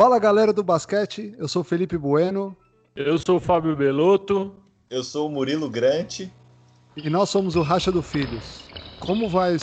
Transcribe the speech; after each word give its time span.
Fala 0.00 0.18
galera 0.18 0.50
do 0.50 0.64
basquete, 0.64 1.34
eu 1.36 1.46
sou 1.46 1.62
Felipe 1.62 1.98
Bueno. 1.98 2.56
Eu 2.96 3.18
sou 3.18 3.36
o 3.36 3.38
Fábio 3.38 3.76
Belotto. 3.76 4.50
Eu 4.88 5.04
sou 5.04 5.28
o 5.28 5.30
Murilo 5.30 5.68
Grante. 5.68 6.32
E 6.96 7.10
nós 7.10 7.28
somos 7.28 7.54
o 7.54 7.60
Racha 7.60 7.92
do 7.92 8.00
Filhos. 8.00 8.72
Como 8.98 9.28
vai 9.28 9.54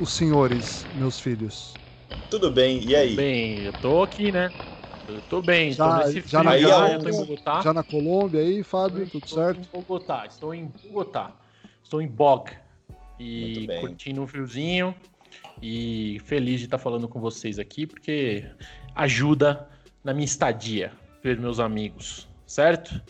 os 0.00 0.12
senhores, 0.12 0.88
meus 0.94 1.20
filhos? 1.20 1.74
Tudo 2.30 2.50
bem, 2.50 2.82
e 2.82 2.96
aí? 2.96 3.10
Tudo 3.10 3.16
bem, 3.16 3.58
eu 3.58 3.72
tô 3.74 4.02
aqui, 4.02 4.32
né? 4.32 4.50
Eu 5.06 5.20
tô 5.28 5.42
bem, 5.42 5.72
já, 5.72 5.86
tô 5.86 6.06
nesse 6.06 6.26
já 6.26 6.38
frio, 6.38 6.42
na, 6.42 6.58
já, 6.58 6.92
eu 6.94 6.98
tô 6.98 7.08
em 7.10 7.12
Bogotá. 7.12 7.60
Já 7.60 7.74
na 7.74 7.82
Colômbia 7.82 8.40
aí, 8.40 8.62
Fábio, 8.62 9.06
tudo 9.10 9.26
estou 9.26 9.44
certo? 9.44 9.60
Estou 9.60 9.78
em 9.78 9.84
Bogotá, 9.84 10.26
estou 10.26 10.54
em 10.54 10.72
Bogotá. 10.88 11.36
Estou 11.84 12.00
em 12.00 12.08
Bog. 12.08 12.50
E 13.20 13.68
curtindo 13.78 14.22
um 14.22 14.26
friozinho. 14.26 14.94
E 15.60 16.18
feliz 16.24 16.60
de 16.60 16.64
estar 16.64 16.78
falando 16.78 17.06
com 17.06 17.20
vocês 17.20 17.58
aqui, 17.58 17.86
porque 17.86 18.46
ajuda 18.94 19.68
na 20.04 20.12
minha 20.12 20.24
estadia, 20.24 20.92
ver 21.22 21.38
meus 21.38 21.60
amigos, 21.60 22.28
certo? 22.46 23.00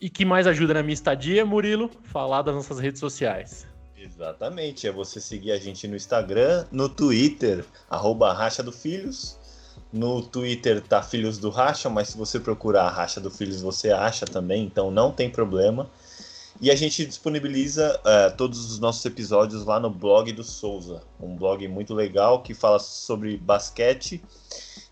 E 0.00 0.10
que 0.10 0.24
mais 0.24 0.46
ajuda 0.46 0.74
na 0.74 0.82
minha 0.82 0.94
estadia, 0.94 1.44
Murilo? 1.46 1.90
Falar 2.04 2.42
das 2.42 2.54
nossas 2.54 2.78
redes 2.78 3.00
sociais. 3.00 3.66
Exatamente, 3.96 4.86
é 4.86 4.92
você 4.92 5.20
seguir 5.20 5.52
a 5.52 5.58
gente 5.58 5.88
no 5.88 5.96
Instagram, 5.96 6.66
no 6.70 6.88
Twitter, 6.88 7.64
arroba 7.88 8.32
Racha 8.32 8.62
do 8.62 8.70
Filhos. 8.70 9.38
No 9.92 10.22
Twitter 10.22 10.82
tá 10.82 11.02
Filhos 11.02 11.38
do 11.38 11.48
Racha, 11.48 11.88
mas 11.88 12.08
se 12.08 12.18
você 12.18 12.38
procurar 12.38 12.88
Racha 12.90 13.20
do 13.20 13.30
Filhos, 13.30 13.62
você 13.62 13.90
acha 13.90 14.26
também, 14.26 14.64
então 14.64 14.90
não 14.90 15.10
tem 15.10 15.30
problema. 15.30 15.90
E 16.60 16.70
a 16.70 16.74
gente 16.74 17.04
disponibiliza 17.04 18.00
uh, 18.00 18.36
todos 18.36 18.70
os 18.70 18.78
nossos 18.78 19.04
episódios 19.04 19.64
lá 19.64 19.78
no 19.78 19.90
blog 19.90 20.32
do 20.32 20.42
Souza, 20.42 21.02
um 21.20 21.36
blog 21.36 21.66
muito 21.68 21.94
legal 21.94 22.42
que 22.42 22.54
fala 22.54 22.78
sobre 22.78 23.36
basquete. 23.36 24.22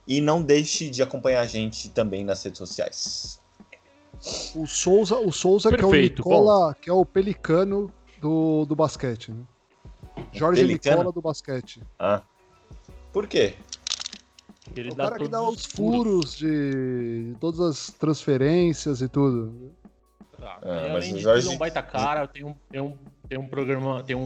E 0.06 0.20
não 0.20 0.42
deixe 0.42 0.90
de 0.90 1.02
acompanhar 1.02 1.40
a 1.40 1.46
gente 1.46 1.88
também 1.90 2.24
nas 2.24 2.42
redes 2.42 2.58
sociais. 2.58 3.40
O 4.54 4.66
Souza, 4.66 5.16
o 5.16 5.32
Souza 5.32 5.70
Perfeito, 5.70 6.22
que 6.22 6.28
é 6.28 6.32
o 6.32 6.38
Nicola, 6.38 6.68
bom. 6.68 6.74
que 6.80 6.90
é 6.90 6.92
o 6.92 7.04
pelicano 7.04 7.90
do, 8.20 8.64
do 8.64 8.76
basquete. 8.76 9.32
Né? 9.32 9.44
Jorge 10.32 10.62
pelicano? 10.62 10.96
Nicola 10.96 11.12
do 11.12 11.20
basquete. 11.20 11.82
Ah. 11.98 12.22
Por 13.12 13.26
quê? 13.26 13.54
Ele 14.74 14.88
é 14.88 14.92
o 14.92 14.96
cara 14.96 15.18
que 15.18 15.28
dá 15.28 15.42
os 15.42 15.66
furos, 15.66 15.96
furos 15.96 16.36
de, 16.36 17.32
de 17.32 17.38
todas 17.38 17.60
as 17.60 17.90
transferências 17.90 19.00
e 19.02 19.08
tudo. 19.08 19.72
Tá. 20.38 20.58
É, 20.62 20.90
além 20.90 21.14
de 21.14 21.20
Jorge... 21.20 21.48
é 21.48 21.50
um 21.50 21.58
baita 21.58 21.82
cara, 21.82 22.26
tem 22.26 22.44
um, 22.44 22.54
tem 22.70 22.80
um, 22.80 22.96
tem 23.28 23.38
um 23.38 23.46
programa, 23.46 24.02
tem 24.02 24.16
um, 24.16 24.20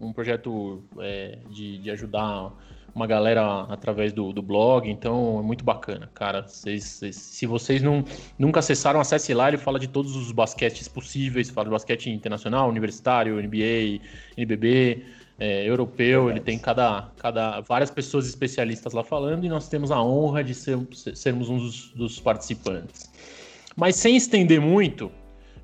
um, 0.00 0.06
um 0.08 0.12
projeto 0.12 0.82
é, 0.98 1.38
de, 1.50 1.78
de 1.78 1.90
ajudar 1.90 2.52
uma 2.94 3.06
galera 3.06 3.62
através 3.62 4.12
do, 4.12 4.32
do 4.32 4.40
blog, 4.40 4.88
então 4.88 5.40
é 5.40 5.42
muito 5.42 5.64
bacana, 5.64 6.08
cara. 6.14 6.46
se 6.46 7.46
vocês 7.46 7.82
não, 7.82 8.04
nunca 8.38 8.60
acessaram, 8.60 9.00
acesse 9.00 9.34
lá, 9.34 9.48
ele 9.48 9.58
fala 9.58 9.78
de 9.78 9.88
todos 9.88 10.14
os 10.14 10.30
basquetes 10.30 10.86
possíveis, 10.86 11.50
fala 11.50 11.66
de 11.66 11.72
basquete 11.72 12.10
internacional, 12.10 12.68
universitário, 12.68 13.36
NBA, 13.42 14.00
NBB, 14.36 15.02
é, 15.38 15.68
europeu, 15.68 16.30
ele 16.30 16.40
tem 16.40 16.58
cada, 16.58 17.10
cada 17.16 17.60
várias 17.62 17.90
pessoas 17.90 18.26
especialistas 18.28 18.92
lá 18.92 19.02
falando 19.02 19.44
e 19.44 19.48
nós 19.48 19.68
temos 19.68 19.90
a 19.90 20.00
honra 20.00 20.44
de 20.44 20.54
ser, 20.54 20.78
sermos 20.92 21.48
um 21.48 21.58
dos, 21.58 21.90
dos 21.90 22.20
participantes. 22.20 23.10
Mas 23.74 23.96
sem 23.96 24.16
estender 24.16 24.60
muito, 24.60 25.10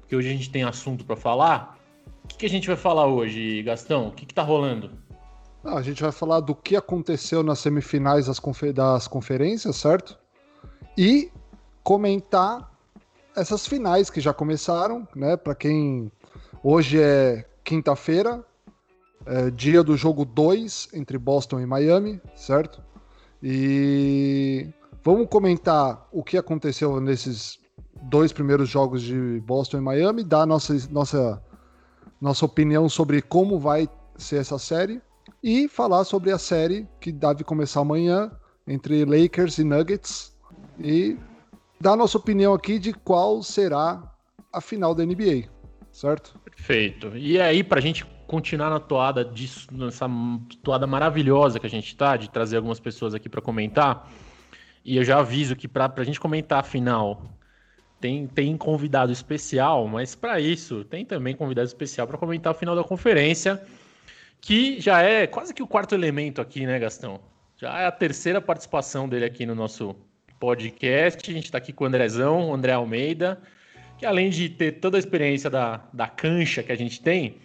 porque 0.01 0.17
hoje 0.17 0.29
a 0.29 0.33
gente 0.33 0.51
tem 0.51 0.65
assunto 0.65 1.05
para 1.05 1.15
falar, 1.15 1.79
o 2.25 2.29
que, 2.29 2.39
que, 2.39 2.47
a 2.47 2.49
gente 2.49 2.67
vai 2.67 2.77
falar 2.77 3.07
hoje, 3.07 3.63
Gastão? 3.63 4.09
O 4.09 4.11
que, 4.11 4.27
que 4.27 4.35
tá 4.35 4.43
rolando? 4.43 4.91
Ah, 5.63 5.77
a 5.77 5.83
gente 5.83 6.03
vai 6.03 6.11
falar 6.11 6.41
do 6.41 6.55
que 6.55 6.75
aconteceu 6.75 7.43
nas 7.43 7.59
semifinais 7.59 8.27
das, 8.27 8.39
confer 8.39 8.73
das 8.73 9.07
conferências, 9.07 9.77
certo? 9.77 10.19
E 10.97 11.31
comentar 11.83 12.73
essas 13.37 13.67
finais 13.67 14.09
que 14.09 14.21
já 14.21 14.33
começaram, 14.33 15.07
né? 15.15 15.37
Para 15.37 15.55
quem 15.55 16.11
hoje 16.65 16.99
é 16.99 17.45
quinta-feira, 17.63 18.43
é 19.27 19.51
dia 19.51 19.83
do 19.83 19.99
jogo 19.99 20.25
2 20.25 20.89
entre 20.95 21.19
Boston 21.19 21.61
e 21.61 21.67
Miami, 21.67 22.19
certo? 22.35 22.83
E 23.43 24.67
vamos 25.05 25.29
comentar 25.29 26.09
o 26.11 26.25
que 26.25 26.39
aconteceu 26.39 26.99
nesses 27.03 27.59
dois 28.05 28.33
primeiros 28.33 28.67
jogos 28.67 29.03
de 29.03 29.43
Boston 29.45 29.77
e 29.77 29.81
Miami, 29.83 30.25
dar 30.25 30.47
nossa, 30.47 30.75
nossa, 30.91 31.43
nossa 32.19 32.47
opinião 32.47 32.89
sobre 32.89 33.21
como 33.21 33.59
vai 33.59 33.87
ser 34.17 34.37
essa 34.37 34.59
série 34.59 35.03
e 35.43 35.69
falar 35.69 36.05
sobre 36.05 36.31
a 36.31 36.39
série 36.39 36.87
que 37.01 37.11
deve 37.11 37.45
começar 37.45 37.81
amanhã 37.81 38.31
entre 38.67 39.05
Lakers 39.05 39.59
e 39.59 39.65
Nuggets 39.65 40.37
e 40.79 41.17
dar 41.81 41.97
nossa 41.97 42.19
opinião 42.19 42.53
aqui 42.53 42.79
de 42.79 42.93
qual 42.93 43.43
será 43.43 44.03
a 44.53 44.61
final 44.61 44.95
da 44.95 45.05
NBA, 45.05 45.49
certo? 45.91 46.39
Perfeito. 46.45 47.17
E 47.17 47.41
aí, 47.41 47.65
para 47.65 47.79
a 47.79 47.83
gente 47.83 48.05
continuar 48.27 48.71
na 48.71 48.79
toada 48.79 49.25
disso, 49.25 49.67
nessa 49.73 50.07
toada 50.63 50.87
maravilhosa 50.87 51.59
que 51.59 51.67
a 51.67 51.71
gente 51.71 51.97
tá, 51.97 52.17
de 52.17 52.31
trazer 52.31 52.57
algumas 52.57 52.79
pessoas 52.79 53.15
aqui 53.15 53.29
para 53.29 53.41
comentar, 53.41 54.09
e 54.85 54.97
eu 54.97 55.05
já 55.05 55.19
aviso 55.19 55.57
que 55.57 55.67
para 55.67 55.93
a 55.97 56.05
gente 56.05 56.21
comentar 56.21 56.61
a 56.61 56.63
final 56.63 57.39
tem, 58.01 58.27
tem 58.27 58.57
convidado 58.57 59.13
especial, 59.13 59.87
mas 59.87 60.15
para 60.15 60.41
isso 60.41 60.85
tem 60.85 61.05
também 61.05 61.35
convidado 61.35 61.67
especial 61.67 62.07
para 62.07 62.17
comentar 62.17 62.53
a 62.53 62.55
final 62.55 62.75
da 62.75 62.85
conferência 62.85 63.61
que 64.41 64.81
já 64.81 65.03
é 65.03 65.27
quase 65.27 65.53
que 65.53 65.63
o 65.63 65.67
quarto 65.67 65.95
elemento 65.95 66.41
aqui, 66.41 66.67
né, 66.67 66.79
Gastão? 66.79 67.21
Já 67.57 67.79
é 67.81 67.87
a 67.87 67.93
terceira 67.93 68.41
participação 68.41 69.09
dele 69.09 69.25
aqui 69.25 69.45
no 69.45 69.55
nosso 69.55 69.95
podcast. 70.39 71.31
A 71.31 71.35
gente 71.35 71.45
está 71.45 71.59
aqui 71.59 71.73
com 71.73 71.85
o 71.85 71.87
Andrezão, 71.87 72.49
o 72.49 72.55
André 72.55 72.73
Almeida, 72.73 73.41
que 73.99 74.07
além 74.07 74.31
de 74.31 74.49
ter 74.49 74.73
toda 74.81 74.97
a 74.97 74.99
experiência 74.99 75.51
da, 75.51 75.85
da 75.93 76.09
cancha 76.09 76.63
que 76.63 76.73
a 76.73 76.77
gente 76.77 77.03
tem, 77.03 77.37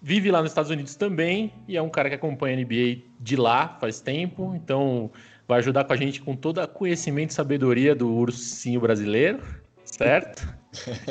vive 0.00 0.30
lá 0.30 0.40
nos 0.40 0.50
Estados 0.50 0.70
Unidos 0.70 0.96
também 0.96 1.52
e 1.68 1.76
é 1.76 1.82
um 1.82 1.90
cara 1.90 2.08
que 2.08 2.14
acompanha 2.14 2.56
a 2.56 2.60
NBA 2.60 3.02
de 3.20 3.36
lá 3.36 3.76
faz 3.80 4.00
tempo, 4.00 4.54
então 4.56 5.10
vai 5.46 5.58
ajudar 5.58 5.84
com 5.84 5.92
a 5.92 5.96
gente 5.96 6.22
com 6.22 6.34
todo 6.34 6.62
o 6.62 6.68
conhecimento 6.68 7.30
e 7.30 7.34
sabedoria 7.34 7.94
do 7.94 8.12
ursinho 8.12 8.80
brasileiro, 8.80 9.40
certo? 9.84 10.48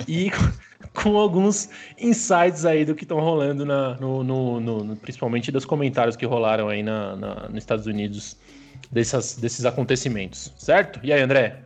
E 0.07 0.31
com 0.93 1.17
alguns 1.17 1.69
insights 1.99 2.65
aí 2.65 2.85
do 2.85 2.95
que 2.95 3.03
estão 3.03 3.19
rolando 3.19 3.65
na, 3.65 3.95
no, 3.95 4.23
no, 4.23 4.59
no, 4.59 4.95
principalmente 4.97 5.51
dos 5.51 5.65
comentários 5.65 6.15
que 6.15 6.25
rolaram 6.25 6.69
aí 6.69 6.81
na, 6.81 7.15
na, 7.15 7.49
nos 7.49 7.57
Estados 7.57 7.85
Unidos 7.85 8.37
dessas, 8.91 9.35
desses 9.35 9.65
acontecimentos, 9.65 10.53
certo? 10.57 10.99
E 11.03 11.11
aí, 11.11 11.21
André? 11.21 11.63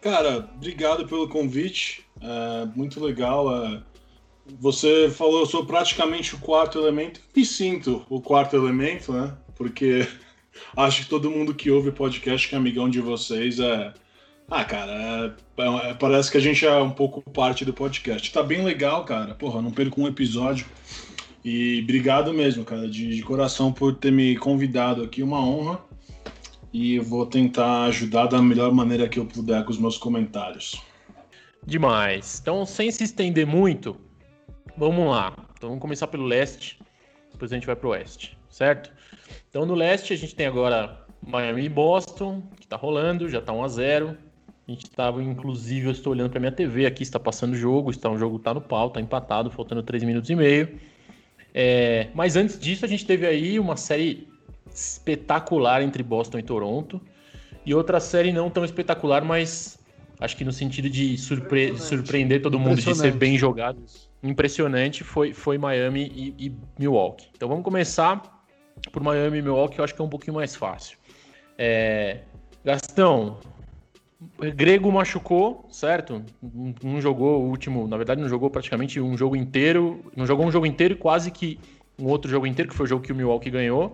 Cara, 0.00 0.48
obrigado 0.54 1.06
pelo 1.06 1.28
convite, 1.28 2.04
é 2.20 2.66
muito 2.76 3.02
legal. 3.02 3.64
É... 3.64 3.82
Você 4.60 5.10
falou, 5.10 5.40
eu 5.40 5.46
sou 5.46 5.66
praticamente 5.66 6.34
o 6.34 6.38
quarto 6.38 6.78
elemento, 6.78 7.20
me 7.36 7.44
sinto 7.44 8.06
o 8.08 8.20
quarto 8.20 8.56
elemento, 8.56 9.12
né? 9.12 9.36
Porque 9.56 10.06
acho 10.76 11.02
que 11.02 11.08
todo 11.08 11.30
mundo 11.30 11.54
que 11.54 11.70
ouve 11.70 11.90
podcast, 11.90 12.48
que 12.48 12.54
é 12.54 12.58
amigão 12.58 12.88
de 12.88 13.00
vocês, 13.00 13.58
é 13.58 13.92
ah, 14.50 14.64
cara, 14.64 15.36
é, 15.58 15.90
é, 15.90 15.94
parece 15.94 16.30
que 16.30 16.38
a 16.38 16.40
gente 16.40 16.64
é 16.64 16.74
um 16.78 16.90
pouco 16.90 17.20
parte 17.30 17.66
do 17.66 17.74
podcast. 17.74 18.32
Tá 18.32 18.42
bem 18.42 18.64
legal, 18.64 19.04
cara. 19.04 19.34
Porra, 19.34 19.60
não 19.60 19.70
perco 19.70 20.00
um 20.00 20.08
episódio. 20.08 20.66
E 21.44 21.80
obrigado 21.82 22.32
mesmo, 22.32 22.64
cara, 22.64 22.88
de, 22.88 23.14
de 23.14 23.22
coração 23.22 23.70
por 23.70 23.94
ter 23.94 24.10
me 24.10 24.36
convidado 24.36 25.02
aqui. 25.02 25.22
Uma 25.22 25.38
honra. 25.38 25.80
E 26.72 26.98
vou 26.98 27.26
tentar 27.26 27.84
ajudar 27.84 28.26
da 28.26 28.40
melhor 28.40 28.72
maneira 28.72 29.08
que 29.08 29.18
eu 29.18 29.26
puder 29.26 29.64
com 29.64 29.70
os 29.70 29.78
meus 29.78 29.98
comentários. 29.98 30.80
Demais. 31.66 32.38
Então, 32.40 32.64
sem 32.64 32.90
se 32.90 33.04
estender 33.04 33.46
muito, 33.46 33.96
vamos 34.76 35.10
lá. 35.10 35.34
Então, 35.56 35.68
vamos 35.68 35.82
começar 35.82 36.06
pelo 36.06 36.24
leste, 36.24 36.78
depois 37.32 37.52
a 37.52 37.54
gente 37.54 37.66
vai 37.66 37.76
pro 37.76 37.90
oeste, 37.90 38.38
certo? 38.48 38.90
Então, 39.50 39.66
no 39.66 39.74
leste, 39.74 40.12
a 40.12 40.16
gente 40.16 40.34
tem 40.34 40.46
agora 40.46 41.04
Miami 41.26 41.64
e 41.64 41.68
Boston, 41.68 42.42
que 42.58 42.66
tá 42.66 42.76
rolando, 42.76 43.28
já 43.28 43.40
tá 43.40 43.52
1 43.52 43.64
a 43.64 43.68
0 43.68 44.27
a 44.68 44.70
gente 44.70 44.84
estava, 44.84 45.22
inclusive, 45.22 45.86
eu 45.86 45.92
estou 45.92 46.12
olhando 46.12 46.28
para 46.28 46.38
minha 46.38 46.52
TV 46.52 46.84
aqui, 46.84 47.02
está 47.02 47.18
passando 47.18 47.54
o 47.54 47.56
jogo, 47.56 47.90
está 47.90 48.10
um 48.10 48.18
jogo 48.18 48.36
está 48.36 48.52
no 48.52 48.60
pau, 48.60 48.88
está 48.88 49.00
empatado, 49.00 49.50
faltando 49.50 49.82
3 49.82 50.04
minutos 50.04 50.28
e 50.28 50.36
meio. 50.36 50.78
É, 51.54 52.08
mas 52.14 52.36
antes 52.36 52.58
disso, 52.58 52.84
a 52.84 52.88
gente 52.88 53.06
teve 53.06 53.26
aí 53.26 53.58
uma 53.58 53.78
série 53.78 54.28
espetacular 54.70 55.80
entre 55.80 56.02
Boston 56.02 56.38
e 56.38 56.42
Toronto. 56.42 57.00
E 57.64 57.74
outra 57.74 57.98
série 57.98 58.30
não 58.30 58.50
tão 58.50 58.62
espetacular, 58.62 59.24
mas 59.24 59.78
acho 60.20 60.36
que 60.36 60.44
no 60.44 60.52
sentido 60.52 60.90
de 60.90 61.16
surpre 61.16 61.74
surpreender 61.78 62.42
todo 62.42 62.58
mundo, 62.58 62.76
de 62.76 62.94
ser 62.94 63.12
bem 63.12 63.38
jogado. 63.38 63.82
Impressionante 64.22 65.02
foi, 65.02 65.32
foi 65.32 65.56
Miami 65.56 66.12
e, 66.14 66.46
e 66.46 66.52
Milwaukee. 66.78 67.28
Então 67.34 67.48
vamos 67.48 67.64
começar 67.64 68.44
por 68.92 69.02
Miami 69.02 69.38
e 69.38 69.42
Milwaukee, 69.42 69.78
eu 69.78 69.84
acho 69.84 69.94
que 69.94 70.00
é 70.02 70.04
um 70.04 70.10
pouquinho 70.10 70.34
mais 70.34 70.54
fácil. 70.54 70.98
É, 71.56 72.20
Gastão, 72.62 73.38
Grego 74.56 74.90
machucou, 74.90 75.66
certo? 75.70 76.24
Não 76.82 77.00
jogou 77.00 77.42
o 77.42 77.48
último, 77.48 77.86
na 77.86 77.96
verdade 77.96 78.20
não 78.20 78.28
jogou 78.28 78.50
praticamente 78.50 79.00
um 79.00 79.16
jogo 79.16 79.36
inteiro, 79.36 80.04
não 80.16 80.26
jogou 80.26 80.44
um 80.44 80.50
jogo 80.50 80.66
inteiro 80.66 80.94
e 80.94 80.96
quase 80.96 81.30
que 81.30 81.58
um 81.98 82.06
outro 82.06 82.30
jogo 82.30 82.46
inteiro, 82.46 82.68
que 82.70 82.76
foi 82.76 82.86
o 82.86 82.88
jogo 82.88 83.02
que 83.02 83.12
o 83.12 83.16
Milwaukee 83.16 83.50
ganhou. 83.50 83.92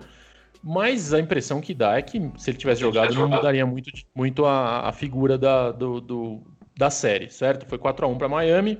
Mas 0.62 1.12
a 1.12 1.20
impressão 1.20 1.60
que 1.60 1.74
dá 1.74 1.98
é 1.98 2.02
que 2.02 2.30
se 2.38 2.50
ele 2.50 2.56
tivesse 2.56 2.80
jogado, 2.80 3.14
não 3.14 3.28
mudaria 3.28 3.66
muito, 3.66 3.90
muito 4.14 4.46
a, 4.46 4.88
a 4.88 4.92
figura 4.92 5.36
da, 5.36 5.70
do, 5.70 6.00
do, 6.00 6.42
da 6.74 6.88
série, 6.88 7.28
certo? 7.30 7.66
Foi 7.66 7.76
4 7.76 8.06
a 8.06 8.08
1 8.08 8.16
para 8.16 8.28
Miami. 8.28 8.78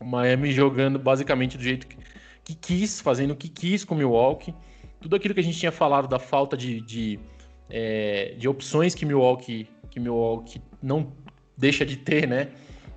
O 0.00 0.04
Miami 0.04 0.50
jogando 0.50 0.98
basicamente 0.98 1.58
do 1.58 1.62
jeito 1.62 1.86
que, 1.86 1.98
que, 2.42 2.54
quis, 2.54 3.02
fazendo 3.02 3.32
o 3.32 3.36
que 3.36 3.50
quis 3.50 3.84
com 3.84 3.94
o 3.94 3.98
Milwaukee. 3.98 4.54
Tudo 4.98 5.14
aquilo 5.14 5.34
que 5.34 5.40
a 5.40 5.42
gente 5.42 5.58
tinha 5.58 5.72
falado 5.72 6.08
da 6.08 6.18
falta 6.18 6.56
de, 6.56 6.80
de, 6.80 7.20
é, 7.68 8.34
de 8.38 8.48
opções 8.48 8.94
que 8.94 9.04
Milwaukee, 9.04 9.68
que 9.90 10.00
Milwaukee 10.00 10.62
não 10.86 11.12
deixa 11.56 11.84
de 11.84 11.96
ter, 11.96 12.28
né? 12.28 12.48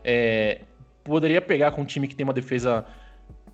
É, 0.03 0.62
poderia 1.03 1.41
pegar 1.41 1.71
com 1.71 1.81
um 1.81 1.86
time 1.86 2.07
que 2.07 2.15
tem 2.15 2.24
uma 2.24 2.33
defesa 2.33 2.86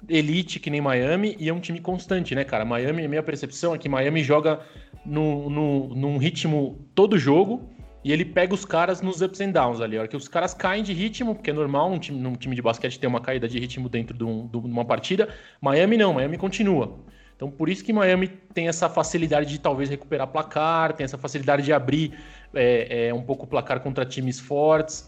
elite 0.09 0.59
que 0.59 0.69
nem 0.69 0.81
Miami 0.81 1.35
e 1.39 1.49
é 1.49 1.53
um 1.53 1.59
time 1.59 1.79
constante, 1.79 2.35
né, 2.35 2.43
cara? 2.43 2.65
Miami, 2.65 3.05
a 3.05 3.09
minha 3.09 3.23
percepção 3.23 3.73
é 3.73 3.77
que 3.77 3.87
Miami 3.87 4.23
joga 4.23 4.59
no, 5.05 5.49
no, 5.49 5.95
num 5.95 6.17
ritmo 6.17 6.85
todo 6.93 7.17
jogo 7.17 7.69
e 8.03 8.11
ele 8.11 8.25
pega 8.25 8.53
os 8.53 8.65
caras 8.65 9.01
nos 9.01 9.21
ups 9.21 9.41
and 9.41 9.51
downs 9.51 9.81
ali. 9.81 9.97
A 9.97 10.01
hora 10.01 10.07
que 10.07 10.17
os 10.17 10.27
caras 10.27 10.53
caem 10.53 10.83
de 10.83 10.93
ritmo, 10.93 11.33
porque 11.33 11.49
é 11.49 11.53
normal 11.53 11.91
um 11.91 11.97
time, 11.97 12.19
num 12.19 12.33
time 12.33 12.55
de 12.55 12.61
basquete 12.61 12.99
ter 12.99 13.07
uma 13.07 13.21
caída 13.21 13.47
de 13.47 13.57
ritmo 13.57 13.89
dentro 13.89 14.15
de, 14.15 14.23
um, 14.23 14.47
de 14.47 14.57
uma 14.57 14.85
partida, 14.85 15.29
Miami 15.61 15.97
não, 15.97 16.13
Miami 16.13 16.37
continua. 16.37 16.99
Então, 17.35 17.51
por 17.51 17.67
isso 17.67 17.83
que 17.83 17.91
Miami 17.91 18.27
tem 18.53 18.67
essa 18.67 18.87
facilidade 18.87 19.49
de 19.49 19.59
talvez 19.59 19.89
recuperar 19.89 20.27
placar, 20.27 20.93
tem 20.93 21.03
essa 21.03 21.17
facilidade 21.17 21.63
de 21.63 21.73
abrir 21.73 22.13
é, 22.55 23.07
é, 23.07 23.13
um 23.13 23.21
pouco 23.21 23.45
placar 23.45 23.81
contra 23.81 24.05
times 24.05 24.39
fortes. 24.39 25.07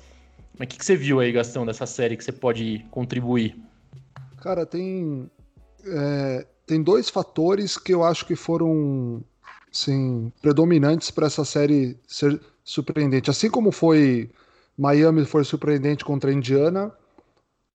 Mas 0.57 0.65
o 0.65 0.69
que, 0.69 0.77
que 0.77 0.85
você 0.85 0.95
viu 0.95 1.19
aí, 1.19 1.31
Gastão, 1.31 1.65
dessa 1.65 1.85
série 1.85 2.17
que 2.17 2.23
você 2.23 2.31
pode 2.31 2.85
contribuir? 2.91 3.55
Cara, 4.41 4.65
tem, 4.65 5.29
é, 5.85 6.45
tem 6.65 6.81
dois 6.81 7.09
fatores 7.09 7.77
que 7.77 7.93
eu 7.93 8.03
acho 8.03 8.25
que 8.25 8.35
foram 8.35 9.23
sim, 9.71 10.31
predominantes 10.41 11.11
para 11.11 11.27
essa 11.27 11.45
série 11.45 11.97
ser 12.07 12.39
surpreendente. 12.63 13.29
Assim 13.29 13.49
como 13.49 13.71
foi 13.71 14.29
Miami 14.77 15.25
foi 15.25 15.43
surpreendente 15.43 16.05
contra 16.05 16.29
a 16.29 16.33
Indiana, 16.33 16.91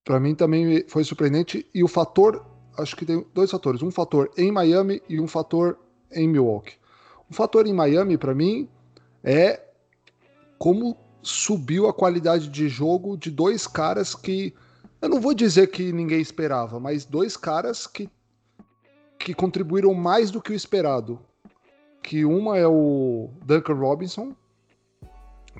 para 0.03 0.19
mim 0.19 0.35
também 0.35 0.85
foi 0.87 1.03
surpreendente. 1.03 1.65
E 1.73 1.83
o 1.83 1.87
fator, 1.87 2.45
acho 2.77 2.95
que 2.95 3.05
tem 3.05 3.25
dois 3.33 3.51
fatores: 3.51 3.81
um 3.81 3.91
fator 3.91 4.29
em 4.37 4.51
Miami 4.51 5.01
e 5.09 5.19
um 5.19 5.27
fator 5.27 5.77
em 6.11 6.27
Milwaukee. 6.27 6.75
O 7.29 7.33
fator 7.33 7.65
em 7.65 7.73
Miami, 7.73 8.17
para 8.17 8.35
mim, 8.35 8.69
é 9.23 9.61
como 10.57 10.97
subiu 11.21 11.87
a 11.87 11.93
qualidade 11.93 12.49
de 12.49 12.67
jogo 12.67 13.17
de 13.17 13.31
dois 13.31 13.65
caras 13.65 14.13
que 14.13 14.53
eu 15.03 15.09
não 15.09 15.19
vou 15.19 15.33
dizer 15.33 15.67
que 15.67 15.91
ninguém 15.91 16.21
esperava, 16.21 16.79
mas 16.79 17.03
dois 17.03 17.35
caras 17.35 17.85
que, 17.85 18.09
que 19.19 19.33
contribuíram 19.33 19.93
mais 19.93 20.31
do 20.31 20.41
que 20.41 20.53
o 20.53 20.55
esperado. 20.55 21.19
Que 22.01 22.23
uma 22.23 22.57
é 22.57 22.65
o 22.65 23.29
Duncan 23.45 23.73
Robinson, 23.73 24.33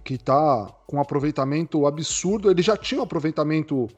que 0.05 0.17
tá 0.17 0.73
com 0.87 0.95
um 0.95 1.01
aproveitamento 1.01 1.85
absurdo. 1.85 2.49
Ele 2.49 2.61
já 2.61 2.77
tinha 2.77 3.01
um 3.01 3.03
aproveitamento 3.03 3.89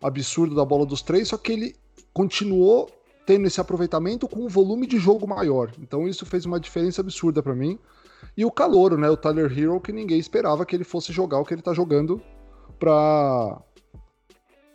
absurdo 0.00 0.54
da 0.54 0.64
bola 0.64 0.86
dos 0.86 1.02
três, 1.02 1.28
só 1.28 1.36
que 1.36 1.50
ele 1.50 1.76
continuou 2.12 2.88
tendo 3.26 3.48
esse 3.48 3.60
aproveitamento 3.60 4.28
com 4.28 4.44
um 4.44 4.48
volume 4.48 4.86
de 4.86 4.98
jogo 4.98 5.26
maior. 5.26 5.72
Então 5.80 6.06
isso 6.06 6.24
fez 6.24 6.46
uma 6.46 6.60
diferença 6.60 7.00
absurda 7.00 7.42
para 7.42 7.56
mim. 7.56 7.76
E 8.36 8.44
o 8.44 8.50
calouro, 8.50 8.96
né? 8.96 9.08
O 9.10 9.16
Tyler 9.16 9.50
Hero, 9.56 9.80
que 9.80 9.92
ninguém 9.92 10.18
esperava 10.18 10.64
que 10.64 10.74
ele 10.74 10.84
fosse 10.84 11.12
jogar 11.12 11.38
o 11.38 11.44
que 11.44 11.54
ele 11.54 11.62
tá 11.62 11.72
jogando 11.74 12.20
para 12.78 13.60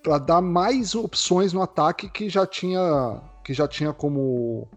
para 0.04 0.18
dar 0.20 0.42
mais 0.42 0.96
opções 0.96 1.52
no 1.52 1.62
ataque 1.62 2.10
que 2.10 2.30
já 2.30 2.46
tinha 2.46 3.22
que 3.44 3.54
já 3.54 3.68
tinha 3.68 3.92
como 3.92 4.68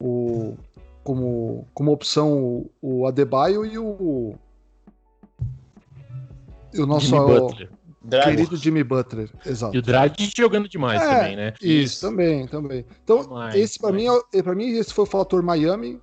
o 0.00 0.56
como, 1.02 1.66
como 1.72 1.92
opção 1.92 2.66
o 2.82 3.06
Adebayo 3.06 3.64
e 3.64 3.78
o 3.78 4.34
e 6.72 6.80
o 6.80 6.86
nosso 6.86 7.16
o, 7.16 7.52
querido 8.22 8.56
Jimmy 8.56 8.84
Butler, 8.84 9.30
exato. 9.44 9.74
E 9.74 9.78
o 9.78 9.82
Dragic 9.82 10.32
jogando 10.36 10.68
demais 10.68 11.02
é, 11.02 11.08
também, 11.08 11.36
né? 11.36 11.52
Isso, 11.60 11.66
isso, 11.66 12.00
também, 12.00 12.46
também. 12.46 12.84
Então, 13.02 13.22
demais, 13.22 13.54
esse 13.54 13.78
para 13.78 13.92
mim, 13.92 14.06
é, 14.32 14.42
para 14.42 14.54
mim 14.54 14.68
esse 14.68 14.92
foi 14.92 15.04
o 15.04 15.06
fator 15.06 15.42
Miami 15.42 16.00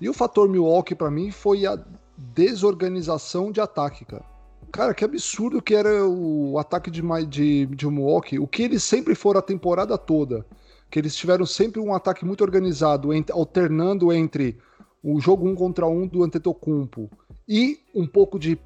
e 0.00 0.08
o 0.08 0.14
fator 0.14 0.48
Milwaukee 0.48 0.94
para 0.94 1.10
mim 1.10 1.30
foi 1.30 1.66
a 1.66 1.78
desorganização 2.16 3.50
de 3.52 3.60
ataque, 3.60 4.04
cara. 4.04 4.24
Cara, 4.70 4.92
que 4.92 5.04
absurdo 5.04 5.62
que 5.62 5.74
era 5.74 6.06
o 6.06 6.58
ataque 6.58 6.90
de, 6.90 7.02
de, 7.26 7.66
de 7.66 7.86
Milwaukee. 7.86 8.38
O 8.38 8.46
que 8.46 8.62
eles 8.62 8.84
sempre 8.84 9.14
foram 9.14 9.38
a 9.38 9.42
temporada 9.42 9.96
toda. 9.96 10.44
Que 10.90 10.98
eles 10.98 11.16
tiveram 11.16 11.46
sempre 11.46 11.80
um 11.80 11.94
ataque 11.94 12.24
muito 12.24 12.42
organizado, 12.42 13.10
alternando 13.32 14.12
entre 14.12 14.58
o 15.02 15.20
jogo 15.20 15.48
um 15.48 15.54
contra 15.54 15.86
um 15.86 16.06
do 16.06 16.22
Antetokounmpo 16.22 17.10
e 17.48 17.78
um 17.94 18.06
pouco 18.06 18.38
de, 18.38 18.58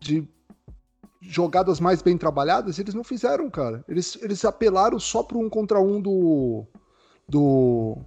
de 0.00 0.26
jogadas 1.20 1.80
mais 1.80 2.00
bem 2.00 2.16
trabalhadas, 2.16 2.78
eles 2.78 2.94
não 2.94 3.04
fizeram, 3.04 3.50
cara. 3.50 3.84
Eles, 3.88 4.18
eles 4.22 4.44
apelaram 4.44 4.98
só 4.98 5.22
para 5.22 5.36
um 5.36 5.50
contra 5.50 5.80
um 5.80 6.00
do, 6.00 6.64
do, 7.28 7.98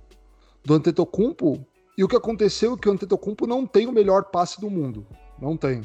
do 0.66 0.74
Antetokounmpo. 0.74 1.66
E 1.98 2.04
o 2.04 2.08
que 2.08 2.16
aconteceu 2.16 2.74
é 2.74 2.78
que 2.78 2.90
o 2.90 2.92
Antetokounmpo 2.92 3.46
não 3.46 3.66
tem 3.66 3.88
o 3.88 3.92
melhor 3.92 4.26
passe 4.26 4.60
do 4.60 4.70
mundo. 4.70 5.06
Não 5.40 5.56
tem 5.56 5.84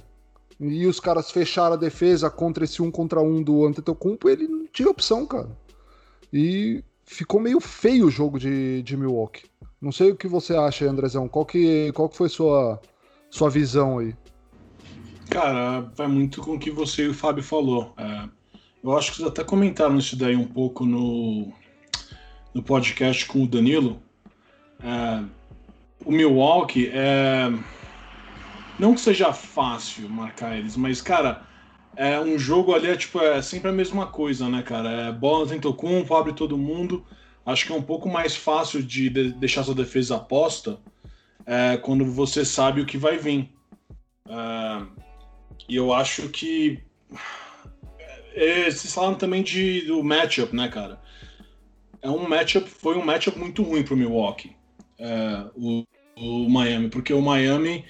e 0.60 0.86
os 0.86 0.98
caras 0.98 1.30
fecharam 1.30 1.74
a 1.74 1.78
defesa 1.78 2.28
contra 2.28 2.64
esse 2.64 2.82
um 2.82 2.90
contra 2.90 3.20
um 3.20 3.42
do 3.42 3.64
Antetokounmpo, 3.64 4.28
ele 4.28 4.48
não 4.48 4.66
tinha 4.66 4.90
opção, 4.90 5.24
cara. 5.24 5.48
E 6.32 6.82
ficou 7.04 7.40
meio 7.40 7.60
feio 7.60 8.06
o 8.06 8.10
jogo 8.10 8.38
de, 8.38 8.82
de 8.82 8.96
Milwaukee. 8.96 9.44
Não 9.80 9.92
sei 9.92 10.10
o 10.10 10.16
que 10.16 10.26
você 10.26 10.56
acha, 10.56 10.84
Andrezão. 10.84 11.28
Qual 11.28 11.46
que, 11.46 11.92
qual 11.92 12.08
que 12.08 12.16
foi 12.16 12.28
sua 12.28 12.80
sua 13.30 13.48
visão 13.48 13.98
aí? 13.98 14.16
Cara, 15.30 15.80
vai 15.94 16.08
muito 16.08 16.40
com 16.40 16.54
o 16.54 16.58
que 16.58 16.70
você 16.70 17.04
e 17.04 17.08
o 17.08 17.14
Fábio 17.14 17.44
falou. 17.44 17.94
É, 17.96 18.28
eu 18.82 18.96
acho 18.96 19.12
que 19.12 19.18
vocês 19.18 19.28
até 19.28 19.44
comentaram 19.44 19.98
isso 19.98 20.16
daí 20.16 20.34
um 20.34 20.46
pouco 20.46 20.84
no, 20.84 21.52
no 22.52 22.62
podcast 22.62 23.26
com 23.26 23.44
o 23.44 23.46
Danilo. 23.46 24.02
É, 24.82 25.24
o 26.04 26.12
Milwaukee 26.12 26.90
é 26.92 27.50
não 28.78 28.94
que 28.94 29.00
seja 29.00 29.32
fácil 29.32 30.08
marcar 30.08 30.56
eles, 30.56 30.76
mas, 30.76 31.02
cara, 31.02 31.42
é 31.96 32.20
um 32.20 32.38
jogo 32.38 32.72
ali, 32.72 32.88
é 32.88 32.96
tipo, 32.96 33.18
é 33.20 33.42
sempre 33.42 33.68
a 33.70 33.72
mesma 33.72 34.06
coisa, 34.06 34.48
né, 34.48 34.62
cara? 34.62 34.88
É 34.88 35.12
bola 35.12 35.48
tem 35.48 35.58
Tocumpo, 35.58 36.14
abre 36.14 36.32
todo 36.32 36.56
mundo. 36.56 37.04
Acho 37.44 37.66
que 37.66 37.72
é 37.72 37.74
um 37.74 37.82
pouco 37.82 38.08
mais 38.08 38.36
fácil 38.36 38.80
de, 38.80 39.10
de 39.10 39.32
deixar 39.32 39.64
sua 39.64 39.74
defesa 39.74 40.16
aposta 40.16 40.78
é, 41.44 41.76
quando 41.78 42.04
você 42.04 42.44
sabe 42.44 42.80
o 42.80 42.86
que 42.86 42.96
vai 42.96 43.18
vir. 43.18 43.50
É, 44.28 44.82
e 45.68 45.74
eu 45.74 45.92
acho 45.92 46.28
que. 46.28 46.80
É, 48.34 48.70
vocês 48.70 48.94
falaram 48.94 49.16
também 49.16 49.42
de, 49.42 49.80
do 49.86 50.04
matchup, 50.04 50.54
né, 50.54 50.68
cara? 50.68 51.00
É 52.00 52.08
um 52.08 52.28
matchup, 52.28 52.68
foi 52.68 52.96
um 52.96 53.04
matchup 53.04 53.36
muito 53.36 53.64
ruim 53.64 53.82
pro 53.82 53.96
Milwaukee, 53.96 54.54
é, 54.98 55.44
o, 55.54 55.84
o 56.16 56.48
Miami, 56.48 56.88
porque 56.88 57.12
o 57.12 57.22
Miami 57.22 57.84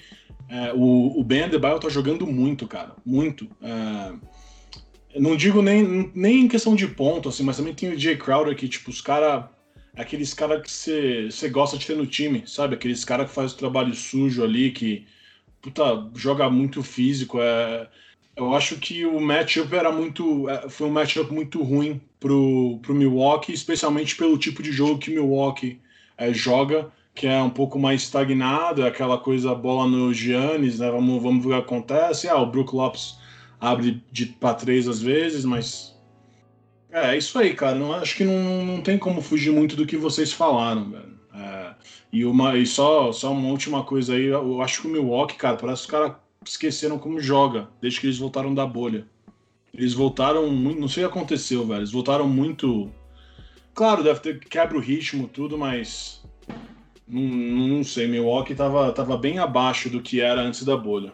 é, 0.49 0.73
o, 0.73 1.19
o 1.19 1.23
Ben 1.23 1.43
Adebayo 1.43 1.79
tá 1.79 1.89
jogando 1.89 2.25
muito, 2.25 2.67
cara. 2.67 2.95
Muito. 3.05 3.47
É, 3.61 5.19
não 5.19 5.35
digo 5.35 5.61
nem, 5.61 6.11
nem 6.15 6.41
em 6.41 6.47
questão 6.47 6.75
de 6.75 6.87
ponto, 6.87 7.29
assim, 7.29 7.43
mas 7.43 7.57
também 7.57 7.73
tem 7.73 7.93
o 7.93 7.99
Jay 7.99 8.17
Crowder 8.17 8.55
que, 8.55 8.67
tipo, 8.67 8.89
os 8.89 8.99
caras. 8.99 9.45
Aqueles 9.95 10.33
caras 10.33 10.61
que 10.61 11.31
você 11.31 11.49
gosta 11.49 11.77
de 11.77 11.85
ter 11.85 11.95
no 11.95 12.05
time, 12.05 12.43
sabe? 12.47 12.75
Aqueles 12.75 13.03
caras 13.03 13.27
que 13.27 13.35
faz 13.35 13.51
o 13.51 13.57
trabalho 13.57 13.93
sujo 13.93 14.43
ali, 14.43 14.71
que 14.71 15.05
puta, 15.61 16.09
joga 16.15 16.49
muito 16.49 16.81
físico. 16.81 17.39
É, 17.41 17.87
eu 18.35 18.53
acho 18.55 18.77
que 18.77 19.05
o 19.05 19.19
matchup 19.19 19.75
era 19.75 19.91
muito. 19.91 20.49
É, 20.49 20.69
foi 20.69 20.87
um 20.87 20.91
matchup 20.91 21.31
muito 21.33 21.61
ruim 21.61 22.01
pro, 22.19 22.79
pro 22.81 22.95
Milwaukee, 22.95 23.53
especialmente 23.53 24.15
pelo 24.15 24.37
tipo 24.37 24.63
de 24.63 24.71
jogo 24.71 24.99
que 24.99 25.11
Milwaukee 25.11 25.79
é, 26.17 26.33
joga 26.33 26.91
que 27.19 27.27
é 27.27 27.41
um 27.41 27.49
pouco 27.49 27.77
mais 27.77 28.03
estagnado, 28.03 28.81
é 28.81 28.87
aquela 28.87 29.17
coisa 29.17 29.53
bola 29.53 29.85
no 29.85 30.13
Giannis, 30.13 30.79
né? 30.79 30.89
Vamos, 30.89 31.21
vamos 31.21 31.43
ver 31.43 31.49
o 31.49 31.57
que 31.57 31.63
acontece. 31.63 32.29
Ah, 32.29 32.37
o 32.37 32.45
Brook 32.45 32.73
Lopes 32.73 33.17
abre 33.59 34.01
de 34.09 34.25
para 34.27 34.53
três 34.53 34.87
às 34.87 35.01
vezes, 35.01 35.43
mas 35.43 35.99
é, 36.89 37.13
é 37.13 37.17
isso 37.17 37.37
aí, 37.37 37.53
cara. 37.53 37.75
Não 37.75 37.91
acho 37.91 38.15
que 38.15 38.23
não, 38.23 38.65
não 38.65 38.81
tem 38.81 38.97
como 38.97 39.21
fugir 39.21 39.51
muito 39.51 39.75
do 39.75 39.85
que 39.85 39.97
vocês 39.97 40.31
falaram, 40.31 40.91
velho. 40.91 41.19
É, 41.35 41.73
e 42.13 42.23
uma 42.23 42.55
e 42.55 42.65
só 42.65 43.11
só 43.11 43.33
uma 43.33 43.49
última 43.49 43.83
coisa 43.83 44.13
aí, 44.13 44.27
eu 44.27 44.61
acho 44.61 44.81
que 44.81 44.87
o 44.87 44.91
Milwaukee, 44.91 45.35
cara, 45.35 45.57
parece 45.57 45.81
que 45.81 45.87
os 45.87 45.91
caras 45.91 46.13
esqueceram 46.45 46.97
como 46.97 47.19
joga 47.19 47.67
desde 47.81 47.99
que 47.99 48.07
eles 48.07 48.17
voltaram 48.17 48.53
da 48.53 48.65
bolha. 48.65 49.05
Eles 49.73 49.93
voltaram 49.93 50.49
muito, 50.49 50.79
não 50.79 50.87
sei 50.87 51.03
o 51.03 51.09
que 51.09 51.17
aconteceu, 51.17 51.67
velho. 51.67 51.81
Eles 51.81 51.91
voltaram 51.91 52.29
muito 52.29 52.89
Claro, 53.79 54.03
deve 54.03 54.19
ter 54.19 54.39
quebra 54.39 54.77
o 54.77 54.81
ritmo 54.81 55.27
tudo, 55.27 55.57
mas 55.57 56.18
não, 57.09 57.67
não 57.67 57.83
sei, 57.83 58.07
Milwaukee 58.07 58.51
estava 58.51 58.91
tava 58.91 59.17
bem 59.17 59.39
abaixo 59.39 59.89
do 59.89 60.01
que 60.01 60.21
era 60.21 60.41
antes 60.41 60.63
da 60.63 60.77
bolha. 60.77 61.11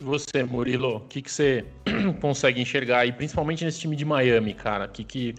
Você, 0.00 0.42
Murilo, 0.42 0.96
o 0.96 1.00
que, 1.00 1.22
que 1.22 1.30
você 1.30 1.64
consegue 2.20 2.60
enxergar 2.60 3.00
aí, 3.00 3.12
principalmente 3.12 3.64
nesse 3.64 3.78
time 3.78 3.94
de 3.94 4.04
Miami, 4.04 4.52
cara? 4.52 4.86
O 4.86 4.88
que, 4.88 5.04
que 5.04 5.34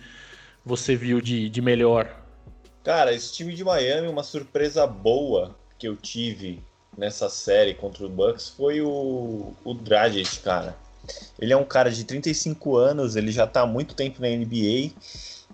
você 0.65 0.95
viu 0.95 1.19
de, 1.19 1.50
de 1.50 1.62
melhor? 1.62 2.24
Cara, 2.81 3.13
esse 3.13 3.33
time 3.33 3.53
de 3.53 3.63
Miami, 3.63 4.07
uma 4.07 4.24
surpresa 4.24 4.88
boa 4.88 5.53
que 5.77 5.86
eu 5.86 5.98
tive 5.98 6.63
nessa 6.98 7.29
série 7.29 7.74
contra 7.74 8.05
o 8.05 8.10
Bucks 8.10 8.50
foi 8.50 8.81
o, 8.81 9.53
o 9.65 9.74
Dragic, 9.74 10.39
cara. 10.39 10.77
Ele 11.38 11.51
é 11.51 11.57
um 11.57 11.65
cara 11.65 11.91
de 11.91 12.05
35 12.05 12.77
anos, 12.77 13.17
ele 13.17 13.31
já 13.31 13.45
tá 13.45 13.62
há 13.62 13.67
muito 13.67 13.93
tempo 13.93 14.22
na 14.22 14.29
NBA 14.29 14.91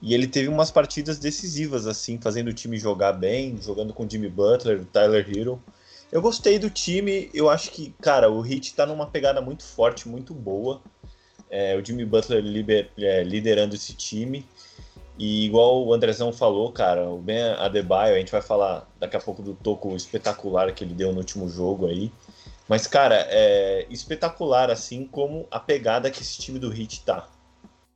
e 0.02 0.14
ele 0.14 0.28
teve 0.28 0.48
umas 0.48 0.72
partidas 0.72 1.20
decisivas, 1.20 1.86
assim, 1.86 2.20
fazendo 2.22 2.50
o 2.50 2.54
time 2.54 2.78
jogar 2.78 3.14
bem, 3.14 3.58
jogando 3.62 3.94
com 3.94 4.10
Jimmy 4.10 4.30
Butler, 4.30 4.86
Tyler 4.86 5.26
Hero. 5.30 5.62
Eu 6.12 6.22
gostei 6.22 6.58
do 6.58 6.70
time, 6.70 7.30
eu 7.34 7.50
acho 7.50 7.72
que, 7.72 7.94
cara, 8.02 8.32
o 8.32 8.46
Heat 8.46 8.74
tá 8.76 8.86
numa 8.86 9.06
pegada 9.06 9.42
muito 9.42 9.64
forte, 9.64 10.08
muito 10.08 10.34
boa. 10.34 10.82
É, 11.50 11.76
o 11.76 11.86
Jimmy 11.86 12.06
Butler 12.06 12.42
liber, 12.42 12.90
é, 12.98 13.24
liderando 13.24 13.76
esse 13.76 13.94
time. 13.94 14.46
E 15.18 15.46
igual 15.46 15.86
o 15.86 15.94
Andrezão 15.94 16.32
falou, 16.32 16.72
cara, 16.72 17.10
o 17.10 17.18
Ben 17.18 17.52
Adebayo, 17.58 18.16
a 18.16 18.20
gente 18.20 18.32
vai 18.32 18.42
falar 18.42 18.90
daqui 18.98 19.18
a 19.18 19.20
pouco 19.20 19.42
do 19.42 19.54
toco 19.54 19.94
espetacular 19.96 20.74
que 20.74 20.84
ele 20.84 20.94
deu 20.94 21.12
no 21.12 21.18
último 21.18 21.50
jogo 21.50 21.88
aí. 21.88 22.10
Mas, 22.70 22.88
cara, 22.88 23.28
é 23.30 23.86
espetacular, 23.90 24.70
assim 24.70 25.06
como 25.06 25.46
a 25.52 25.60
pegada 25.60 26.10
que 26.10 26.22
esse 26.22 26.40
time 26.40 26.58
do 26.58 26.74
Heat 26.74 27.02
tá. 27.04 27.28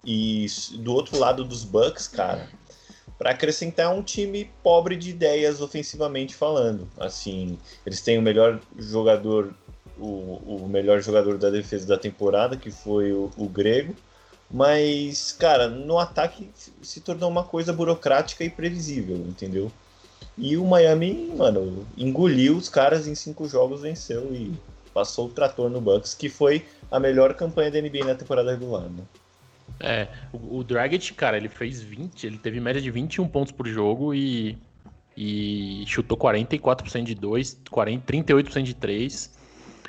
E 0.06 0.48
do 0.80 0.94
outro 0.94 1.18
lado 1.18 1.46
dos 1.46 1.64
Bucks, 1.64 2.08
cara, 2.08 2.50
para 3.18 3.32
acrescentar 3.32 3.94
um 3.94 4.04
time 4.04 4.52
pobre 4.62 4.96
de 4.96 5.12
ideias 5.12 5.62
ofensivamente 5.62 6.36
falando. 6.36 6.88
Assim, 6.98 7.58
eles 7.86 8.02
têm 8.02 8.18
o 8.18 8.22
melhor 8.22 8.60
jogador, 8.78 9.54
o, 9.98 10.64
o 10.64 10.68
melhor 10.68 11.02
jogador 11.02 11.38
da 11.38 11.50
defesa 11.50 11.88
da 11.88 11.98
temporada, 11.98 12.58
que 12.58 12.70
foi 12.70 13.12
o, 13.14 13.32
o 13.38 13.48
Grego 13.48 13.96
mas, 14.54 15.32
cara, 15.32 15.68
no 15.68 15.98
ataque 15.98 16.52
se 16.84 17.02
tornou 17.02 17.28
uma 17.28 17.44
coisa 17.44 17.74
burocrática 17.74 18.44
e 18.44 18.50
previsível, 18.52 19.18
entendeu? 19.18 19.72
E 20.38 20.56
o 20.56 20.64
Miami, 20.64 21.34
mano, 21.36 21.88
engoliu 21.98 22.56
os 22.56 22.70
caras 22.70 23.08
em 23.08 23.16
cinco 23.16 23.48
jogos, 23.48 23.82
venceu 23.82 24.32
e 24.32 24.54
passou 24.94 25.26
o 25.26 25.32
trator 25.32 25.72
no 25.72 25.82
Bucks, 25.82 26.14
que 26.14 26.30
foi 26.30 26.68
a 26.92 27.00
melhor 27.00 27.34
campanha 27.34 27.72
da 27.72 27.82
NBA 27.82 28.06
na 28.06 28.14
temporada 28.14 28.52
regular, 28.52 28.84
né? 28.84 29.04
É, 29.80 30.08
o, 30.32 30.60
o 30.60 30.64
Dragic, 30.64 31.14
cara, 31.14 31.38
ele 31.38 31.50
fez 31.50 31.82
20, 31.82 32.26
ele 32.26 32.38
teve 32.38 32.60
média 32.60 32.82
de 32.82 32.90
21 32.90 33.28
pontos 33.28 33.52
por 33.52 33.68
jogo 33.68 34.14
e, 34.14 34.58
e 35.16 35.84
chutou 35.88 36.18
44% 36.18 37.04
de 37.04 37.16
2, 37.16 37.62
40, 37.70 38.06
38% 38.06 38.64
de 38.64 38.74
3. 38.74 39.38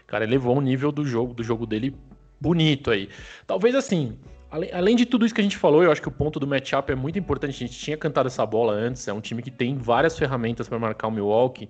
Cara, 0.06 0.24
ele 0.24 0.32
levou 0.32 0.56
o 0.56 0.60
nível 0.60 0.90
do 0.90 1.04
jogo, 1.04 1.32
do 1.32 1.42
jogo 1.42 1.66
dele 1.66 1.94
bonito 2.40 2.90
aí. 2.90 3.08
Talvez 3.46 3.74
assim, 3.74 4.18
Além, 4.54 4.70
além 4.72 4.94
de 4.94 5.04
tudo 5.04 5.26
isso 5.26 5.34
que 5.34 5.40
a 5.40 5.44
gente 5.44 5.56
falou, 5.56 5.82
eu 5.82 5.90
acho 5.90 6.00
que 6.00 6.06
o 6.06 6.12
ponto 6.12 6.38
do 6.38 6.46
matchup 6.46 6.92
é 6.92 6.94
muito 6.94 7.18
importante. 7.18 7.64
A 7.64 7.66
gente 7.66 7.76
tinha 7.76 7.96
cantado 7.96 8.28
essa 8.28 8.46
bola 8.46 8.72
antes. 8.72 9.08
É 9.08 9.12
um 9.12 9.20
time 9.20 9.42
que 9.42 9.50
tem 9.50 9.76
várias 9.76 10.16
ferramentas 10.16 10.68
para 10.68 10.78
marcar 10.78 11.08
o 11.08 11.10
Milwaukee, 11.10 11.68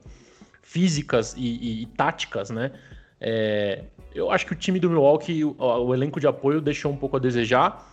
físicas 0.61 1.35
e, 1.35 1.41
e, 1.41 1.83
e 1.83 1.87
táticas, 1.87 2.51
né? 2.51 2.73
É, 3.19 3.85
eu 4.15 4.31
acho 4.31 4.45
que 4.45 4.53
o 4.53 4.55
time 4.55 4.79
do 4.79 4.91
Milwaukee, 4.91 5.43
o, 5.45 5.57
o, 5.59 5.95
elenco 5.95 6.21
de 6.21 6.27
apoio 6.27 6.61
deixou 6.61 6.93
um 6.93 6.97
pouco 6.97 7.17
a 7.17 7.19
desejar, 7.19 7.91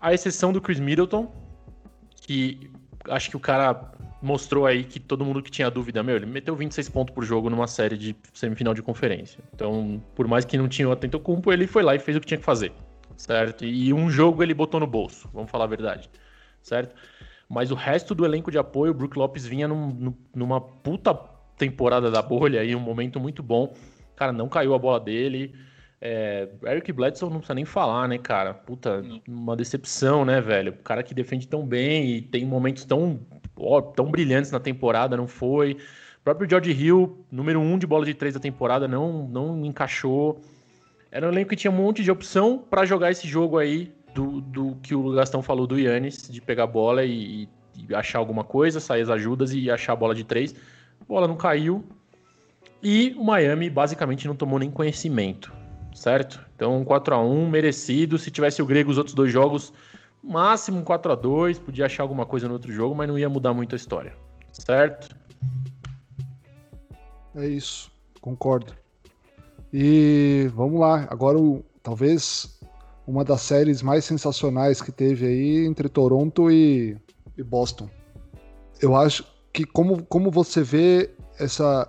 à 0.00 0.12
exceção 0.12 0.52
do 0.52 0.60
Chris 0.60 0.80
Middleton, 0.80 1.32
que 2.22 2.70
acho 3.08 3.30
que 3.30 3.36
o 3.36 3.40
cara 3.40 3.92
mostrou 4.20 4.66
aí 4.66 4.84
que 4.84 4.98
todo 4.98 5.24
mundo 5.24 5.42
que 5.42 5.50
tinha 5.50 5.70
dúvida, 5.70 6.02
meu, 6.02 6.16
ele 6.16 6.26
meteu 6.26 6.54
26 6.56 6.88
pontos 6.88 7.14
por 7.14 7.24
jogo 7.24 7.48
numa 7.48 7.66
série 7.66 7.96
de 7.96 8.16
semifinal 8.34 8.74
de 8.74 8.82
conferência. 8.82 9.40
Então, 9.54 10.02
por 10.14 10.26
mais 10.26 10.44
que 10.44 10.58
não 10.58 10.68
tinha 10.68 10.88
o 10.88 10.92
atento 10.92 11.18
cumpo, 11.20 11.52
ele 11.52 11.66
foi 11.66 11.82
lá 11.82 11.94
e 11.94 11.98
fez 11.98 12.16
o 12.16 12.20
que 12.20 12.26
tinha 12.26 12.38
que 12.38 12.44
fazer 12.44 12.72
certo? 13.18 13.64
E 13.64 13.92
um 13.92 14.08
jogo 14.08 14.42
ele 14.42 14.54
botou 14.54 14.80
no 14.80 14.86
bolso, 14.86 15.28
vamos 15.34 15.50
falar 15.50 15.64
a 15.64 15.68
verdade, 15.68 16.08
certo? 16.62 16.94
Mas 17.48 17.70
o 17.70 17.74
resto 17.74 18.14
do 18.14 18.24
elenco 18.24 18.50
de 18.50 18.58
apoio, 18.58 18.92
o 18.92 18.94
Brook 18.94 19.18
Lopes 19.18 19.44
vinha 19.44 19.66
num, 19.66 20.14
numa 20.34 20.60
puta 20.60 21.14
temporada 21.56 22.10
da 22.10 22.22
bolha 22.22 22.60
aí, 22.60 22.74
um 22.74 22.80
momento 22.80 23.18
muito 23.18 23.42
bom. 23.42 23.74
Cara, 24.14 24.32
não 24.32 24.48
caiu 24.48 24.74
a 24.74 24.78
bola 24.78 25.00
dele. 25.00 25.54
É, 26.00 26.48
Eric 26.64 26.92
Bledsoe 26.92 27.28
não 27.28 27.38
precisa 27.38 27.54
nem 27.54 27.64
falar, 27.64 28.06
né, 28.08 28.18
cara? 28.18 28.54
Puta, 28.54 29.02
uma 29.26 29.56
decepção, 29.56 30.24
né, 30.24 30.40
velho? 30.40 30.72
O 30.72 30.82
cara 30.82 31.02
que 31.02 31.12
defende 31.12 31.48
tão 31.48 31.66
bem 31.66 32.10
e 32.10 32.22
tem 32.22 32.44
momentos 32.44 32.84
tão, 32.84 33.20
ó, 33.56 33.80
tão 33.80 34.10
brilhantes 34.10 34.52
na 34.52 34.60
temporada, 34.60 35.16
não 35.16 35.26
foi. 35.26 35.72
O 36.20 36.24
próprio 36.24 36.48
George 36.48 36.70
Hill, 36.70 37.24
número 37.30 37.60
um 37.60 37.78
de 37.78 37.86
bola 37.86 38.04
de 38.04 38.14
três 38.14 38.34
da 38.34 38.40
temporada, 38.40 38.86
não, 38.86 39.26
não 39.28 39.64
encaixou. 39.64 40.40
Era 41.10 41.26
um 41.26 41.32
elenco 41.32 41.50
que 41.50 41.56
tinha 41.56 41.70
um 41.70 41.76
monte 41.76 42.02
de 42.02 42.10
opção 42.10 42.58
para 42.58 42.84
jogar 42.84 43.10
esse 43.10 43.26
jogo 43.26 43.58
aí 43.58 43.92
do, 44.14 44.40
do 44.40 44.76
que 44.82 44.94
o 44.94 45.12
Gastão 45.12 45.42
falou 45.42 45.66
do 45.66 45.78
Yannis, 45.78 46.28
de 46.28 46.40
pegar 46.40 46.64
a 46.64 46.66
bola 46.66 47.04
e, 47.04 47.48
e, 47.76 47.94
achar 47.94 48.18
alguma 48.18 48.44
coisa, 48.44 48.78
sair 48.78 49.02
as 49.02 49.10
ajudas 49.10 49.52
e 49.52 49.70
achar 49.70 49.94
a 49.94 49.96
bola 49.96 50.14
de 50.14 50.22
três. 50.22 50.54
A 51.00 51.04
bola 51.04 51.26
não 51.26 51.36
caiu. 51.36 51.84
E 52.82 53.14
o 53.16 53.24
Miami 53.24 53.68
basicamente 53.68 54.28
não 54.28 54.36
tomou 54.36 54.58
nem 54.58 54.70
conhecimento, 54.70 55.52
certo? 55.94 56.44
Então 56.54 56.84
4 56.84 57.14
a 57.14 57.22
1 57.22 57.48
merecido. 57.48 58.18
Se 58.18 58.30
tivesse 58.30 58.62
o 58.62 58.66
Grego 58.66 58.90
os 58.90 58.98
outros 58.98 59.14
dois 59.14 59.32
jogos, 59.32 59.72
máximo 60.22 60.82
4 60.82 61.12
a 61.12 61.14
2 61.14 61.58
podia 61.58 61.86
achar 61.86 62.02
alguma 62.02 62.26
coisa 62.26 62.46
no 62.46 62.54
outro 62.54 62.72
jogo, 62.72 62.94
mas 62.94 63.08
não 63.08 63.18
ia 63.18 63.28
mudar 63.28 63.54
muito 63.54 63.74
a 63.74 63.76
história, 63.76 64.14
certo? 64.52 65.14
É 67.34 67.46
isso, 67.46 67.90
concordo. 68.20 68.74
E 69.72 70.50
vamos 70.54 70.80
lá, 70.80 71.06
agora 71.10 71.38
talvez 71.82 72.58
uma 73.06 73.24
das 73.24 73.42
séries 73.42 73.80
mais 73.80 74.04
sensacionais 74.04 74.82
que 74.82 74.92
teve 74.92 75.26
aí 75.26 75.66
entre 75.66 75.88
Toronto 75.88 76.50
e, 76.50 76.96
e 77.36 77.42
Boston. 77.42 77.88
Eu 78.80 78.94
acho 78.94 79.24
que 79.52 79.64
como, 79.64 80.04
como 80.04 80.30
você 80.30 80.62
vê 80.62 81.10
essa 81.38 81.88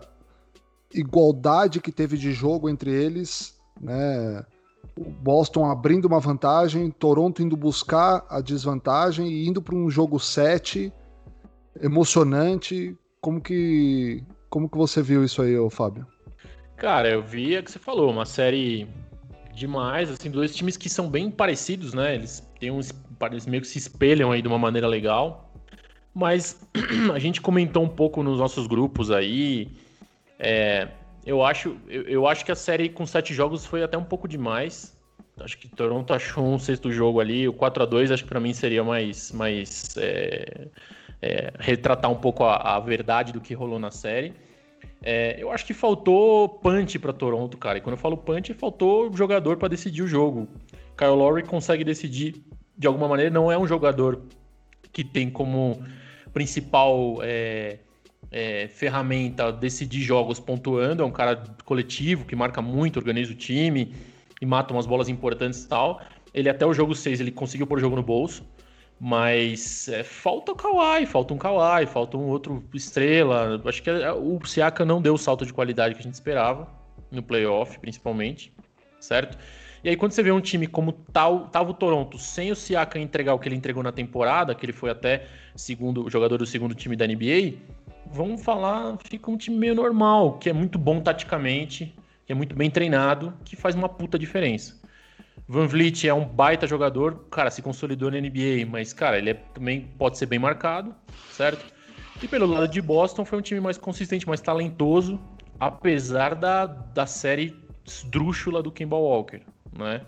igualdade 0.93 1.81
que 1.81 1.91
teve 1.91 2.17
de 2.17 2.31
jogo 2.31 2.69
entre 2.69 2.91
eles, 2.91 3.58
né? 3.79 4.43
O 4.97 5.09
Boston 5.09 5.65
abrindo 5.65 6.05
uma 6.05 6.19
vantagem, 6.19 6.91
Toronto 6.91 7.41
indo 7.41 7.55
buscar 7.55 8.25
a 8.29 8.41
desvantagem 8.41 9.27
e 9.27 9.47
indo 9.47 9.61
para 9.61 9.75
um 9.75 9.89
jogo 9.89 10.19
7 10.19 10.91
emocionante. 11.81 12.97
Como 13.21 13.39
que 13.41 14.23
como 14.49 14.67
que 14.67 14.77
você 14.77 15.01
viu 15.01 15.23
isso 15.23 15.41
aí, 15.41 15.55
Fábio? 15.69 16.07
Cara, 16.75 17.09
eu 17.09 17.21
vi 17.21 17.55
a 17.55 17.61
que 17.61 17.71
você 17.71 17.77
falou, 17.77 18.09
uma 18.09 18.25
série 18.25 18.87
demais, 19.53 20.09
assim, 20.09 20.31
dois 20.31 20.55
times 20.55 20.77
que 20.77 20.89
são 20.89 21.09
bem 21.09 21.29
parecidos, 21.29 21.93
né? 21.93 22.15
Eles 22.15 22.41
têm 22.59 22.71
uns, 22.71 22.91
eles 23.29 23.45
meio 23.45 23.61
que 23.61 23.67
se 23.67 23.77
espelham 23.77 24.31
aí 24.31 24.41
de 24.41 24.47
uma 24.47 24.57
maneira 24.57 24.87
legal. 24.87 25.53
Mas 26.13 26.59
a 27.13 27.19
gente 27.19 27.41
comentou 27.41 27.83
um 27.83 27.89
pouco 27.89 28.23
nos 28.23 28.39
nossos 28.39 28.65
grupos 28.65 29.11
aí. 29.11 29.71
É, 30.39 30.87
eu 31.29 31.43
acho, 31.43 31.77
eu, 31.87 32.01
eu, 32.03 32.27
acho 32.27 32.43
que 32.43 32.51
a 32.51 32.55
série 32.55 32.89
com 32.89 33.05
sete 33.05 33.35
jogos 33.35 33.63
foi 33.63 33.83
até 33.83 33.95
um 33.95 34.03
pouco 34.03 34.27
demais. 34.27 34.97
Acho 35.39 35.59
que 35.59 35.67
Toronto 35.67 36.11
achou 36.11 36.43
um 36.43 36.57
sexto 36.57 36.91
jogo 36.91 37.19
ali. 37.19 37.47
O 37.47 37.53
4 37.53 37.83
a 37.83 37.85
2 37.85 38.11
acho 38.11 38.23
que 38.23 38.29
para 38.29 38.39
mim 38.39 38.51
seria 38.51 38.83
mais, 38.83 39.31
mais 39.31 39.95
é, 39.97 40.67
é, 41.21 41.53
retratar 41.59 42.09
um 42.09 42.15
pouco 42.15 42.43
a, 42.43 42.55
a 42.55 42.79
verdade 42.79 43.31
do 43.31 43.39
que 43.39 43.53
rolou 43.53 43.77
na 43.77 43.91
série. 43.91 44.33
É, 45.03 45.37
eu 45.39 45.51
acho 45.51 45.65
que 45.67 45.73
faltou 45.73 46.49
punch 46.49 46.97
para 46.97 47.13
Toronto, 47.13 47.57
cara. 47.57 47.77
E 47.77 47.81
quando 47.81 47.93
eu 47.93 48.01
falo 48.01 48.17
punch, 48.17 48.51
faltou 48.55 49.15
jogador 49.15 49.57
para 49.57 49.67
decidir 49.67 50.01
o 50.01 50.07
jogo. 50.07 50.47
Kyle 50.97 51.11
Lowry 51.11 51.43
consegue 51.43 51.83
decidir 51.83 52.43
de 52.75 52.87
alguma 52.87 53.07
maneira. 53.07 53.29
Não 53.29 53.51
é 53.51 53.57
um 53.57 53.67
jogador 53.67 54.23
que 54.91 55.03
tem 55.03 55.29
como 55.29 55.79
principal 56.33 57.19
é, 57.21 57.77
é, 58.31 58.67
ferramenta 58.67 59.51
decidir 59.51 60.01
jogos 60.01 60.39
pontuando. 60.39 61.03
É 61.03 61.05
um 61.05 61.11
cara 61.11 61.43
coletivo 61.65 62.25
que 62.25 62.35
marca 62.35 62.61
muito, 62.61 62.97
organiza 62.97 63.31
o 63.31 63.35
time 63.35 63.93
e 64.41 64.45
mata 64.45 64.73
umas 64.73 64.85
bolas 64.85 65.09
importantes 65.09 65.63
e 65.63 65.67
tal. 65.67 66.01
Ele 66.33 66.49
até 66.49 66.65
o 66.65 66.73
jogo 66.73 66.93
6 66.93 67.19
ele 67.19 67.31
conseguiu 67.31 67.65
pôr 67.65 67.77
o 67.77 67.81
jogo 67.81 67.95
no 67.95 68.03
bolso. 68.03 68.43
Mas 69.01 69.87
é, 69.87 70.03
falta 70.03 70.51
o 70.51 70.55
Kawhi, 70.55 71.05
falta 71.05 71.33
um 71.33 71.37
Kawhi, 71.37 71.85
falta 71.85 72.17
um 72.17 72.27
outro 72.27 72.61
estrela. 72.73 73.61
Acho 73.63 73.81
que 73.81 73.89
é, 73.89 74.11
o 74.11 74.39
Siaka 74.45 74.83
não 74.83 75.01
deu 75.01 75.13
o 75.13 75.17
salto 75.17 75.45
de 75.45 75.53
qualidade 75.53 75.95
que 75.95 76.01
a 76.01 76.03
gente 76.03 76.15
esperava, 76.15 76.67
no 77.09 77.23
playoff 77.23 77.79
principalmente, 77.79 78.51
certo? 78.99 79.37
E 79.81 79.87
aí 79.87 79.95
quando 79.95 80.11
você 80.11 80.21
vê 80.21 80.33
um 80.33 80.41
time 80.41 80.67
como 80.67 80.91
tal, 80.91 81.47
tava 81.47 81.71
o 81.71 81.73
Toronto, 81.73 82.17
sem 82.17 82.51
o 82.51 82.55
Siaka 82.55 82.99
entregar 82.99 83.33
o 83.33 83.39
que 83.39 83.47
ele 83.47 83.55
entregou 83.55 83.81
na 83.81 83.93
temporada, 83.93 84.53
que 84.53 84.65
ele 84.65 84.73
foi 84.73 84.89
até 84.89 85.27
segundo 85.55 86.09
jogador 86.09 86.37
do 86.37 86.45
segundo 86.45 86.75
time 86.75 86.97
da 86.97 87.07
NBA, 87.07 87.53
vamos 88.11 88.43
falar, 88.43 88.97
fica 89.03 89.29
um 89.29 89.37
time 89.37 89.57
meio 89.57 89.75
normal, 89.75 90.37
que 90.37 90.49
é 90.49 90.53
muito 90.53 90.77
bom 90.77 90.99
taticamente, 90.99 91.95
que 92.25 92.31
é 92.31 92.35
muito 92.35 92.55
bem 92.55 92.69
treinado, 92.69 93.33
que 93.45 93.55
faz 93.55 93.75
uma 93.75 93.89
puta 93.89 94.17
diferença. 94.17 94.79
Van 95.47 95.65
Vliet 95.65 96.07
é 96.07 96.13
um 96.13 96.25
baita 96.25 96.67
jogador, 96.67 97.25
cara, 97.31 97.49
se 97.49 97.61
consolidou 97.61 98.11
na 98.11 98.19
NBA, 98.19 98.67
mas, 98.69 98.93
cara, 98.93 99.17
ele 99.17 99.31
é, 99.31 99.33
também 99.33 99.89
pode 99.97 100.17
ser 100.17 100.27
bem 100.27 100.37
marcado, 100.37 100.93
certo? 101.31 101.65
E 102.21 102.27
pelo 102.27 102.45
lado 102.45 102.67
de 102.67 102.81
Boston, 102.81 103.25
foi 103.25 103.39
um 103.39 103.41
time 103.41 103.59
mais 103.59 103.77
consistente, 103.77 104.27
mais 104.27 104.41
talentoso, 104.41 105.19
apesar 105.59 106.35
da, 106.35 106.65
da 106.65 107.05
série 107.05 107.55
esdrúxula 107.85 108.61
do 108.61 108.71
Kemba 108.71 108.97
Walker, 108.97 109.41
né? 109.75 110.01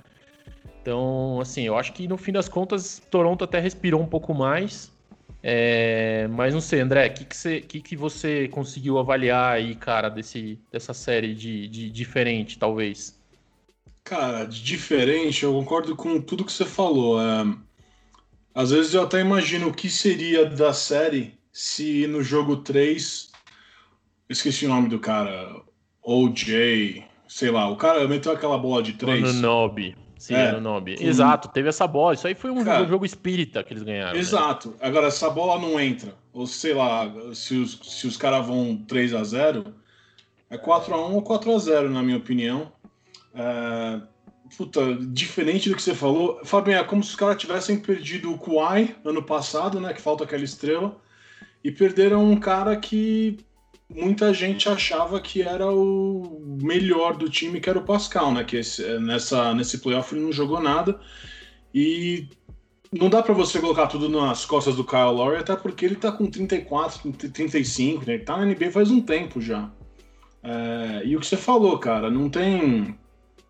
Então, 0.82 1.40
assim, 1.40 1.64
eu 1.64 1.78
acho 1.78 1.94
que 1.94 2.08
no 2.08 2.18
fim 2.18 2.32
das 2.32 2.50
contas, 2.50 3.02
Toronto 3.10 3.44
até 3.44 3.60
respirou 3.60 4.02
um 4.02 4.08
pouco 4.08 4.34
mais. 4.34 4.92
É, 5.44 6.28
mas 6.28 6.54
não 6.54 6.62
sei, 6.62 6.82
André, 6.82 7.08
o 7.08 7.14
que, 7.14 7.26
que, 7.26 7.36
você, 7.36 7.62
que, 7.62 7.82
que 7.82 7.96
você 7.96 8.48
conseguiu 8.50 9.00
avaliar 9.00 9.54
aí, 9.54 9.76
cara, 9.76 10.10
desse, 10.10 10.60
dessa 10.72 10.94
série 10.94 11.34
de, 11.34 11.68
de 11.68 11.90
diferente, 11.90 12.60
talvez? 12.60 13.20
Cara, 14.04 14.46
de 14.46 14.62
diferente, 14.62 15.44
eu 15.44 15.54
concordo 15.54 15.96
com 15.96 16.22
tudo 16.22 16.46
que 16.46 16.52
você 16.52 16.66
falou. 16.66 17.20
É, 17.20 17.46
às 18.54 18.72
vezes 18.72 18.94
eu 18.94 19.04
até 19.04 19.20
imagino 19.20 19.70
o 19.70 19.74
que 19.74 19.90
seria 19.90 20.46
da 20.46 20.74
série 20.74 21.34
se 21.52 22.06
no 22.08 22.22
jogo 22.22 22.58
3. 22.58 23.32
Esqueci 24.30 24.66
o 24.66 24.70
nome 24.70 24.90
do 24.90 25.00
cara. 25.00 25.62
OJ, 26.04 27.04
sei 27.28 27.52
lá, 27.52 27.70
o 27.70 27.76
cara 27.76 28.08
meteu 28.08 28.32
aquela 28.32 28.58
bola 28.58 28.82
de 28.82 28.94
3. 28.94 29.24
Anunobi. 29.24 29.96
Sim, 30.22 30.36
é, 30.36 30.50
Anunobi. 30.50 30.98
Com... 30.98 31.04
Exato, 31.04 31.48
teve 31.48 31.70
essa 31.70 31.88
bola. 31.88 32.14
Isso 32.14 32.28
aí 32.28 32.36
foi 32.36 32.52
um 32.52 32.64
Cara, 32.64 32.86
jogo 32.86 33.04
espírita 33.04 33.64
que 33.64 33.74
eles 33.74 33.82
ganharam. 33.82 34.14
Né? 34.14 34.20
Exato. 34.20 34.70
Né? 34.70 34.76
Agora, 34.82 35.10
se 35.10 35.26
a 35.26 35.32
bola 35.32 35.60
não 35.60 35.80
entra, 35.80 36.14
ou 36.32 36.46
sei 36.46 36.76
lá, 36.76 37.12
se 37.34 37.56
os, 37.56 37.80
se 37.82 38.06
os 38.06 38.18
caras 38.18 38.46
vão 38.46 38.78
3 38.88 39.16
a 39.16 39.24
0 39.24 39.74
é 40.48 40.60
4 40.60 40.94
a 40.94 41.10
1 41.10 41.16
ou 41.16 41.24
4 41.24 41.56
a 41.56 41.58
0 41.58 41.90
na 41.90 42.04
minha 42.04 42.18
opinião. 42.18 42.72
É, 43.34 44.00
puta, 44.56 44.94
diferente 44.94 45.68
do 45.68 45.76
que 45.76 45.82
você 45.82 45.96
falou, 45.96 46.40
Fabinho, 46.44 46.78
é 46.78 46.84
como 46.84 47.04
se 47.04 47.10
os 47.10 47.16
caras 47.16 47.42
tivessem 47.42 47.80
perdido 47.80 48.32
o 48.32 48.38
Kuai 48.38 48.96
ano 49.04 49.24
passado, 49.24 49.80
né? 49.80 49.92
Que 49.92 50.02
falta 50.04 50.24
aquela 50.24 50.44
estrela, 50.44 50.96
e 51.64 51.72
perderam 51.72 52.24
um 52.24 52.40
cara 52.40 52.76
que 52.76 53.40
muita 53.96 54.34
gente 54.34 54.70
achava 54.70 55.20
que 55.20 55.42
era 55.42 55.70
o 55.72 56.40
melhor 56.62 57.18
do 57.18 57.30
time, 57.30 57.60
que 57.60 57.70
era 57.70 57.80
o 57.80 57.84
Pascal, 57.84 58.34
né? 58.34 58.44
Que 58.44 58.58
esse, 58.58 59.00
nessa, 59.00 59.54
nesse 59.54 59.80
playoff 59.80 60.14
ele 60.14 60.24
não 60.24 60.32
jogou 60.32 60.60
nada. 60.60 61.00
E 61.74 62.28
não 62.92 63.10
dá 63.10 63.22
para 63.22 63.34
você 63.34 63.60
colocar 63.60 63.88
tudo 63.88 64.10
nas 64.10 64.46
costas 64.46 64.76
do 64.76 64.84
Kyle 64.84 65.14
Lowry, 65.14 65.38
até 65.38 65.56
porque 65.56 65.86
ele 65.86 65.96
tá 65.96 66.12
com 66.12 66.26
34, 66.26 67.12
35, 67.12 68.06
né? 68.06 68.16
Ele 68.16 68.24
tá 68.24 68.38
na 68.38 68.46
NBA 68.46 68.72
faz 68.72 68.92
um 68.92 69.02
tempo 69.02 69.40
já. 69.40 69.72
É, 70.44 71.02
e 71.06 71.16
o 71.16 71.20
que 71.20 71.26
você 71.26 71.38
falou, 71.38 71.78
cara, 71.78 72.10
não 72.10 72.30
tem. 72.30 72.98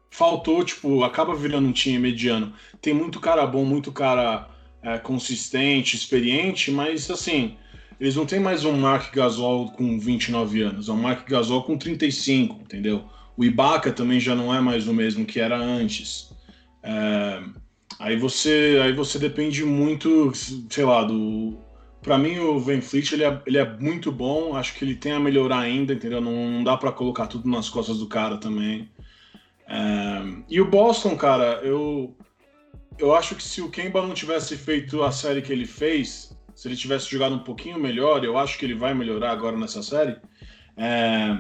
Faltou, 0.10 0.63
tipo, 0.63 1.03
acaba 1.03 1.33
virando 1.33 1.67
um 1.67 1.71
time 1.71 1.98
mediano. 1.98 2.53
Tem 2.81 2.93
muito 2.93 3.19
cara 3.19 3.45
bom, 3.45 3.63
muito 3.63 3.91
cara 3.91 4.50
é, 4.83 4.98
consistente, 4.98 5.95
experiente, 5.95 6.69
mas 6.69 7.10
assim 7.10 7.57
eles 8.01 8.15
não 8.15 8.25
têm 8.25 8.39
mais 8.39 8.65
um 8.65 8.72
Mark 8.72 9.13
Gasol 9.13 9.70
com 9.74 10.00
29 10.00 10.63
anos, 10.63 10.89
é 10.89 10.91
um 10.91 10.98
Mark 10.98 11.29
Gasol 11.29 11.62
com 11.62 11.77
35, 11.77 12.60
entendeu? 12.63 13.05
O 13.38 13.46
Ibaka 13.46 13.91
também 13.91 14.20
já 14.20 14.34
não 14.34 14.51
é 14.51 14.60
mais 14.60 14.88
o 14.88 14.93
mesmo 14.93 15.24
que 15.24 15.39
era 15.39 15.55
antes. 15.55 16.31
É, 16.81 17.43
aí 18.00 18.17
você 18.17 18.79
aí 18.84 18.91
você 18.91 19.20
depende 19.20 19.63
muito, 19.63 20.31
sei 20.34 20.84
lá, 20.84 21.03
do. 21.03 21.60
Para 22.01 22.17
mim, 22.17 22.39
o 22.39 22.60
Van 22.60 22.81
Fleet 22.81 23.12
ele 23.12 23.24
é, 23.24 23.39
ele 23.46 23.60
é 23.60 23.77
muito 23.77 24.12
bom, 24.12 24.55
acho 24.55 24.74
que 24.74 24.84
ele 24.84 24.96
tem 24.96 25.12
a 25.12 25.20
melhorar 25.20 25.60
ainda, 25.60 25.93
entendeu? 25.93 26.20
Não, 26.20 26.50
não 26.50 26.63
dá 26.63 26.75
para 26.75 26.91
colocar 26.91 27.27
tudo 27.27 27.48
nas 27.48 27.70
costas 27.70 28.00
do 28.00 28.08
cara 28.08 28.38
também. 28.38 28.89
É, 29.67 30.24
e 30.50 30.60
o 30.60 30.65
Boston, 30.65 31.15
cara, 31.15 31.62
eu, 31.62 32.15
eu 32.98 33.13
acho 33.13 33.36
que 33.36 33.43
se 33.43 33.62
o 33.62 33.70
Kemba 33.70 34.01
não 34.01 34.15
tivesse 34.15 34.58
feito 34.58 35.03
a 35.03 35.12
série 35.12 35.43
que 35.43 35.53
ele 35.53 35.67
fez, 35.67 36.30
se 36.55 36.67
ele 36.67 36.75
tivesse 36.75 37.10
jogado 37.10 37.36
um 37.36 37.39
pouquinho 37.39 37.79
melhor, 37.79 38.24
eu 38.24 38.38
acho 38.38 38.58
que 38.58 38.65
ele 38.65 38.75
vai 38.75 38.93
melhorar 38.93 39.31
agora 39.31 39.58
nessa 39.58 39.81
série. 39.81 40.15
É, 40.77 41.38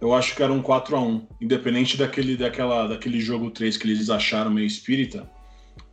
eu 0.00 0.12
acho 0.12 0.34
que 0.34 0.42
era 0.42 0.52
um 0.52 0.60
4 0.60 0.96
a 0.96 1.00
1 1.00 1.26
independente 1.40 1.96
daquele, 1.96 2.36
daquela, 2.36 2.86
daquele 2.86 3.20
jogo 3.20 3.50
3 3.50 3.76
que 3.76 3.86
eles 3.86 4.10
acharam 4.10 4.50
meio 4.50 4.66
espírita. 4.66 5.28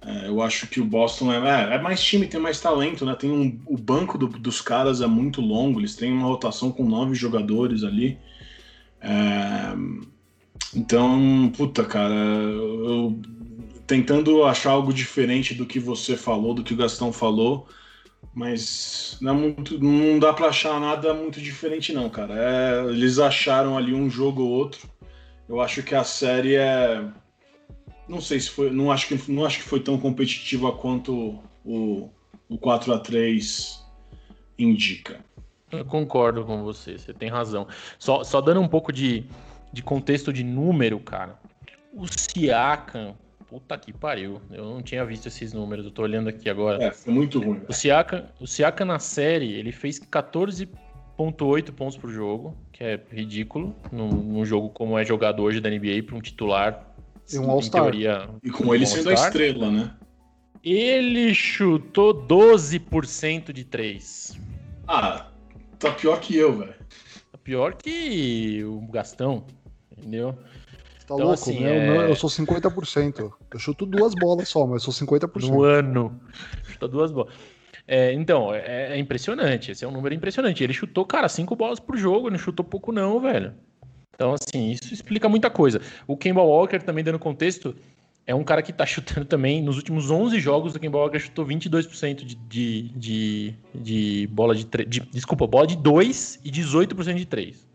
É, 0.03 0.27
eu 0.27 0.41
acho 0.41 0.67
que 0.67 0.81
o 0.81 0.85
Boston 0.85 1.31
é, 1.31 1.37
é, 1.37 1.75
é, 1.75 1.81
mais 1.81 2.03
time, 2.03 2.27
tem 2.27 2.39
mais 2.39 2.59
talento, 2.59 3.05
né? 3.05 3.15
Tem 3.15 3.29
um, 3.29 3.59
o 3.67 3.77
banco 3.77 4.17
do, 4.17 4.27
dos 4.27 4.59
caras 4.59 4.99
é 4.99 5.07
muito 5.07 5.41
longo, 5.41 5.79
eles 5.79 5.95
têm 5.95 6.11
uma 6.11 6.27
rotação 6.27 6.71
com 6.71 6.83
nove 6.83 7.13
jogadores 7.13 7.83
ali. 7.83 8.17
É, 8.99 9.73
então, 10.75 11.51
puta, 11.55 11.83
cara, 11.85 12.13
eu, 12.13 13.19
tentando 13.85 14.43
achar 14.43 14.71
algo 14.71 14.93
diferente 14.93 15.53
do 15.53 15.65
que 15.65 15.79
você 15.79 16.15
falou, 16.15 16.53
do 16.53 16.63
que 16.63 16.73
o 16.73 16.77
Gastão 16.77 17.11
falou, 17.13 17.67
mas 18.33 19.17
não, 19.19 19.33
é 19.33 19.37
muito, 19.37 19.79
não 19.83 20.17
dá 20.17 20.33
para 20.33 20.47
achar 20.47 20.79
nada 20.79 21.13
muito 21.13 21.41
diferente, 21.41 21.91
não, 21.91 22.09
cara. 22.09 22.33
É, 22.33 22.85
eles 22.85 23.19
acharam 23.19 23.77
ali 23.77 23.93
um 23.93 24.09
jogo 24.09 24.43
ou 24.43 24.49
outro. 24.49 24.89
Eu 25.49 25.59
acho 25.59 25.83
que 25.83 25.93
a 25.93 26.03
série 26.03 26.55
é. 26.55 27.03
Não 28.07 28.21
sei 28.21 28.39
se 28.39 28.49
foi. 28.49 28.71
Não 28.71 28.91
acho 28.91 29.07
que, 29.07 29.31
não 29.31 29.45
acho 29.45 29.57
que 29.57 29.63
foi 29.63 29.81
tão 29.81 29.97
competitiva 29.97 30.71
quanto 30.71 31.39
o, 31.65 32.09
o 32.47 32.57
4 32.57 32.93
a 32.93 32.99
3 32.99 33.85
indica. 34.57 35.19
Eu 35.69 35.85
concordo 35.85 36.45
com 36.45 36.63
você, 36.63 36.97
você 36.97 37.13
tem 37.13 37.29
razão. 37.29 37.67
Só, 37.97 38.23
só 38.23 38.41
dando 38.41 38.61
um 38.61 38.67
pouco 38.67 38.91
de, 38.91 39.25
de 39.71 39.81
contexto 39.81 40.31
de 40.31 40.43
número, 40.43 40.99
cara. 40.99 41.39
O 41.93 42.05
Siakam 42.07 43.15
Puta 43.51 43.77
que 43.77 43.91
pariu. 43.91 44.41
Eu 44.49 44.63
não 44.63 44.81
tinha 44.81 45.03
visto 45.03 45.25
esses 45.25 45.51
números, 45.51 45.83
eu 45.83 45.91
tô 45.91 46.03
olhando 46.03 46.29
aqui 46.29 46.49
agora. 46.49 46.81
É, 46.81 46.91
foi 46.93 47.13
muito 47.13 47.37
ruim. 47.37 47.59
O 47.67 47.73
Siaka, 47.73 48.31
o 48.39 48.47
Siaka 48.47 48.85
na 48.85 48.97
série, 48.97 49.51
ele 49.51 49.73
fez 49.73 49.99
14,8 49.99 51.73
pontos 51.73 51.97
por 51.97 52.09
jogo, 52.09 52.55
que 52.71 52.81
é 52.81 52.97
ridículo, 53.11 53.75
num, 53.91 54.07
num, 54.07 54.45
jogo 54.45 54.69
como 54.69 54.97
é 54.97 55.03
jogado 55.03 55.43
hoje 55.43 55.59
da 55.59 55.69
NBA 55.69 56.01
para 56.05 56.15
um 56.15 56.21
titular. 56.21 56.95
E 57.29 57.37
um 57.37 57.51
All-Star. 57.51 57.91
E 58.41 58.49
com 58.49 58.73
ele 58.73 58.85
sendo 58.85 59.09
a 59.09 59.15
estrela, 59.15 59.69
né? 59.69 59.91
Ele 60.63 61.33
chutou 61.33 62.25
12% 62.25 63.51
de 63.51 63.65
3. 63.65 64.39
Ah, 64.87 65.27
tá 65.77 65.91
pior 65.91 66.21
que 66.21 66.37
eu, 66.37 66.57
velho. 66.57 66.75
Tá 67.33 67.37
pior 67.43 67.73
que 67.73 68.63
o 68.63 68.79
Gastão, 68.89 69.43
entendeu? 69.91 70.37
Tá 71.05 71.15
então, 71.15 71.17
louco, 71.17 71.33
assim, 71.33 71.59
né? 71.59 71.87
É... 71.87 72.09
Eu 72.09 72.15
sou 72.15 72.29
50%. 72.29 73.31
Eu 73.53 73.59
chuto 73.59 73.85
duas 73.85 74.13
bolas 74.13 74.47
só, 74.47 74.65
mas 74.65 74.85
eu 74.85 74.91
sou 74.91 75.07
50%. 75.07 75.49
No 75.49 75.63
ano. 75.63 76.19
Chuta 76.63 76.87
duas 76.87 77.11
bolas. 77.11 77.33
É, 77.87 78.13
então, 78.13 78.53
é, 78.53 78.93
é, 78.93 78.97
impressionante. 78.97 79.71
Esse 79.71 79.83
é 79.83 79.87
um 79.87 79.91
número 79.91 80.13
impressionante. 80.15 80.63
Ele 80.63 80.73
chutou, 80.73 81.05
cara, 81.05 81.27
cinco 81.27 81.55
bolas 81.55 81.79
por 81.79 81.97
jogo. 81.97 82.27
Ele 82.27 82.37
não 82.37 82.39
chutou 82.39 82.63
pouco, 82.63 82.91
não, 82.91 83.19
velho. 83.19 83.53
Então, 84.15 84.33
assim, 84.33 84.71
isso 84.71 84.93
explica 84.93 85.27
muita 85.27 85.49
coisa. 85.49 85.81
O 86.07 86.15
Kemba 86.15 86.41
Walker, 86.41 86.79
também 86.79 87.03
dando 87.03 87.17
contexto, 87.17 87.75
é 88.25 88.35
um 88.35 88.43
cara 88.43 88.61
que 88.61 88.71
tá 88.71 88.85
chutando 88.85 89.25
também. 89.25 89.61
Nos 89.61 89.77
últimos 89.77 90.11
11 90.11 90.39
jogos, 90.39 90.75
o 90.75 90.79
Kemba 90.79 90.99
Walker 90.99 91.19
chutou 91.19 91.45
22% 91.45 92.23
de, 92.23 92.35
de, 92.35 92.89
de, 92.89 93.55
de 93.73 94.27
bola 94.27 94.55
de, 94.55 94.65
de. 94.85 94.99
Desculpa, 95.11 95.47
bola 95.47 95.65
de 95.65 95.75
2 95.75 96.39
e 96.43 96.51
18% 96.51 97.15
de 97.15 97.25
3. 97.25 97.70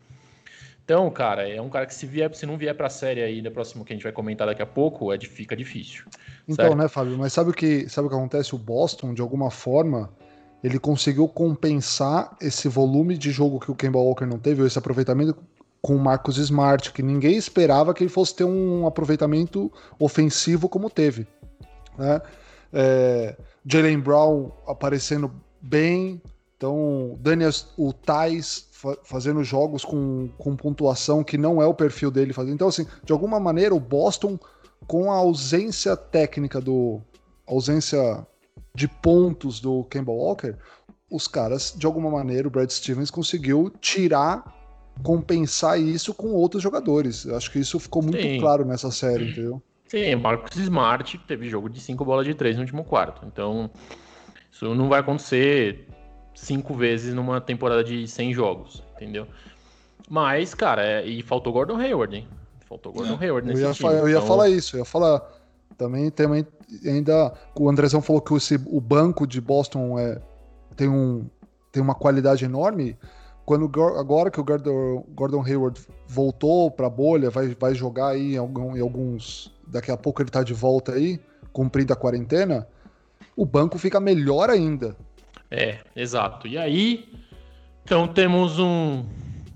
Então, 0.86 1.10
cara, 1.10 1.48
é 1.48 1.60
um 1.60 1.68
cara 1.68 1.84
que 1.84 1.92
se 1.92 2.06
vier, 2.06 2.32
se 2.32 2.46
não 2.46 2.56
vier 2.56 2.72
para 2.72 2.86
a 2.86 2.90
série 2.90 3.20
aí 3.20 3.42
no 3.42 3.50
próximo 3.50 3.84
que 3.84 3.92
a 3.92 3.96
gente 3.96 4.04
vai 4.04 4.12
comentar 4.12 4.46
daqui 4.46 4.62
a 4.62 4.66
pouco, 4.66 5.12
é, 5.12 5.18
fica 5.18 5.56
difícil. 5.56 6.04
Então, 6.46 6.66
certo? 6.66 6.78
né, 6.78 6.86
Fábio? 6.86 7.18
Mas 7.18 7.32
sabe 7.32 7.50
o 7.50 7.52
que 7.52 7.88
sabe 7.88 8.06
o 8.06 8.08
que 8.08 8.14
acontece? 8.14 8.54
O 8.54 8.58
Boston, 8.58 9.12
de 9.12 9.20
alguma 9.20 9.50
forma, 9.50 10.08
ele 10.62 10.78
conseguiu 10.78 11.26
compensar 11.26 12.36
esse 12.40 12.68
volume 12.68 13.18
de 13.18 13.32
jogo 13.32 13.58
que 13.58 13.68
o 13.68 13.74
Kemba 13.74 13.98
Walker 13.98 14.26
não 14.26 14.38
teve, 14.38 14.64
esse 14.64 14.78
aproveitamento 14.78 15.36
com 15.82 15.96
o 15.96 15.98
Marcos 15.98 16.38
Smart, 16.38 16.92
que 16.92 17.02
ninguém 17.02 17.36
esperava 17.36 17.92
que 17.92 18.04
ele 18.04 18.10
fosse 18.10 18.36
ter 18.36 18.44
um 18.44 18.86
aproveitamento 18.86 19.72
ofensivo 19.98 20.68
como 20.68 20.88
teve. 20.88 21.26
Né? 21.98 22.22
É, 22.72 23.36
Jalen 23.66 23.98
Brown 23.98 24.52
aparecendo 24.68 25.32
bem, 25.60 26.22
então 26.56 27.18
Daniel, 27.20 27.50
o 27.76 27.92
Tais 27.92 28.65
fazendo 29.04 29.42
jogos 29.42 29.84
com, 29.84 30.28
com 30.36 30.56
pontuação 30.56 31.24
que 31.24 31.38
não 31.38 31.62
é 31.62 31.66
o 31.66 31.74
perfil 31.74 32.10
dele 32.10 32.32
fazer. 32.32 32.52
Então, 32.52 32.68
assim, 32.68 32.86
de 33.04 33.12
alguma 33.12 33.40
maneira, 33.40 33.74
o 33.74 33.80
Boston, 33.80 34.38
com 34.86 35.10
a 35.10 35.16
ausência 35.16 35.96
técnica 35.96 36.60
do. 36.60 37.00
ausência 37.46 38.26
de 38.74 38.86
pontos 38.86 39.58
do 39.58 39.84
Kemba 39.84 40.12
Walker, 40.12 40.54
os 41.10 41.26
caras, 41.26 41.74
de 41.76 41.86
alguma 41.86 42.10
maneira, 42.10 42.46
o 42.46 42.50
Brad 42.50 42.68
Stevens 42.68 43.10
conseguiu 43.10 43.72
tirar, 43.80 44.54
compensar 45.02 45.80
isso 45.80 46.12
com 46.12 46.28
outros 46.28 46.62
jogadores. 46.62 47.24
Eu 47.24 47.36
acho 47.36 47.50
que 47.50 47.58
isso 47.58 47.80
ficou 47.80 48.02
muito 48.02 48.20
Sim. 48.20 48.38
claro 48.38 48.64
nessa 48.66 48.90
série, 48.90 49.30
entendeu? 49.30 49.62
Sim, 49.88 50.16
Marcos 50.16 50.56
Smart 50.56 51.16
teve 51.26 51.48
jogo 51.48 51.70
de 51.70 51.80
cinco 51.80 52.04
bolas 52.04 52.26
de 52.26 52.34
três 52.34 52.56
no 52.56 52.62
último 52.62 52.84
quarto. 52.84 53.24
Então, 53.24 53.70
isso 54.50 54.74
não 54.74 54.88
vai 54.88 55.00
acontecer 55.00 55.86
cinco 56.36 56.74
vezes 56.74 57.14
numa 57.14 57.40
temporada 57.40 57.82
de 57.82 58.06
100 58.06 58.34
jogos, 58.34 58.82
entendeu? 58.94 59.26
Mas, 60.08 60.54
cara, 60.54 60.84
é, 60.86 61.04
e 61.04 61.22
faltou 61.22 61.52
Gordon 61.52 61.78
Hayward, 61.78 62.14
hein? 62.14 62.28
Faltou 62.68 62.92
Gordon 62.92 63.18
é. 63.20 63.24
Hayward 63.24 63.48
nesse 63.48 63.62
eu 63.62 63.68
ia, 63.68 63.74
time. 63.74 63.92
Eu 63.94 64.08
ia 64.08 64.16
então... 64.16 64.26
falar 64.26 64.48
isso, 64.48 64.76
eu 64.76 64.80
ia 64.80 64.84
falar 64.84 65.22
também, 65.76 66.10
também 66.10 66.46
ainda 66.84 67.32
o 67.54 67.68
Andrezão 67.68 68.00
falou 68.00 68.20
que 68.20 68.34
esse, 68.34 68.56
o 68.66 68.80
banco 68.80 69.26
de 69.26 69.40
Boston 69.40 69.98
é, 69.98 70.20
tem, 70.76 70.88
um, 70.88 71.26
tem 71.72 71.82
uma 71.82 71.94
qualidade 71.94 72.44
enorme. 72.44 72.96
Quando 73.44 73.70
agora 73.96 74.30
que 74.30 74.40
o 74.40 74.44
Gordon, 74.44 75.04
Gordon 75.14 75.42
Hayward 75.44 75.80
voltou 76.08 76.70
para 76.70 76.88
a 76.88 76.90
bolha, 76.90 77.30
vai, 77.30 77.54
vai 77.58 77.74
jogar 77.74 78.08
aí 78.08 78.34
em, 78.34 78.38
algum, 78.38 78.76
em 78.76 78.80
alguns. 78.80 79.54
Daqui 79.66 79.90
a 79.90 79.96
pouco 79.96 80.20
ele 80.20 80.30
tá 80.30 80.42
de 80.42 80.52
volta 80.52 80.92
aí, 80.92 81.20
cumprindo 81.52 81.92
a 81.92 81.96
quarentena. 81.96 82.66
O 83.36 83.46
banco 83.46 83.78
fica 83.78 84.00
melhor 84.00 84.50
ainda. 84.50 84.96
É, 85.50 85.78
exato. 85.94 86.46
E 86.46 86.58
aí, 86.58 87.08
então 87.84 88.08
temos 88.08 88.58
um 88.58 89.04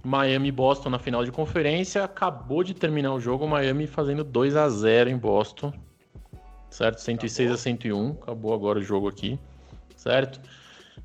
Miami 0.05 0.51
Boston 0.51 0.91
na 0.91 0.99
final 0.99 1.25
de 1.25 1.33
conferência. 1.33 2.05
Acabou 2.05 2.63
de 2.63 2.75
terminar 2.75 3.13
o 3.13 3.21
jogo, 3.21 3.47
Miami 3.47 3.87
fazendo 3.87 4.25
2 4.25 4.57
a 4.57 4.69
0 4.69 5.11
em 5.11 5.17
Boston. 5.17 5.73
Certo? 6.71 7.01
106 7.01 7.51
acabou. 7.51 7.55
a 7.55 7.59
101. 7.59 8.11
Acabou 8.23 8.55
agora 8.55 8.79
o 8.79 8.83
jogo 8.83 9.09
aqui. 9.09 9.39
Certo? 9.97 10.41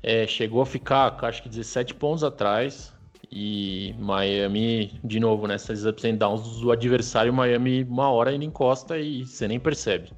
É, 0.02 0.26
chegou 0.26 0.62
a 0.62 0.66
ficar, 0.66 1.16
acho 1.24 1.42
que 1.42 1.48
17 1.48 1.94
pontos 1.94 2.22
atrás. 2.22 2.94
E 3.30 3.94
Miami, 3.98 5.00
de 5.02 5.18
novo, 5.18 5.46
nessas 5.48 5.84
ups 5.84 6.04
and 6.04 6.14
downs 6.14 6.60
do 6.60 6.70
adversário, 6.70 7.32
Miami 7.32 7.82
uma 7.82 8.08
hora 8.10 8.32
ele 8.32 8.44
encosta 8.44 8.98
e 8.98 9.26
você 9.26 9.48
nem 9.48 9.58
percebe. 9.58 10.12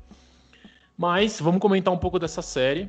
Mas 0.97 1.41
vamos 1.41 1.61
comentar 1.61 1.93
um 1.93 1.99
pouco 1.99 2.19
dessa 2.19 2.43
série. 2.43 2.89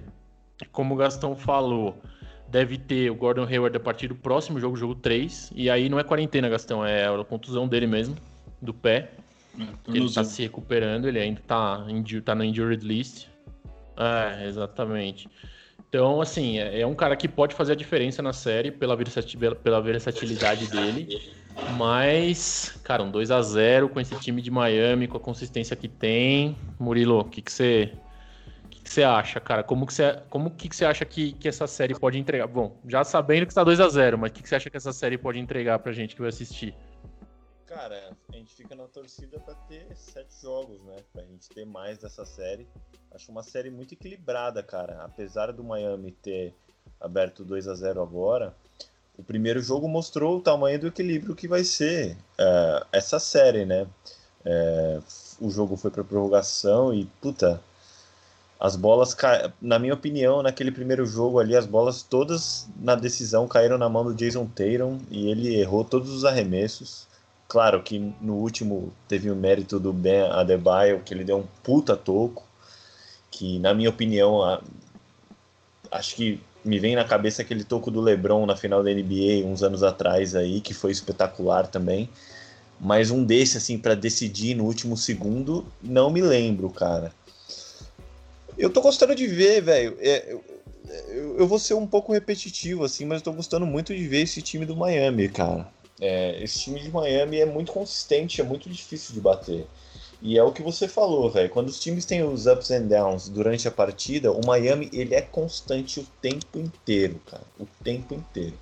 Como 0.71 0.93
o 0.93 0.97
Gastão 0.97 1.35
falou, 1.35 2.01
deve 2.47 2.77
ter 2.77 3.09
o 3.09 3.15
Gordon 3.15 3.45
Hayward 3.45 3.75
a 3.77 3.79
partir 3.79 4.07
do 4.07 4.15
próximo 4.15 4.59
jogo, 4.59 4.75
jogo 4.75 4.95
3. 4.95 5.51
E 5.55 5.69
aí 5.69 5.89
não 5.89 5.99
é 5.99 6.03
quarentena, 6.03 6.49
Gastão, 6.49 6.85
é 6.85 7.07
a 7.07 7.23
contusão 7.23 7.67
dele 7.67 7.87
mesmo, 7.87 8.15
do 8.61 8.73
pé. 8.73 9.11
É, 9.57 9.63
ele 9.89 10.05
está 10.05 10.23
se 10.23 10.41
recuperando, 10.41 11.07
ele 11.07 11.19
ainda 11.19 11.39
está 11.39 11.85
tá 12.23 12.35
na 12.35 12.45
injured 12.45 12.85
list. 12.85 13.27
É, 13.97 14.47
exatamente. 14.47 15.27
Então, 15.89 16.21
assim, 16.21 16.59
é, 16.59 16.81
é, 16.81 16.87
um 16.87 16.93
cara 16.93 17.15
que 17.15 17.27
pode 17.27 17.55
fazer 17.55 17.73
a 17.73 17.75
diferença 17.75 18.21
na 18.21 18.31
série 18.31 18.71
pela, 18.71 18.95
pela 19.55 19.81
versatilidade 19.81 20.67
dele. 20.67 21.19
Mas, 21.77 22.79
cara, 22.83 23.03
um 23.03 23.09
2 23.09 23.31
a 23.31 23.41
0 23.41 23.89
com 23.89 23.99
esse 23.99 24.15
time 24.19 24.41
de 24.41 24.51
Miami, 24.51 25.07
com 25.07 25.17
a 25.17 25.19
consistência 25.19 25.75
que 25.75 25.87
tem. 25.87 26.55
Murilo, 26.79 27.19
o 27.19 27.25
que, 27.25 27.41
que 27.41 27.51
você 27.51 27.91
você 28.91 29.03
acha, 29.03 29.39
cara? 29.39 29.63
Como 29.63 29.85
que 29.85 29.93
você, 29.93 30.21
como 30.29 30.51
que, 30.51 30.75
você 30.75 30.85
acha 30.85 31.05
que, 31.05 31.33
que 31.33 31.47
essa 31.47 31.67
série 31.67 31.97
pode 31.97 32.17
entregar? 32.17 32.47
Bom, 32.47 32.75
já 32.87 33.03
sabendo 33.03 33.45
que 33.45 33.51
está 33.51 33.63
2 33.63 33.79
a 33.79 33.89
0 33.89 34.17
mas 34.17 34.31
o 34.31 34.33
que, 34.33 34.43
que 34.43 34.49
você 34.49 34.55
acha 34.55 34.69
que 34.69 34.77
essa 34.77 34.91
série 34.91 35.17
pode 35.17 35.39
entregar 35.39 35.79
pra 35.79 35.91
gente 35.91 36.15
que 36.15 36.21
vai 36.21 36.29
assistir? 36.29 36.75
Cara, 37.67 38.17
a 38.27 38.35
gente 38.35 38.55
fica 38.55 38.75
na 38.75 38.87
torcida 38.87 39.39
para 39.39 39.53
ter 39.53 39.85
sete 39.95 40.41
jogos, 40.41 40.81
né? 40.81 40.95
Pra 41.13 41.21
gente 41.23 41.47
ter 41.49 41.65
mais 41.65 41.99
dessa 41.99 42.25
série. 42.25 42.67
Acho 43.11 43.31
uma 43.31 43.43
série 43.43 43.69
muito 43.69 43.93
equilibrada, 43.93 44.63
cara. 44.63 45.03
Apesar 45.03 45.53
do 45.53 45.63
Miami 45.63 46.11
ter 46.11 46.55
aberto 46.99 47.43
2 47.43 47.67
a 47.67 47.75
0 47.75 48.01
agora, 48.01 48.55
o 49.15 49.23
primeiro 49.23 49.61
jogo 49.61 49.87
mostrou 49.87 50.37
o 50.37 50.41
tamanho 50.41 50.79
do 50.79 50.87
equilíbrio 50.87 51.35
que 51.35 51.47
vai 51.47 51.63
ser 51.63 52.17
uh, 52.39 52.87
essa 52.91 53.19
série, 53.19 53.65
né? 53.65 53.83
Uh, 54.43 55.03
o 55.39 55.51
jogo 55.51 55.77
foi 55.77 55.91
para 55.91 56.03
prorrogação 56.03 56.91
e, 56.91 57.05
puta, 57.21 57.61
as 58.59 58.75
bolas, 58.75 59.15
na 59.61 59.79
minha 59.79 59.93
opinião, 59.93 60.43
naquele 60.43 60.69
primeiro 60.69 61.05
jogo 61.05 61.39
ali, 61.39 61.55
as 61.55 61.65
bolas 61.65 62.03
todas 62.03 62.67
na 62.77 62.93
decisão 62.93 63.47
caíram 63.47 63.77
na 63.77 63.87
mão 63.87 64.03
do 64.03 64.13
Jason 64.13 64.45
Tatum 64.47 64.99
e 65.09 65.29
ele 65.29 65.55
errou 65.55 65.85
todos 65.85 66.09
os 66.09 66.25
arremessos. 66.25 67.07
Claro 67.47 67.81
que 67.81 67.97
no 68.19 68.35
último 68.35 68.91
teve 69.07 69.31
o 69.31 69.35
mérito 69.35 69.79
do 69.79 69.93
Ben 69.93 70.23
Adebayo, 70.23 71.01
que 71.05 71.13
ele 71.13 71.23
deu 71.23 71.37
um 71.37 71.45
puta 71.63 71.95
toco, 71.95 72.43
que 73.31 73.57
na 73.59 73.73
minha 73.73 73.89
opinião, 73.89 74.43
a, 74.43 74.61
acho 75.89 76.15
que 76.15 76.41
me 76.63 76.77
vem 76.79 76.97
na 76.97 77.05
cabeça 77.05 77.41
aquele 77.41 77.63
toco 77.63 77.89
do 77.89 78.01
LeBron 78.01 78.45
na 78.45 78.57
final 78.57 78.83
da 78.83 78.91
NBA 78.91 79.45
uns 79.45 79.63
anos 79.63 79.83
atrás 79.83 80.35
aí, 80.35 80.59
que 80.59 80.73
foi 80.73 80.91
espetacular 80.91 81.65
também. 81.67 82.09
Mas 82.77 83.09
um 83.09 83.23
desse 83.23 83.57
assim 83.57 83.77
para 83.77 83.95
decidir 83.95 84.53
no 84.53 84.65
último 84.65 84.97
segundo, 84.97 85.65
não 85.81 86.09
me 86.09 86.21
lembro, 86.21 86.69
cara. 86.69 87.13
Eu 88.59 88.69
tô 88.69 88.81
gostando 88.81 89.15
de 89.15 89.25
ver, 89.25 89.61
velho. 89.61 89.97
É, 90.01 90.37
eu, 91.07 91.37
eu, 91.39 91.47
vou 91.47 91.57
ser 91.57 91.75
um 91.75 91.87
pouco 91.87 92.11
repetitivo, 92.11 92.83
assim, 92.83 93.05
mas 93.05 93.19
eu 93.19 93.23
tô 93.23 93.33
gostando 93.33 93.65
muito 93.65 93.95
de 93.95 94.05
ver 94.07 94.21
esse 94.21 94.41
time 94.41 94.65
do 94.65 94.75
Miami, 94.75 95.29
cara. 95.29 95.71
É, 96.01 96.43
esse 96.43 96.59
time 96.59 96.79
de 96.79 96.91
Miami 96.91 97.39
é 97.39 97.45
muito 97.45 97.71
consistente, 97.71 98.41
é 98.41 98.43
muito 98.43 98.69
difícil 98.69 99.13
de 99.13 99.21
bater. 99.21 99.65
E 100.21 100.37
é 100.37 100.43
o 100.43 100.51
que 100.51 100.61
você 100.61 100.87
falou, 100.87 101.29
velho. 101.29 101.49
Quando 101.49 101.69
os 101.69 101.79
times 101.79 102.05
têm 102.05 102.21
os 102.21 102.45
ups 102.45 102.69
and 102.71 102.87
downs 102.87 103.29
durante 103.29 103.67
a 103.67 103.71
partida, 103.71 104.31
o 104.31 104.45
Miami 104.45 104.89
ele 104.91 105.15
é 105.15 105.21
constante 105.21 106.01
o 106.01 106.07
tempo 106.21 106.59
inteiro, 106.59 107.21
cara. 107.25 107.43
O 107.57 107.65
tempo 107.81 108.13
inteiro. 108.13 108.57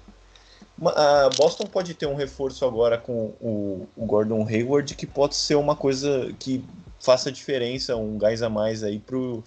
A 0.86 1.30
Boston 1.36 1.66
pode 1.66 1.96
ter 1.96 2.06
um 2.06 2.14
reforço 2.14 2.64
agora 2.64 3.00
com 3.00 3.34
o, 3.42 3.88
o 3.96 4.06
Gordon 4.06 4.48
Hayward 4.48 4.94
que 4.94 5.08
pode 5.08 5.36
ser 5.36 5.56
uma 5.56 5.76
coisa 5.76 6.32
que 6.38 6.64
faça 7.00 7.32
diferença, 7.32 7.96
um 7.96 8.16
gás 8.18 8.44
a 8.44 8.50
mais 8.50 8.84
aí 8.84 9.00
pro, 9.00 9.44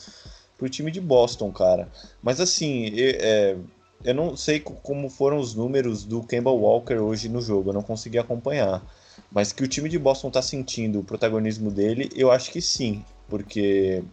pro 0.60 0.68
time 0.68 0.90
de 0.90 1.00
Boston, 1.00 1.50
cara. 1.50 1.88
Mas 2.22 2.38
assim, 2.38 2.92
é, 2.94 3.56
eu 4.04 4.14
não 4.14 4.36
sei 4.36 4.60
como 4.60 5.08
foram 5.08 5.38
os 5.38 5.54
números 5.54 6.04
do 6.04 6.22
Kemba 6.22 6.50
Walker 6.50 6.96
hoje 6.96 7.30
no 7.30 7.40
jogo, 7.40 7.70
eu 7.70 7.74
não 7.74 7.82
consegui 7.82 8.18
acompanhar. 8.18 8.82
Mas 9.32 9.52
que 9.52 9.64
o 9.64 9.68
time 9.68 9.88
de 9.88 9.98
Boston 9.98 10.28
está 10.28 10.42
sentindo 10.42 11.00
o 11.00 11.04
protagonismo 11.04 11.70
dele, 11.70 12.10
eu 12.14 12.30
acho 12.30 12.50
que 12.52 12.60
sim, 12.60 13.02
porque 13.28 14.04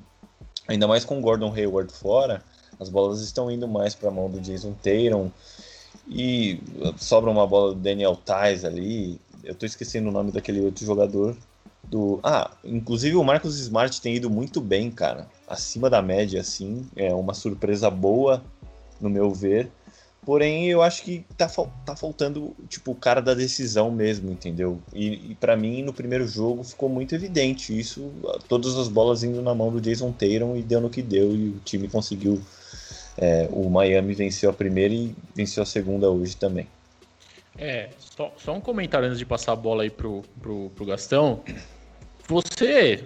ainda 0.67 0.87
mais 0.87 1.03
com 1.03 1.19
o 1.19 1.21
Gordon 1.21 1.53
Hayward 1.53 1.91
fora, 1.91 2.41
as 2.79 2.87
bolas 2.87 3.21
estão 3.21 3.51
indo 3.51 3.67
mais 3.67 3.93
para 3.93 4.07
a 4.07 4.11
mão 4.11 4.29
do 4.29 4.39
Jason 4.39 4.73
Tatum 4.73 5.29
e 6.07 6.61
sobra 6.97 7.29
uma 7.29 7.45
bola 7.45 7.73
do 7.73 7.81
Daniel 7.81 8.15
Tais 8.15 8.63
ali. 8.63 9.19
Eu 9.43 9.51
estou 9.51 9.67
esquecendo 9.67 10.07
o 10.07 10.11
nome 10.11 10.31
daquele 10.31 10.61
outro 10.61 10.85
jogador 10.85 11.35
do. 11.83 12.19
Ah, 12.23 12.51
inclusive 12.63 13.15
o 13.15 13.23
Marcos 13.23 13.59
Smart 13.59 13.99
tem 14.01 14.15
ido 14.15 14.29
muito 14.29 14.61
bem, 14.61 14.91
cara. 14.91 15.27
Acima 15.47 15.89
da 15.89 16.01
média, 16.01 16.41
assim. 16.41 16.85
É 16.95 17.13
uma 17.13 17.33
surpresa 17.33 17.89
boa, 17.89 18.43
no 18.99 19.09
meu 19.09 19.31
ver. 19.31 19.71
Porém, 20.27 20.67
eu 20.67 20.81
acho 20.81 21.03
que 21.03 21.23
tá, 21.37 21.47
tá 21.85 21.95
faltando, 21.95 22.53
tipo, 22.67 22.91
o 22.91 22.95
cara 22.95 23.21
da 23.21 23.33
decisão 23.33 23.89
mesmo, 23.89 24.29
entendeu? 24.29 24.77
E, 24.93 25.31
e 25.31 25.35
para 25.35 25.55
mim, 25.55 25.81
no 25.81 25.93
primeiro 25.93 26.27
jogo, 26.27 26.65
ficou 26.65 26.89
muito 26.89 27.15
evidente 27.15 27.77
isso. 27.77 28.11
Todas 28.49 28.75
as 28.75 28.89
bolas 28.89 29.23
indo 29.23 29.41
na 29.41 29.55
mão 29.55 29.71
do 29.71 29.79
Jason 29.79 30.11
Tatum 30.11 30.57
e 30.57 30.61
deu 30.61 30.81
no 30.81 30.89
que 30.89 31.01
deu. 31.01 31.33
E 31.33 31.49
o 31.49 31.59
time 31.63 31.87
conseguiu. 31.87 32.41
É, 33.17 33.47
o 33.51 33.69
Miami 33.69 34.13
venceu 34.13 34.49
a 34.49 34.53
primeira 34.53 34.93
e 34.93 35.15
venceu 35.33 35.63
a 35.63 35.65
segunda 35.65 36.09
hoje 36.09 36.35
também. 36.35 36.67
É, 37.57 37.89
só, 37.97 38.31
só 38.37 38.53
um 38.53 38.61
comentário 38.61 39.07
antes 39.07 39.17
de 39.17 39.25
passar 39.25 39.53
a 39.53 39.55
bola 39.55 39.83
aí 39.83 39.89
pro, 39.89 40.23
pro, 40.41 40.69
pro 40.75 40.85
Gastão. 40.85 41.41
Você 42.27 43.03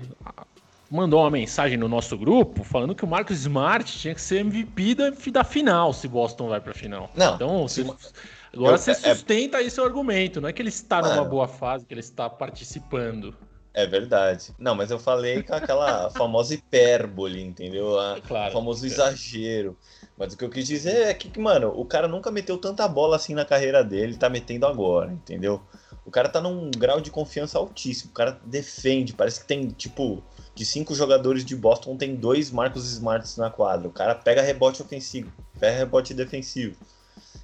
mandou 0.91 1.21
uma 1.21 1.31
mensagem 1.31 1.77
no 1.77 1.87
nosso 1.87 2.17
grupo 2.17 2.63
falando 2.63 2.93
que 2.93 3.05
o 3.05 3.07
Marcos 3.07 3.39
Smart 3.39 3.97
tinha 3.97 4.13
que 4.13 4.21
ser 4.21 4.39
MVP 4.39 4.95
da, 4.95 5.09
da 5.31 5.43
final 5.43 5.93
se 5.93 6.07
Boston 6.07 6.49
vai 6.49 6.59
para 6.59 6.73
final. 6.73 7.09
Não. 7.15 7.35
Então, 7.35 7.67
se, 7.67 7.81
agora 7.81 8.73
eu, 8.73 8.77
você 8.77 8.91
é, 8.91 8.93
é- 8.93 9.15
sustenta 9.15 9.57
aí 9.57 9.71
seu 9.71 9.85
argumento. 9.85 10.41
Não 10.41 10.49
é 10.49 10.53
que 10.53 10.61
ele 10.61 10.69
está 10.69 11.01
mano, 11.01 11.15
numa 11.15 11.25
boa 11.25 11.47
fase, 11.47 11.85
que 11.85 11.93
ele 11.93 12.01
está 12.01 12.29
participando. 12.29 13.33
É 13.73 13.87
verdade. 13.87 14.53
Não, 14.59 14.75
mas 14.75 14.91
eu 14.91 14.99
falei 14.99 15.43
com 15.43 15.53
aquela 15.53 16.09
famosa 16.11 16.53
hipérbole, 16.53 17.41
entendeu? 17.41 17.97
A, 17.97 18.17
é 18.17 18.21
claro, 18.21 18.49
o 18.49 18.53
famoso 18.53 18.83
é. 18.83 18.87
exagero. 18.87 19.77
Mas 20.17 20.33
o 20.33 20.37
que 20.37 20.43
eu 20.43 20.49
quis 20.49 20.67
dizer 20.67 21.07
é 21.07 21.13
que, 21.13 21.39
mano, 21.39 21.71
o 21.73 21.85
cara 21.85 22.07
nunca 22.07 22.29
meteu 22.29 22.57
tanta 22.57 22.85
bola 22.87 23.15
assim 23.15 23.33
na 23.33 23.45
carreira 23.45 23.81
dele, 23.81 24.17
tá 24.17 24.29
metendo 24.29 24.65
agora, 24.65 25.11
entendeu? 25.13 25.61
O 26.05 26.11
cara 26.11 26.27
tá 26.27 26.41
num 26.41 26.69
grau 26.69 26.99
de 26.99 27.09
confiança 27.09 27.57
altíssimo. 27.57 28.11
O 28.11 28.13
cara 28.13 28.39
defende. 28.45 29.13
Parece 29.13 29.39
que 29.39 29.47
tem, 29.47 29.69
tipo, 29.69 30.21
de 30.61 30.65
cinco 30.65 30.93
jogadores 30.93 31.43
de 31.43 31.55
Boston, 31.55 31.97
tem 31.97 32.15
dois 32.15 32.51
Marcos 32.51 32.85
Smarts 32.91 33.35
na 33.35 33.49
quadra. 33.49 33.87
O 33.87 33.91
cara 33.91 34.13
pega 34.13 34.43
rebote 34.43 34.79
ofensivo, 34.79 35.31
pega 35.59 35.75
rebote 35.75 36.13
defensivo. 36.13 36.75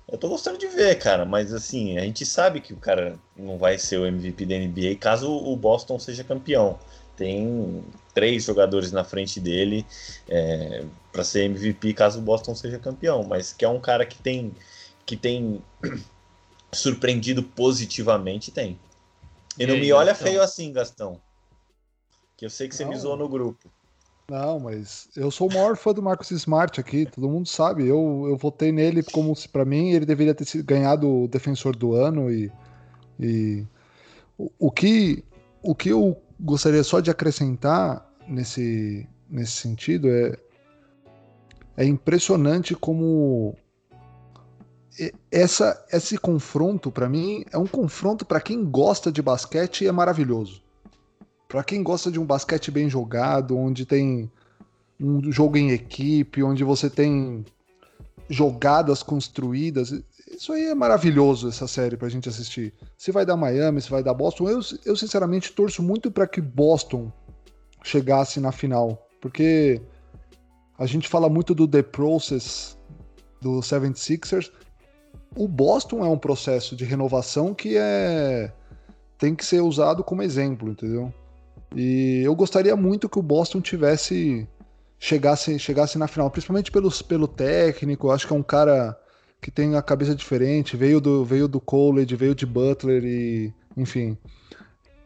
Eu 0.08 0.20
tô 0.20 0.30
gostando 0.30 0.60
de 0.60 0.68
ver, 0.68 1.00
cara, 1.00 1.26
mas 1.26 1.52
assim, 1.52 1.98
a 1.98 2.02
gente 2.02 2.24
sabe 2.28 2.62
que 2.62 2.74
o 2.74 2.78
cara 2.78 3.18
não 3.36 3.58
vai 3.58 3.80
ser 3.80 3.98
o 3.98 4.06
MVP 4.06 4.46
da 4.46 4.56
NBA 4.60 4.98
caso 5.00 5.32
o 5.32 5.56
Boston 5.56 5.98
seja 5.98 6.24
campeão. 6.24 6.78
Tem 7.16 7.84
três 8.14 8.44
jogadores 8.44 8.92
na 8.92 9.04
frente 9.04 9.40
dele 9.40 9.84
é, 10.30 10.86
para 11.12 11.24
ser 11.24 11.46
MVP 11.46 11.94
caso 11.94 12.20
o 12.20 12.22
Boston 12.22 12.54
seja 12.54 12.78
campeão, 12.78 13.24
mas 13.24 13.52
que 13.52 13.66
é 13.66 13.70
um 13.70 13.80
cara 13.80 14.06
que 14.06 14.22
tem 14.22 14.54
que 15.08 15.18
tem 15.18 15.60
surpreendido 16.72 17.42
positivamente, 17.42 18.52
tem. 18.52 18.80
E 19.58 19.66
não 19.66 19.76
e 19.76 19.80
me 19.80 19.92
olha 19.92 20.14
feio 20.14 20.40
assim, 20.40 20.72
Gastão. 20.72 21.20
Que 22.38 22.46
eu 22.46 22.50
sei 22.50 22.70
que 22.70 22.76
você 22.76 22.84
não. 22.84 22.92
me 22.92 22.98
zoou 22.98 23.18
no 23.18 23.28
grupo. 23.28 23.70
Não, 24.30 24.60
mas 24.60 25.08
eu 25.16 25.32
sou 25.32 25.50
o 25.50 25.54
maior 25.54 25.78
fã 25.78 25.94
do 25.94 26.04
Marcos 26.04 26.32
Smart 26.32 26.80
aqui, 26.80 27.06
todo 27.06 27.30
mundo 27.30 27.48
sabe. 27.48 27.88
Eu, 27.88 28.26
eu 28.28 28.38
votei 28.38 28.74
nele 28.74 29.02
como 29.02 29.34
se 29.36 29.48
para 29.48 29.64
mim 29.64 29.92
ele 29.92 30.06
deveria 30.06 30.36
ter 30.36 30.46
ganhado 30.64 31.24
o 31.24 31.28
defensor 31.28 31.76
do 31.76 31.94
ano 31.94 32.30
e, 32.30 32.52
e 33.18 33.66
o, 34.38 34.52
o, 34.60 34.72
que 34.72 35.24
o 35.64 35.74
que 35.74 35.90
eu 35.90 36.22
gostaria 36.40 36.84
só 36.84 37.00
de 37.00 37.10
acrescentar 37.10 38.06
nesse 38.28 39.08
nesse 39.30 39.54
sentido 39.54 40.10
é 40.10 40.38
é 41.78 41.86
impressionante 41.86 42.76
como 42.76 43.56
essa 45.32 45.86
esse 45.90 46.18
confronto 46.18 46.92
para 46.92 47.08
mim 47.08 47.46
é 47.52 47.58
um 47.58 47.68
confronto 47.68 48.26
para 48.26 48.42
quem 48.42 48.66
gosta 48.66 49.10
de 49.10 49.22
basquete 49.22 49.86
e 49.86 49.88
é 49.88 49.92
maravilhoso. 49.92 50.67
Para 51.48 51.64
quem 51.64 51.82
gosta 51.82 52.12
de 52.12 52.20
um 52.20 52.26
basquete 52.26 52.72
bem 52.72 52.90
jogado, 52.90 53.58
onde 53.58 53.86
tem 53.86 54.30
um 55.00 55.32
jogo 55.32 55.58
em 55.58 55.72
equipe, 55.72 56.44
onde 56.44 56.64
você 56.64 56.90
tem 56.90 57.46
jogadas 58.30 59.02
construídas. 59.02 59.94
Isso 60.30 60.52
aí 60.52 60.66
é 60.66 60.76
maravilhoso, 60.76 61.48
essa 61.48 61.68
série, 61.68 61.96
pra 61.96 62.10
gente 62.10 62.28
assistir. 62.28 62.74
Se 62.98 63.12
vai 63.12 63.26
dar 63.26 63.38
Miami, 63.38 63.82
se 63.82 63.90
vai 63.90 64.04
dar 64.04 64.14
Boston. 64.14 64.50
Eu, 64.50 64.60
eu 64.86 64.96
sinceramente, 64.96 65.54
torço 65.54 65.82
muito 65.82 66.12
para 66.12 66.28
que 66.28 66.42
Boston 66.42 67.12
chegasse 67.84 68.40
na 68.40 68.52
final. 68.52 69.08
Porque 69.22 69.82
a 70.78 70.86
gente 70.86 71.08
fala 71.08 71.30
muito 71.30 71.56
do 71.56 71.68
The 71.68 71.82
Process 71.82 72.78
do 73.42 73.60
76ers. 73.60 74.52
O 75.36 75.48
Boston 75.48 76.04
é 76.04 76.10
um 76.10 76.18
processo 76.18 76.76
de 76.76 76.84
renovação 76.84 77.54
que 77.54 77.78
é 77.78 78.52
tem 79.18 79.34
que 79.34 79.44
ser 79.44 79.62
usado 79.62 80.04
como 80.04 80.22
exemplo, 80.22 80.70
entendeu? 80.70 81.12
E 81.76 82.22
eu 82.24 82.36
gostaria 82.36 82.76
muito 82.76 83.10
que 83.10 83.20
o 83.20 83.24
Boston 83.24 83.62
tivesse 83.62 84.48
chegasse 85.00 85.60
chegasse 85.60 85.98
na 85.98 86.08
final, 86.08 86.30
principalmente 86.32 86.72
pelo, 86.72 86.92
pelo 87.04 87.28
técnico. 87.28 88.10
Acho 88.10 88.28
que 88.28 88.34
é 88.34 88.36
um 88.36 88.44
cara 88.44 88.98
que 89.42 89.52
tem 89.52 89.76
a 89.76 89.82
cabeça 89.82 90.16
diferente, 90.16 90.76
veio 90.76 91.00
do, 91.00 91.24
veio 91.24 91.48
do 91.48 91.60
college, 91.60 92.16
veio 92.16 92.34
de 92.34 92.46
Butler 92.46 93.04
e, 93.04 93.54
enfim. 93.76 94.18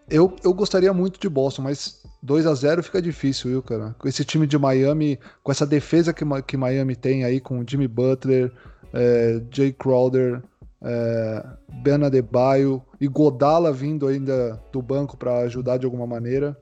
Eu, 0.10 0.36
eu 0.44 0.54
gostaria 0.54 0.94
muito 0.94 1.20
de 1.20 1.30
Boston, 1.30 1.64
mas 1.64 2.02
2 2.22 2.46
a 2.46 2.54
0 2.54 2.84
fica 2.84 3.02
difícil, 3.02 3.50
viu, 3.50 3.64
cara? 3.64 3.96
Com 3.98 4.08
esse 4.08 4.24
time 4.26 4.46
de 4.46 4.58
Miami, 4.58 5.20
com 5.44 5.52
essa 5.52 5.66
defesa 5.66 6.14
que, 6.14 6.26
que 6.46 6.58
Miami 6.58 6.96
tem 6.96 7.24
aí, 7.24 7.40
com 7.40 7.64
Jimmy 7.68 7.88
Butler, 7.88 8.52
é, 8.94 9.42
Jay 9.52 9.72
Crowder, 9.72 10.42
é, 10.82 11.46
Ben 11.68 12.04
Adebayo 12.04 12.82
e 13.00 13.08
Godala 13.08 13.72
vindo 13.72 14.08
ainda 14.08 14.62
do 14.72 14.82
banco 14.82 15.16
para 15.16 15.40
ajudar 15.40 15.78
de 15.78 15.86
alguma 15.86 16.08
maneira. 16.08 16.58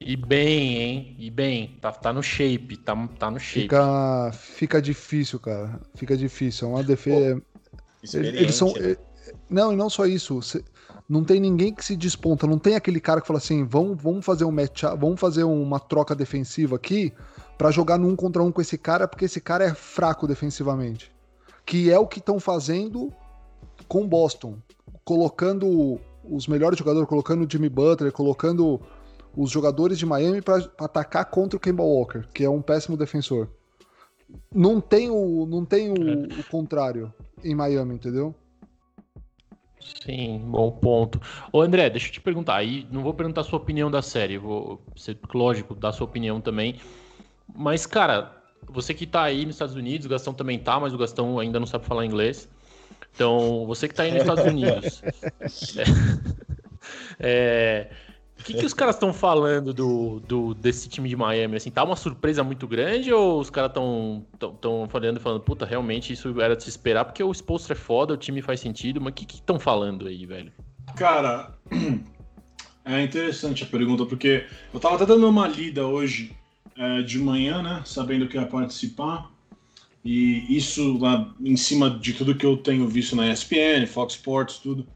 E 0.00 0.16
bem, 0.16 0.76
hein? 0.76 1.16
E 1.18 1.30
bem, 1.30 1.78
tá, 1.80 1.90
tá 1.90 2.12
no 2.12 2.22
shape, 2.22 2.76
tá, 2.76 3.08
tá 3.18 3.30
no 3.30 3.40
shape. 3.40 3.62
Fica, 3.62 4.30
fica 4.32 4.82
difícil, 4.82 5.40
cara. 5.40 5.80
Fica 5.94 6.16
difícil. 6.16 6.68
É 6.68 6.70
uma 6.72 6.82
defesa. 6.82 7.42
Eles 8.12 8.54
são. 8.54 8.72
Né? 8.74 8.96
Não, 9.48 9.72
e 9.72 9.76
não 9.76 9.88
só 9.88 10.04
isso. 10.04 10.40
Não 11.08 11.24
tem 11.24 11.40
ninguém 11.40 11.72
que 11.72 11.84
se 11.84 11.96
desponta. 11.96 12.46
Não 12.46 12.58
tem 12.58 12.76
aquele 12.76 13.00
cara 13.00 13.20
que 13.20 13.26
fala 13.26 13.38
assim: 13.38 13.64
vamos, 13.64 14.02
vamos 14.02 14.24
fazer 14.26 14.44
um 14.44 14.50
match 14.50 14.82
vamos 14.98 15.18
fazer 15.18 15.44
uma 15.44 15.80
troca 15.80 16.14
defensiva 16.14 16.76
aqui 16.76 17.12
para 17.56 17.70
jogar 17.70 17.96
num 17.96 18.14
contra 18.14 18.42
um 18.42 18.52
com 18.52 18.60
esse 18.60 18.76
cara, 18.76 19.08
porque 19.08 19.24
esse 19.24 19.40
cara 19.40 19.64
é 19.64 19.74
fraco 19.74 20.26
defensivamente. 20.26 21.10
Que 21.64 21.90
é 21.90 21.98
o 21.98 22.06
que 22.06 22.18
estão 22.18 22.38
fazendo 22.38 23.10
com 23.88 24.06
Boston. 24.06 24.56
Colocando 25.04 26.00
os 26.24 26.46
melhores 26.46 26.78
jogadores, 26.78 27.08
colocando 27.08 27.44
o 27.44 27.50
Jimmy 27.50 27.68
Butler, 27.68 28.12
colocando 28.12 28.80
os 29.36 29.50
jogadores 29.50 29.98
de 29.98 30.06
Miami 30.06 30.40
para 30.40 30.56
atacar 30.78 31.24
contra 31.26 31.56
o 31.56 31.60
Kemba 31.60 31.82
Walker, 31.82 32.24
que 32.32 32.44
é 32.44 32.48
um 32.48 32.62
péssimo 32.62 32.96
defensor. 32.96 33.48
Não 34.52 34.80
tem 34.80 35.10
o, 35.10 35.46
não 35.46 35.64
tem 35.64 35.90
o, 35.90 35.94
é. 35.94 36.40
o 36.40 36.44
contrário 36.50 37.12
em 37.42 37.54
Miami, 37.54 37.94
entendeu? 37.94 38.34
Sim, 40.02 40.38
bom 40.46 40.70
ponto. 40.70 41.20
Ô 41.52 41.60
André, 41.60 41.90
deixa 41.90 42.08
eu 42.08 42.12
te 42.12 42.20
perguntar, 42.20 42.56
aí 42.56 42.86
não 42.90 43.02
vou 43.02 43.12
perguntar 43.12 43.42
a 43.42 43.44
sua 43.44 43.58
opinião 43.58 43.90
da 43.90 44.00
série, 44.00 44.38
vou 44.38 44.80
ser 44.96 45.18
lógico, 45.34 45.74
dar 45.74 45.92
sua 45.92 46.06
opinião 46.06 46.40
também. 46.40 46.80
Mas, 47.54 47.84
cara, 47.84 48.34
você 48.68 48.94
que 48.94 49.06
tá 49.06 49.22
aí 49.22 49.44
nos 49.44 49.56
Estados 49.56 49.74
Unidos, 49.74 50.06
o 50.06 50.08
Gastão 50.08 50.32
também 50.32 50.58
tá, 50.58 50.80
mas 50.80 50.94
o 50.94 50.98
Gastão 50.98 51.38
ainda 51.38 51.60
não 51.60 51.66
sabe 51.66 51.84
falar 51.84 52.06
inglês. 52.06 52.48
Então, 53.14 53.64
você 53.66 53.86
que 53.86 53.94
tá 53.94 54.02
aí 54.02 54.10
nos 54.10 54.22
Estados 54.22 54.44
Unidos. 54.44 55.02
é, 55.76 55.84
é, 57.20 57.90
o 58.38 58.42
que, 58.42 58.54
que 58.54 58.66
os 58.66 58.74
caras 58.74 58.96
estão 58.96 59.12
falando 59.12 59.72
do, 59.72 60.20
do, 60.20 60.52
desse 60.52 60.88
time 60.88 61.08
de 61.08 61.16
Miami? 61.16 61.56
Assim, 61.56 61.70
tá 61.70 61.84
uma 61.84 61.94
surpresa 61.94 62.42
muito 62.42 62.66
grande 62.66 63.12
ou 63.12 63.40
os 63.40 63.48
caras 63.48 63.70
estão 63.70 64.26
tão, 64.60 64.88
falando 64.88 65.20
falando, 65.20 65.40
puta, 65.40 65.64
realmente 65.64 66.12
isso 66.12 66.40
era 66.40 66.56
de 66.56 66.64
se 66.64 66.68
esperar 66.68 67.04
porque 67.04 67.22
o 67.22 67.30
exposto 67.30 67.72
é 67.72 67.76
foda, 67.76 68.14
o 68.14 68.16
time 68.16 68.42
faz 68.42 68.60
sentido, 68.60 69.00
mas 69.00 69.12
o 69.12 69.14
que 69.14 69.32
estão 69.32 69.58
falando 69.58 70.08
aí, 70.08 70.26
velho? 70.26 70.52
Cara, 70.96 71.54
é 72.84 73.00
interessante 73.00 73.62
a 73.62 73.66
pergunta, 73.66 74.04
porque 74.04 74.44
eu 74.72 74.80
tava 74.80 74.96
até 74.96 75.06
dando 75.06 75.28
uma 75.28 75.46
lida 75.46 75.86
hoje 75.86 76.36
é, 76.76 77.00
de 77.02 77.18
manhã, 77.20 77.62
né? 77.62 77.82
Sabendo 77.86 78.26
que 78.26 78.36
ia 78.36 78.44
participar. 78.44 79.30
E 80.04 80.54
isso 80.54 80.98
lá 80.98 81.34
em 81.40 81.56
cima 81.56 81.88
de 81.88 82.12
tudo 82.12 82.34
que 82.34 82.44
eu 82.44 82.58
tenho 82.58 82.86
visto 82.86 83.16
na 83.16 83.32
ESPN, 83.32 83.86
Fox 83.86 84.14
Sports, 84.14 84.58
tudo. 84.58 84.86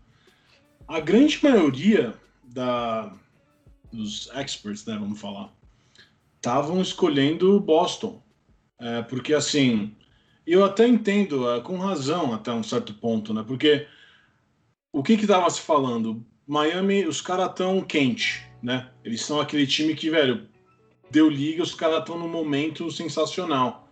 A 0.86 1.00
grande 1.00 1.38
maioria 1.42 2.14
da, 2.44 3.12
dos 3.90 4.28
experts, 4.34 4.84
né, 4.84 4.96
vamos 4.98 5.18
falar, 5.18 5.50
estavam 6.36 6.80
escolhendo 6.82 7.58
Boston. 7.58 8.22
É, 8.78 9.02
porque, 9.02 9.34
assim, 9.34 9.96
eu 10.46 10.64
até 10.64 10.86
entendo, 10.86 11.50
é, 11.50 11.60
com 11.60 11.78
razão 11.78 12.34
até 12.34 12.52
um 12.52 12.62
certo 12.62 12.94
ponto, 12.94 13.34
né? 13.34 13.42
Porque 13.46 13.86
o 14.92 15.02
que 15.02 15.16
que 15.16 15.26
tava 15.26 15.48
se 15.50 15.60
falando? 15.60 16.24
Miami, 16.46 17.06
os 17.06 17.20
caras 17.20 17.52
tão 17.54 17.82
quente, 17.82 18.46
né? 18.62 18.90
Eles 19.04 19.22
são 19.22 19.40
aquele 19.40 19.66
time 19.66 19.94
que, 19.94 20.10
velho, 20.10 20.48
deu 21.10 21.28
liga, 21.28 21.62
os 21.62 21.74
caras 21.74 22.00
estão 22.00 22.18
num 22.18 22.28
momento 22.28 22.90
sensacional. 22.90 23.87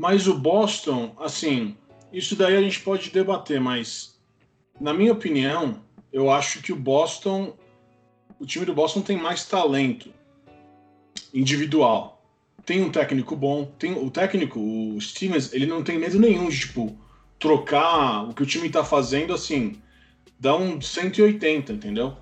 Mas 0.00 0.26
o 0.26 0.32
Boston, 0.32 1.14
assim, 1.20 1.76
isso 2.10 2.34
daí 2.34 2.56
a 2.56 2.62
gente 2.62 2.80
pode 2.80 3.10
debater, 3.10 3.60
mas 3.60 4.18
na 4.80 4.94
minha 4.94 5.12
opinião, 5.12 5.82
eu 6.10 6.30
acho 6.30 6.62
que 6.62 6.72
o 6.72 6.76
Boston 6.76 7.52
o 8.38 8.46
time 8.46 8.64
do 8.64 8.72
Boston 8.72 9.02
tem 9.02 9.18
mais 9.18 9.44
talento 9.44 10.08
individual. 11.34 12.24
Tem 12.64 12.82
um 12.82 12.90
técnico 12.90 13.36
bom, 13.36 13.66
tem 13.78 13.92
o 13.92 14.10
técnico, 14.10 14.58
o 14.58 14.98
Stevens, 15.02 15.52
ele 15.52 15.66
não 15.66 15.82
tem 15.82 15.98
medo 15.98 16.18
nenhum 16.18 16.48
de 16.48 16.60
tipo 16.60 16.96
trocar 17.38 18.26
o 18.26 18.32
que 18.32 18.42
o 18.42 18.46
time 18.46 18.68
está 18.68 18.82
fazendo 18.82 19.34
assim, 19.34 19.82
dá 20.38 20.56
um 20.56 20.80
180, 20.80 21.74
entendeu? 21.74 22.16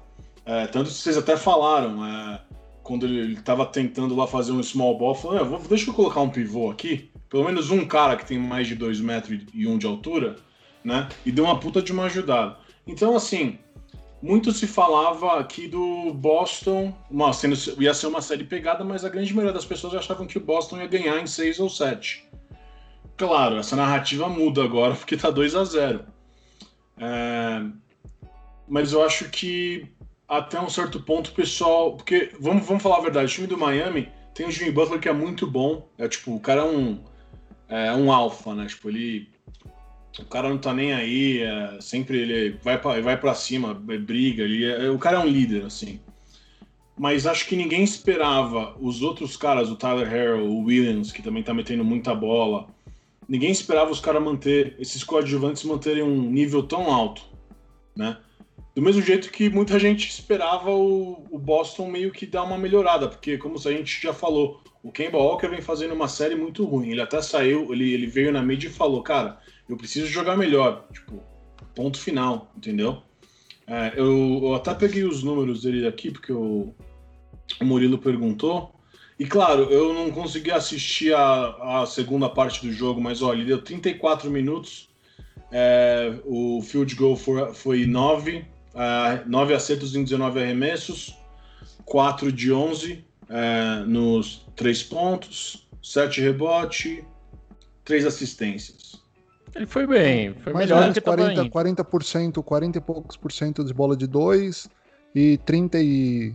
É, 0.45 0.67
tanto 0.67 0.91
que 0.91 0.97
vocês 0.97 1.17
até 1.17 1.37
falaram, 1.37 2.05
é, 2.05 2.43
quando 2.83 3.07
ele 3.07 3.35
estava 3.35 3.65
tentando 3.65 4.17
lá 4.17 4.27
fazer 4.27 4.51
um 4.51 4.63
small 4.65 4.99
ball, 4.99 5.15
falou, 5.15 5.39
é, 5.39 5.69
deixa 5.69 5.89
eu 5.89 5.95
colocar 5.95 6.23
um 6.23 6.29
pivô 6.29 6.73
aqui, 6.73 7.09
pelo 7.29 7.45
menos 7.45 7.71
um 7.71 7.87
cara 7.87 8.17
que 8.17 8.27
tem 8.27 8.39
mais 8.39 8.67
de 8.67 8.75
2 8.75 9.01
metros 9.01 9.41
e 9.53 9.67
um 9.67 9.79
de 9.79 9.87
altura, 9.87 10.37
né? 10.83 11.09
E 11.25 11.33
deu 11.33 11.45
uma 11.45 11.59
puta 11.59 11.83
de 11.83 11.93
uma 11.93 12.05
ajudada. 12.05 12.57
Então, 12.87 13.15
assim, 13.15 13.59
muito 14.23 14.51
se 14.53 14.67
falava 14.67 15.39
aqui 15.39 15.69
do 15.69 16.13
Boston, 16.15 16.95
uma, 17.11 17.33
sendo, 17.33 17.57
ia 17.81 17.95
ser 17.95 18.07
uma 18.07 18.21
série 18.21 18.45
pegada, 18.45 18.83
mas 18.83 19.05
a 19.05 19.09
grande 19.09 19.33
maioria 19.35 19.55
das 19.55 19.65
pessoas 19.65 19.95
achavam 19.95 20.27
que 20.27 20.39
o 20.39 20.41
Boston 20.41 20.79
ia 20.79 20.87
ganhar 20.87 21.21
em 21.21 21.27
6 21.27 21.61
ou 21.61 21.69
7. 21.69 22.27
Claro, 23.17 23.59
essa 23.59 23.77
narrativa 23.77 24.29
muda 24.29 24.63
agora 24.63 24.95
porque 24.95 25.17
tá 25.17 25.31
2 25.31 25.55
a 25.57 25.65
0 25.65 26.05
é, 26.99 27.63
Mas 28.69 28.93
eu 28.93 29.05
acho 29.05 29.29
que 29.29 29.87
até 30.29 30.61
um 30.61 30.69
certo 30.69 31.01
ponto 31.01 31.31
o 31.31 31.35
pessoal. 31.35 31.97
Porque, 31.97 32.31
vamos, 32.39 32.67
vamos 32.67 32.83
falar 32.83 32.99
a 32.99 33.03
verdade, 33.03 33.27
o 33.27 33.35
time 33.35 33.47
do 33.47 33.59
Miami 33.59 34.09
tem 34.35 34.47
o 34.47 34.51
Jimmy 34.53 34.71
Butler 34.71 35.01
que 35.01 35.09
é 35.09 35.13
muito 35.13 35.47
bom. 35.47 35.89
É 35.99 36.07
tipo, 36.07 36.35
o 36.35 36.41
cara 36.41 36.61
é 36.61 36.65
um, 36.65 37.03
é 37.69 37.93
um 37.95 38.13
alfa, 38.13 38.55
né? 38.55 38.67
Tipo, 38.67 38.89
ele 38.89 39.29
o 40.19 40.25
cara 40.25 40.49
não 40.49 40.59
tá 40.59 40.75
nem 40.75 40.93
aí, 40.93 41.43
é, 41.43 41.79
sempre 41.81 42.19
ele 42.19 42.59
vai 42.63 42.81
pra, 42.81 43.01
vai 43.01 43.17
para 43.17 43.35
cima, 43.35 43.81
é, 43.89 43.99
briga, 43.99 44.43
ele 44.43 44.65
é, 44.65 44.91
o 44.91 44.99
cara 44.99 45.19
é 45.19 45.21
um 45.21 45.29
líder, 45.29 45.65
assim. 45.65 46.01
Mas 46.99 47.27
acho 47.27 47.47
que 47.47 47.55
ninguém 47.55 47.85
esperava 47.85 48.77
os 48.81 49.03
outros 49.03 49.37
caras, 49.37 49.71
o 49.71 49.77
Tyler 49.77 50.09
Harrell, 50.09 50.45
o 50.47 50.65
Williams, 50.65 51.13
que 51.13 51.23
também 51.23 51.45
tá 51.45 51.55
metendo 51.55 51.85
muita 51.85 52.13
bola. 52.15 52.67
Ninguém 53.29 53.51
esperava 53.53 53.91
os 53.91 54.01
caras 54.01 54.23
manter, 54.23 54.75
esses 54.81 55.05
coadjuvantes 55.05 55.63
manterem 55.63 56.03
um 56.03 56.23
nível 56.23 56.65
tão 56.65 56.93
alto, 56.93 57.23
né? 57.95 58.17
Do 58.75 58.83
mesmo 58.83 59.03
jeito 59.03 59.31
que 59.31 59.51
muita 59.51 59.79
gente 59.79 60.09
esperava 60.09 60.71
o, 60.71 61.27
o 61.31 61.39
Boston 61.39 61.91
meio 61.91 62.13
que 62.13 62.27
dar 62.27 62.45
uma 62.45 62.57
melhorada, 62.57 63.09
porque 63.09 63.37
como 63.37 63.57
a 63.57 63.73
gente 63.73 64.01
já 64.01 64.13
falou, 64.13 64.63
o 64.83 64.93
Kemba 64.93 65.19
Walker 65.19 65.49
vem 65.49 65.61
fazendo 65.61 65.95
uma 65.95 66.09
série 66.09 66.35
muito 66.35 66.65
ruim. 66.65 66.91
Ele 66.91 67.01
até 67.01 67.21
saiu, 67.21 67.73
ele, 67.73 67.93
ele 67.93 68.07
veio 68.07 68.33
na 68.33 68.43
mídia 68.43 68.69
e 68.69 68.73
falou, 68.73 69.03
cara, 69.03 69.39
eu 69.69 69.77
preciso 69.77 70.07
jogar 70.07 70.37
melhor. 70.37 70.87
Tipo, 70.93 71.23
ponto 71.75 71.99
final, 71.99 72.53
entendeu? 72.57 73.03
É, 73.67 73.93
eu, 73.97 74.41
eu, 74.43 74.55
até 74.55 74.73
peguei 74.75 75.05
os 75.05 75.23
números 75.23 75.63
dele 75.63 75.87
aqui, 75.87 76.11
porque 76.11 76.33
o, 76.33 76.75
o 77.61 77.65
Murilo 77.65 77.99
perguntou. 77.99 78.75
E 79.19 79.27
claro, 79.27 79.65
eu 79.65 79.93
não 79.93 80.11
consegui 80.11 80.51
assistir 80.51 81.13
a, 81.15 81.81
a 81.83 81.87
segunda 81.87 82.29
parte 82.29 82.65
do 82.65 82.73
jogo, 82.73 83.01
mas 83.01 83.21
olha, 83.21 83.39
ele 83.39 83.47
deu 83.47 83.61
34 83.61 84.31
minutos. 84.31 84.88
É, 85.51 86.13
o 86.25 86.61
field 86.63 86.95
goal 86.95 87.17
foi, 87.17 87.55
foi 87.55 87.87
9, 87.87 88.45
é, 88.75 89.23
9 89.27 89.55
acertos 89.55 89.95
em 89.95 90.05
19 90.05 90.43
arremessos, 90.43 91.17
4 91.85 92.31
de 92.31 92.53
11 92.53 93.05
é, 93.29 93.85
nos 93.87 94.47
3 94.57 94.83
pontos, 94.85 95.67
7 95.83 96.21
rebote, 96.21 97.05
3 97.85 98.07
assistências. 98.07 99.01
Ele 99.55 99.67
foi 99.67 99.87
bem, 99.87 100.35
foi 100.35 100.53
Mais 100.53 100.69
melhor 100.69 100.93
que 100.93 101.01
40, 101.01 101.45
40%, 101.47 102.43
40 102.43 102.79
e 102.79 102.81
poucos 102.81 103.17
por 103.17 103.33
cento 103.33 103.65
de 103.65 103.73
bola 103.73 103.97
de 103.97 104.07
2 104.07 104.69
e 105.15 105.39
30 105.39 105.81
e 105.81 106.35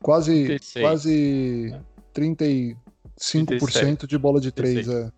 quase 0.00 0.44
36. 0.44 0.84
quase 0.84 1.74
35% 2.14 4.06
de 4.06 4.18
bola 4.18 4.38
de 4.40 4.52
3, 4.52 4.88
é. 4.88 5.10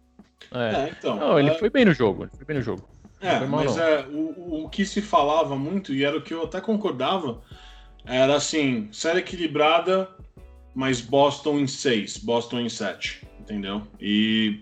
É, 0.53 0.75
é 0.75 0.90
então. 0.97 1.16
Não, 1.16 1.38
ele 1.38 1.51
é... 1.51 1.59
foi 1.59 1.68
bem 1.68 1.85
no 1.85 1.92
jogo. 1.92 2.23
Ele 2.23 2.31
foi 2.37 2.47
bem 2.47 2.57
no 2.57 2.62
jogo. 2.62 2.93
É, 3.24 3.46
mas 3.46 3.76
é, 3.76 4.06
o, 4.06 4.64
o 4.64 4.68
que 4.68 4.84
se 4.84 5.00
falava 5.00 5.56
muito, 5.56 5.94
e 5.94 6.04
era 6.04 6.16
o 6.16 6.22
que 6.22 6.34
eu 6.34 6.44
até 6.44 6.60
concordava, 6.60 7.40
era 8.04 8.37
assim, 8.37 8.88
série 8.92 9.20
equilibrada, 9.20 10.08
mas 10.74 11.00
Boston 11.00 11.60
em 11.60 11.66
6, 11.66 12.18
Boston 12.18 12.60
em 12.60 12.68
7, 12.68 13.26
entendeu? 13.40 13.82
E 13.98 14.60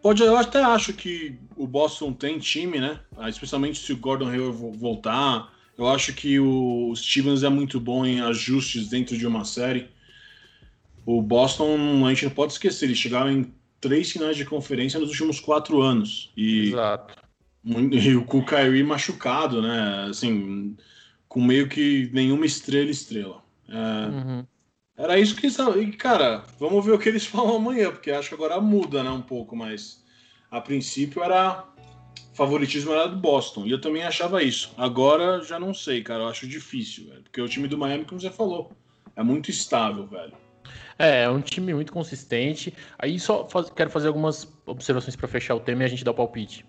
pode, 0.00 0.22
eu 0.22 0.36
até 0.36 0.62
acho 0.62 0.92
que 0.92 1.38
o 1.56 1.66
Boston 1.66 2.12
tem 2.12 2.38
time, 2.38 2.78
né? 2.78 3.00
Ah, 3.16 3.28
especialmente 3.28 3.78
se 3.78 3.92
o 3.92 3.96
Gordon 3.96 4.28
Hayward 4.28 4.78
voltar. 4.78 5.50
Eu 5.76 5.88
acho 5.88 6.12
que 6.12 6.38
o 6.38 6.94
Stevens 6.94 7.42
é 7.42 7.48
muito 7.48 7.80
bom 7.80 8.04
em 8.04 8.20
ajustes 8.20 8.88
dentro 8.88 9.16
de 9.16 9.26
uma 9.26 9.44
série. 9.44 9.88
O 11.04 11.20
Boston, 11.20 12.06
a 12.06 12.10
gente 12.10 12.26
não 12.26 12.32
pode 12.32 12.52
esquecer, 12.52 12.84
eles 12.84 12.98
chegaram 12.98 13.30
em 13.30 13.52
três 13.80 14.12
finais 14.12 14.36
de 14.36 14.44
conferência 14.44 15.00
nos 15.00 15.08
últimos 15.08 15.40
quatro 15.40 15.80
anos. 15.80 16.30
E, 16.36 16.68
Exato. 16.68 17.21
E 17.64 18.16
o 18.16 18.44
Kyrie 18.44 18.82
machucado, 18.82 19.62
né? 19.62 20.06
Assim, 20.10 20.76
com 21.28 21.40
meio 21.40 21.68
que 21.68 22.10
nenhuma 22.12 22.44
estrela 22.44 22.90
estrela. 22.90 23.42
É, 23.68 24.08
uhum. 24.08 24.46
Era 24.96 25.18
isso 25.18 25.34
que 25.36 25.46
E, 25.46 25.92
cara, 25.92 26.44
vamos 26.58 26.84
ver 26.84 26.92
o 26.92 26.98
que 26.98 27.08
eles 27.08 27.24
falam 27.26 27.56
amanhã, 27.56 27.90
porque 27.90 28.10
acho 28.10 28.28
que 28.28 28.34
agora 28.34 28.60
muda, 28.60 29.02
né, 29.02 29.10
um 29.10 29.22
pouco, 29.22 29.56
mas 29.56 30.04
a 30.50 30.60
princípio 30.60 31.22
era 31.22 31.64
favoritismo 32.34 32.92
era 32.92 33.06
do 33.06 33.16
Boston, 33.16 33.66
e 33.66 33.70
eu 33.70 33.80
também 33.80 34.02
achava 34.02 34.42
isso. 34.42 34.72
Agora 34.76 35.42
já 35.42 35.58
não 35.58 35.74
sei, 35.74 36.02
cara, 36.02 36.22
eu 36.22 36.28
acho 36.28 36.46
difícil, 36.46 37.08
velho, 37.08 37.22
porque 37.22 37.40
o 37.40 37.48
time 37.48 37.68
do 37.68 37.76
Miami, 37.78 38.04
como 38.04 38.20
você 38.20 38.30
falou, 38.30 38.72
é 39.16 39.22
muito 39.22 39.50
estável, 39.50 40.06
velho. 40.06 40.32
É, 40.98 41.24
é 41.24 41.30
um 41.30 41.40
time 41.40 41.74
muito 41.74 41.92
consistente. 41.92 42.72
Aí 42.98 43.18
só 43.18 43.48
faz, 43.48 43.70
quero 43.70 43.90
fazer 43.90 44.08
algumas 44.08 44.48
observações 44.66 45.16
para 45.16 45.28
fechar 45.28 45.54
o 45.54 45.60
tema 45.60 45.82
e 45.82 45.84
a 45.86 45.88
gente 45.88 46.04
dá 46.04 46.10
o 46.10 46.14
palpite. 46.14 46.64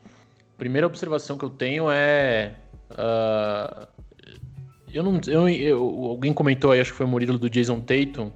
Primeira 0.63 0.88
observação 0.88 1.38
que 1.38 1.43
eu 1.43 1.49
tenho 1.49 1.91
é. 1.91 2.56
Uh, 2.91 3.86
eu 4.93 5.04
não. 5.04 5.19
Eu, 5.28 5.49
eu, 5.49 5.84
alguém 6.06 6.32
comentou 6.32 6.71
aí, 6.71 6.80
acho 6.80 6.91
que 6.91 6.95
foi 6.95 7.06
o 7.06 7.10
Murilo 7.10 7.38
do 7.38 7.49
Jason 7.49 7.82
Tatum. 7.82 8.32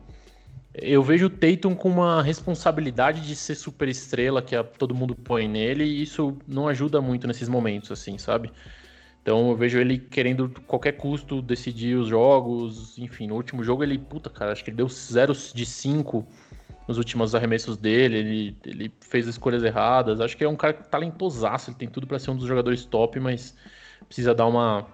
Eu 0.74 1.02
vejo 1.02 1.28
o 1.28 1.30
Tatum 1.30 1.74
com 1.74 1.88
uma 1.88 2.22
responsabilidade 2.22 3.22
de 3.22 3.34
ser 3.34 3.56
super 3.56 3.88
estrela 3.88 4.42
que 4.42 4.58
a, 4.58 4.62
todo 4.62 4.94
mundo 4.94 5.16
põe 5.16 5.48
nele, 5.48 5.86
e 5.86 6.02
isso 6.02 6.38
não 6.46 6.68
ajuda 6.68 7.00
muito 7.00 7.26
nesses 7.28 7.48
momentos, 7.48 7.94
assim, 7.94 8.18
sabe? 8.18 8.52
Então 9.22 9.50
eu 9.50 9.56
vejo 9.56 9.80
ele 9.80 9.98
querendo, 9.98 10.50
qualquer 10.68 10.98
custo, 10.98 11.42
decidir 11.42 11.96
os 11.96 12.10
jogos. 12.10 12.98
Enfim, 12.98 13.28
no 13.28 13.36
último 13.36 13.64
jogo 13.64 13.84
ele, 13.84 13.98
puta, 13.98 14.30
cara, 14.30 14.52
acho 14.52 14.66
que 14.66 14.70
ele 14.70 14.76
deu 14.78 14.90
0 14.90 15.32
de 15.54 15.66
5 15.66 16.28
nos 16.88 16.98
últimos 16.98 17.36
arremessos 17.36 17.78
dele. 17.78 18.18
Ele, 18.18 18.58
ele 18.66 18.94
fez 19.02 19.28
escolhas 19.28 19.64
erradas. 19.64 20.22
Acho 20.22 20.38
que 20.38 20.44
é 20.44 20.50
um 20.50 20.56
cara 20.56 20.74
talentosaço, 20.74 21.70
ele 21.70 21.78
tem 21.78 21.90
tudo 21.90 22.08
para 22.08 22.20
ser 22.20 22.32
um 22.32 22.36
dos 22.36 22.48
jogadores 22.48 22.86
top, 22.86 23.20
mas 23.20 23.56
precisa 24.06 24.34
dar 24.34 24.48
uma, 24.48 24.86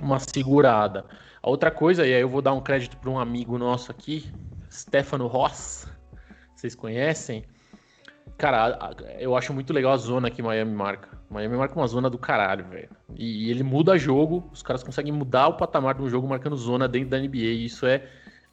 uma 0.00 0.18
segurada. 0.18 1.04
A 1.42 1.48
outra 1.48 1.70
coisa, 1.70 2.06
e 2.06 2.14
aí 2.14 2.20
eu 2.20 2.28
vou 2.28 2.42
dar 2.42 2.52
um 2.52 2.60
crédito 2.60 2.96
para 2.96 3.10
um 3.10 3.18
amigo 3.18 3.56
nosso 3.56 3.90
aqui, 3.90 4.30
Stefano 4.70 5.26
Ross, 5.26 5.88
vocês 6.54 6.74
conhecem. 6.74 7.44
Cara, 8.36 8.94
eu 9.18 9.36
acho 9.36 9.52
muito 9.54 9.72
legal 9.72 9.92
a 9.92 9.96
zona 9.96 10.30
que 10.30 10.42
Miami 10.42 10.72
marca. 10.72 11.18
Miami 11.30 11.56
marca 11.56 11.74
uma 11.74 11.86
zona 11.86 12.08
do 12.08 12.18
caralho, 12.18 12.64
velho. 12.68 12.88
E, 13.14 13.50
ele 13.50 13.62
muda 13.62 13.98
jogo, 13.98 14.48
os 14.52 14.62
caras 14.62 14.82
conseguem 14.82 15.12
mudar 15.12 15.48
o 15.48 15.56
patamar 15.56 15.94
do 15.94 16.08
jogo 16.08 16.28
marcando 16.28 16.56
zona 16.56 16.86
dentro 16.86 17.10
da 17.10 17.18
NBA. 17.18 17.36
E 17.36 17.64
isso 17.64 17.86
é 17.86 18.06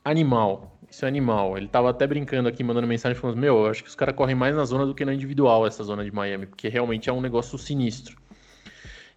animal. 0.04 0.75
Isso 0.96 1.04
é 1.04 1.10
animal. 1.10 1.58
Ele 1.58 1.68
tava 1.68 1.90
até 1.90 2.08
brincando 2.08 2.48
aqui, 2.48 2.64
mandando 2.64 2.88
mensagem 2.88 3.20
falando: 3.20 3.36
Meu, 3.36 3.58
eu 3.58 3.68
acho 3.68 3.84
que 3.84 3.90
os 3.90 3.96
caras 3.96 4.16
correm 4.16 4.34
mais 4.34 4.56
na 4.56 4.64
zona 4.64 4.86
do 4.86 4.96
que 4.96 5.04
na 5.04 5.14
individual, 5.14 5.68
essa 5.68 5.84
zona 5.84 6.06
de 6.06 6.12
Miami, 6.12 6.46
porque 6.46 6.70
realmente 6.70 7.10
é 7.10 7.14
um 7.14 7.20
negócio 7.20 7.58
sinistro. 7.58 8.16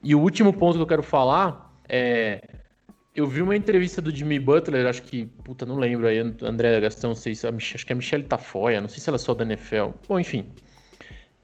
E 0.03 0.13
o 0.13 0.19
último 0.19 0.53
ponto 0.53 0.75
que 0.75 0.83
eu 0.83 0.87
quero 0.89 1.05
falar 1.05 1.73
é. 1.89 2.43
Eu 3.15 3.29
vi 3.29 3.43
uma 3.43 3.55
entrevista 3.55 4.03
do 4.03 4.15
Jimmy 4.15 4.39
Butler, 4.41 4.87
acho 4.87 5.03
que, 5.03 5.27
puta, 5.45 5.67
não 5.67 5.77
lembro 5.77 6.07
aí, 6.07 6.19
André 6.19 6.81
Gastão, 6.81 7.11
não 7.11 7.17
sei 7.17 7.35
se, 7.35 7.49
acho 7.49 7.85
que 7.85 7.93
é 7.93 7.95
a 7.95 7.97
Michelle 7.97 8.23
Tafoya, 8.23 8.81
não 8.81 8.89
sei 8.89 9.01
se 9.01 9.11
ela 9.11 9.17
é 9.17 9.19
só 9.19 9.35
da 9.35 9.45
NFL. 9.45 9.91
Bom, 10.09 10.21
enfim. 10.21 10.47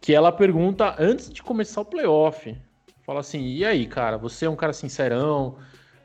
Que 0.00 0.14
ela 0.14 0.30
pergunta 0.30 0.94
antes 0.98 1.32
de 1.32 1.42
começar 1.42 1.80
o 1.80 1.84
playoff. 1.84 2.56
Fala 3.02 3.20
assim: 3.20 3.40
e 3.40 3.64
aí, 3.64 3.86
cara, 3.86 4.16
você 4.16 4.46
é 4.46 4.50
um 4.50 4.56
cara 4.56 4.72
sincerão, 4.72 5.56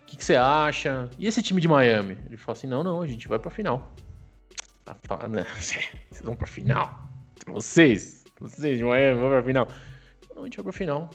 o 0.03 0.05
que, 0.05 0.17
que 0.17 0.23
você 0.23 0.35
acha? 0.35 1.09
E 1.17 1.25
esse 1.25 1.41
time 1.41 1.59
de 1.59 1.67
Miami? 1.67 2.15
Ele 2.27 2.37
fala 2.37 2.55
assim: 2.55 2.67
não, 2.67 2.83
não, 2.83 3.01
a 3.01 3.07
gente 3.07 3.27
vai 3.27 3.39
pra 3.39 3.49
final. 3.49 3.91
Né? 5.29 5.45
Vocês 5.59 6.21
vão 6.23 6.35
pra 6.35 6.47
final? 6.47 7.09
Vocês, 7.47 8.25
vocês 8.39 8.77
de 8.77 8.83
Miami 8.83 9.19
vão 9.19 9.29
pra 9.29 9.43
final? 9.43 9.67
Não, 10.35 10.43
a 10.43 10.45
gente 10.45 10.57
vai 10.57 10.63
pra 10.63 10.73
final. 10.73 11.09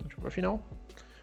A 0.00 0.02
gente 0.02 0.14
vai 0.14 0.22
pra 0.22 0.30
final. 0.30 0.62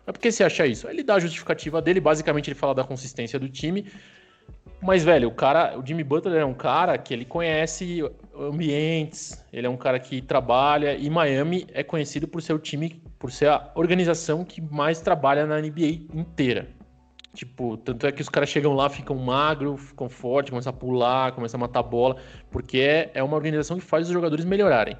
Mas 0.05 0.13
por 0.13 0.19
que 0.19 0.31
você 0.31 0.43
acha 0.43 0.65
isso? 0.65 0.87
Ele 0.87 1.03
dá 1.03 1.15
a 1.15 1.19
justificativa 1.19 1.81
dele, 1.81 1.99
basicamente 1.99 2.49
ele 2.49 2.55
fala 2.55 2.75
da 2.75 2.83
consistência 2.83 3.39
do 3.39 3.49
time. 3.49 3.91
Mas, 4.81 5.03
velho, 5.03 5.27
o 5.27 5.31
cara, 5.31 5.77
o 5.77 5.85
Jimmy 5.85 6.03
Butler 6.03 6.41
é 6.41 6.45
um 6.45 6.55
cara 6.55 6.97
que 6.97 7.13
ele 7.13 7.23
conhece 7.23 8.03
ambientes, 8.35 9.43
ele 9.53 9.67
é 9.67 9.69
um 9.69 9.77
cara 9.77 9.99
que 9.99 10.21
trabalha, 10.21 10.95
e 10.95 11.07
Miami 11.09 11.67
é 11.71 11.83
conhecido 11.83 12.27
por 12.27 12.41
ser 12.41 12.53
o 12.53 12.59
time, 12.59 13.01
por 13.19 13.31
ser 13.31 13.49
a 13.49 13.71
organização 13.75 14.43
que 14.43 14.59
mais 14.59 14.99
trabalha 14.99 15.45
na 15.45 15.61
NBA 15.61 16.07
inteira. 16.13 16.67
Tipo, 17.33 17.77
tanto 17.77 18.05
é 18.05 18.11
que 18.11 18.21
os 18.21 18.27
caras 18.27 18.49
chegam 18.49 18.73
lá, 18.73 18.89
ficam 18.89 19.15
magro, 19.15 19.77
ficam 19.77 20.09
fortes, 20.09 20.49
começam 20.49 20.69
a 20.69 20.73
pular, 20.73 21.31
começam 21.31 21.57
a 21.57 21.61
matar 21.61 21.81
bola, 21.81 22.17
porque 22.49 22.79
é, 22.79 23.11
é 23.13 23.23
uma 23.23 23.37
organização 23.37 23.77
que 23.77 23.85
faz 23.85 24.07
os 24.07 24.13
jogadores 24.13 24.43
melhorarem. 24.43 24.97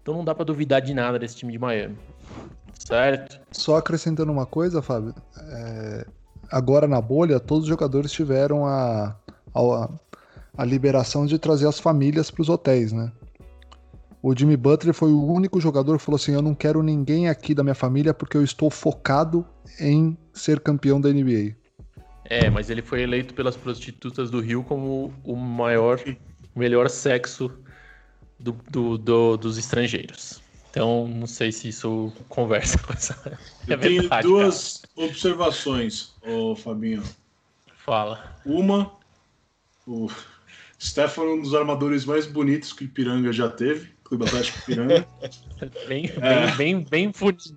Então 0.00 0.14
não 0.14 0.24
dá 0.24 0.34
para 0.34 0.44
duvidar 0.44 0.80
de 0.80 0.94
nada 0.94 1.18
desse 1.18 1.36
time 1.36 1.52
de 1.52 1.58
Miami. 1.58 1.96
Certo. 2.78 3.40
Só 3.50 3.76
acrescentando 3.76 4.32
uma 4.32 4.46
coisa, 4.46 4.80
Fábio. 4.80 5.14
É, 5.38 6.06
agora 6.50 6.86
na 6.86 7.00
bolha, 7.00 7.38
todos 7.38 7.64
os 7.64 7.68
jogadores 7.68 8.10
tiveram 8.10 8.64
a, 8.64 9.16
a, 9.54 9.90
a 10.56 10.64
liberação 10.64 11.26
de 11.26 11.38
trazer 11.38 11.68
as 11.68 11.78
famílias 11.78 12.30
para 12.30 12.42
os 12.42 12.48
hotéis, 12.48 12.92
né? 12.92 13.12
O 14.22 14.36
Jimmy 14.36 14.56
Butler 14.56 14.94
foi 14.94 15.12
o 15.12 15.24
único 15.24 15.60
jogador 15.60 15.98
que 15.98 16.04
falou 16.04 16.16
assim: 16.16 16.32
Eu 16.32 16.42
não 16.42 16.54
quero 16.54 16.82
ninguém 16.82 17.28
aqui 17.28 17.54
da 17.54 17.62
minha 17.62 17.74
família 17.74 18.14
porque 18.14 18.36
eu 18.36 18.42
estou 18.42 18.70
focado 18.70 19.46
em 19.78 20.16
ser 20.32 20.60
campeão 20.60 21.00
da 21.00 21.10
NBA. 21.10 21.54
É, 22.28 22.50
mas 22.50 22.70
ele 22.70 22.82
foi 22.82 23.02
eleito 23.02 23.34
pelas 23.34 23.56
prostitutas 23.56 24.30
do 24.30 24.40
Rio 24.40 24.62
como 24.64 25.12
o 25.24 25.36
maior, 25.36 26.00
melhor 26.54 26.88
sexo 26.88 27.50
do, 28.38 28.52
do, 28.70 28.98
do, 28.98 29.36
dos 29.36 29.58
estrangeiros. 29.58 30.42
Então, 30.70 31.08
não 31.08 31.26
sei 31.26 31.50
se 31.50 31.68
isso 31.68 32.12
conversa 32.28 32.78
com 32.84 32.92
essa. 32.92 33.38
Eu 33.66 33.74
é 33.74 33.76
tenho 33.78 34.00
verdade, 34.02 34.26
duas 34.26 34.82
cara. 34.94 35.08
observações, 35.08 36.14
ô 36.22 36.54
Fabinho. 36.54 37.02
Fala. 37.84 38.36
Uma, 38.44 38.92
o 39.86 40.10
Stefano 40.78 41.30
é 41.30 41.34
um 41.34 41.40
dos 41.40 41.54
armadores 41.54 42.04
mais 42.04 42.26
bonitos 42.26 42.72
que 42.72 42.84
Ipiranga 42.84 43.32
já 43.32 43.48
teve. 43.48 43.94
Clube 44.04 44.24
Atlético 44.24 44.58
Ipiranga. 44.58 45.06
bem, 45.88 46.12
é. 46.20 46.50
bem, 46.56 46.84
bem, 46.84 47.10
bem 47.10 47.12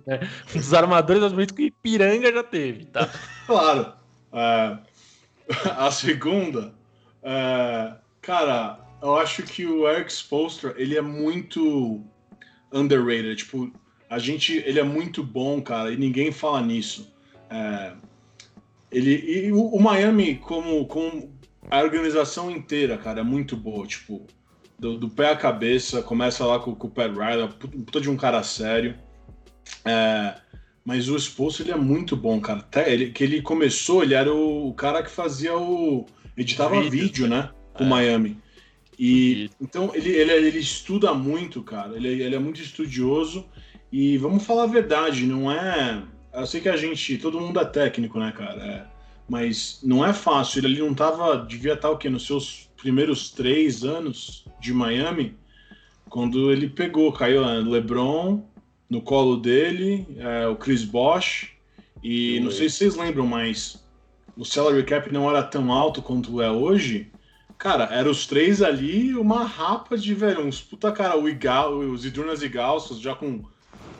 né? 0.06 0.20
Um 0.54 0.58
dos 0.58 0.72
armadores 0.72 1.20
mais 1.20 1.32
bonitos 1.32 1.54
que 1.54 1.64
Ipiranga 1.64 2.32
já 2.32 2.42
teve, 2.42 2.86
tá? 2.86 3.08
Claro. 3.46 3.99
É, 4.32 4.78
a 5.76 5.90
segunda, 5.90 6.74
é, 7.22 7.94
cara, 8.20 8.78
eu 9.02 9.16
acho 9.16 9.42
que 9.42 9.66
o 9.66 9.88
Eric 9.88 10.12
Spolstra, 10.12 10.74
ele 10.76 10.96
é 10.96 11.02
muito 11.02 12.02
underrated. 12.72 13.36
Tipo, 13.36 13.72
a 14.08 14.18
gente, 14.18 14.52
ele 14.52 14.78
é 14.78 14.84
muito 14.84 15.22
bom, 15.22 15.60
cara, 15.60 15.90
e 15.92 15.96
ninguém 15.96 16.32
fala 16.32 16.60
nisso. 16.60 17.12
É, 17.48 17.92
ele 18.90 19.46
e 19.46 19.52
o, 19.52 19.66
o, 19.66 19.80
Miami 19.80 20.36
como, 20.36 20.84
como 20.86 21.32
a 21.70 21.80
organização 21.80 22.50
inteira, 22.50 22.98
cara, 22.98 23.20
é 23.20 23.24
muito 23.24 23.56
boa. 23.56 23.86
Tipo, 23.86 24.26
do, 24.78 24.98
do 24.98 25.08
pé 25.08 25.30
à 25.30 25.36
cabeça, 25.36 26.02
começa 26.02 26.44
lá 26.44 26.58
com, 26.58 26.74
com 26.74 26.88
o 26.88 26.90
Pat 26.90 27.12
Riley, 27.12 27.48
puta 27.84 28.00
de 28.00 28.10
um 28.10 28.16
cara 28.16 28.42
sério. 28.42 28.98
É, 29.84 30.34
mas 30.90 31.08
o 31.08 31.14
esposo 31.14 31.62
ele 31.62 31.70
é 31.70 31.76
muito 31.76 32.16
bom, 32.16 32.40
cara. 32.40 32.58
Até 32.58 32.92
ele, 32.92 33.12
que 33.12 33.22
ele 33.22 33.40
começou, 33.40 34.02
ele 34.02 34.12
era 34.12 34.34
o, 34.34 34.70
o 34.70 34.74
cara 34.74 35.04
que 35.04 35.10
fazia 35.10 35.56
o 35.56 36.04
editava 36.36 36.82
vídeo, 36.82 36.90
vídeo 36.90 37.28
né, 37.28 37.50
com 37.72 37.84
é. 37.84 37.86
Miami. 37.86 38.36
E 38.98 39.48
então 39.60 39.92
ele, 39.94 40.10
ele, 40.10 40.32
ele 40.32 40.58
estuda 40.58 41.14
muito, 41.14 41.62
cara. 41.62 41.94
Ele, 41.94 42.08
ele 42.20 42.34
é 42.34 42.38
muito 42.40 42.60
estudioso. 42.60 43.46
E 43.92 44.18
vamos 44.18 44.44
falar 44.44 44.64
a 44.64 44.66
verdade, 44.66 45.26
não 45.26 45.48
é. 45.48 46.02
Eu 46.34 46.44
sei 46.44 46.60
que 46.60 46.68
a 46.68 46.76
gente, 46.76 47.18
todo 47.18 47.40
mundo 47.40 47.60
é 47.60 47.64
técnico, 47.66 48.18
né, 48.18 48.32
cara? 48.36 48.60
É, 48.60 48.86
mas 49.28 49.78
não 49.84 50.04
é 50.04 50.12
fácil. 50.12 50.58
Ele 50.58 50.66
ali 50.66 50.78
não 50.80 50.92
tava, 50.92 51.46
devia 51.46 51.74
estar 51.74 51.90
o 51.90 51.98
quê? 51.98 52.10
Nos 52.10 52.26
seus 52.26 52.68
primeiros 52.76 53.30
três 53.30 53.84
anos 53.84 54.44
de 54.60 54.74
Miami, 54.74 55.36
quando 56.08 56.50
ele 56.50 56.68
pegou, 56.68 57.12
caiu 57.12 57.46
né, 57.46 57.60
LeBron 57.60 58.42
no 58.90 59.00
colo 59.00 59.36
dele, 59.36 60.06
é, 60.18 60.46
o 60.48 60.56
Chris 60.56 60.84
Bosh, 60.84 61.48
e 62.02 62.40
não 62.40 62.50
sei 62.50 62.68
se 62.68 62.76
vocês 62.76 62.96
lembram, 62.96 63.26
mas 63.26 63.82
o 64.36 64.44
salary 64.44 64.84
cap 64.84 65.12
não 65.12 65.30
era 65.30 65.42
tão 65.42 65.72
alto 65.72 66.02
quanto 66.02 66.42
é 66.42 66.50
hoje, 66.50 67.10
Cara, 67.60 67.84
eram 67.92 68.10
os 68.10 68.26
três 68.26 68.62
ali, 68.62 69.14
uma 69.14 69.44
rapa 69.44 69.94
de, 69.98 70.14
velho, 70.14 70.46
uns 70.46 70.62
puta 70.62 70.90
cara, 70.90 71.18
o 71.18 71.28
Igal, 71.28 71.76
os 71.76 72.06
Idurnas 72.06 72.42
Igalsos, 72.42 72.98
já 72.98 73.14
com 73.14 73.44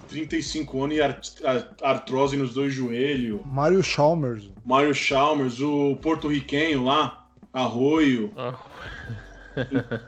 35 0.09 0.83
anos 0.83 0.97
e 0.97 1.03
artrose 1.85 2.39
nos 2.39 2.55
dois 2.55 2.73
joelhos. 2.73 3.43
Mário 3.45 3.83
Chalmers. 3.83 4.49
Mário 4.65 4.95
Chalmers, 4.95 5.61
o 5.61 5.95
porto-riquenho 5.97 6.85
lá, 6.85 7.29
Arroio. 7.53 8.33
Ah. 8.35 8.55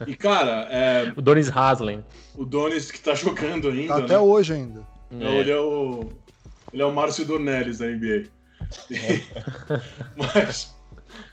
E, 0.07 0.12
e, 0.12 0.16
cara, 0.16 0.68
é... 0.70 1.12
o 1.16 1.22
Donis 1.22 1.55
Haslem. 1.55 2.05
O 2.36 2.44
Donis 2.44 2.90
que 2.90 3.00
tá 3.00 3.14
jogando 3.14 3.68
ainda. 3.68 3.94
Tá 3.94 3.98
até 3.98 4.14
né? 4.14 4.18
hoje 4.18 4.53
ainda. 4.55 4.86
É. 5.20 5.38
Ele 5.38 5.50
é 5.50 5.61
o. 5.61 6.09
Ele 6.72 6.82
é 6.82 6.86
o 6.86 6.92
Márcio 6.92 7.24
Dornelles 7.24 7.78
da 7.78 7.86
NBA. 7.86 8.24
mas, 10.16 10.74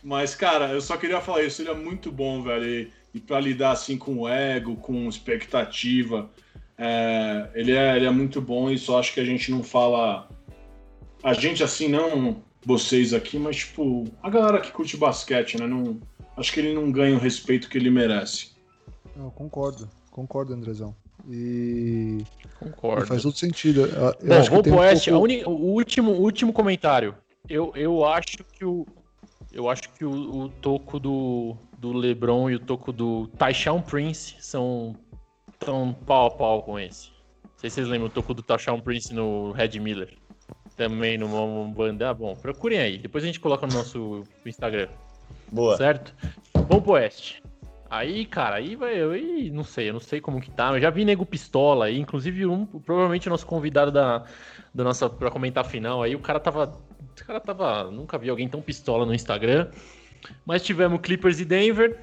mas, 0.03 0.36
cara, 0.36 0.70
eu 0.70 0.82
só 0.82 0.97
queria 0.97 1.22
falar 1.22 1.43
isso. 1.43 1.61
Ele 1.61 1.70
é 1.70 1.76
muito 1.76 2.11
bom, 2.11 2.41
velho. 2.41 2.65
E, 2.65 2.91
e 3.13 3.20
para 3.20 3.39
lidar 3.39 3.72
assim 3.72 3.97
com 3.97 4.28
ego, 4.28 4.76
com 4.76 5.07
expectativa, 5.07 6.30
é, 6.78 7.49
ele, 7.53 7.72
é, 7.72 7.95
ele 7.95 8.05
é 8.05 8.11
muito 8.11 8.41
bom. 8.41 8.70
E 8.70 8.78
só 8.78 8.99
acho 8.99 9.13
que 9.13 9.20
a 9.20 9.26
gente 9.26 9.49
não 9.51 9.63
fala. 9.63 10.28
A 11.24 11.34
gente 11.34 11.63
assim, 11.63 11.88
não 11.88 12.43
vocês 12.65 13.13
aqui, 13.13 13.39
mas 13.39 13.57
tipo, 13.57 14.05
a 14.22 14.30
galera 14.30 14.59
que 14.59 14.72
curte 14.72 14.97
basquete, 14.97 15.57
né? 15.57 15.65
Não, 15.65 15.99
acho 16.40 16.52
que 16.54 16.60
ele 16.60 16.74
não 16.74 16.92
ganha 16.92 17.16
o 17.16 17.20
respeito 17.20 17.70
que 17.70 17.78
ele 17.78 17.90
merece. 17.90 18.52
Eu 19.16 19.32
concordo, 19.32 19.90
concordo, 20.12 20.54
Andrezão. 20.54 20.96
E. 21.28 22.24
Concordo. 22.60 23.04
E 23.04 23.08
faz 23.08 23.24
todo 23.24 23.38
sentido. 23.38 23.82
Eu 23.82 24.16
Bom, 24.24 24.34
acho 24.36 24.50
vou 24.50 24.64
pro 24.64 24.74
um 24.74 24.78
Oeste. 24.78 25.12
Pouco... 25.12 25.28
o 25.50 25.74
último, 25.74 26.12
último 26.12 26.54
comentário. 26.54 27.16
Eu, 27.48 27.72
eu 27.76 28.06
acho 28.06 28.44
que 28.44 28.64
o. 28.64 28.86
Eu 29.52 29.70
acho 29.70 29.90
que 29.90 30.06
o, 30.06 30.12
o 30.12 30.50
toco 30.50 31.00
do, 31.00 31.58
do 31.78 31.92
LeBron 31.92 32.50
e 32.52 32.56
o 32.56 32.60
toco 32.60 32.94
do 32.94 33.28
Taishaun 33.30 33.82
Prince 33.82 34.36
são 34.40 34.96
tão 35.58 35.94
pau 36.06 36.28
a 36.28 36.32
pau 36.32 36.64
com 36.64 36.80
esse. 36.80 37.10
Não 37.44 37.58
sei 37.58 37.70
se 37.70 37.76
vocês 37.76 37.88
lembram 37.88 38.08
o 38.08 38.12
toco 38.12 38.34
do 38.34 38.44
Taishaun 38.44 38.80
Prince 38.80 39.14
no 39.14 39.52
Red 39.52 39.80
Miller. 39.80 40.16
Também 40.76 41.18
numa 41.18 41.68
banda. 41.74 42.12
Ah, 42.12 42.14
bom, 42.14 42.36
procurem 42.36 42.80
aí. 42.80 42.98
Depois 42.98 43.24
a 43.24 43.28
gente 43.28 43.40
coloca 43.40 43.66
no 43.66 43.74
nosso 43.74 44.24
Instagram. 44.46 44.88
Boa. 45.52 45.78
Certo? 45.78 46.14
Vamos 46.54 46.84
pro 46.84 46.93
Oeste. 46.93 47.41
Aí, 47.89 48.26
cara, 48.26 48.58
aí 48.58 48.76
vai, 48.76 48.95
eu 48.95 49.14
não 49.52 49.64
sei, 49.64 49.89
eu 49.89 49.93
não 49.93 50.00
sei 50.00 50.22
como 50.22 50.39
que 50.39 50.52
tá. 50.52 50.72
Eu 50.74 50.80
já 50.80 50.91
vi 50.91 51.04
nego 51.04 51.26
pistola 51.26 51.86
aí, 51.86 52.00
inclusive 52.00 52.45
um, 52.45 52.66
provavelmente 52.66 53.28
o 53.28 53.32
nosso 53.32 53.47
convidado 53.47 53.91
da, 53.91 54.26
da 54.74 54.84
nossa 54.84 55.10
para 55.10 55.32
comentar 55.32 55.66
a 55.66 55.68
final 55.68 56.04
aí, 56.04 56.16
o 56.16 56.20
cara 56.20 56.39
tava, 56.39 56.80
o 57.00 57.26
cara 57.26 57.39
tava, 57.39 57.89
nunca 57.89 58.18
vi 58.20 58.30
alguém 58.30 58.47
tão 58.47 58.62
pistola 58.62 59.08
no 59.08 59.14
Instagram. 59.14 59.70
Mas 60.45 60.62
tivemos 60.62 61.02
Clippers 61.02 61.39
e 61.39 61.45
Denver. 61.45 62.00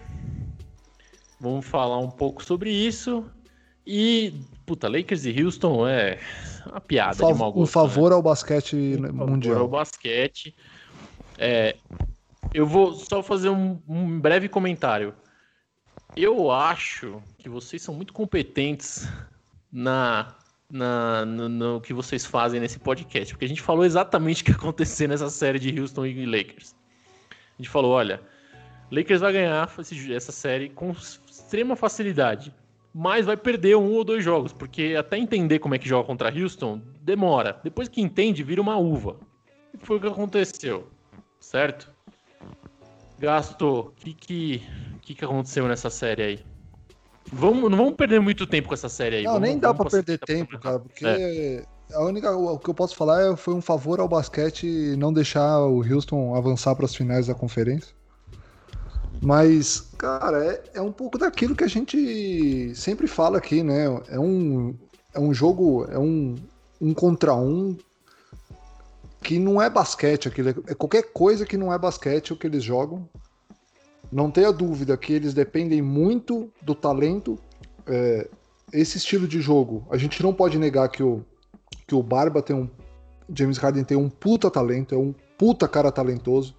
Vamos 1.38 1.66
falar 1.66 1.98
um 1.98 2.10
pouco 2.10 2.44
sobre 2.44 2.70
isso. 2.70 3.24
E 3.86 4.34
puta, 4.64 4.88
Lakers 4.88 5.24
e 5.24 5.42
Houston 5.42 5.86
é 5.86 6.18
uma 6.66 6.80
piada 6.80 7.14
Fav 7.14 7.32
de 7.32 7.38
mau 7.38 7.52
gosto. 7.52 7.62
Um 7.62 7.66
favor 7.72 8.10
né? 8.10 8.16
ao 8.16 8.22
basquete 8.22 8.74
um 8.74 9.12
mundial. 9.12 9.54
Favor 9.54 9.62
ao 9.62 9.68
basquete. 9.68 10.54
É, 11.38 11.76
eu 12.52 12.66
vou 12.66 12.94
só 12.94 13.22
fazer 13.22 13.50
um, 13.50 13.80
um 13.88 14.20
breve 14.20 14.48
comentário. 14.48 15.14
Eu 16.16 16.50
acho 16.50 17.22
que 17.38 17.48
vocês 17.48 17.82
são 17.82 17.94
muito 17.94 18.12
competentes 18.12 19.08
na, 19.70 20.34
na, 20.70 21.24
no, 21.24 21.48
no, 21.48 21.80
que 21.80 21.92
vocês 21.92 22.24
fazem 22.24 22.60
nesse 22.60 22.78
podcast, 22.78 23.34
porque 23.34 23.44
a 23.44 23.48
gente 23.48 23.60
falou 23.60 23.84
exatamente 23.84 24.42
o 24.42 24.44
que 24.44 24.50
ia 24.52 24.56
acontecer 24.56 25.08
nessa 25.08 25.28
série 25.28 25.58
de 25.58 25.78
Houston 25.78 26.06
e 26.06 26.24
Lakers. 26.24 26.74
A 27.30 27.62
gente 27.62 27.70
falou, 27.70 27.92
olha, 27.92 28.20
Lakers 28.90 29.20
vai 29.20 29.32
ganhar 29.32 29.68
essa 30.14 30.32
série 30.32 30.68
com 30.68 30.90
extrema 30.92 31.76
facilidade, 31.76 32.54
mas 32.94 33.26
vai 33.26 33.36
perder 33.36 33.76
um 33.76 33.92
ou 33.92 34.04
dois 34.04 34.24
jogos, 34.24 34.52
porque 34.52 34.94
até 34.98 35.18
entender 35.18 35.58
como 35.58 35.74
é 35.74 35.78
que 35.78 35.88
joga 35.88 36.06
contra 36.06 36.32
Houston 36.32 36.80
demora. 37.02 37.60
Depois 37.62 37.88
que 37.88 38.00
entende, 38.00 38.42
vira 38.42 38.60
uma 38.60 38.76
uva. 38.76 39.18
E 39.74 39.78
foi 39.78 39.98
o 39.98 40.00
que 40.00 40.06
aconteceu, 40.06 40.88
certo? 41.38 41.95
Gastou. 43.18 43.86
O 43.86 43.90
que, 43.92 44.14
que, 44.14 44.62
que, 45.02 45.14
que 45.14 45.24
aconteceu 45.24 45.66
nessa 45.66 45.90
série 45.90 46.22
aí? 46.22 46.44
Vamos, 47.32 47.70
não 47.70 47.76
vamos 47.78 47.94
perder 47.94 48.20
muito 48.20 48.46
tempo 48.46 48.68
com 48.68 48.74
essa 48.74 48.88
série 48.88 49.16
aí. 49.16 49.24
Não, 49.24 49.32
vamos, 49.32 49.48
nem 49.48 49.58
dá 49.58 49.74
para 49.74 49.90
perder 49.90 50.18
tempo, 50.18 50.58
cara, 50.58 50.78
porque 50.78 51.04
é. 51.04 51.64
a 51.92 52.04
única 52.04 52.30
o 52.36 52.58
que 52.58 52.70
eu 52.70 52.74
posso 52.74 52.94
falar 52.94 53.32
é 53.32 53.36
foi 53.36 53.54
um 53.54 53.60
favor 53.60 53.98
ao 53.98 54.08
basquete 54.08 54.94
não 54.96 55.12
deixar 55.12 55.60
o 55.60 55.82
Houston 55.82 56.34
avançar 56.34 56.74
para 56.76 56.84
as 56.84 56.94
finais 56.94 57.26
da 57.26 57.34
conferência. 57.34 57.94
Mas, 59.20 59.80
cara, 59.96 60.44
é, 60.44 60.62
é 60.74 60.80
um 60.80 60.92
pouco 60.92 61.18
daquilo 61.18 61.56
que 61.56 61.64
a 61.64 61.68
gente 61.68 62.72
sempre 62.74 63.06
fala 63.06 63.38
aqui, 63.38 63.62
né? 63.62 63.86
É 64.08 64.20
um, 64.20 64.76
é 65.14 65.18
um 65.18 65.32
jogo, 65.32 65.86
é 65.90 65.98
um, 65.98 66.34
um 66.80 66.92
contra 66.92 67.34
um 67.34 67.76
que 69.26 69.40
não 69.40 69.60
é 69.60 69.68
basquete 69.68 70.28
aquilo, 70.28 70.50
é 70.50 70.72
qualquer 70.72 71.12
coisa 71.12 71.44
que 71.44 71.56
não 71.56 71.72
é 71.72 71.76
basquete 71.76 72.32
o 72.32 72.36
que 72.36 72.46
eles 72.46 72.62
jogam. 72.62 73.08
Não 74.10 74.30
tenha 74.30 74.52
dúvida 74.52 74.96
que 74.96 75.12
eles 75.12 75.34
dependem 75.34 75.82
muito 75.82 76.48
do 76.62 76.76
talento. 76.76 77.36
É, 77.88 78.28
esse 78.72 78.98
estilo 78.98 79.26
de 79.26 79.40
jogo, 79.40 79.84
a 79.90 79.96
gente 79.96 80.22
não 80.22 80.32
pode 80.32 80.56
negar 80.60 80.88
que 80.88 81.02
o, 81.02 81.24
que 81.88 81.92
o 81.92 82.04
Barba 82.04 82.40
tem 82.40 82.54
um. 82.54 82.70
James 83.34 83.58
Harden 83.58 83.82
tem 83.82 83.96
um 83.96 84.08
puta 84.08 84.48
talento, 84.48 84.94
é 84.94 84.98
um 84.98 85.12
puta 85.36 85.66
cara 85.66 85.90
talentoso. 85.90 86.54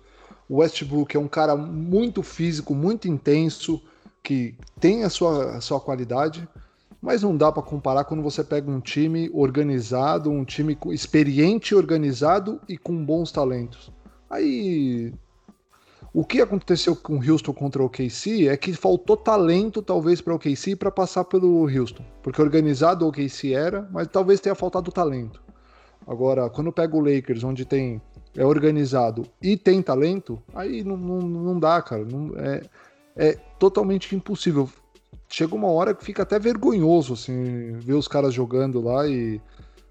O 0.49 0.57
Westbrook 0.57 1.15
é 1.15 1.19
um 1.19 1.29
cara 1.29 1.55
muito 1.55 2.21
físico, 2.21 2.75
muito 2.75 3.07
intenso, 3.07 3.81
que 4.21 4.55
tem 4.77 5.05
a 5.05 5.09
sua, 5.09 5.55
a 5.55 5.61
sua 5.61 5.79
qualidade 5.79 6.45
mas 7.07 7.23
não 7.23 7.37
dá 7.37 7.49
para 7.53 7.63
comparar 7.63 8.03
quando 8.03 8.21
você 8.21 8.43
pega 8.43 8.69
um 8.69 8.81
time 8.81 9.31
organizado, 9.33 10.29
um 10.29 10.43
time 10.43 10.77
experiente, 10.87 11.73
organizado 11.73 12.59
e 12.67 12.77
com 12.77 13.05
bons 13.05 13.31
talentos. 13.31 13.89
Aí 14.29 15.13
o 16.13 16.25
que 16.25 16.41
aconteceu 16.41 16.97
com 16.97 17.17
o 17.17 17.31
Houston 17.31 17.53
contra 17.53 17.81
o 17.81 17.85
OKC 17.85 18.49
é 18.49 18.57
que 18.57 18.73
faltou 18.73 19.15
talento 19.15 19.81
talvez 19.81 20.19
para 20.19 20.33
o 20.33 20.35
OKC 20.35 20.75
para 20.75 20.91
passar 20.91 21.23
pelo 21.23 21.61
Houston, 21.69 22.03
porque 22.21 22.41
organizado 22.41 23.05
o 23.05 23.07
OKC 23.07 23.53
era, 23.53 23.87
mas 23.89 24.09
talvez 24.09 24.41
tenha 24.41 24.53
faltado 24.53 24.91
talento. 24.91 25.41
Agora, 26.05 26.49
quando 26.49 26.73
pega 26.73 26.93
o 26.93 26.99
Lakers, 26.99 27.41
onde 27.41 27.63
tem 27.63 28.01
é 28.35 28.45
organizado 28.45 29.23
e 29.41 29.55
tem 29.55 29.81
talento, 29.81 30.43
aí 30.53 30.83
não, 30.83 30.97
não, 30.97 31.19
não 31.21 31.57
dá, 31.57 31.81
cara. 31.81 32.03
Não, 32.03 32.37
é, 32.37 32.61
é 33.15 33.31
totalmente 33.57 34.13
impossível 34.13 34.69
chega 35.29 35.55
uma 35.55 35.69
hora 35.69 35.93
que 35.93 36.03
fica 36.03 36.23
até 36.23 36.39
vergonhoso, 36.39 37.13
assim, 37.13 37.73
ver 37.73 37.93
os 37.93 38.07
caras 38.07 38.33
jogando 38.33 38.81
lá 38.81 39.07
e 39.07 39.41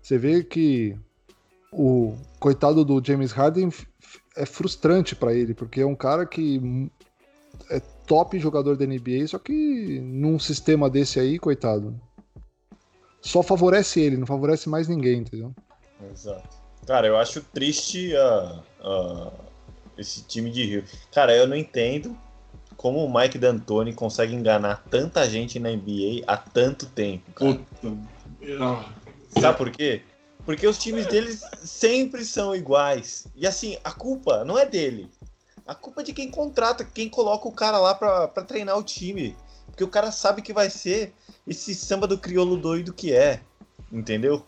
você 0.03 0.17
vê 0.17 0.43
que 0.43 0.97
o 1.73 2.17
coitado 2.39 2.85
do 2.85 3.05
James 3.05 3.33
Harden 3.33 3.71
é 4.37 4.47
frustrante 4.47 5.15
para 5.15 5.35
ele, 5.35 5.55
porque 5.55 5.81
é 5.81 5.87
um 5.87 5.95
cara 5.95 6.25
que 6.25 6.91
é 7.71 7.81
top 8.07 8.39
jogador 8.39 8.77
da 8.77 8.87
NBA, 8.87 9.27
só 9.27 9.39
que 9.39 10.01
num 10.01 10.39
sistema 10.39 10.89
desse 10.89 11.19
aí, 11.19 11.39
coitado, 11.39 11.99
só 13.21 13.43
favorece 13.43 14.01
ele, 14.01 14.17
não 14.17 14.27
favorece 14.27 14.69
mais 14.69 14.89
ninguém, 14.89 15.19
entendeu? 15.19 15.53
Exato. 16.13 16.57
Cara, 16.87 17.09
eu 17.09 17.17
acho 17.17 17.43
triste 17.43 18.13
uh, 18.15 18.61
uh, 18.89 19.33
esse 19.99 20.23
time 20.23 20.51
de 20.51 20.65
Rio. 20.65 20.85
Cara, 21.13 21.35
eu 21.35 21.47
não 21.47 21.57
entendo 21.57 22.17
como 22.87 23.05
o 23.05 23.13
Mike 23.13 23.37
D'Antoni 23.37 23.93
consegue 23.93 24.33
enganar 24.33 24.85
tanta 24.89 25.29
gente 25.29 25.59
na 25.59 25.71
NBA 25.71 26.23
há 26.25 26.37
tanto 26.37 26.87
tempo, 26.87 27.33
cara. 27.33 27.59
Sabe 29.41 29.59
por 29.59 29.71
quê? 29.73 30.03
Porque 30.45 30.65
os 30.69 30.79
times 30.79 31.05
deles 31.09 31.43
sempre 31.65 32.25
são 32.25 32.55
iguais. 32.55 33.27
E 33.35 33.45
assim, 33.45 33.77
a 33.83 33.91
culpa 33.91 34.45
não 34.45 34.57
é 34.57 34.65
dele. 34.65 35.11
A 35.67 35.75
culpa 35.75 36.03
é 36.03 36.05
de 36.05 36.13
quem 36.13 36.31
contrata, 36.31 36.85
quem 36.85 37.09
coloca 37.09 37.49
o 37.49 37.53
cara 37.53 37.77
lá 37.81 37.93
pra, 37.93 38.29
pra 38.29 38.45
treinar 38.45 38.79
o 38.79 38.85
time. 38.85 39.37
Porque 39.67 39.83
o 39.83 39.89
cara 39.89 40.13
sabe 40.13 40.41
que 40.41 40.53
vai 40.53 40.71
ser 40.71 41.13
esse 41.45 41.75
samba 41.75 42.07
do 42.07 42.17
crioulo 42.17 42.57
doido 42.57 42.93
que 42.93 43.13
é. 43.13 43.41
Entendeu? 43.91 44.47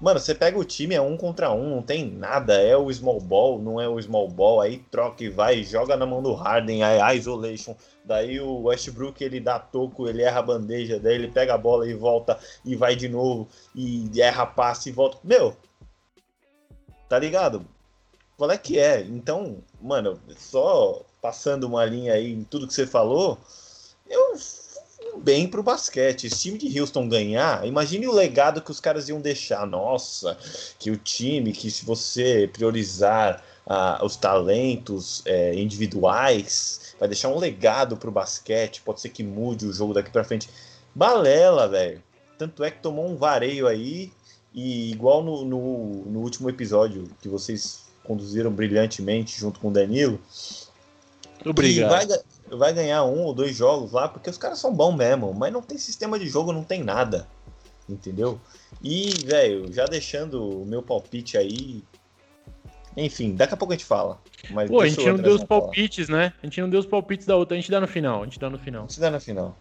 Mano, 0.00 0.20
você 0.20 0.34
pega 0.34 0.58
o 0.58 0.64
time, 0.64 0.94
é 0.94 1.00
um 1.00 1.16
contra 1.16 1.50
um, 1.52 1.70
não 1.70 1.82
tem 1.82 2.04
nada. 2.10 2.60
É 2.60 2.76
o 2.76 2.92
small 2.92 3.20
ball, 3.20 3.58
não 3.58 3.80
é 3.80 3.88
o 3.88 4.00
small 4.00 4.28
ball. 4.28 4.60
Aí 4.60 4.78
troca 4.90 5.24
e 5.24 5.30
vai, 5.30 5.62
joga 5.62 5.96
na 5.96 6.04
mão 6.04 6.22
do 6.22 6.34
Harden, 6.34 6.82
aí 6.82 7.16
isolation. 7.16 7.74
Daí 8.04 8.38
o 8.38 8.64
Westbrook 8.64 9.22
ele 9.24 9.40
dá 9.40 9.58
toco, 9.58 10.08
ele 10.08 10.22
erra 10.22 10.40
a 10.40 10.42
bandeja, 10.42 11.00
daí 11.00 11.14
ele 11.14 11.28
pega 11.28 11.54
a 11.54 11.58
bola 11.58 11.88
e 11.88 11.94
volta 11.94 12.38
e 12.64 12.76
vai 12.76 12.94
de 12.94 13.08
novo 13.08 13.48
e 13.74 14.10
erra 14.20 14.44
passe 14.44 14.90
e 14.90 14.92
volta. 14.92 15.18
Meu, 15.24 15.56
tá 17.08 17.18
ligado? 17.18 17.64
Qual 18.36 18.50
é 18.50 18.58
que 18.58 18.78
é? 18.78 19.00
Então, 19.00 19.58
mano, 19.80 20.20
só 20.36 21.02
passando 21.22 21.64
uma 21.64 21.84
linha 21.84 22.12
aí 22.12 22.32
em 22.32 22.44
tudo 22.44 22.66
que 22.66 22.74
você 22.74 22.86
falou, 22.86 23.38
eu 24.06 24.34
bem 25.18 25.46
pro 25.46 25.62
basquete. 25.62 26.26
Esse 26.26 26.42
time 26.42 26.58
de 26.58 26.80
Houston 26.80 27.08
ganhar, 27.08 27.66
imagine 27.66 28.06
o 28.06 28.12
legado 28.12 28.60
que 28.60 28.70
os 28.70 28.80
caras 28.80 29.08
iam 29.08 29.20
deixar. 29.20 29.66
Nossa, 29.66 30.36
que 30.78 30.90
o 30.90 30.96
time, 30.96 31.52
que 31.52 31.70
se 31.70 31.84
você 31.84 32.48
priorizar 32.52 33.42
a, 33.66 34.04
os 34.04 34.16
talentos 34.16 35.22
é, 35.24 35.54
individuais, 35.54 36.94
vai 36.98 37.08
deixar 37.08 37.28
um 37.28 37.38
legado 37.38 37.96
pro 37.96 38.10
basquete, 38.10 38.82
pode 38.82 39.00
ser 39.00 39.08
que 39.08 39.22
mude 39.22 39.66
o 39.66 39.72
jogo 39.72 39.94
daqui 39.94 40.10
para 40.10 40.24
frente. 40.24 40.48
Balela, 40.94 41.68
velho. 41.68 42.02
Tanto 42.38 42.64
é 42.64 42.70
que 42.70 42.80
tomou 42.80 43.08
um 43.08 43.16
vareio 43.16 43.66
aí, 43.66 44.12
e 44.52 44.90
igual 44.90 45.22
no, 45.22 45.44
no, 45.44 46.04
no 46.06 46.20
último 46.20 46.48
episódio 46.48 47.08
que 47.20 47.28
vocês 47.28 47.84
conduziram 48.04 48.52
brilhantemente 48.52 49.38
junto 49.38 49.58
com 49.58 49.68
o 49.68 49.72
Danilo. 49.72 50.20
Obrigado. 51.44 51.90
Vai, 51.90 52.06
vai 52.50 52.72
ganhar 52.72 53.04
um 53.04 53.22
ou 53.22 53.34
dois 53.34 53.56
jogos 53.56 53.92
lá, 53.92 54.08
porque 54.08 54.30
os 54.30 54.38
caras 54.38 54.58
são 54.58 54.72
bons 54.74 54.94
mesmo, 54.94 55.32
mas 55.34 55.52
não 55.52 55.62
tem 55.62 55.78
sistema 55.78 56.18
de 56.18 56.28
jogo, 56.28 56.52
não 56.52 56.64
tem 56.64 56.82
nada. 56.82 57.26
Entendeu? 57.88 58.40
E, 58.82 59.10
velho, 59.26 59.72
já 59.72 59.84
deixando 59.84 60.62
o 60.62 60.66
meu 60.66 60.82
palpite 60.82 61.36
aí. 61.36 61.82
Enfim, 62.96 63.34
daqui 63.34 63.54
a 63.54 63.56
pouco 63.56 63.72
a 63.72 63.76
gente 63.76 63.84
fala. 63.86 64.18
Mas 64.50 64.70
Pô, 64.70 64.80
a 64.80 64.88
gente 64.88 65.00
o 65.00 65.06
não 65.08 65.16
deu 65.16 65.34
os 65.34 65.42
Andrezão 65.42 65.46
falar. 65.46 65.60
palpites, 65.62 66.08
né? 66.08 66.32
A 66.42 66.46
gente 66.46 66.60
não 66.60 66.70
deu 66.70 66.80
os 66.80 66.86
palpites 66.86 67.26
da 67.26 67.36
outra, 67.36 67.56
a 67.56 67.60
gente 67.60 67.70
dá 67.70 67.80
no 67.80 67.88
final. 67.88 68.22
A 68.22 68.24
gente 68.24 68.38
dá 68.38 68.48
no 68.48 68.58
final. 68.58 68.84
A 68.84 68.86
gente 68.86 69.00
dá 69.00 69.10
na 69.10 69.20
final. 69.20 69.56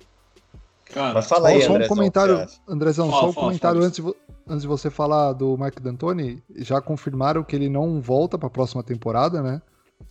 Cara, 0.85 1.13
Mas 1.15 1.27
fala 1.27 1.49
aí, 1.49 1.61
só, 1.61 1.67
só 1.67 1.71
um 1.71 1.75
Andrezão, 1.75 1.95
comentário? 1.95 2.47
Andrezão, 2.67 3.09
Fala, 3.09 3.21
só 3.21 3.29
um 3.29 3.33
fala, 3.33 3.47
comentário 3.47 3.77
fala. 3.77 3.87
antes, 3.87 4.03
de 4.03 4.13
antes 4.47 4.61
de 4.61 4.67
você 4.67 4.89
falar 4.89 5.33
do 5.33 5.57
Mike 5.57 5.81
D'Antoni. 5.81 6.43
Já 6.57 6.79
confirmaram 6.79 7.43
que 7.43 7.55
ele 7.55 7.69
não 7.69 7.99
volta 7.99 8.37
para 8.37 8.47
a 8.47 8.51
próxima 8.51 8.83
temporada, 8.83 9.41
né? 9.41 9.61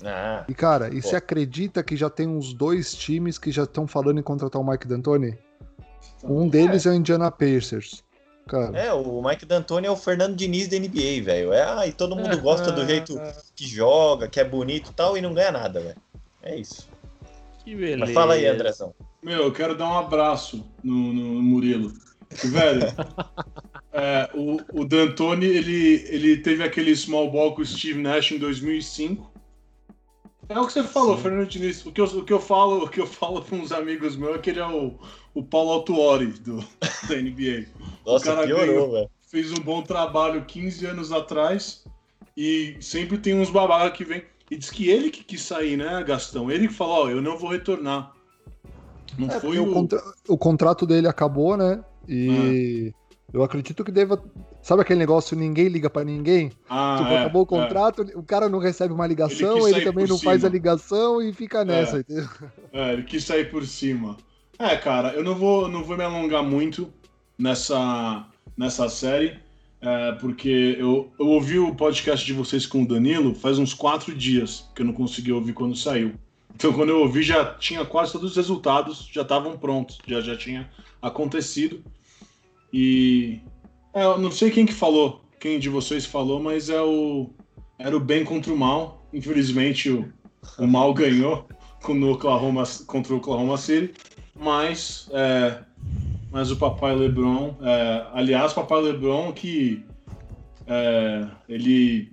Ah, 0.05 0.45
E 0.49 0.55
cara, 0.55 0.88
e 0.88 1.01
Pô. 1.01 1.09
você 1.09 1.16
acredita 1.16 1.82
que 1.82 1.97
já 1.97 2.11
tem 2.11 2.28
uns 2.28 2.53
dois 2.53 2.95
times 2.95 3.38
que 3.38 3.51
já 3.51 3.64
estão 3.64 3.86
falando 3.86 4.18
em 4.18 4.22
contratar 4.22 4.61
o 4.61 4.68
Mike 4.68 4.86
D'Antoni? 4.86 5.38
Um 6.24 6.49
deles 6.49 6.86
é, 6.86 6.90
o 6.90 6.95
Indiana 6.95 7.30
Pacers. 7.30 8.05
Cara, 8.47 8.76
é, 8.76 8.93
o 8.93 9.22
Mike 9.22 9.47
D'Antoni 9.47 9.86
é 9.86 9.90
o 9.90 9.97
Fernando 9.97 10.34
Diniz 10.34 10.68
da 10.68 10.78
NBA, 10.78 11.22
velho. 11.22 11.53
É, 11.53 11.62
ah, 11.62 11.86
e 11.86 11.93
todo 11.93 12.16
mundo 12.16 12.40
gosta 12.40 12.72
do 12.72 12.84
jeito 12.86 13.20
que 13.55 13.66
joga, 13.66 14.28
que 14.28 14.40
é 14.40 14.45
bonito 14.45 14.90
e 14.90 14.95
tal, 14.95 15.16
e 15.16 15.20
não 15.20 15.32
ganha 15.32 15.53
nada, 15.53 15.80
velho. 15.80 15.97
É 16.43 16.57
isso. 16.57 16.88
Que 17.64 17.74
beleza. 17.74 17.99
Mas 17.99 18.12
fala 18.12 18.34
aí, 18.34 18.47
Andrezão. 18.47 18.93
Meu, 19.22 19.45
eu 19.45 19.53
quero 19.53 19.76
dar 19.76 19.88
um 19.88 19.99
abraço 19.99 20.64
no, 20.82 21.12
no 21.12 21.43
Murilo. 21.43 21.93
Que, 22.28 22.49
velho, 22.49 22.82
é, 23.93 24.28
o, 24.34 24.61
o 24.72 24.84
D'Antoni, 24.84 25.47
ele, 25.47 26.05
ele 26.09 26.36
teve 26.38 26.64
aquele 26.64 26.95
small 26.97 27.30
ball 27.30 27.55
com 27.55 27.62
o 27.62 27.66
Steve 27.66 28.01
Nash 28.01 28.32
em 28.32 28.38
2005. 28.38 29.32
É 30.49 30.59
o 30.59 30.66
que 30.66 30.72
você 30.72 30.82
falou, 30.82 31.16
Fernando 31.16 31.49
Diniz. 31.49 31.84
O 31.86 31.93
que 31.93 32.01
eu, 32.01 32.05
o 32.05 32.24
que 32.24 32.32
eu 32.32 32.40
falo, 32.40 32.84
o 32.84 32.88
que 32.88 33.01
eu 33.01 33.07
falo 33.07 33.40
para 33.43 33.57
uns 33.57 33.72
amigos 33.72 34.16
meus 34.16 34.36
é 34.36 34.38
que 34.38 34.51
ele 34.51 34.61
é 34.61 34.66
o, 34.66 34.95
o 35.34 35.43
Paulo 35.43 35.72
Autuori 35.72 36.26
do, 36.26 36.59
da 37.09 37.16
NBA. 37.16 37.66
Nossa, 38.05 38.24
cara 38.34 38.47
piorou, 38.47 38.66
ganhou. 38.66 38.93
velho. 38.93 39.11
Fez 39.28 39.51
um 39.53 39.61
bom 39.62 39.82
trabalho 39.82 40.45
15 40.45 40.84
anos 40.86 41.11
atrás 41.12 41.84
e 42.36 42.76
sempre 42.80 43.16
tem 43.18 43.34
uns 43.40 43.51
babacas 43.51 43.97
que 43.97 44.05
vem. 44.05 44.24
E 44.51 44.57
diz 44.57 44.68
que 44.68 44.90
ele 44.90 45.11
que 45.11 45.24
quis 45.24 45.40
sair, 45.43 45.78
né, 45.78 46.03
Gastão? 46.05 46.51
Ele 46.51 46.68
que 46.68 46.74
falou, 46.74 47.07
ó, 47.07 47.11
eu 47.11 47.22
não 47.22 47.38
vou 47.38 47.49
retornar. 47.51 48.12
Não 49.18 49.28
É, 49.28 49.40
foi 49.40 49.59
o, 49.59 49.70
o... 49.70 49.72
contra- 49.72 50.03
o 50.28 50.36
contrato 50.36 50.84
dele 50.86 51.09
acabou, 51.09 51.57
né? 51.57 51.82
E 52.07 52.93
eu 53.32 53.43
acredito 53.43 53.82
que 53.84 53.93
deva. 53.93 54.22
Sabe 54.63 54.83
aquele 54.83 55.01
negócio, 55.01 55.37
ninguém 55.37 55.67
liga 55.67 55.91
pra 55.91 56.05
ninguém? 56.05 56.53
Ah, 56.71 56.95
tipo, 56.99 57.11
é, 57.11 57.19
acabou 57.19 57.43
o 57.43 57.45
é. 57.45 57.49
contrato, 57.49 58.03
o 58.15 58.23
cara 58.23 58.49
não 58.49 58.61
recebe 58.61 58.95
uma 58.95 59.07
ligação, 59.09 59.67
ele, 59.67 59.73
sair 59.73 59.85
também 59.85 60.07
não 60.07 60.17
faz 60.17 60.41
cima. 60.41 60.49
a 60.49 60.53
ligação 60.53 61.21
e 61.21 61.33
fica 61.33 61.65
nessa, 61.65 61.99
entendeu? 61.99 62.29
É, 62.73 62.93
ele 62.93 63.03
quis 63.03 63.25
sair 63.25 63.51
por 63.51 63.67
cima. 63.67 64.17
É, 64.57 64.77
cara, 64.77 65.15
eu 65.15 65.25
não 65.25 65.35
vou, 65.35 65.69
não 65.69 65.83
vou 65.83 65.97
me 65.97 66.05
alongar 66.05 66.45
muito 66.45 66.93
nessa, 67.37 68.25
nessa 68.57 68.89
série, 68.89 69.37
é, 69.81 70.13
porque 70.13 70.77
eu, 70.79 71.13
eu 71.19 71.27
ouvi 71.27 71.59
o 71.59 71.75
podcast 71.75 72.25
de 72.25 72.33
vocês 72.33 72.65
com 72.65 72.85
o 72.85 72.87
Danilo 72.87 73.35
faz 73.35 73.59
uns 73.59 73.75
quatro 73.75 74.15
dias, 74.15 74.69
que 74.77 74.83
eu 74.83 74.87
não 74.87 74.93
consegui 74.93 75.33
ouvir 75.33 75.55
quando 75.55 75.75
saiu. 75.75 76.15
Então, 76.55 76.73
quando 76.73 76.91
eu 76.91 77.01
ouvi, 77.01 77.23
já 77.23 77.45
tinha 77.55 77.85
quase 77.85 78.13
todos 78.13 78.31
os 78.31 78.37
resultados, 78.37 79.09
já 79.11 79.23
estavam 79.23 79.59
prontos, 79.59 79.99
já, 80.07 80.21
já 80.21 80.37
tinha 80.37 80.71
acontecido. 81.01 81.83
E 82.73 83.41
é, 83.95 84.05
eu 84.05 84.18
não 84.18 84.30
sei 84.30 84.51
quem 84.51 84.66
que 84.66 84.72
falou, 84.72 85.22
quem 85.38 85.59
de 85.59 85.68
vocês 85.68 86.07
falou, 86.07 86.40
mas 86.40 86.68
é 86.70 86.80
o 86.80 87.30
era 87.78 87.97
o 87.97 88.01
bem 88.01 88.24
contra 88.24 88.53
o 88.53 88.57
mal. 88.57 89.05
Infelizmente, 89.12 89.90
o, 89.90 90.11
o 90.59 90.66
mal 90.66 90.95
ganhou 90.95 91.47
no 91.88 92.12
Oklahoma, 92.12 92.62
contra 92.86 93.12
o 93.12 93.16
Oklahoma 93.16 93.57
City, 93.57 93.93
mas, 94.36 95.09
é, 95.12 95.59
mas 96.30 96.51
o 96.53 96.57
papai 96.57 96.95
LeBron, 96.95 97.57
é, 97.61 98.07
aliás, 98.12 98.53
o 98.53 98.55
papai 98.55 98.82
LeBron 98.82 99.32
que 99.32 99.84
é, 100.66 101.26
ele 101.49 102.12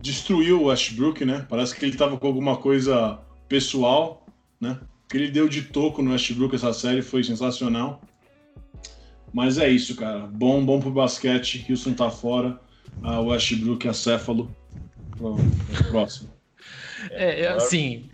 destruiu 0.00 0.60
o 0.60 0.64
Westbrook, 0.66 1.24
né? 1.24 1.46
Parece 1.48 1.74
que 1.74 1.84
ele 1.84 1.92
estava 1.92 2.16
com 2.18 2.26
alguma 2.26 2.56
coisa 2.56 3.18
pessoal, 3.48 4.26
né? 4.60 4.78
Que 5.08 5.16
ele 5.16 5.30
deu 5.30 5.48
de 5.48 5.62
toco 5.62 6.02
no 6.02 6.10
Westbrook 6.10 6.54
essa 6.54 6.72
série 6.72 7.00
foi 7.00 7.22
sensacional. 7.22 8.02
Mas 9.36 9.58
é 9.58 9.68
isso, 9.68 9.94
cara. 9.96 10.20
Bom, 10.20 10.64
bom 10.64 10.80
pro 10.80 10.90
basquete. 10.90 11.66
Houston 11.68 11.92
tá 11.92 12.10
fora. 12.10 12.58
A 13.02 13.20
Westbrook 13.20 13.86
acéfalo. 13.86 14.50
Pro- 15.10 15.36
pro 15.36 15.84
Próximo. 15.90 16.30
É, 17.10 17.42
é, 17.42 17.48
assim, 17.48 18.08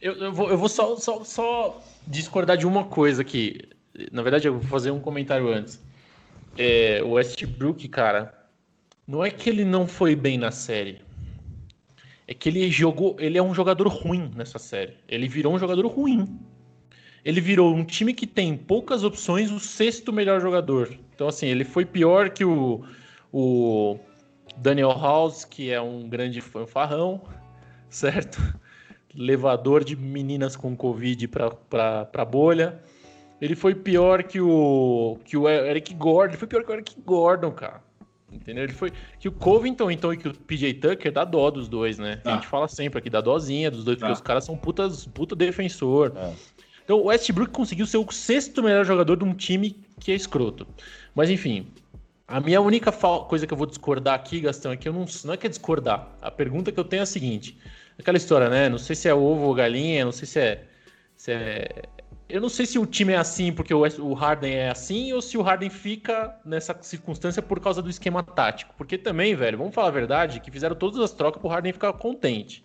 eu, 0.00 0.14
eu 0.14 0.32
vou, 0.32 0.48
eu 0.48 0.56
vou 0.56 0.70
só, 0.70 0.96
só, 0.96 1.22
só 1.24 1.84
discordar 2.06 2.56
de 2.56 2.66
uma 2.66 2.84
coisa 2.84 3.20
aqui. 3.20 3.68
Na 4.10 4.22
verdade, 4.22 4.48
eu 4.48 4.54
vou 4.54 4.62
fazer 4.62 4.90
um 4.90 4.98
comentário 4.98 5.46
antes. 5.52 5.78
É, 6.56 7.02
o 7.04 7.10
Westbrook, 7.10 7.86
cara, 7.88 8.32
não 9.06 9.22
é 9.22 9.30
que 9.30 9.50
ele 9.50 9.66
não 9.66 9.86
foi 9.86 10.16
bem 10.16 10.38
na 10.38 10.50
série. 10.50 11.02
É 12.26 12.32
que 12.32 12.48
ele 12.48 12.70
jogou. 12.70 13.14
Ele 13.20 13.36
é 13.36 13.42
um 13.42 13.54
jogador 13.54 13.88
ruim 13.88 14.30
nessa 14.34 14.58
série. 14.58 14.94
Ele 15.06 15.28
virou 15.28 15.54
um 15.54 15.58
jogador 15.58 15.86
ruim. 15.86 16.40
Ele 17.24 17.40
virou 17.40 17.72
um 17.74 17.84
time 17.84 18.12
que 18.12 18.26
tem 18.26 18.56
poucas 18.56 19.04
opções, 19.04 19.50
o 19.50 19.60
sexto 19.60 20.12
melhor 20.12 20.40
jogador. 20.40 20.90
Então, 21.14 21.28
assim, 21.28 21.46
ele 21.46 21.64
foi 21.64 21.84
pior 21.84 22.30
que 22.30 22.44
o, 22.44 22.82
o 23.32 23.98
Daniel 24.56 24.90
House, 24.90 25.44
que 25.44 25.70
é 25.70 25.80
um 25.80 26.08
grande 26.08 26.40
fanfarrão, 26.40 27.22
certo? 27.88 28.40
Levador 29.14 29.84
de 29.84 29.94
meninas 29.94 30.56
com 30.56 30.74
Covid 30.76 31.28
para 31.28 32.08
a 32.12 32.24
bolha. 32.24 32.80
Ele 33.40 33.54
foi 33.54 33.74
pior 33.74 34.22
que 34.22 34.40
o, 34.40 35.18
que 35.24 35.36
o 35.36 35.48
Eric 35.48 35.92
Gordon. 35.94 36.30
Ele 36.32 36.38
foi 36.38 36.48
pior 36.48 36.64
que 36.64 36.70
o 36.70 36.74
Eric 36.74 36.94
Gordon, 37.04 37.50
cara. 37.50 37.82
Entendeu? 38.32 38.64
Ele 38.64 38.72
foi. 38.72 38.90
Que 39.18 39.28
o 39.28 39.32
Covington, 39.32 39.90
então, 39.90 40.10
e 40.10 40.16
que 40.16 40.26
o 40.28 40.32
PJ 40.34 40.72
Tucker 40.74 41.12
dá 41.12 41.22
dó 41.24 41.50
dos 41.50 41.68
dois, 41.68 41.98
né? 41.98 42.12
A 42.12 42.16
Tá. 42.22 42.34
gente 42.36 42.46
fala 42.46 42.66
sempre 42.66 42.98
aqui, 42.98 43.10
dá 43.10 43.20
dózinha 43.20 43.70
dos 43.70 43.84
dois, 43.84 43.98
porque 43.98 44.08
Tá. 44.10 44.14
os 44.14 44.22
caras 44.22 44.44
são 44.44 44.56
putas, 44.56 45.04
puta 45.06 45.36
defensor. 45.36 46.12
É. 46.16 46.32
Então 46.84 46.98
o 46.98 47.04
Westbrook 47.06 47.52
conseguiu 47.52 47.86
ser 47.86 47.98
o 47.98 48.10
sexto 48.10 48.62
melhor 48.62 48.84
jogador 48.84 49.16
de 49.16 49.24
um 49.24 49.34
time 49.34 49.76
que 50.00 50.12
é 50.12 50.14
escroto. 50.14 50.66
Mas 51.14 51.30
enfim, 51.30 51.66
a 52.26 52.40
minha 52.40 52.60
única 52.60 52.90
coisa 52.92 53.46
que 53.46 53.52
eu 53.52 53.58
vou 53.58 53.66
discordar 53.66 54.14
aqui, 54.14 54.40
Gastão, 54.40 54.72
é 54.72 54.76
que 54.76 54.88
eu 54.88 54.92
não, 54.92 55.04
não 55.24 55.34
é 55.34 55.36
que 55.36 55.46
é 55.46 55.50
discordar. 55.50 56.08
A 56.20 56.30
pergunta 56.30 56.72
que 56.72 56.80
eu 56.80 56.84
tenho 56.84 57.00
é 57.00 57.02
a 57.02 57.06
seguinte: 57.06 57.58
aquela 57.98 58.16
história, 58.16 58.48
né? 58.48 58.68
Não 58.68 58.78
sei 58.78 58.96
se 58.96 59.08
é 59.08 59.14
ovo 59.14 59.46
ou 59.46 59.54
galinha, 59.54 60.04
não 60.04 60.12
sei 60.12 60.26
se 60.26 60.40
é. 60.40 60.64
se 61.16 61.32
é- 61.32 61.82
Eu 62.28 62.40
não 62.40 62.48
sei 62.48 62.64
se 62.66 62.78
o 62.78 62.86
time 62.86 63.12
é 63.12 63.16
assim 63.16 63.52
porque 63.52 63.74
o, 63.74 63.80
o 63.80 64.14
Harden 64.14 64.54
é 64.54 64.70
assim 64.70 65.12
ou 65.12 65.20
se 65.20 65.36
o 65.36 65.42
Harden 65.42 65.68
fica 65.70 66.34
nessa 66.44 66.76
circunstância 66.80 67.42
por 67.42 67.60
causa 67.60 67.82
do 67.82 67.90
esquema 67.90 68.22
tático. 68.22 68.74
Porque 68.78 68.96
também, 68.98 69.34
velho, 69.34 69.58
vamos 69.58 69.74
falar 69.74 69.88
a 69.88 69.90
verdade, 69.90 70.40
que 70.40 70.50
fizeram 70.50 70.74
todas 70.74 71.00
as 71.00 71.12
trocas 71.12 71.40
pro 71.40 71.50
Harden 71.50 71.72
ficar 71.72 71.92
contente. 71.94 72.64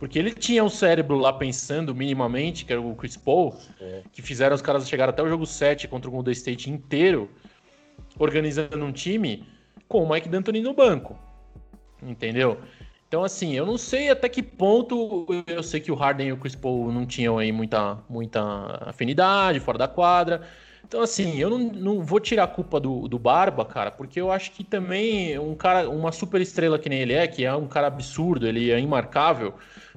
Porque 0.00 0.18
ele 0.18 0.32
tinha 0.32 0.64
um 0.64 0.68
cérebro 0.70 1.18
lá 1.18 1.30
pensando 1.30 1.94
minimamente, 1.94 2.64
que 2.64 2.72
era 2.72 2.80
o 2.80 2.94
Chris 2.96 3.18
Paul, 3.18 3.54
É. 3.78 4.00
que 4.10 4.22
fizeram 4.22 4.56
os 4.56 4.62
caras 4.62 4.88
chegar 4.88 5.10
até 5.10 5.22
o 5.22 5.28
jogo 5.28 5.44
7 5.44 5.86
contra 5.86 6.08
o 6.08 6.12
Golden 6.12 6.32
State 6.32 6.70
inteiro, 6.70 7.30
organizando 8.18 8.82
um 8.82 8.92
time 8.92 9.46
com 9.86 10.02
o 10.02 10.10
Mike 10.10 10.28
D'Antoni 10.28 10.62
no 10.62 10.72
banco. 10.72 11.18
Entendeu? 12.02 12.58
Então, 13.06 13.22
assim, 13.24 13.54
eu 13.54 13.66
não 13.66 13.76
sei 13.76 14.08
até 14.08 14.28
que 14.28 14.42
ponto. 14.42 15.26
Eu 15.46 15.62
sei 15.62 15.80
que 15.80 15.92
o 15.92 15.94
Harden 15.94 16.28
e 16.28 16.32
o 16.32 16.36
Chris 16.38 16.54
Paul 16.54 16.90
não 16.90 17.04
tinham 17.04 17.36
aí 17.38 17.52
muita, 17.52 17.98
muita 18.08 18.40
afinidade 18.86 19.60
fora 19.60 19.76
da 19.76 19.88
quadra. 19.88 20.42
Então, 20.86 21.02
assim, 21.02 21.38
eu 21.38 21.50
não, 21.50 21.58
não 21.58 22.00
vou 22.02 22.18
tirar 22.18 22.44
a 22.44 22.48
culpa 22.48 22.80
do, 22.80 23.06
do 23.06 23.18
Barba, 23.18 23.64
cara, 23.64 23.90
porque 23.90 24.20
eu 24.20 24.32
acho 24.32 24.50
que 24.52 24.64
também 24.64 25.38
um 25.38 25.54
cara, 25.54 25.88
uma 25.88 26.10
super 26.10 26.40
estrela 26.40 26.78
que 26.78 26.88
nem 26.88 27.00
ele 27.00 27.12
é, 27.12 27.26
que 27.28 27.44
é 27.44 27.54
um 27.54 27.68
cara 27.68 27.86
absurdo, 27.86 28.46
ele 28.46 28.72
é 28.72 28.80
imarcável, 28.80 29.54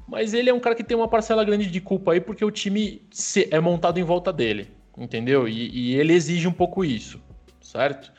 mas 0.08 0.34
ele 0.34 0.50
é 0.50 0.54
um 0.54 0.60
cara 0.60 0.76
que 0.76 0.84
tem 0.84 0.96
uma 0.98 1.08
parcela 1.08 1.44
grande 1.44 1.70
de 1.70 1.80
culpa 1.82 2.14
aí, 2.14 2.20
porque 2.22 2.44
o 2.44 2.52
time 2.52 3.02
se- 3.12 3.48
é 3.52 3.60
montado 3.60 4.00
em 4.00 4.04
volta 4.04 4.32
dele, 4.34 4.70
entendeu? 4.98 5.48
E, 5.48 5.70
e 5.92 5.96
ele 5.96 6.14
exige 6.14 6.48
um 6.48 6.52
pouco 6.54 6.84
isso, 6.86 7.22
certo? 7.62 8.12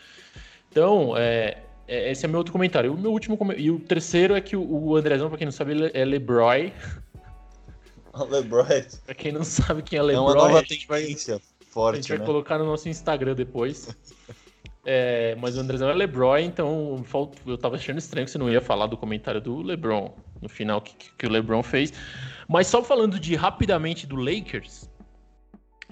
Então, 0.70 1.16
é, 1.16 1.58
é- 1.86 2.10
esse 2.10 2.24
é 2.24 2.28
meu 2.28 2.38
outro 2.38 2.52
comentário. 2.52 2.92
O 2.92 2.98
meu 2.98 3.12
último 3.12 3.38
e 3.56 3.70
o 3.70 3.78
terceiro 3.78 4.34
é 4.34 4.40
que 4.40 4.56
o, 4.56 4.62
o 4.62 4.96
Andrezão, 4.96 5.28
pra 5.28 5.38
quem 5.38 5.44
não 5.44 5.52
sabe, 5.52 5.72
ele 5.72 5.90
é 5.94 6.04
LeBroy. 6.04 6.72
O 8.16 8.24
LeBron 8.26 8.64
Pra 9.04 9.12
quem 9.12 9.32
não 9.32 9.42
sabe 9.42 9.82
quem 9.82 9.98
é 9.98 10.00
é 10.00 10.04
LeBroy, 10.04 10.24
uma 10.24 10.34
nova 10.34 10.60
a 10.60 10.62
gente 10.62 10.86
vai- 10.86 11.02
tendência 11.02 11.34
a 11.34 11.38
gente 11.38 11.66
forte, 11.68 12.08
vai 12.10 12.18
né? 12.18 12.24
colocar 12.24 12.58
no 12.58 12.64
nosso 12.64 12.88
Instagram 12.88 13.34
depois. 13.34 13.88
É, 14.86 15.34
mas 15.40 15.56
o 15.56 15.60
Andrezão 15.60 15.88
é 15.88 15.94
LeBron, 15.94 16.38
então 16.38 17.02
eu 17.46 17.56
tava 17.56 17.76
achando 17.76 17.98
estranho 17.98 18.26
que 18.26 18.30
você 18.30 18.38
não 18.38 18.50
ia 18.50 18.60
falar 18.60 18.86
do 18.86 18.96
comentário 18.96 19.40
do 19.40 19.62
LeBron 19.62 20.14
no 20.42 20.48
final 20.48 20.80
que, 20.80 20.94
que 21.16 21.26
o 21.26 21.30
LeBron 21.30 21.62
fez. 21.62 21.92
Mas 22.46 22.66
só 22.66 22.82
falando 22.82 23.18
de 23.18 23.34
rapidamente 23.34 24.06
do 24.06 24.16
Lakers, 24.16 24.90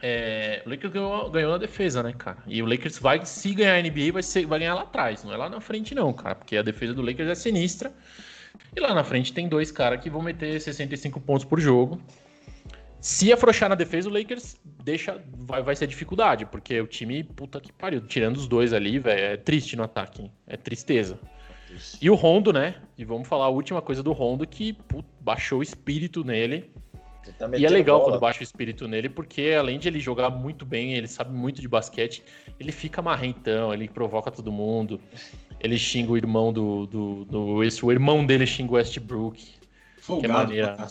é, 0.02 0.62
o 0.66 0.68
Lakers 0.68 0.92
ganhou, 0.92 1.30
ganhou, 1.30 1.52
na 1.52 1.58
defesa, 1.58 2.02
né, 2.02 2.12
cara? 2.12 2.38
E 2.46 2.62
o 2.62 2.66
Lakers 2.66 2.98
vai, 2.98 3.24
se 3.24 3.54
ganhar 3.54 3.76
a 3.76 3.82
NBA, 3.82 4.12
vai, 4.12 4.22
ser, 4.22 4.44
vai 4.46 4.58
ganhar 4.58 4.74
lá 4.74 4.82
atrás, 4.82 5.24
não 5.24 5.32
é 5.32 5.36
lá 5.36 5.48
na 5.48 5.60
frente, 5.60 5.94
não, 5.94 6.12
cara, 6.12 6.34
porque 6.34 6.56
a 6.56 6.62
defesa 6.62 6.92
do 6.92 7.02
Lakers 7.02 7.30
é 7.30 7.34
sinistra. 7.34 7.92
E 8.74 8.80
lá 8.80 8.92
na 8.94 9.04
frente 9.04 9.32
tem 9.32 9.48
dois 9.48 9.70
caras 9.70 10.00
que 10.00 10.10
vão 10.10 10.20
meter 10.20 10.60
65 10.60 11.20
pontos 11.20 11.44
por 11.44 11.60
jogo. 11.60 12.00
Se 13.02 13.32
afrouxar 13.32 13.68
na 13.68 13.74
defesa, 13.74 14.08
o 14.08 14.12
Lakers 14.12 14.56
deixa. 14.84 15.20
Vai, 15.40 15.60
vai 15.60 15.74
ser 15.74 15.88
dificuldade, 15.88 16.46
porque 16.46 16.80
o 16.80 16.86
time, 16.86 17.24
puta 17.24 17.60
que 17.60 17.72
pariu, 17.72 18.00
tirando 18.00 18.36
os 18.36 18.46
dois 18.46 18.72
ali, 18.72 19.00
velho, 19.00 19.20
é 19.20 19.36
triste 19.36 19.74
no 19.74 19.82
ataque. 19.82 20.22
Hein? 20.22 20.32
É 20.46 20.56
tristeza. 20.56 21.18
E 22.00 22.08
o 22.08 22.14
Rondo, 22.14 22.52
né? 22.52 22.76
E 22.96 23.04
vamos 23.04 23.26
falar 23.26 23.46
a 23.46 23.48
última 23.48 23.82
coisa 23.82 24.04
do 24.04 24.12
Rondo, 24.12 24.46
que 24.46 24.76
baixou 25.20 25.58
o 25.58 25.62
espírito 25.64 26.22
nele. 26.22 26.70
Tá 27.36 27.50
e 27.56 27.66
é 27.66 27.68
legal 27.68 27.98
bola. 27.98 28.12
quando 28.12 28.20
baixa 28.20 28.38
o 28.38 28.42
espírito 28.44 28.86
nele, 28.86 29.08
porque 29.08 29.56
além 29.58 29.80
de 29.80 29.88
ele 29.88 29.98
jogar 29.98 30.30
muito 30.30 30.64
bem, 30.64 30.94
ele 30.94 31.08
sabe 31.08 31.32
muito 31.32 31.60
de 31.60 31.66
basquete, 31.66 32.22
ele 32.58 32.70
fica 32.70 33.02
marrentão, 33.02 33.74
ele 33.74 33.88
provoca 33.88 34.30
todo 34.30 34.52
mundo. 34.52 35.00
Ele 35.58 35.76
xinga 35.76 36.12
o 36.12 36.16
irmão 36.16 36.52
do. 36.52 36.86
do, 36.86 37.24
do 37.24 37.64
esse, 37.64 37.84
o 37.84 37.90
irmão 37.90 38.24
dele 38.24 38.46
xinga 38.46 38.72
o 38.72 38.74
Westbrook. 38.76 39.54
Folgado, 39.98 40.52
que 40.52 40.60
é 40.60 40.62
maneira. 40.66 40.88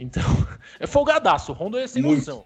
Então, 0.00 0.22
é 0.80 0.86
folgadaço. 0.86 1.52
O 1.52 1.54
Rondo 1.54 1.78
é 1.78 1.86
sem 1.86 2.02
noção. 2.02 2.44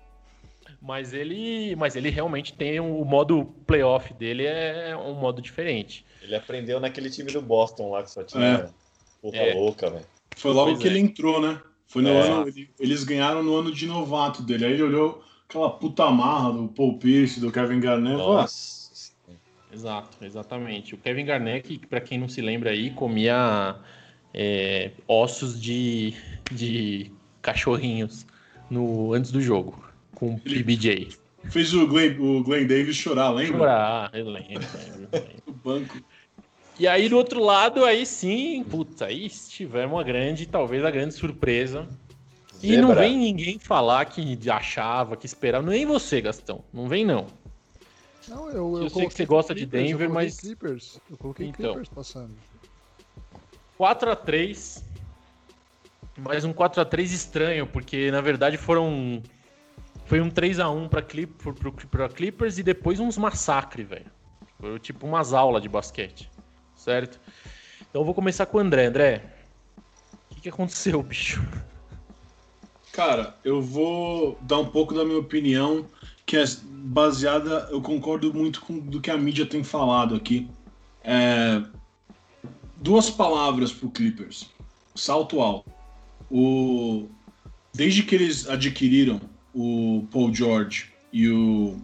Mas 0.82 1.14
ele, 1.14 1.74
mas 1.76 1.96
ele 1.96 2.10
realmente 2.10 2.52
tem 2.52 2.78
um, 2.78 3.00
o 3.00 3.04
modo 3.06 3.46
playoff 3.66 4.12
dele 4.12 4.44
é 4.44 4.94
um 4.94 5.14
modo 5.14 5.40
diferente. 5.40 6.04
Ele 6.20 6.34
aprendeu 6.34 6.78
naquele 6.78 7.08
time 7.08 7.32
do 7.32 7.40
Boston 7.40 7.90
lá 7.90 8.02
que 8.02 8.10
só 8.10 8.22
tinha 8.22 8.44
é. 8.44 8.70
puta 9.22 9.36
é. 9.36 9.54
louca, 9.54 9.88
velho. 9.88 10.04
Foi 10.36 10.52
logo 10.52 10.72
pois 10.72 10.82
que 10.82 10.88
é. 10.88 10.90
ele 10.90 10.98
entrou, 10.98 11.40
né? 11.40 11.58
Foi 11.86 12.02
no 12.02 12.10
é. 12.10 12.28
ano, 12.28 12.52
eles 12.78 13.04
ganharam 13.04 13.42
no 13.42 13.56
ano 13.56 13.72
de 13.72 13.86
novato 13.86 14.42
dele. 14.42 14.66
Aí 14.66 14.72
ele 14.72 14.82
olhou 14.82 15.24
aquela 15.48 15.70
puta 15.70 16.10
marra 16.10 16.52
do 16.52 16.68
Paul 16.68 16.98
Pierce, 16.98 17.40
do 17.40 17.52
Kevin 17.52 17.80
Garnett. 17.80 18.16
Nossa. 18.16 18.84
Exato, 19.72 20.24
exatamente. 20.24 20.94
O 20.94 20.98
Kevin 20.98 21.24
Garnett, 21.24 21.78
que 21.78 21.86
para 21.86 22.00
quem 22.00 22.18
não 22.18 22.28
se 22.28 22.40
lembra 22.40 22.70
aí, 22.70 22.90
comia 22.90 23.76
é, 24.32 24.90
ossos 25.08 25.60
de, 25.60 26.14
de 26.50 27.10
cachorrinhos 27.44 28.26
no, 28.70 29.12
antes 29.12 29.30
do 29.30 29.40
jogo, 29.40 29.84
com 30.14 30.34
o 30.34 30.40
PBJ. 30.40 31.10
Fez 31.50 31.74
o 31.74 31.86
Glenn, 31.86 32.18
o 32.18 32.42
Glenn 32.42 32.66
Davis 32.66 32.96
chorar, 32.96 33.30
lembra? 33.30 33.58
Chorar, 33.58 34.10
eu 34.14 34.30
lembro. 34.30 34.66
o 35.46 35.52
banco. 35.52 36.02
E 36.78 36.88
aí 36.88 37.08
do 37.08 37.16
outro 37.16 37.40
lado, 37.40 37.84
aí 37.84 38.06
sim, 38.06 38.64
puta, 38.64 39.06
aí 39.06 39.28
tivemos 39.28 39.94
uma 39.94 40.02
grande, 40.02 40.46
talvez 40.46 40.82
a 40.84 40.90
grande 40.90 41.14
surpresa. 41.14 41.86
E 42.62 42.68
Zebra. 42.68 42.82
não 42.82 42.94
vem 42.94 43.16
ninguém 43.18 43.58
falar 43.58 44.06
que 44.06 44.38
achava, 44.48 45.16
que 45.16 45.26
esperava, 45.26 45.68
nem 45.68 45.84
você, 45.84 46.22
Gastão. 46.22 46.64
Não 46.72 46.88
vem 46.88 47.04
não. 47.04 47.26
Não, 48.26 48.48
eu, 48.48 48.76
eu, 48.76 48.82
eu 48.84 48.90
sei 48.90 49.06
que 49.06 49.12
você 49.12 49.26
gosta 49.26 49.54
Clippers, 49.54 49.82
de 49.82 49.90
Denver, 49.90 50.08
eu 50.08 50.14
mas. 50.14 50.40
Clippers. 50.40 50.98
Eu 51.10 51.18
coloquei 51.18 51.48
então, 51.48 51.74
Clippers 51.74 51.90
passando. 51.90 52.34
4 53.76 54.10
a 54.10 54.16
3 54.16 54.93
mas 56.16 56.44
um 56.44 56.52
4 56.52 56.80
a 56.80 56.84
3 56.84 57.12
estranho, 57.12 57.66
porque 57.66 58.10
na 58.10 58.20
verdade 58.20 58.56
foram 58.56 59.22
foi 60.06 60.20
um 60.20 60.30
3 60.30 60.60
a 60.60 60.70
1 60.70 60.88
para 60.88 61.02
Clip, 61.02 61.34
Clippers 62.14 62.58
e 62.58 62.62
depois 62.62 63.00
uns 63.00 63.16
massacre, 63.16 63.82
velho. 63.82 64.06
Foi 64.60 64.78
tipo 64.78 65.06
umas 65.06 65.32
aulas 65.32 65.62
de 65.62 65.68
basquete, 65.68 66.30
certo? 66.76 67.20
Então 67.80 68.02
eu 68.02 68.04
vou 68.04 68.14
começar 68.14 68.46
com 68.46 68.58
o 68.58 68.60
André. 68.60 68.86
André, 68.86 69.22
o 70.30 70.34
que, 70.34 70.42
que 70.42 70.48
aconteceu, 70.48 71.02
bicho? 71.02 71.42
Cara, 72.92 73.34
eu 73.42 73.60
vou 73.60 74.38
dar 74.42 74.58
um 74.58 74.66
pouco 74.66 74.94
da 74.94 75.04
minha 75.04 75.18
opinião, 75.18 75.84
que 76.24 76.36
é 76.36 76.44
baseada, 76.70 77.68
eu 77.70 77.80
concordo 77.80 78.32
muito 78.32 78.60
com 78.60 78.78
do 78.78 79.00
que 79.00 79.10
a 79.10 79.16
mídia 79.16 79.44
tem 79.44 79.64
falado 79.64 80.14
aqui. 80.14 80.48
É, 81.02 81.60
duas 82.76 83.10
palavras 83.10 83.72
pro 83.72 83.90
Clippers: 83.90 84.48
salto 84.94 85.40
alto. 85.40 85.73
O, 86.36 87.08
desde 87.72 88.02
que 88.02 88.12
eles 88.12 88.48
adquiriram 88.48 89.20
o 89.54 90.04
Paul 90.10 90.34
George 90.34 90.86
e 91.12 91.28
o, 91.28 91.76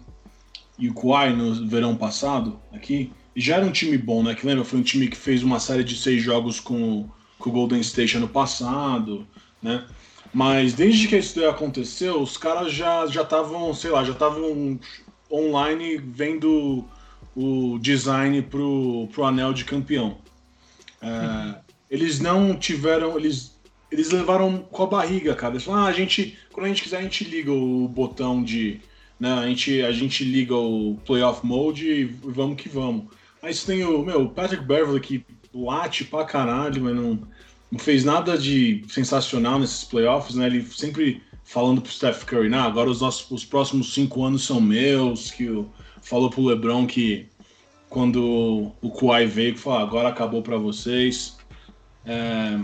e 0.76 0.90
o 0.90 0.94
Kawhi 0.94 1.32
no 1.32 1.68
verão 1.68 1.94
passado, 1.94 2.58
aqui, 2.72 3.12
já 3.36 3.58
era 3.58 3.64
um 3.64 3.70
time 3.70 3.96
bom, 3.96 4.24
né? 4.24 4.34
Que 4.34 4.44
lembra? 4.44 4.64
Foi 4.64 4.80
um 4.80 4.82
time 4.82 5.06
que 5.06 5.16
fez 5.16 5.44
uma 5.44 5.60
série 5.60 5.84
de 5.84 5.96
seis 5.96 6.20
jogos 6.20 6.58
com, 6.58 7.08
com 7.38 7.48
o 7.48 7.52
Golden 7.52 7.80
State 7.80 8.16
ano 8.16 8.26
passado, 8.26 9.24
né? 9.62 9.86
Mas 10.34 10.74
desde 10.74 11.06
que 11.06 11.16
isso 11.16 11.44
aconteceu, 11.46 12.20
os 12.20 12.36
caras 12.36 12.72
já 12.72 13.04
estavam, 13.06 13.72
sei 13.72 13.92
lá, 13.92 14.02
já 14.02 14.12
estavam 14.12 14.80
online 15.30 15.96
vendo 15.96 16.84
o 17.36 17.78
design 17.78 18.42
pro, 18.42 19.08
pro 19.12 19.24
anel 19.24 19.52
de 19.52 19.64
campeão. 19.64 20.18
É, 21.00 21.54
eles 21.88 22.18
não 22.18 22.56
tiveram, 22.56 23.16
eles 23.16 23.49
eles 23.90 24.10
levaram 24.10 24.58
com 24.70 24.82
a 24.82 24.86
barriga, 24.86 25.34
cara. 25.34 25.54
Eles 25.54 25.64
falaram, 25.64 25.86
ah, 25.86 25.88
a 25.88 25.92
gente, 25.92 26.38
quando 26.52 26.66
a 26.66 26.68
gente 26.68 26.82
quiser, 26.82 26.98
a 26.98 27.02
gente 27.02 27.24
liga 27.24 27.52
o 27.52 27.88
botão 27.88 28.42
de. 28.42 28.80
Né, 29.18 29.30
a, 29.32 29.46
gente, 29.46 29.82
a 29.82 29.92
gente 29.92 30.24
liga 30.24 30.54
o 30.54 30.98
playoff 31.04 31.44
mode 31.44 31.86
e 31.86 32.04
vamos 32.04 32.56
que 32.56 32.68
vamos. 32.68 33.06
Mas 33.42 33.64
tem 33.64 33.84
o, 33.84 34.02
meu, 34.02 34.28
Patrick 34.28 34.64
Beverly 34.64 35.00
que 35.00 35.26
late 35.52 36.04
pra 36.04 36.24
caralho, 36.24 36.82
mas 36.82 36.94
não, 36.94 37.18
não 37.70 37.78
fez 37.78 38.04
nada 38.04 38.38
de 38.38 38.82
sensacional 38.88 39.58
nesses 39.58 39.84
playoffs, 39.84 40.36
né? 40.36 40.46
Ele 40.46 40.64
sempre 40.64 41.22
falando 41.44 41.82
pro 41.82 41.90
Steph 41.90 42.24
Curry, 42.24 42.48
nah, 42.48 42.64
agora 42.64 42.88
os, 42.88 43.00
nossos, 43.00 43.28
os 43.30 43.44
próximos 43.44 43.92
cinco 43.92 44.24
anos 44.24 44.46
são 44.46 44.60
meus, 44.60 45.30
que 45.32 45.50
o, 45.50 45.68
falou 46.00 46.30
pro 46.30 46.44
LeBron 46.44 46.86
que 46.86 47.26
quando 47.88 48.72
o 48.80 48.90
Kawhi 48.90 49.26
veio, 49.26 49.54
que 49.54 49.60
falou, 49.60 49.80
agora 49.80 50.08
acabou 50.08 50.42
para 50.42 50.56
vocês. 50.56 51.36
É, 52.06 52.58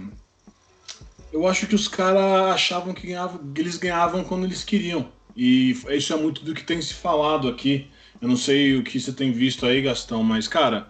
eu 1.32 1.46
acho 1.46 1.66
que 1.66 1.74
os 1.74 1.88
caras 1.88 2.54
achavam 2.54 2.94
que, 2.94 3.06
ganhavam, 3.06 3.52
que 3.52 3.60
eles 3.60 3.76
ganhavam 3.76 4.24
quando 4.24 4.44
eles 4.44 4.64
queriam. 4.64 5.08
E 5.36 5.72
isso 5.90 6.12
é 6.12 6.16
muito 6.16 6.44
do 6.44 6.54
que 6.54 6.64
tem 6.64 6.80
se 6.80 6.94
falado 6.94 7.48
aqui. 7.48 7.88
Eu 8.20 8.28
não 8.28 8.36
sei 8.36 8.76
o 8.76 8.82
que 8.82 8.98
você 8.98 9.12
tem 9.12 9.32
visto 9.32 9.66
aí, 9.66 9.82
Gastão, 9.82 10.22
mas, 10.22 10.48
cara. 10.48 10.88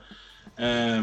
É... 0.57 1.01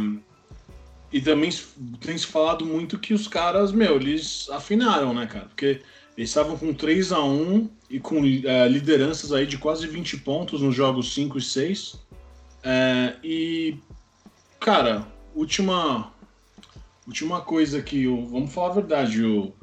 E 1.11 1.21
também 1.21 1.51
tem 1.99 2.17
se 2.17 2.25
falado 2.25 2.65
muito 2.65 2.97
que 2.97 3.13
os 3.13 3.27
caras, 3.27 3.71
meu, 3.71 3.97
eles 3.97 4.49
afinaram, 4.49 5.13
né, 5.13 5.27
cara? 5.27 5.45
Porque 5.45 5.81
eles 6.17 6.29
estavam 6.29 6.57
com 6.57 6.73
3 6.73 7.11
a 7.11 7.23
1 7.23 7.69
e 7.89 7.99
com 7.99 8.25
é, 8.25 8.67
lideranças 8.67 9.31
aí 9.31 9.45
de 9.45 9.57
quase 9.57 9.85
20 9.85 10.17
pontos 10.17 10.61
nos 10.61 10.73
jogos 10.73 11.13
5 11.13 11.37
e 11.37 11.41
6. 11.41 11.99
É, 12.63 13.15
e, 13.23 13.77
cara, 14.59 15.05
última, 15.35 16.11
Última 17.07 17.41
coisa 17.41 17.81
que 17.81 18.07
o. 18.07 18.25
Vamos 18.25 18.53
falar 18.53 18.69
a 18.69 18.73
verdade, 18.73 19.23
o, 19.23 19.53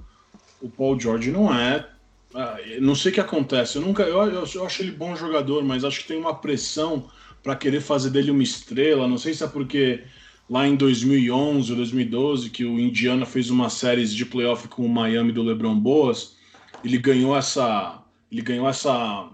o 0.60 0.68
Paul 0.68 0.98
George 0.98 1.30
não 1.30 1.52
é. 1.52 1.88
Ah, 2.34 2.58
não 2.80 2.94
sei 2.94 3.10
o 3.10 3.14
que 3.14 3.20
acontece. 3.20 3.76
Eu 3.76 3.82
nunca. 3.82 4.02
Eu, 4.02 4.22
eu, 4.24 4.44
eu 4.54 4.66
acho 4.66 4.82
ele 4.82 4.92
bom 4.92 5.16
jogador, 5.16 5.64
mas 5.64 5.84
acho 5.84 6.00
que 6.00 6.08
tem 6.08 6.18
uma 6.18 6.34
pressão 6.34 7.10
para 7.42 7.56
querer 7.56 7.80
fazer 7.80 8.10
dele 8.10 8.30
uma 8.30 8.42
estrela. 8.42 9.08
Não 9.08 9.18
sei 9.18 9.34
se 9.34 9.42
é 9.42 9.46
porque 9.46 10.04
lá 10.48 10.66
em 10.66 10.76
2011 10.76 11.70
ou 11.70 11.76
2012 11.76 12.50
que 12.50 12.64
o 12.64 12.78
Indiana 12.78 13.24
fez 13.24 13.50
uma 13.50 13.70
série 13.70 14.04
de 14.04 14.26
playoff 14.26 14.66
com 14.68 14.84
o 14.84 14.88
Miami 14.88 15.32
do 15.32 15.42
LeBron 15.42 15.78
Boas, 15.78 16.36
ele 16.84 16.98
ganhou 16.98 17.36
essa, 17.36 18.02
ele 18.32 18.42
ganhou 18.42 18.68
essa, 18.68 19.30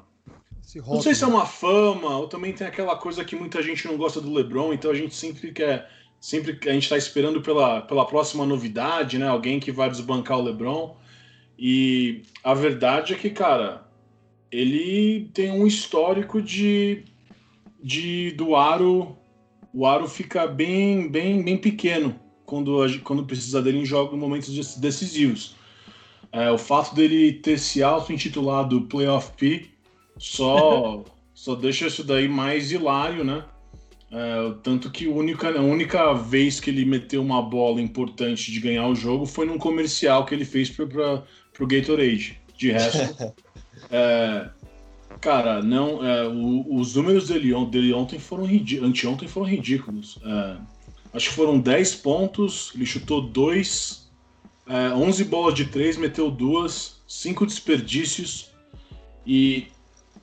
não 0.87 1.01
sei 1.01 1.15
se 1.15 1.25
é 1.25 1.27
uma 1.27 1.47
fama 1.47 2.19
ou 2.19 2.29
também 2.29 2.53
tem 2.53 2.67
aquela 2.67 2.97
coisa 2.97 3.25
que 3.25 3.35
muita 3.35 3.63
gente 3.63 3.87
não 3.87 3.97
gosta 3.97 4.21
do 4.21 4.33
LeBron, 4.33 4.75
então 4.75 4.91
a 4.91 4.95
gente 4.95 5.15
sempre 5.15 5.53
quer 5.53 5.89
sempre 6.21 6.59
a 6.69 6.73
gente 6.73 6.85
está 6.85 6.97
esperando 6.97 7.41
pela, 7.41 7.83
pela 7.83 8.07
próxima 8.07 8.45
novidade, 8.45 9.19
né? 9.19 9.29
Alguém 9.29 9.61
que 9.61 9.73
vai 9.73 9.91
desbancar 9.91 10.39
o 10.39 10.43
LeBron. 10.43 10.97
E 11.59 12.23
a 12.43 12.53
verdade 12.55 13.14
é 13.14 13.17
que, 13.17 13.31
cara, 13.31 13.87
ele 14.51 15.31
tem 15.33 15.51
um 15.51 15.67
histórico 15.67 16.41
de, 16.43 17.05
de 17.83 18.33
do 18.33 18.55
aro. 18.55 19.17
O 19.73 19.87
aro 19.87 20.09
fica 20.09 20.47
bem, 20.47 21.09
bem, 21.09 21.43
bem 21.43 21.57
pequeno 21.57 22.19
quando, 22.47 22.77
quando 23.03 23.25
precisa 23.25 23.61
dele 23.61 23.79
em 23.79 23.85
jogos, 23.85 24.14
em 24.14 24.21
momentos 24.21 24.77
decisivos. 24.77 25.55
É, 26.33 26.51
o 26.51 26.59
fato 26.59 26.95
dele 26.95 27.33
ter 27.33 27.59
se 27.59 27.83
auto-intitulado 27.83 28.83
Playoff 28.83 29.33
P 29.37 29.69
só, 30.19 31.05
só 31.35 31.55
deixa 31.55 31.87
isso 31.87 32.05
daí 32.05 32.29
mais 32.29 32.73
hilário, 32.73 33.25
né? 33.25 33.45
É, 34.19 34.55
tanto 34.62 34.91
que 34.91 35.07
a 35.07 35.11
única, 35.11 35.51
a 35.51 35.61
única 35.61 36.14
vez 36.14 36.59
que 36.59 36.71
ele 36.71 36.87
meteu 36.87 37.21
uma 37.21 37.43
bola 37.43 37.83
importante 37.83 38.51
de 38.51 38.59
ganhar 38.61 38.89
o 38.89 38.95
jogo 38.95 39.27
foi 39.27 39.45
num 39.45 39.59
comercial 39.59 40.25
que 40.25 40.35
ele 40.35 40.47
fez 40.47 40.71
para 40.71 41.23
o 41.61 41.67
Gatorade. 41.67 42.41
De 42.57 42.73
resto, 42.73 43.35
é, 43.93 44.49
Cara, 45.21 45.62
não. 45.62 46.05
É, 46.05 46.27
o, 46.29 46.77
os 46.77 46.95
números 46.95 47.29
dele, 47.29 47.53
dele 47.67 47.93
ontem 47.93 48.19
foram 48.19 48.47
anteontem 48.83 49.29
foram 49.29 49.47
ridículos. 49.47 50.19
É, 50.25 50.57
acho 51.14 51.31
que 51.31 51.35
foram 51.35 51.59
10 51.59 51.97
pontos, 51.97 52.73
ele 52.75 52.87
chutou 52.87 53.23
2, 53.23 54.11
é, 54.69 54.91
11 54.91 55.25
bolas 55.25 55.55
de 55.55 55.67
3, 55.67 55.97
meteu 55.97 56.31
duas, 56.31 57.03
5 57.07 57.47
desperdícios. 57.47 58.51
E 59.27 59.69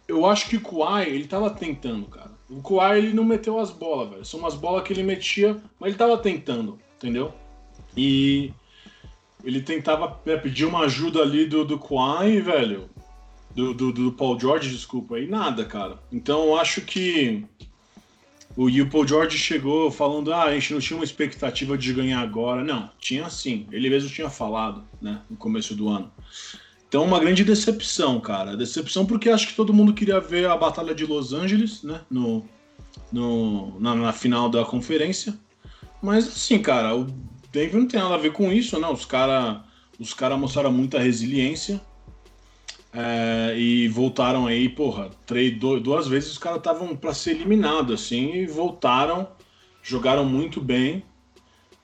eu 0.07 0.25
acho 0.25 0.49
que 0.49 0.57
o 0.57 0.61
Kawhi, 0.61 1.09
ele 1.09 1.27
tava 1.27 1.49
tentando, 1.49 2.05
cara. 2.05 2.31
O 2.55 2.61
Kawhi, 2.61 2.99
ele 2.99 3.13
não 3.13 3.23
meteu 3.23 3.59
as 3.59 3.71
bolas, 3.71 4.09
velho. 4.09 4.25
São 4.25 4.39
umas 4.39 4.55
bolas 4.55 4.83
que 4.83 4.93
ele 4.93 5.03
metia, 5.03 5.59
mas 5.79 5.89
ele 5.89 5.97
tava 5.97 6.17
tentando, 6.17 6.79
entendeu? 6.97 7.33
E 7.97 8.51
ele 9.43 9.61
tentava 9.61 10.19
é, 10.25 10.37
pedir 10.37 10.65
uma 10.65 10.81
ajuda 10.81 11.21
ali 11.21 11.45
do, 11.45 11.65
do 11.65 11.79
Kawhi, 11.79 12.39
velho. 12.41 12.89
Do, 13.55 13.73
do, 13.73 13.91
do, 13.91 14.11
Paul 14.11 14.39
George, 14.39 14.69
desculpa, 14.69 15.19
e 15.19 15.27
nada, 15.27 15.63
cara. 15.63 15.99
Então 16.11 16.45
eu 16.45 16.57
acho 16.57 16.81
que 16.81 17.45
o, 18.55 18.69
e 18.69 18.81
o 18.81 18.89
Paul 18.89 19.07
George 19.07 19.37
chegou 19.37 19.91
falando: 19.91 20.33
ah, 20.33 20.43
a 20.43 20.53
gente 20.53 20.73
não 20.73 20.79
tinha 20.79 20.97
uma 20.97 21.03
expectativa 21.03 21.77
de 21.77 21.93
ganhar 21.93 22.21
agora. 22.21 22.63
Não, 22.63 22.89
tinha 22.99 23.29
sim. 23.29 23.67
Ele 23.71 23.89
mesmo 23.89 24.09
tinha 24.09 24.29
falado, 24.29 24.83
né, 25.01 25.21
no 25.29 25.37
começo 25.37 25.75
do 25.75 25.87
ano. 25.89 26.11
Então, 26.93 27.05
uma 27.05 27.19
grande 27.19 27.43
decepção, 27.43 28.19
cara. 28.19 28.55
Decepção 28.55 29.03
porque 29.03 29.27
acho 29.27 29.47
que 29.47 29.55
todo 29.55 29.73
mundo 29.73 29.95
queria 29.95 30.19
ver 30.19 30.45
a 30.47 30.55
Batalha 30.55 30.93
de 30.93 31.07
Los 31.07 31.33
Angeles, 31.33 31.81
né, 31.81 32.01
no, 32.07 32.45
no, 33.11 33.79
na, 33.79 33.95
na 33.95 34.13
final 34.13 34.47
da 34.47 34.63
conferência. 34.63 35.33
Mas, 36.03 36.27
assim, 36.27 36.61
cara, 36.61 36.95
o 36.95 37.07
Denver 37.51 37.79
não 37.79 37.87
tem 37.87 37.99
nada 37.99 38.13
a 38.13 38.19
ver 38.19 38.31
com 38.31 38.53
isso, 38.53 38.79
né? 38.79 38.87
Os 38.87 39.05
caras 39.05 39.61
os 39.99 40.13
cara 40.13 40.37
mostraram 40.37 40.71
muita 40.71 40.99
resiliência 40.99 41.81
é, 42.93 43.55
e 43.57 43.87
voltaram 43.87 44.45
aí, 44.45 44.69
porra, 44.69 45.09
três, 45.25 45.57
duas 45.57 46.07
vezes 46.07 46.33
os 46.33 46.37
caras 46.37 46.59
estavam 46.59 46.95
para 46.95 47.11
ser 47.11 47.31
eliminados, 47.31 48.03
assim, 48.03 48.35
e 48.35 48.45
voltaram, 48.45 49.27
jogaram 49.81 50.25
muito 50.25 50.61
bem, 50.61 51.03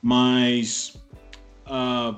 mas 0.04 1.02
uh, 1.66 2.16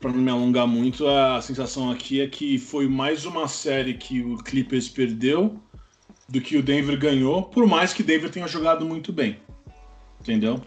para 0.00 0.10
não 0.12 0.18
me 0.18 0.30
alongar 0.30 0.66
muito, 0.66 1.06
a 1.06 1.42
sensação 1.42 1.90
aqui 1.90 2.22
é 2.22 2.26
que 2.26 2.58
foi 2.58 2.88
mais 2.88 3.26
uma 3.26 3.46
série 3.46 3.94
que 3.94 4.22
o 4.22 4.38
Clippers 4.38 4.88
perdeu 4.88 5.60
do 6.26 6.40
que 6.40 6.56
o 6.56 6.62
Denver 6.62 6.98
ganhou, 6.98 7.42
por 7.42 7.66
mais 7.66 7.92
que 7.92 8.02
Denver 8.02 8.30
tenha 8.30 8.48
jogado 8.48 8.86
muito 8.86 9.12
bem. 9.12 9.38
Entendeu? 10.20 10.62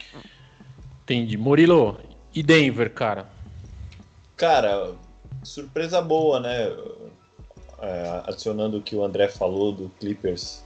Entendi. 1.04 1.36
Murilo, 1.36 2.00
e 2.34 2.44
Denver, 2.44 2.94
cara? 2.94 3.28
Cara, 4.38 4.94
surpresa 5.44 6.00
boa, 6.00 6.40
né? 6.40 6.72
É, 7.82 8.22
adicionando 8.26 8.78
o 8.78 8.82
que 8.82 8.96
o 8.96 9.04
André 9.04 9.28
falou 9.28 9.72
do 9.72 9.90
Clippers 10.00 10.64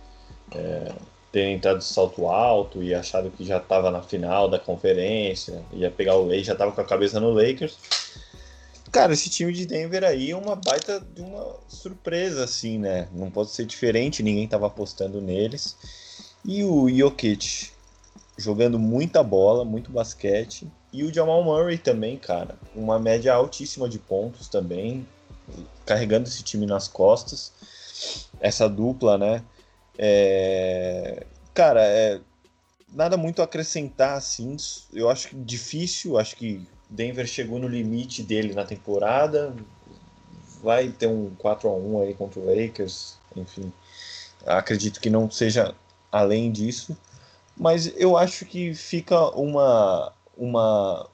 é, 0.53 0.91
ter 1.31 1.49
entrado 1.49 1.79
de 1.79 1.85
salto 1.85 2.27
alto 2.27 2.83
e 2.83 2.93
achado 2.93 3.31
que 3.31 3.45
já 3.45 3.57
estava 3.57 3.89
na 3.89 4.01
final 4.01 4.49
da 4.49 4.59
conferência, 4.59 5.63
ia 5.71 5.89
pegar 5.89 6.15
o 6.15 6.23
Lakers, 6.23 6.47
já 6.47 6.53
estava 6.53 6.71
com 6.71 6.81
a 6.81 6.85
cabeça 6.85 7.19
no 7.19 7.31
Lakers. 7.31 7.77
Cara, 8.97 9.13
esse 9.13 9.29
time 9.29 9.53
de 9.53 9.67
Denver 9.67 10.03
aí 10.03 10.31
é 10.31 10.35
uma 10.35 10.55
baita 10.55 10.99
de 10.99 11.21
uma 11.21 11.55
surpresa, 11.67 12.43
assim, 12.43 12.79
né? 12.79 13.07
Não 13.13 13.29
pode 13.29 13.51
ser 13.51 13.63
diferente, 13.63 14.23
ninguém 14.23 14.45
estava 14.45 14.65
apostando 14.65 15.21
neles. 15.21 15.77
E 16.43 16.63
o 16.63 16.89
Jokic, 16.89 17.69
jogando 18.39 18.79
muita 18.79 19.21
bola, 19.21 19.63
muito 19.63 19.91
basquete. 19.91 20.67
E 20.91 21.03
o 21.03 21.13
Jamal 21.13 21.43
Murray 21.43 21.77
também, 21.77 22.17
cara, 22.17 22.57
uma 22.75 22.97
média 22.97 23.35
altíssima 23.35 23.87
de 23.87 23.99
pontos 23.99 24.47
também, 24.47 25.07
carregando 25.85 26.27
esse 26.27 26.41
time 26.41 26.65
nas 26.65 26.87
costas. 26.87 27.53
Essa 28.39 28.67
dupla, 28.67 29.15
né? 29.15 29.43
É... 29.95 31.23
Cara, 31.53 31.83
é... 31.83 32.19
nada 32.91 33.15
muito 33.15 33.43
a 33.43 33.45
acrescentar, 33.45 34.17
assim. 34.17 34.57
Eu 34.91 35.07
acho 35.07 35.35
difícil, 35.35 36.17
acho 36.17 36.35
que 36.35 36.65
Denver 36.89 37.27
chegou 37.27 37.59
no 37.59 37.67
limite 37.67 38.23
dele 38.23 38.53
na 38.53 38.65
temporada. 38.65 39.53
Vai 40.63 40.89
ter 40.89 41.07
um 41.07 41.31
4 41.37 41.69
a 41.69 41.73
1 41.73 42.01
aí 42.01 42.13
contra 42.13 42.39
o 42.39 42.45
Lakers, 42.45 43.17
enfim. 43.35 43.71
Acredito 44.45 44.99
que 44.99 45.09
não 45.09 45.29
seja 45.29 45.75
além 46.11 46.51
disso 46.51 46.97
mas 47.57 47.91
eu 47.97 48.15
acho 48.15 48.45
que 48.45 48.73
fica 48.73 49.19
uma 49.35 50.13
uma 50.37 51.09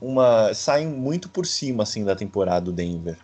uma 0.00 0.52
saem 0.52 0.88
muito 0.88 1.28
por 1.28 1.46
cima 1.46 1.84
assim 1.84 2.04
da 2.04 2.16
temporada 2.16 2.66
do 2.66 2.72
Denver 2.72 3.16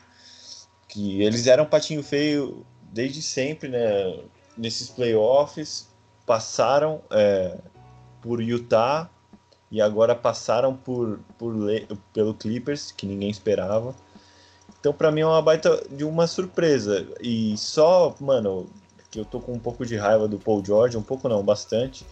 que 0.89 1.23
eles 1.23 1.47
eram 1.47 1.67
patinho 1.67 2.03
feio 2.03 2.65
desde 2.93 3.21
sempre 3.21 3.69
né 3.69 4.21
nesses 4.57 4.89
playoffs 4.89 5.89
passaram 6.25 7.03
é, 7.11 7.59
por 8.21 8.41
Utah 8.41 9.11
e 9.73 9.81
agora 9.81 10.15
passaram 10.15 10.77
por, 10.77 11.19
por 11.37 11.53
pelo 12.13 12.35
Clippers 12.35 12.93
que 12.93 13.07
ninguém 13.07 13.31
esperava 13.31 13.93
então 14.79 14.93
para 14.93 15.11
mim 15.11 15.23
é 15.23 15.27
uma 15.27 15.43
baita 15.43 15.83
de 15.91 16.05
uma 16.05 16.29
surpresa 16.29 17.05
e 17.21 17.57
só 17.57 18.15
mano 18.21 18.71
que 19.11 19.19
eu 19.19 19.25
tô 19.25 19.41
com 19.41 19.53
um 19.53 19.59
pouco 19.59 19.85
de 19.85 19.97
raiva 19.97 20.29
do 20.29 20.39
Paul 20.39 20.65
George 20.65 20.97
um 20.97 21.03
pouco 21.03 21.29
não 21.29 21.43
bastante 21.43 22.07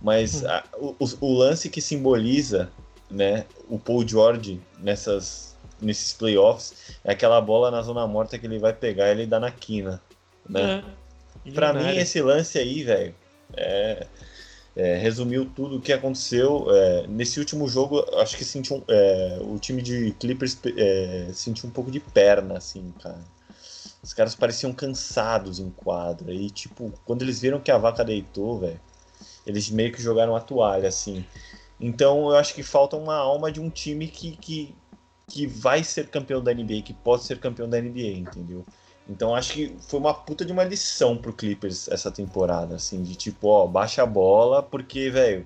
mas 0.00 0.42
hum. 0.42 0.48
a, 0.48 0.64
o, 0.78 0.96
o, 1.20 1.34
lance 1.36 1.68
que 1.68 1.82
simboliza 1.82 2.70
né, 3.10 3.44
o 3.68 3.78
Paul 3.78 4.06
George 4.06 4.60
nessas, 4.78 5.56
nesses 5.80 6.12
playoffs 6.12 6.96
é 7.04 7.12
aquela 7.12 7.40
bola 7.40 7.70
na 7.70 7.82
zona 7.82 8.06
morta 8.06 8.38
que 8.38 8.46
ele 8.46 8.58
vai 8.58 8.72
pegar 8.72 9.08
e 9.08 9.10
ele 9.10 9.26
dá 9.26 9.40
na 9.40 9.50
quina. 9.50 10.00
Né? 10.48 10.82
É. 11.44 11.50
Pra 11.52 11.72
mim, 11.72 11.96
esse 11.96 12.20
lance 12.20 12.58
aí, 12.58 12.84
velho, 12.84 13.14
é, 13.54 14.06
é, 14.76 14.96
resumiu 14.96 15.46
tudo 15.46 15.76
o 15.76 15.80
que 15.80 15.92
aconteceu. 15.92 16.66
É, 16.70 17.06
nesse 17.06 17.38
último 17.38 17.68
jogo, 17.68 18.04
acho 18.18 18.36
que 18.36 18.44
senti 18.44 18.72
um, 18.72 18.82
é, 18.88 19.38
o 19.42 19.58
time 19.58 19.82
de 19.82 20.12
Clippers 20.12 20.58
é, 20.76 21.28
sentiu 21.32 21.68
um 21.68 21.72
pouco 21.72 21.90
de 21.90 22.00
perna, 22.00 22.58
assim, 22.58 22.92
cara. 23.02 23.24
Os 24.02 24.14
caras 24.14 24.34
pareciam 24.34 24.72
cansados 24.72 25.58
em 25.58 25.70
quadra. 25.70 26.32
E, 26.32 26.48
tipo, 26.50 26.92
quando 27.04 27.22
eles 27.22 27.40
viram 27.40 27.60
que 27.60 27.70
a 27.70 27.76
vaca 27.76 28.04
deitou, 28.04 28.58
velho, 28.58 28.80
eles 29.46 29.70
meio 29.70 29.92
que 29.92 30.02
jogaram 30.02 30.34
a 30.34 30.40
toalha, 30.40 30.88
assim. 30.88 31.24
Então 31.80 32.30
eu 32.30 32.36
acho 32.36 32.54
que 32.54 32.62
falta 32.62 32.96
uma 32.96 33.16
alma 33.16 33.50
de 33.50 33.60
um 33.60 33.70
time 33.70 34.06
que, 34.06 34.36
que, 34.36 34.74
que 35.26 35.46
vai 35.46 35.82
ser 35.82 36.08
campeão 36.08 36.42
da 36.42 36.52
NBA, 36.52 36.82
que 36.82 36.92
pode 36.92 37.24
ser 37.24 37.38
campeão 37.38 37.68
da 37.68 37.80
NBA, 37.80 38.18
entendeu? 38.18 38.64
Então 39.10 39.34
acho 39.34 39.54
que 39.54 39.76
foi 39.80 39.98
uma 39.98 40.14
puta 40.14 40.44
de 40.44 40.52
uma 40.52 40.62
lição 40.62 41.16
pro 41.16 41.32
Clippers 41.32 41.88
essa 41.88 42.12
temporada, 42.12 42.76
assim, 42.76 43.02
de 43.02 43.16
tipo, 43.16 43.48
ó, 43.48 43.66
baixa 43.66 44.04
a 44.04 44.06
bola, 44.06 44.62
porque, 44.62 45.10
velho, 45.10 45.44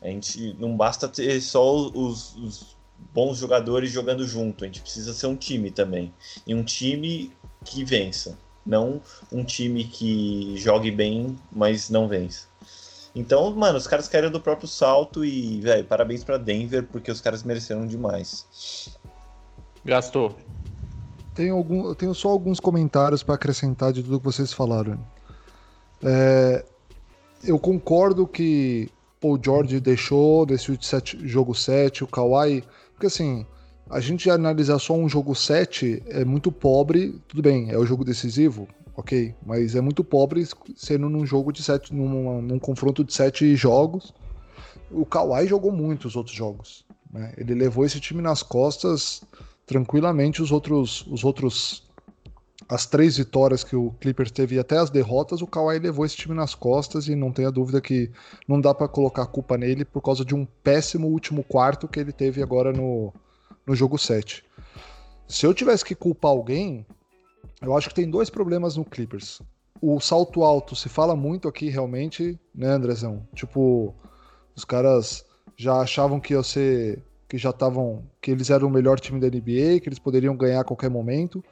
a 0.00 0.08
gente 0.08 0.56
não 0.58 0.74
basta 0.74 1.06
ter 1.06 1.38
só 1.42 1.70
os, 1.74 2.34
os, 2.36 2.74
bons 3.12 3.36
jogadores 3.36 3.90
jogando 3.90 4.26
junto, 4.26 4.64
a 4.64 4.66
gente 4.66 4.80
precisa 4.80 5.12
ser 5.12 5.26
um 5.26 5.36
time 5.36 5.70
também. 5.70 6.14
E 6.46 6.54
um 6.54 6.64
time 6.64 7.30
que 7.62 7.84
vença, 7.84 8.38
não 8.64 9.02
um 9.30 9.44
time 9.44 9.84
que 9.84 10.54
jogue 10.56 10.90
bem, 10.90 11.38
mas 11.52 11.90
não 11.90 12.08
vença. 12.08 12.46
Então, 13.14 13.54
mano, 13.54 13.76
os 13.76 13.86
caras 13.86 14.08
caíram 14.08 14.30
do 14.30 14.40
próprio 14.40 14.66
salto 14.66 15.24
e, 15.24 15.60
velho, 15.60 15.84
parabéns 15.84 16.24
para 16.24 16.38
Denver, 16.38 16.84
porque 16.84 17.10
os 17.10 17.20
caras 17.20 17.42
mereceram 17.42 17.86
demais. 17.86 18.88
Gastou. 19.84 20.34
Tenho, 21.34 21.56
algum, 21.56 21.86
eu 21.86 21.94
tenho 21.94 22.14
só 22.14 22.28
alguns 22.28 22.60
comentários 22.60 23.22
para 23.22 23.34
acrescentar 23.34 23.92
de 23.92 24.02
tudo 24.02 24.18
que 24.18 24.24
vocês 24.24 24.52
falaram. 24.52 24.98
É, 26.02 26.64
eu 27.42 27.58
concordo 27.58 28.26
que 28.26 28.88
Paul 29.20 29.38
George 29.42 29.80
deixou 29.80 30.46
desse 30.46 30.78
jogo 31.22 31.54
7, 31.54 32.04
o 32.04 32.06
Kawhi, 32.06 32.62
porque 32.92 33.06
assim, 33.06 33.44
a 33.90 34.00
gente 34.00 34.30
analisar 34.30 34.78
só 34.78 34.94
um 34.94 35.08
jogo 35.08 35.34
7 35.34 36.02
é 36.06 36.24
muito 36.24 36.52
pobre, 36.52 37.20
tudo 37.26 37.42
bem, 37.42 37.70
é 37.70 37.78
o 37.78 37.84
jogo 37.84 38.04
decisivo, 38.04 38.68
ok, 38.96 39.34
mas 39.44 39.74
é 39.74 39.80
muito 39.80 40.04
pobre 40.04 40.46
sendo 40.76 41.08
num 41.08 41.26
jogo 41.26 41.52
de 41.52 41.62
sete, 41.62 41.92
num, 41.92 42.40
num 42.40 42.58
confronto 42.58 43.04
de 43.04 43.12
sete 43.12 43.54
jogos. 43.56 44.14
O 44.90 45.04
Kawhi 45.04 45.46
jogou 45.46 45.72
muito 45.72 46.06
os 46.06 46.16
outros 46.16 46.36
jogos. 46.36 46.84
Né? 47.12 47.32
Ele 47.36 47.54
levou 47.54 47.84
esse 47.84 48.00
time 48.00 48.22
nas 48.22 48.42
costas 48.42 49.22
tranquilamente. 49.66 50.42
Os 50.42 50.50
outros, 50.50 51.06
os 51.06 51.24
outros, 51.24 51.86
as 52.68 52.86
três 52.86 53.16
vitórias 53.16 53.64
que 53.64 53.76
o 53.76 53.90
Clippers 54.00 54.30
teve 54.30 54.56
e 54.56 54.58
até 54.58 54.78
as 54.78 54.90
derrotas, 54.90 55.42
o 55.42 55.46
Kawhi 55.46 55.78
levou 55.78 56.04
esse 56.04 56.16
time 56.16 56.34
nas 56.34 56.54
costas 56.54 57.08
e 57.08 57.14
não 57.14 57.32
tenha 57.32 57.50
dúvida 57.50 57.80
que 57.80 58.10
não 58.48 58.60
dá 58.60 58.74
para 58.74 58.88
colocar 58.88 59.22
a 59.22 59.26
culpa 59.26 59.56
nele 59.56 59.84
por 59.84 60.00
causa 60.02 60.24
de 60.24 60.34
um 60.34 60.44
péssimo 60.62 61.08
último 61.08 61.42
quarto 61.42 61.88
que 61.88 62.00
ele 62.00 62.12
teve 62.12 62.42
agora 62.42 62.72
no, 62.72 63.12
no 63.66 63.74
jogo 63.74 63.98
7. 63.98 64.44
Se 65.26 65.46
eu 65.46 65.54
tivesse 65.54 65.84
que 65.84 65.94
culpar 65.94 66.30
alguém, 66.30 66.86
eu 67.62 67.76
acho 67.76 67.88
que 67.88 67.94
tem 67.94 68.08
dois 68.10 68.28
problemas 68.28 68.76
no 68.76 68.84
Clippers. 68.84 69.40
O 69.80 70.00
salto 70.00 70.44
alto 70.44 70.76
se 70.76 70.88
fala 70.88 71.16
muito 71.16 71.48
aqui, 71.48 71.68
realmente, 71.68 72.38
né, 72.54 72.68
Andrezão? 72.68 73.26
Tipo, 73.34 73.94
os 74.54 74.64
caras 74.64 75.24
já 75.56 75.80
achavam 75.80 76.20
que 76.20 76.34
ia 76.34 76.42
ser. 76.42 77.02
Que 77.34 77.38
já 77.38 77.50
estavam. 77.50 78.04
que 78.20 78.30
eles 78.30 78.48
eram 78.48 78.68
o 78.68 78.70
melhor 78.70 79.00
time 79.00 79.18
da 79.18 79.26
NBA, 79.26 79.80
que 79.80 79.88
eles 79.88 79.98
poderiam 79.98 80.36
ganhar 80.36 80.60
a 80.60 80.64
qualquer 80.64 80.88
momento. 80.88 81.42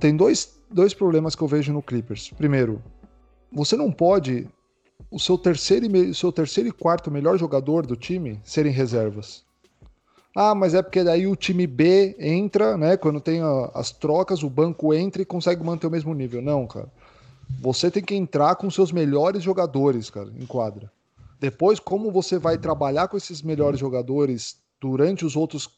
Tem 0.00 0.16
dois, 0.16 0.58
dois 0.68 0.92
problemas 0.92 1.36
que 1.36 1.42
eu 1.42 1.46
vejo 1.46 1.72
no 1.72 1.80
Clippers. 1.80 2.30
Primeiro, 2.36 2.82
você 3.52 3.76
não 3.76 3.92
pode 3.92 4.48
o 5.08 5.18
seu 5.18 5.38
terceiro 5.38 5.86
e, 5.86 6.12
seu 6.12 6.32
terceiro 6.32 6.68
e 6.68 6.72
quarto 6.72 7.08
melhor 7.08 7.38
jogador 7.38 7.86
do 7.86 7.94
time 7.94 8.40
serem 8.42 8.72
reservas. 8.72 9.44
Ah, 10.34 10.56
mas 10.56 10.74
é 10.74 10.82
porque 10.82 11.04
daí 11.04 11.24
o 11.26 11.36
time 11.36 11.68
B 11.68 12.16
entra, 12.18 12.76
né? 12.76 12.96
Quando 12.96 13.20
tem 13.20 13.40
a, 13.40 13.70
as 13.74 13.92
trocas, 13.92 14.42
o 14.42 14.50
banco 14.50 14.92
entra 14.92 15.22
e 15.22 15.24
consegue 15.24 15.62
manter 15.62 15.86
o 15.86 15.90
mesmo 15.90 16.12
nível. 16.14 16.42
Não, 16.42 16.66
cara. 16.66 16.88
Você 17.60 17.92
tem 17.92 18.02
que 18.02 18.14
entrar 18.16 18.56
com 18.56 18.68
seus 18.68 18.90
melhores 18.90 19.42
jogadores, 19.42 20.10
cara, 20.10 20.32
em 20.36 20.46
quadra. 20.46 20.90
Depois, 21.40 21.78
como 21.78 22.10
você 22.10 22.38
vai 22.38 22.58
trabalhar 22.58 23.08
com 23.08 23.16
esses 23.16 23.40
melhores 23.40 23.78
jogadores 23.80 24.59
durante 24.80 25.24
os 25.24 25.36
outros 25.36 25.68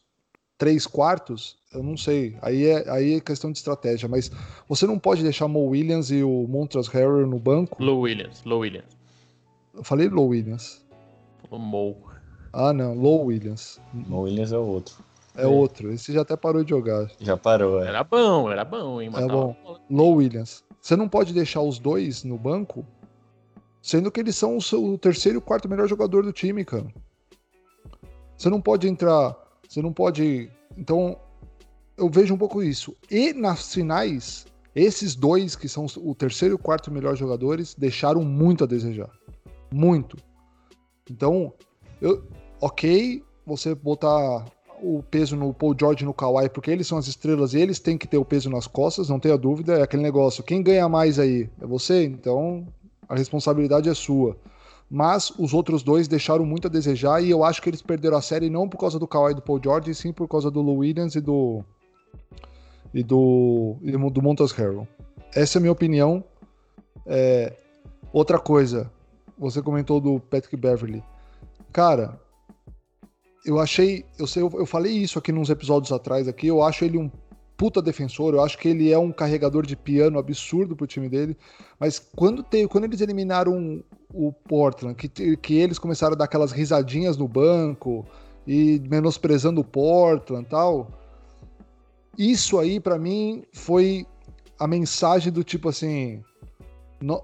três 0.57 0.87
quartos, 0.87 1.57
eu 1.73 1.83
não 1.83 1.97
sei. 1.97 2.37
Aí 2.41 2.65
é, 2.65 2.89
aí 2.89 3.15
é 3.15 3.19
questão 3.19 3.51
de 3.51 3.57
estratégia. 3.57 4.07
Mas 4.07 4.31
você 4.67 4.85
não 4.87 4.97
pode 4.97 5.23
deixar 5.23 5.47
Mo 5.47 5.67
Williams 5.67 6.09
e 6.11 6.23
o 6.23 6.47
Montrezl 6.47 6.91
Harrell 6.91 7.27
no 7.27 7.39
banco. 7.39 7.83
Low 7.83 8.01
Williams, 8.01 8.43
Low 8.45 8.59
Williams. 8.59 8.97
Eu 9.73 9.83
falei 9.83 10.07
Low 10.07 10.27
Williams. 10.27 10.85
O 11.49 11.57
Mo. 11.57 11.97
Ah, 12.51 12.71
não, 12.71 12.93
Low 12.93 13.25
Williams. 13.25 13.81
Mo 13.91 14.21
Williams 14.21 14.51
é 14.51 14.57
o 14.57 14.65
outro. 14.65 14.95
É, 15.35 15.43
é, 15.43 15.47
outro. 15.47 15.91
Esse 15.91 16.13
já 16.13 16.21
até 16.21 16.35
parou 16.35 16.63
de 16.63 16.69
jogar. 16.69 17.09
Já 17.19 17.35
parou, 17.35 17.83
é. 17.83 17.87
Era 17.87 18.03
bom, 18.03 18.51
era 18.51 18.63
bom, 18.63 19.01
hein? 19.01 19.09
É 19.15 19.27
bom. 19.27 19.55
Low 19.89 20.15
Williams. 20.15 20.63
Você 20.79 20.95
não 20.95 21.09
pode 21.09 21.33
deixar 21.33 21.61
os 21.61 21.79
dois 21.79 22.23
no 22.23 22.37
banco, 22.37 22.85
sendo 23.81 24.11
que 24.11 24.19
eles 24.19 24.35
são 24.35 24.57
o, 24.57 24.61
seu, 24.61 24.83
o 24.83 24.97
terceiro 24.97 25.37
e 25.37 25.39
o 25.39 25.41
quarto 25.41 25.67
melhor 25.67 25.87
jogador 25.87 26.23
do 26.23 26.31
time, 26.31 26.63
cara. 26.63 26.87
Você 28.43 28.49
não 28.49 28.59
pode 28.59 28.89
entrar. 28.89 29.37
Você 29.69 29.81
não 29.81 29.93
pode. 29.93 30.51
Então, 30.77 31.17
eu 31.97 32.09
vejo 32.09 32.33
um 32.33 32.37
pouco 32.37 32.61
isso. 32.61 32.93
E 33.09 33.31
nas 33.31 33.73
finais, 33.73 34.45
esses 34.75 35.15
dois, 35.15 35.55
que 35.55 35.69
são 35.69 35.85
o 35.95 36.13
terceiro 36.13 36.53
e 36.53 36.57
o 36.57 36.59
quarto 36.59 36.91
melhor 36.91 37.15
jogadores, 37.15 37.73
deixaram 37.73 38.21
muito 38.21 38.65
a 38.65 38.67
desejar. 38.67 39.09
Muito. 39.73 40.17
Então, 41.09 41.53
eu, 42.01 42.21
ok, 42.59 43.23
você 43.45 43.73
botar 43.73 44.43
o 44.81 45.01
peso 45.09 45.37
no 45.37 45.53
Paul 45.53 45.73
George 45.79 46.03
no 46.03 46.13
Kawhi, 46.13 46.49
porque 46.49 46.69
eles 46.69 46.85
são 46.85 46.97
as 46.97 47.07
estrelas 47.07 47.53
e 47.53 47.59
eles 47.59 47.79
têm 47.79 47.97
que 47.97 48.09
ter 48.09 48.17
o 48.17 48.25
peso 48.25 48.49
nas 48.49 48.67
costas, 48.67 49.07
não 49.07 49.21
tenha 49.21 49.37
dúvida. 49.37 49.75
É 49.75 49.83
aquele 49.83 50.03
negócio: 50.03 50.43
quem 50.43 50.61
ganha 50.61 50.89
mais 50.89 51.17
aí? 51.17 51.49
É 51.61 51.65
você? 51.65 52.03
Então 52.03 52.67
a 53.07 53.15
responsabilidade 53.15 53.87
é 53.87 53.93
sua. 53.93 54.35
Mas 54.89 55.31
os 55.37 55.53
outros 55.53 55.81
dois 55.81 56.07
deixaram 56.07 56.45
muito 56.45 56.67
a 56.67 56.69
desejar 56.69 57.21
e 57.21 57.29
eu 57.29 57.43
acho 57.43 57.61
que 57.61 57.69
eles 57.69 57.81
perderam 57.81 58.17
a 58.17 58.21
série 58.21 58.49
não 58.49 58.69
por 58.69 58.77
causa 58.77 58.99
do 58.99 59.07
Kawhi 59.07 59.31
e 59.31 59.35
do 59.35 59.41
Paul 59.41 59.59
George, 59.63 59.89
e 59.89 59.95
sim 59.95 60.13
por 60.13 60.27
causa 60.27 60.51
do 60.51 60.61
Lou 60.61 60.77
Williams 60.77 61.15
e 61.15 61.21
do. 61.21 61.63
e 62.93 63.03
do. 63.03 63.77
e 63.81 63.91
do 63.91 64.21
Montas 64.21 64.51
Harrell. 64.51 64.87
Essa 65.33 65.57
é 65.57 65.59
a 65.59 65.61
minha 65.61 65.71
opinião. 65.71 66.23
É, 67.05 67.53
outra 68.11 68.37
coisa, 68.37 68.91
você 69.37 69.61
comentou 69.61 69.99
do 69.99 70.19
Patrick 70.19 70.55
Beverly. 70.55 71.03
Cara, 71.71 72.19
eu 73.45 73.59
achei. 73.59 74.05
Eu, 74.17 74.27
sei, 74.27 74.43
eu 74.43 74.65
falei 74.65 74.93
isso 74.93 75.17
aqui 75.17 75.31
nos 75.31 75.49
episódios 75.49 75.91
atrás 75.91 76.27
aqui. 76.27 76.47
Eu 76.47 76.61
acho 76.61 76.85
ele 76.85 76.97
um 76.97 77.09
puta 77.57 77.81
defensor. 77.81 78.33
Eu 78.33 78.41
acho 78.41 78.57
que 78.57 78.67
ele 78.67 78.91
é 78.91 78.97
um 78.97 79.11
carregador 79.11 79.65
de 79.65 79.75
piano 79.75 80.19
absurdo 80.19 80.75
pro 80.75 80.87
time 80.87 81.09
dele. 81.09 81.37
Mas 81.79 81.99
quando, 81.99 82.43
te, 82.43 82.67
quando 82.67 82.85
eles 82.85 83.01
eliminaram 83.01 83.83
o 84.13 84.31
Portland, 84.31 84.95
que, 84.95 85.37
que 85.37 85.55
eles 85.55 85.79
começaram 85.79 86.13
a 86.13 86.17
dar 86.17 86.25
aquelas 86.25 86.51
risadinhas 86.51 87.17
no 87.17 87.27
banco 87.27 88.05
e 88.45 88.81
menosprezando 88.89 89.61
o 89.61 89.65
Portland 89.65 90.47
tal. 90.47 90.89
Isso 92.17 92.59
aí, 92.59 92.79
para 92.79 92.99
mim, 92.99 93.43
foi 93.53 94.05
a 94.59 94.67
mensagem 94.67 95.31
do 95.31 95.43
tipo 95.43 95.69
assim: 95.69 96.23
no, 97.01 97.23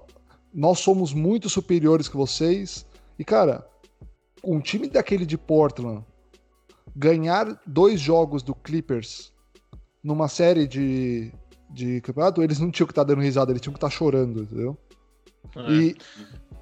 nós 0.52 0.80
somos 0.80 1.14
muito 1.14 1.48
superiores 1.48 2.08
que 2.08 2.16
vocês. 2.16 2.84
E, 3.18 3.24
cara, 3.24 3.66
um 4.42 4.60
time 4.60 4.88
daquele 4.88 5.24
de 5.24 5.38
Portland 5.38 6.04
ganhar 6.96 7.60
dois 7.66 8.00
jogos 8.00 8.42
do 8.42 8.54
Clippers 8.54 9.32
numa 10.02 10.28
série 10.28 10.66
de, 10.66 11.32
de 11.68 12.00
campeonato, 12.00 12.42
eles 12.42 12.58
não 12.58 12.70
tinham 12.70 12.86
que 12.86 12.92
estar 12.92 13.04
tá 13.04 13.08
dando 13.08 13.22
risada, 13.22 13.52
eles 13.52 13.60
tinham 13.60 13.72
que 13.72 13.78
estar 13.78 13.88
tá 13.88 13.94
chorando, 13.94 14.42
entendeu? 14.42 14.76
É. 15.56 15.72
E, 15.72 15.96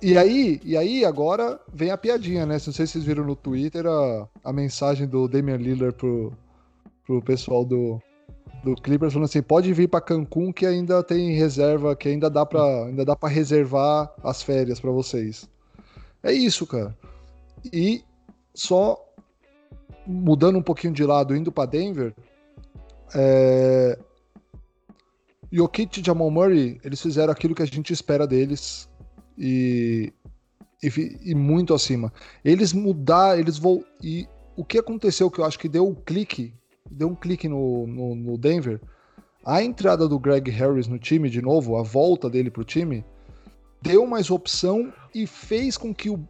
e 0.01 0.19
aí, 0.19 0.61
e 0.65 0.77
aí 0.77 1.05
agora 1.05 1.61
vem 1.73 1.91
a 1.91 1.99
piadinha, 1.99 2.47
né? 2.47 2.55
Não 2.55 2.61
sei 2.61 2.73
se 2.73 2.93
vocês 2.93 3.05
viram 3.05 3.25
no 3.25 3.35
Twitter 3.35 3.87
a, 3.87 4.29
a 4.45 4.53
mensagem 4.53 5.07
do 5.07 5.29
Damian 5.29 5.57
Lillard 5.57 5.97
pro, 5.97 6.33
pro 7.05 7.23
pessoal 7.23 7.65
do, 7.65 8.01
do 8.63 8.75
Clippers 8.77 9.13
falando 9.13 9.27
assim, 9.27 9.43
pode 9.43 9.73
vir 9.73 9.89
para 9.89 10.01
Cancún 10.01 10.53
que 10.53 10.67
ainda 10.67 11.03
tem 11.03 11.33
reserva, 11.33 11.97
que 11.97 12.09
ainda 12.09 12.31
dá 12.31 12.47
para 12.47 12.87
ainda 12.87 13.05
dá 13.05 13.17
para 13.17 13.29
reservar 13.29 14.13
as 14.23 14.43
férias 14.43 14.79
para 14.79 14.91
vocês. 14.91 15.49
É 16.23 16.33
isso, 16.33 16.67
cara. 16.67 16.97
E 17.73 18.03
só 18.55 19.05
mudando 20.07 20.59
um 20.59 20.63
pouquinho 20.63 20.93
de 20.93 21.05
lado, 21.05 21.37
indo 21.37 21.53
para 21.53 21.69
Denver, 21.69 22.15
é... 23.15 23.99
Jokic 25.51 26.01
e 26.01 26.05
Jamal 26.05 26.31
Murray, 26.31 26.79
eles 26.85 27.01
fizeram 27.01 27.33
aquilo 27.33 27.55
que 27.55 27.63
a 27.63 27.67
gente 27.67 27.93
espera 27.93 28.27
deles 28.27 28.89
e, 29.37 30.13
e, 30.83 31.19
e 31.23 31.35
muito 31.35 31.73
acima. 31.73 32.13
Eles 32.45 32.73
mudaram, 32.73 33.41
eles 33.41 33.57
vão 33.57 33.83
e 34.03 34.29
o 34.57 34.65
que 34.65 34.79
aconteceu 34.79 35.31
que 35.31 35.39
eu 35.39 35.45
acho 35.45 35.59
que 35.59 35.69
deu 35.69 35.87
um 35.87 35.95
clique, 35.95 36.53
deu 36.91 37.09
um 37.09 37.15
clique 37.15 37.49
no, 37.49 37.87
no, 37.87 38.15
no 38.15 38.37
Denver, 38.37 38.81
a 39.45 39.63
entrada 39.63 40.09
do 40.09 40.19
Greg 40.19 40.51
Harris 40.51 40.89
no 40.89 40.99
time 40.99 41.31
de 41.31 41.41
novo, 41.41 41.77
a 41.77 41.83
volta 41.83 42.29
dele 42.29 42.51
pro 42.51 42.65
time, 42.65 43.05
deu 43.81 44.07
mais 44.07 44.31
opção 44.31 44.93
e 45.15 45.27
fez 45.27 45.79
com 45.79 45.95
que 45.95 46.11
o 46.11 46.29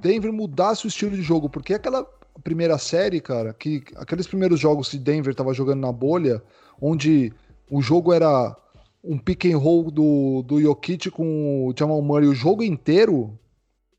Denver 0.00 0.32
mudasse 0.32 0.86
o 0.86 0.88
estilo 0.88 1.14
de 1.14 1.22
jogo, 1.22 1.48
porque 1.48 1.74
aquela 1.74 2.04
primeira 2.42 2.78
série, 2.78 3.20
cara, 3.20 3.52
que 3.52 3.82
aqueles 3.96 4.26
primeiros 4.26 4.60
jogos 4.60 4.88
que 4.88 4.98
Denver 4.98 5.34
tava 5.34 5.54
jogando 5.54 5.80
na 5.80 5.92
bolha, 5.92 6.42
onde 6.80 7.32
o 7.70 7.80
jogo 7.80 8.12
era 8.12 8.56
um 9.02 9.18
pick 9.18 9.46
and 9.46 9.58
roll 9.58 9.90
do, 9.90 10.42
do 10.42 10.60
Jokic 10.60 11.10
com 11.10 11.66
o 11.66 11.74
Jamal 11.76 12.02
Murray 12.02 12.28
o 12.28 12.34
jogo 12.34 12.62
inteiro, 12.62 13.38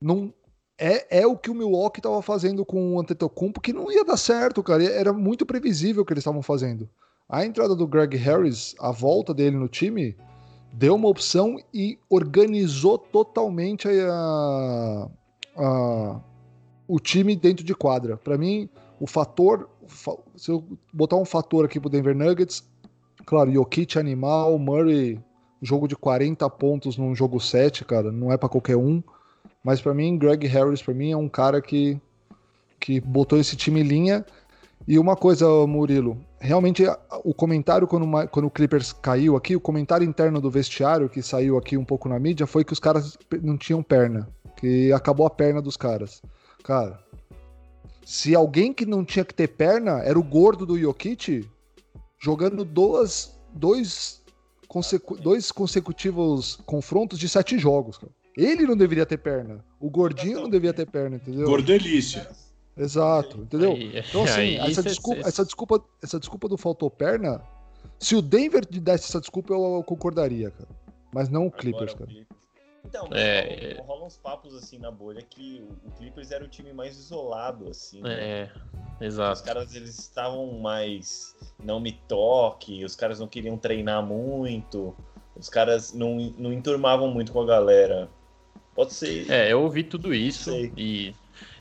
não 0.01 0.33
é, 0.77 1.21
é 1.21 1.27
o 1.27 1.35
que 1.35 1.49
o 1.49 1.55
Milwaukee 1.55 2.01
tava 2.01 2.21
fazendo 2.21 2.63
com 2.63 2.93
o 2.93 2.99
Antetokounmpo, 2.99 3.61
que 3.61 3.73
não 3.73 3.91
ia 3.91 4.05
dar 4.05 4.17
certo, 4.17 4.61
cara. 4.61 4.83
Era 4.83 5.11
muito 5.11 5.45
previsível 5.45 6.03
o 6.03 6.05
que 6.05 6.13
eles 6.13 6.21
estavam 6.21 6.41
fazendo. 6.41 6.87
A 7.27 7.45
entrada 7.45 7.75
do 7.75 7.87
Greg 7.87 8.15
Harris, 8.15 8.75
a 8.79 8.91
volta 8.91 9.33
dele 9.33 9.57
no 9.57 9.67
time, 9.67 10.15
deu 10.71 10.95
uma 10.95 11.09
opção 11.09 11.57
e 11.73 11.97
organizou 12.09 12.97
totalmente 12.97 13.87
a, 13.87 15.09
a, 15.57 16.21
o 16.87 16.99
time 16.99 17.35
dentro 17.35 17.63
de 17.63 17.75
quadra. 17.75 18.17
Para 18.17 18.37
mim, 18.37 18.69
o 18.99 19.07
fator, 19.07 19.69
se 20.35 20.49
eu 20.49 20.63
botar 20.93 21.17
um 21.17 21.25
fator 21.25 21.65
aqui 21.65 21.79
pro 21.79 21.89
Denver 21.89 22.15
Nuggets, 22.15 22.63
claro, 23.25 23.51
Jokic 23.51 23.97
animal, 23.99 24.57
Murray, 24.57 25.19
jogo 25.61 25.87
de 25.87 25.95
40 25.95 26.49
pontos 26.51 26.97
num 26.97 27.13
jogo 27.13 27.39
7, 27.39 27.83
cara, 27.85 28.11
não 28.11 28.31
é 28.31 28.37
para 28.37 28.49
qualquer 28.49 28.77
um. 28.77 29.01
Mas 29.63 29.81
para 29.81 29.93
mim, 29.93 30.17
Greg 30.17 30.47
Harris, 30.47 30.81
para 30.81 30.93
mim, 30.93 31.11
é 31.11 31.17
um 31.17 31.27
cara 31.27 31.61
que, 31.61 31.99
que 32.79 33.01
botou 33.01 33.37
esse 33.37 33.55
time 33.55 33.81
em 33.81 33.83
linha. 33.83 34.25
E 34.87 34.97
uma 34.97 35.15
coisa, 35.15 35.45
Murilo, 35.67 36.17
realmente 36.39 36.83
o 37.23 37.33
comentário 37.33 37.87
quando, 37.87 38.07
quando 38.29 38.45
o 38.45 38.51
Clippers 38.51 38.93
caiu 38.93 39.35
aqui, 39.35 39.55
o 39.55 39.59
comentário 39.59 40.07
interno 40.07 40.39
do 40.39 40.49
vestiário 40.49 41.09
que 41.09 41.21
saiu 41.21 41.57
aqui 41.57 41.75
um 41.75 41.83
pouco 41.83 42.07
na 42.07 42.17
mídia 42.17 42.47
foi 42.47 42.63
que 42.63 42.71
os 42.71 42.79
caras 42.79 43.17
não 43.41 43.57
tinham 43.57 43.83
perna 43.83 44.29
que 44.57 44.91
acabou 44.91 45.25
a 45.25 45.29
perna 45.29 45.61
dos 45.61 45.77
caras. 45.77 46.21
Cara, 46.67 46.99
se 48.05 48.35
alguém 48.35 48.73
que 48.73 48.85
não 48.85 49.05
tinha 49.05 49.23
que 49.23 49.33
ter 49.33 49.47
perna 49.47 50.01
era 50.03 50.19
o 50.19 50.23
gordo 50.23 50.65
do 50.65 50.77
Jokic, 50.77 51.49
jogando 52.19 52.65
duas, 52.65 53.39
dois, 53.53 54.21
consecu 54.67 55.15
dois 55.15 55.49
consecutivos 55.49 56.59
confrontos 56.65 57.17
de 57.17 57.29
sete 57.29 57.57
jogos. 57.57 57.97
Cara. 57.97 58.11
Ele 58.35 58.65
não 58.65 58.75
deveria 58.75 59.05
ter 59.05 59.17
perna. 59.17 59.63
O 59.79 59.89
gordinho 59.89 60.41
não 60.41 60.49
deveria 60.49 60.73
ter 60.73 60.85
perna, 60.85 61.15
entendeu? 61.15 61.47
Gordelícia. 61.47 62.29
Exato, 62.75 63.43
entendeu? 63.43 63.71
Aí, 63.71 63.99
então, 63.99 64.23
assim, 64.25 64.59
aí, 64.59 64.71
essa, 64.71 64.83
desculpa, 64.83 65.21
essa, 65.21 65.45
desculpa, 65.45 65.85
essa 66.03 66.19
desculpa 66.19 66.49
do 66.49 66.57
faltou 66.57 66.91
perna, 66.91 67.41
se 67.97 68.13
o 68.13 68.21
Denver 68.21 68.65
desse 68.65 69.05
essa 69.05 69.21
desculpa, 69.21 69.53
eu 69.53 69.81
concordaria, 69.85 70.51
cara. 70.51 70.69
Mas 71.13 71.29
não 71.29 71.47
o 71.47 71.51
Clippers, 71.51 71.93
Agora, 71.93 72.11
cara. 72.11 72.27
Então, 72.85 73.09
é... 73.11 73.73
rolam, 73.73 73.85
rolam 73.85 74.07
uns 74.07 74.17
papos 74.17 74.55
assim 74.55 74.77
na 74.77 74.89
bolha 74.89 75.21
que 75.21 75.61
o, 75.61 75.87
o, 75.87 75.91
Clippers 75.91 76.31
era 76.31 76.43
o 76.43 76.47
time 76.47 76.71
mais 76.73 76.97
isolado, 76.97 77.69
assim. 77.69 77.99
É, 78.05 78.45
né? 78.45 78.51
exato. 79.01 79.33
Os 79.33 79.41
caras 79.41 79.75
eles 79.75 79.99
estavam 79.99 80.59
mais 80.59 81.35
não 81.63 81.79
me 81.79 81.91
toque, 82.07 82.85
os 82.85 82.95
caras 82.95 83.19
não 83.19 83.27
queriam 83.27 83.57
treinar 83.57 84.01
muito, 84.03 84.95
os 85.35 85.49
caras 85.49 85.93
não, 85.93 86.17
não 86.37 86.53
enturmavam 86.53 87.09
muito 87.09 87.31
com 87.31 87.41
a 87.41 87.45
galera. 87.45 88.09
Pode 88.73 88.93
ser. 88.93 89.29
É, 89.29 89.51
eu 89.51 89.61
ouvi 89.61 89.83
tudo 89.83 90.13
isso 90.13 90.51
e 90.77 91.13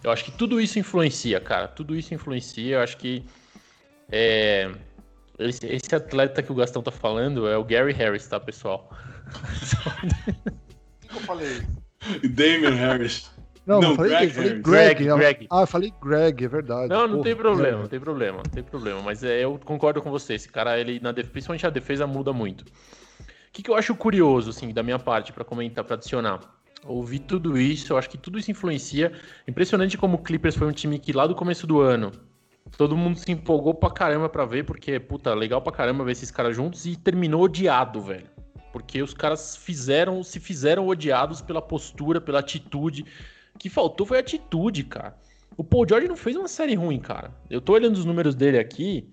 eu 0.05 0.11
acho 0.11 0.25
que 0.25 0.33
tudo 0.33 0.61
isso 0.61 0.79
influencia, 0.79 1.41
cara. 1.41 1.67
Tudo 1.67 1.97
isso 1.97 2.15
influencia. 2.15 2.77
Eu 2.77 2.81
acho 2.81 2.97
que 2.99 3.25
é, 4.11 4.71
Esse, 5.39 5.67
esse, 5.67 5.95
atleta 5.95 6.43
que 6.43 6.53
o 6.53 6.55
Gastão 6.55 6.83
tá 6.83 6.93
falando 6.93 7.49
é 7.49 7.57
o 7.57 7.65
Gary 7.65 7.93
Harris, 7.93 8.27
tá, 8.27 8.39
pessoal? 8.39 8.89
Que 11.17 11.23
eu 11.23 11.27
falei? 11.27 11.63
Damian 12.29 12.75
Harris. 12.75 13.31
Não, 13.65 13.81
não, 13.81 13.97
falei 13.97 14.11
Greg, 14.11 14.33
falei 14.33 14.51
Greg, 14.61 15.05
Greg, 15.05 15.19
Greg. 15.19 15.47
Ah, 15.51 15.63
eu 15.63 15.67
falei 15.67 15.93
Greg, 16.01 16.45
é 16.45 16.49
verdade. 16.49 16.89
Não, 16.89 17.09
não 17.09 17.17
Porra, 17.17 17.25
tem 17.25 17.37
problema, 17.37 17.79
não 17.79 17.89
tem 17.89 18.01
problema, 18.01 18.37
não 18.37 18.53
tem 18.53 18.63
problema. 18.63 19.03
Mas 19.03 19.25
é, 19.25 19.43
eu 19.43 19.59
concordo 19.65 20.01
com 20.03 20.11
você. 20.11 20.35
Esse 20.35 20.49
cara, 20.49 20.79
ele, 20.79 21.01
na 21.01 21.11
def... 21.11 21.31
principalmente 21.31 21.67
a 21.67 21.71
defesa, 21.71 22.07
muda 22.07 22.33
muito. 22.33 22.63
O 22.63 22.65
que, 23.53 23.63
que 23.63 23.71
eu 23.71 23.75
acho 23.75 23.95
curioso, 23.97 24.51
assim, 24.51 24.73
da 24.73 24.83
minha 24.83 24.99
parte, 24.99 25.33
para 25.33 25.43
comentar, 25.43 25.83
para 25.83 25.97
adicionar? 25.97 26.41
Ouvi 26.85 27.19
tudo 27.19 27.59
isso, 27.59 27.95
eu 27.95 27.99
acho 27.99 28.11
que 28.11 28.19
tudo 28.19 28.39
isso 28.39 28.51
influencia. 28.51 29.11
Impressionante 29.49 29.99
como 29.99 30.17
o 30.17 30.23
Clippers 30.23 30.55
foi 30.55 30.69
um 30.69 30.73
time 30.73 30.99
que 30.99 31.13
lá 31.13 31.27
do 31.27 31.35
começo 31.35 31.67
do 31.67 31.81
ano 31.81 32.13
todo 32.77 32.97
mundo 32.97 33.19
se 33.19 33.33
empolgou 33.33 33.75
pra 33.75 33.91
caramba 33.91 34.29
pra 34.29 34.45
ver, 34.45 34.65
porque, 34.65 35.01
puta, 35.01 35.35
legal 35.35 35.63
pra 35.63 35.73
caramba 35.73 36.05
ver 36.05 36.13
esses 36.13 36.31
caras 36.31 36.55
juntos 36.55 36.85
e 36.85 36.95
terminou 36.95 37.43
odiado, 37.43 38.03
velho. 38.03 38.27
Porque 38.77 39.01
os 39.03 39.15
caras 39.15 39.57
fizeram, 39.57 40.23
se 40.23 40.39
fizeram 40.39 40.87
odiados 40.87 41.41
pela 41.41 41.63
postura, 41.63 42.21
pela 42.21 42.41
atitude. 42.41 43.07
O 43.55 43.59
que 43.59 43.71
faltou 43.71 44.07
foi 44.07 44.19
atitude, 44.19 44.85
cara. 44.85 45.17
O 45.57 45.65
Paul 45.65 45.89
George 45.89 46.07
não 46.07 46.15
fez 46.15 46.37
uma 46.37 46.47
série 46.47 46.75
ruim, 46.75 46.99
cara. 46.99 47.35
Eu 47.49 47.59
tô 47.59 47.73
olhando 47.73 47.97
os 47.97 48.05
números 48.05 48.35
dele 48.35 48.59
aqui. 48.59 49.09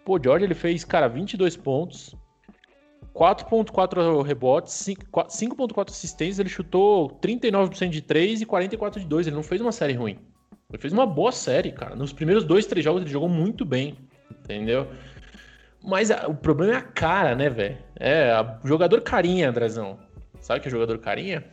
O 0.00 0.06
Paul 0.06 0.20
George 0.24 0.46
ele 0.46 0.54
fez, 0.54 0.82
cara, 0.82 1.08
22 1.08 1.58
pontos, 1.58 2.16
4.4 3.14 4.22
rebotes, 4.22 4.72
5.4 4.72 5.90
assistências, 5.90 6.38
ele 6.38 6.48
chutou 6.48 7.10
39% 7.20 7.90
de 7.90 8.00
3 8.00 8.40
e 8.40 8.46
44 8.46 8.98
de 8.98 9.06
2. 9.06 9.26
Ele 9.26 9.36
não 9.36 9.42
fez 9.42 9.60
uma 9.60 9.72
série 9.72 9.92
ruim. 9.92 10.16
Ele 10.70 10.80
fez 10.80 10.90
uma 10.90 11.04
boa 11.04 11.32
série, 11.32 11.70
cara. 11.70 11.94
Nos 11.94 12.14
primeiros 12.14 12.44
dois, 12.44 12.64
três 12.64 12.82
jogos 12.82 13.02
ele 13.02 13.10
jogou 13.10 13.28
muito 13.28 13.62
bem, 13.62 13.94
entendeu? 14.30 14.88
Mas 15.82 16.10
a, 16.10 16.28
o 16.28 16.34
problema 16.34 16.74
é 16.74 16.76
a 16.76 16.82
cara, 16.82 17.34
né, 17.34 17.50
velho? 17.50 17.78
É, 17.98 18.30
a, 18.30 18.58
jogador 18.64 19.00
carinha, 19.00 19.48
Andrezão. 19.48 19.98
Sabe 20.40 20.60
o 20.60 20.62
que 20.62 20.68
é 20.68 20.70
jogador 20.70 20.98
carinha? 20.98 21.44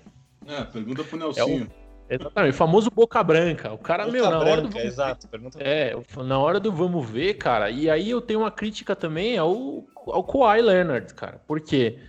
É, 0.47 0.63
pergunta 0.63 1.03
pro 1.03 1.17
Nelsinho. 1.17 1.69
É 2.09 2.13
o, 2.13 2.15
exatamente, 2.15 2.53
o 2.53 2.57
famoso 2.57 2.89
boca 2.89 3.23
branca. 3.23 3.71
O 3.71 3.77
cara, 3.77 4.05
boca 4.05 4.13
meu, 4.13 4.23
na 4.25 4.39
branca, 4.39 4.51
hora 4.51 4.61
do. 4.61 4.77
Exato, 4.79 5.27
pergunta 5.27 5.59
É, 5.61 5.95
na 6.23 6.39
hora 6.39 6.59
do 6.59 6.71
vamos 6.71 7.07
ver, 7.09 7.35
cara. 7.35 7.69
E 7.69 7.89
aí 7.89 8.09
eu 8.09 8.21
tenho 8.21 8.41
uma 8.41 8.51
crítica 8.51 8.95
também 8.95 9.37
ao, 9.37 9.85
ao 10.07 10.23
Kawhi 10.23 10.61
Leonard, 10.61 11.13
cara. 11.13 11.41
Por 11.47 11.59
quê? 11.59 11.99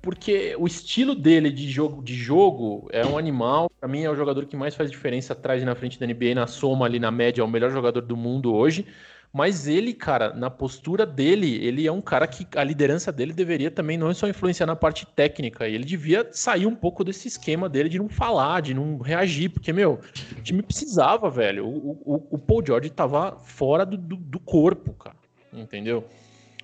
Porque 0.00 0.56
o 0.58 0.66
estilo 0.66 1.14
dele 1.14 1.50
de 1.50 1.70
jogo, 1.70 2.02
de 2.02 2.14
jogo 2.14 2.88
é 2.90 3.06
um 3.06 3.16
animal. 3.16 3.70
Para 3.78 3.88
mim, 3.88 4.02
é 4.02 4.10
o 4.10 4.16
jogador 4.16 4.46
que 4.46 4.56
mais 4.56 4.74
faz 4.74 4.90
diferença 4.90 5.32
atrás 5.32 5.62
e 5.62 5.64
na 5.64 5.76
frente 5.76 5.98
da 5.98 6.06
NBA, 6.06 6.34
na 6.34 6.46
soma 6.46 6.86
ali 6.86 6.98
na 6.98 7.10
média, 7.10 7.40
é 7.40 7.44
o 7.44 7.48
melhor 7.48 7.70
jogador 7.70 8.00
do 8.02 8.16
mundo 8.16 8.52
hoje. 8.52 8.86
Mas 9.32 9.66
ele, 9.66 9.94
cara, 9.94 10.34
na 10.34 10.50
postura 10.50 11.06
dele, 11.06 11.56
ele 11.64 11.86
é 11.86 11.92
um 11.92 12.02
cara 12.02 12.26
que 12.26 12.46
a 12.54 12.62
liderança 12.62 13.10
dele 13.10 13.32
deveria 13.32 13.70
também 13.70 13.96
não 13.96 14.12
só 14.12 14.28
influenciar 14.28 14.66
na 14.66 14.76
parte 14.76 15.06
técnica. 15.06 15.66
Ele 15.66 15.84
devia 15.84 16.28
sair 16.32 16.66
um 16.66 16.74
pouco 16.74 17.02
desse 17.02 17.28
esquema 17.28 17.66
dele 17.66 17.88
de 17.88 17.98
não 17.98 18.10
falar, 18.10 18.60
de 18.60 18.74
não 18.74 18.98
reagir, 18.98 19.48
porque, 19.48 19.72
meu, 19.72 20.00
o 20.36 20.42
time 20.42 20.62
precisava, 20.62 21.30
velho. 21.30 21.66
O, 21.66 22.02
o, 22.04 22.28
o 22.32 22.38
Paul 22.38 22.62
George 22.66 22.90
tava 22.90 23.38
fora 23.38 23.86
do, 23.86 23.96
do, 23.96 24.16
do 24.16 24.38
corpo, 24.38 24.92
cara. 24.92 25.16
Entendeu? 25.50 26.06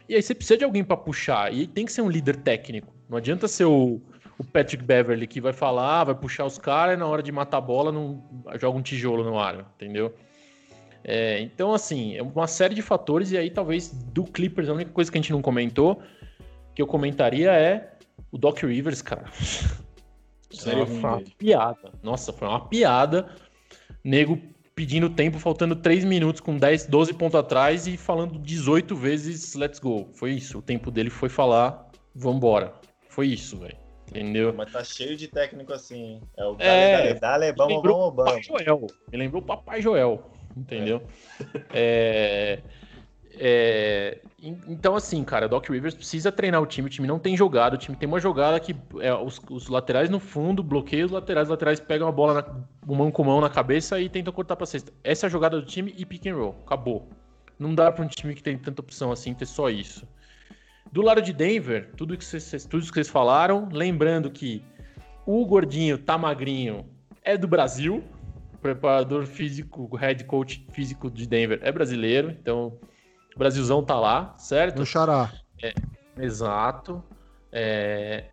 E 0.07 0.15
aí 0.15 0.23
você 0.23 0.35
precisa 0.35 0.59
de 0.59 0.65
alguém 0.65 0.85
para 0.85 0.97
puxar. 0.97 1.53
E 1.53 1.67
tem 1.67 1.87
que 1.87 1.93
ser 1.93 2.03
um 2.03 2.11
líder 2.11 2.37
técnico. 2.37 2.93
Não 3.09 3.17
adianta 3.17 3.49
ser 3.49 3.65
o, 3.65 3.99
o 4.39 4.45
Patrick 4.45 4.85
Beverly 4.85 5.27
que 5.27 5.41
vai 5.41 5.55
falar, 5.55 6.05
vai 6.05 6.15
puxar 6.15 6.45
os 6.45 6.59
caras 6.59 6.97
e 6.97 6.99
na 6.99 7.07
hora 7.07 7.23
de 7.23 7.33
matar 7.33 7.59
a 7.59 7.63
bola 7.63 7.91
não 7.91 8.23
joga 8.59 8.79
um 8.79 8.83
tijolo 8.83 9.25
no 9.25 9.39
ar, 9.39 9.67
entendeu? 9.75 10.15
É, 11.05 11.41
então, 11.41 11.73
assim, 11.73 12.17
é 12.17 12.23
uma 12.23 12.47
série 12.47 12.75
de 12.75 12.83
fatores, 12.83 13.33
e 13.33 13.39
aí 13.39 13.51
talvez 13.51 13.91
do 13.91 14.25
Clippers, 14.25 14.69
a 14.69 14.75
única 14.75 14.91
coisa 14.91 15.11
que 15.11 15.19
a 15.19 15.21
gente 15.21 15.33
não 15.33 15.41
comentou, 15.41 16.03
que 16.75 16.83
eu 16.83 16.87
comentaria 16.87 17.53
é 17.53 17.93
o 18.31 18.39
Doc 18.39 18.63
Rivers, 18.63 19.03
cara. 19.03 19.25
Sério, 20.51 20.87
foi 20.87 20.97
uma 20.97 21.23
piada. 21.37 21.93
Nossa, 22.03 22.33
foi 22.33 22.49
uma 22.49 22.67
piada. 22.69 23.29
Nego 24.03 24.39
pedindo 24.75 25.11
tempo, 25.11 25.39
faltando 25.39 25.77
3 25.77 26.05
minutos, 26.05 26.41
com 26.41 26.57
10, 26.57 26.87
12 26.87 27.13
pontos 27.15 27.35
atrás 27.35 27.87
e 27.87 27.97
falando 27.97 28.39
18 28.39 28.95
vezes 28.95 29.55
let's 29.55 29.79
go. 29.79 30.09
Foi 30.15 30.33
isso. 30.33 30.59
O 30.59 30.63
tempo 30.63 30.91
dele 30.91 31.11
foi 31.11 31.29
falar, 31.29 31.91
vambora. 32.15 32.73
Foi 33.09 33.27
isso, 33.27 33.59
velho. 33.59 33.77
Entendeu? 34.09 34.55
Mas 34.57 34.73
tá 34.73 34.83
cheio 34.83 35.17
de 35.17 35.29
técnico 35.29 35.73
assim. 35.73 36.21
É 36.37 36.45
o 36.45 36.55
Dale, 36.55 36.71
é, 36.71 37.15
Dale, 37.15 37.21
Dale, 37.21 37.53
vamos, 37.53 37.83
vamos, 37.83 38.15
vamos. 38.15 38.47
Joel. 38.47 38.87
Me 39.13 39.19
lembrou 39.19 39.43
o 39.43 39.45
Papai 39.45 39.83
Joel, 39.83 40.31
entendeu? 40.59 41.03
É. 41.73 42.61
É, 43.41 44.19
então, 44.43 44.97
assim, 44.97 45.23
cara, 45.23 45.47
o 45.47 45.49
Doc 45.49 45.69
Rivers 45.69 45.95
precisa 45.95 46.33
treinar 46.33 46.61
o 46.61 46.67
time. 46.67 46.89
O 46.89 46.91
time 46.91 47.07
não 47.07 47.21
tem 47.21 47.37
jogado. 47.37 47.75
O 47.75 47.77
time 47.77 47.97
tem 47.97 48.09
uma 48.09 48.19
jogada 48.19 48.59
que 48.59 48.75
é, 49.01 49.15
os, 49.15 49.41
os, 49.49 49.69
laterais 49.69 50.11
no 50.11 50.19
fundo, 50.19 50.61
bloqueia 50.61 51.07
os 51.07 51.13
laterais. 51.13 51.47
Os 51.47 51.51
laterais 51.51 51.79
pegam 51.79 52.09
a 52.09 52.13
bola 52.13 52.35
na, 52.35 52.95
mão 52.95 53.13
com 53.13 53.23
mão 53.23 53.41
na 53.41 53.49
cabeça 53.49 54.01
e 54.01 54.09
tentam 54.09 54.33
cortar 54.33 54.57
pra 54.57 54.67
cesta. 54.67 54.93
Essa 55.05 55.27
é 55.27 55.29
a 55.29 55.31
jogada 55.31 55.61
do 55.61 55.67
time 55.67 55.95
e 55.97 56.05
pick 56.05 56.27
and 56.27 56.35
roll. 56.35 56.57
Acabou. 56.67 57.09
Não 57.59 57.75
dá 57.75 57.93
pra 57.93 58.05
um 58.05 58.09
time 58.09 58.35
que 58.35 58.43
tem 58.43 58.59
tanta 58.59 58.83
opção 58.83 59.13
assim 59.13 59.35
ter 59.35 59.47
só 59.47 59.71
isso. 59.71 60.07
Do 60.91 61.03
lado 61.03 61.23
de 61.23 61.33
Denver, 61.33 61.91
tudo 61.97 62.17
que 62.17 62.25
vocês, 62.25 62.65
tudo 62.65 62.87
que 62.87 62.95
vocês 62.95 63.09
falaram, 63.09 63.69
lembrando 63.71 64.31
que 64.31 64.65
o 65.27 65.45
gordinho 65.45 65.99
tá 65.99 66.17
magrinho 66.17 66.87
é 67.23 67.37
do 67.37 67.47
Brasil, 67.47 68.03
preparador 68.61 69.27
físico, 69.27 69.95
head 69.97 70.25
coach 70.25 70.67
físico 70.73 71.11
de 71.11 71.27
Denver 71.27 71.61
é 71.63 71.71
brasileiro, 71.71 72.31
então 72.31 72.79
o 73.35 73.39
Brasilzão 73.39 73.83
tá 73.83 73.99
lá, 73.99 74.35
certo? 74.39 74.79
No 74.79 74.87
Xará. 74.87 75.33
É, 75.63 75.73
exato. 76.19 77.03
É, 77.53 78.25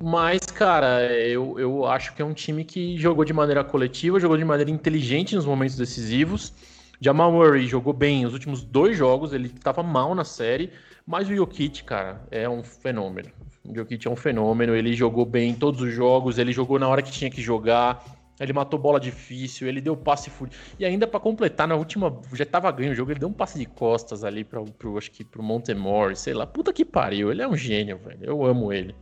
mas, 0.00 0.40
cara, 0.46 1.04
eu, 1.12 1.58
eu 1.58 1.86
acho 1.86 2.14
que 2.14 2.22
é 2.22 2.24
um 2.24 2.32
time 2.32 2.64
que 2.64 2.96
jogou 2.96 3.24
de 3.24 3.32
maneira 3.32 3.62
coletiva, 3.62 4.18
jogou 4.18 4.36
de 4.36 4.44
maneira 4.44 4.70
inteligente 4.70 5.34
nos 5.34 5.44
momentos 5.44 5.76
decisivos. 5.76 6.52
Jamal 7.00 7.32
Murray 7.32 7.66
jogou 7.66 7.92
bem 7.92 8.24
os 8.24 8.32
últimos 8.32 8.62
dois 8.62 8.96
jogos, 8.96 9.32
ele 9.32 9.48
estava 9.48 9.82
mal 9.82 10.14
na 10.14 10.24
série, 10.24 10.70
mas 11.06 11.28
o 11.28 11.34
Jokic, 11.34 11.82
cara, 11.84 12.22
é 12.30 12.48
um 12.48 12.62
fenômeno. 12.62 13.28
O 13.64 13.74
Jokic 13.74 14.06
é 14.06 14.10
um 14.10 14.16
fenômeno, 14.16 14.74
ele 14.74 14.94
jogou 14.94 15.26
bem 15.26 15.50
em 15.50 15.54
todos 15.54 15.80
os 15.82 15.92
jogos, 15.92 16.38
ele 16.38 16.52
jogou 16.52 16.78
na 16.78 16.88
hora 16.88 17.02
que 17.02 17.10
tinha 17.10 17.30
que 17.30 17.42
jogar, 17.42 18.04
ele 18.40 18.52
matou 18.52 18.78
bola 18.78 18.98
difícil, 18.98 19.68
ele 19.68 19.80
deu 19.80 19.96
passe 19.96 20.30
fudido. 20.30 20.56
E 20.78 20.84
ainda 20.84 21.06
para 21.06 21.20
completar, 21.20 21.68
na 21.68 21.74
última, 21.74 22.20
já 22.32 22.46
tava 22.46 22.70
ganho 22.72 22.92
o 22.92 22.94
jogo, 22.94 23.12
ele 23.12 23.20
deu 23.20 23.28
um 23.28 23.32
passe 23.32 23.58
de 23.58 23.66
costas 23.66 24.24
ali 24.24 24.42
para 24.42 24.62
pro, 24.62 24.98
acho 24.98 25.10
que 25.10 25.24
pro 25.24 25.42
Montemore, 25.42 26.16
sei 26.16 26.34
lá. 26.34 26.46
Puta 26.46 26.72
que 26.72 26.84
pariu, 26.84 27.30
ele 27.30 27.42
é 27.42 27.48
um 27.48 27.56
gênio, 27.56 27.98
velho. 27.98 28.18
Eu 28.22 28.44
amo 28.44 28.72
ele. 28.72 28.94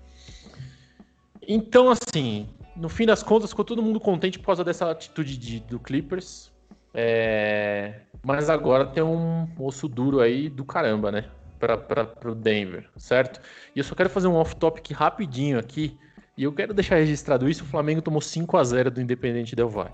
Então, 1.47 1.91
assim, 1.91 2.49
no 2.77 2.89
fim 2.89 3.07
das 3.07 3.23
contas, 3.23 3.51
ficou 3.51 3.65
todo 3.65 3.83
mundo 3.83 3.99
contente 3.99 4.39
por 4.39 4.47
causa 4.47 4.65
dessa 4.65 4.91
atitude 4.91 5.37
de, 5.37 5.61
do 5.61 5.79
Clippers. 5.79 6.51
É... 6.93 8.01
Mas 8.23 8.51
agora 8.51 8.87
tem 8.87 9.03
um 9.03 9.49
osso 9.59 9.89
duro 9.89 10.21
aí 10.21 10.49
do 10.49 10.65
caramba, 10.65 11.11
né? 11.11 11.25
Para 11.59 12.31
o 12.31 12.35
Denver, 12.35 12.89
certo? 12.97 13.41
E 13.75 13.79
eu 13.79 13.85
só 13.85 13.95
quero 13.95 14.09
fazer 14.09 14.29
um 14.29 14.35
off-topic 14.35 14.93
rapidinho 14.93 15.59
aqui. 15.59 15.97
E 16.41 16.45
eu 16.45 16.53
quero 16.55 16.73
deixar 16.73 16.97
registrado 16.97 17.47
isso: 17.51 17.65
o 17.65 17.67
Flamengo 17.67 18.01
tomou 18.01 18.23
5 18.23 18.57
a 18.57 18.65
0 18.65 18.91
do 18.91 19.01
Independente 19.03 19.55
Del 19.55 19.69
Valle. 19.69 19.93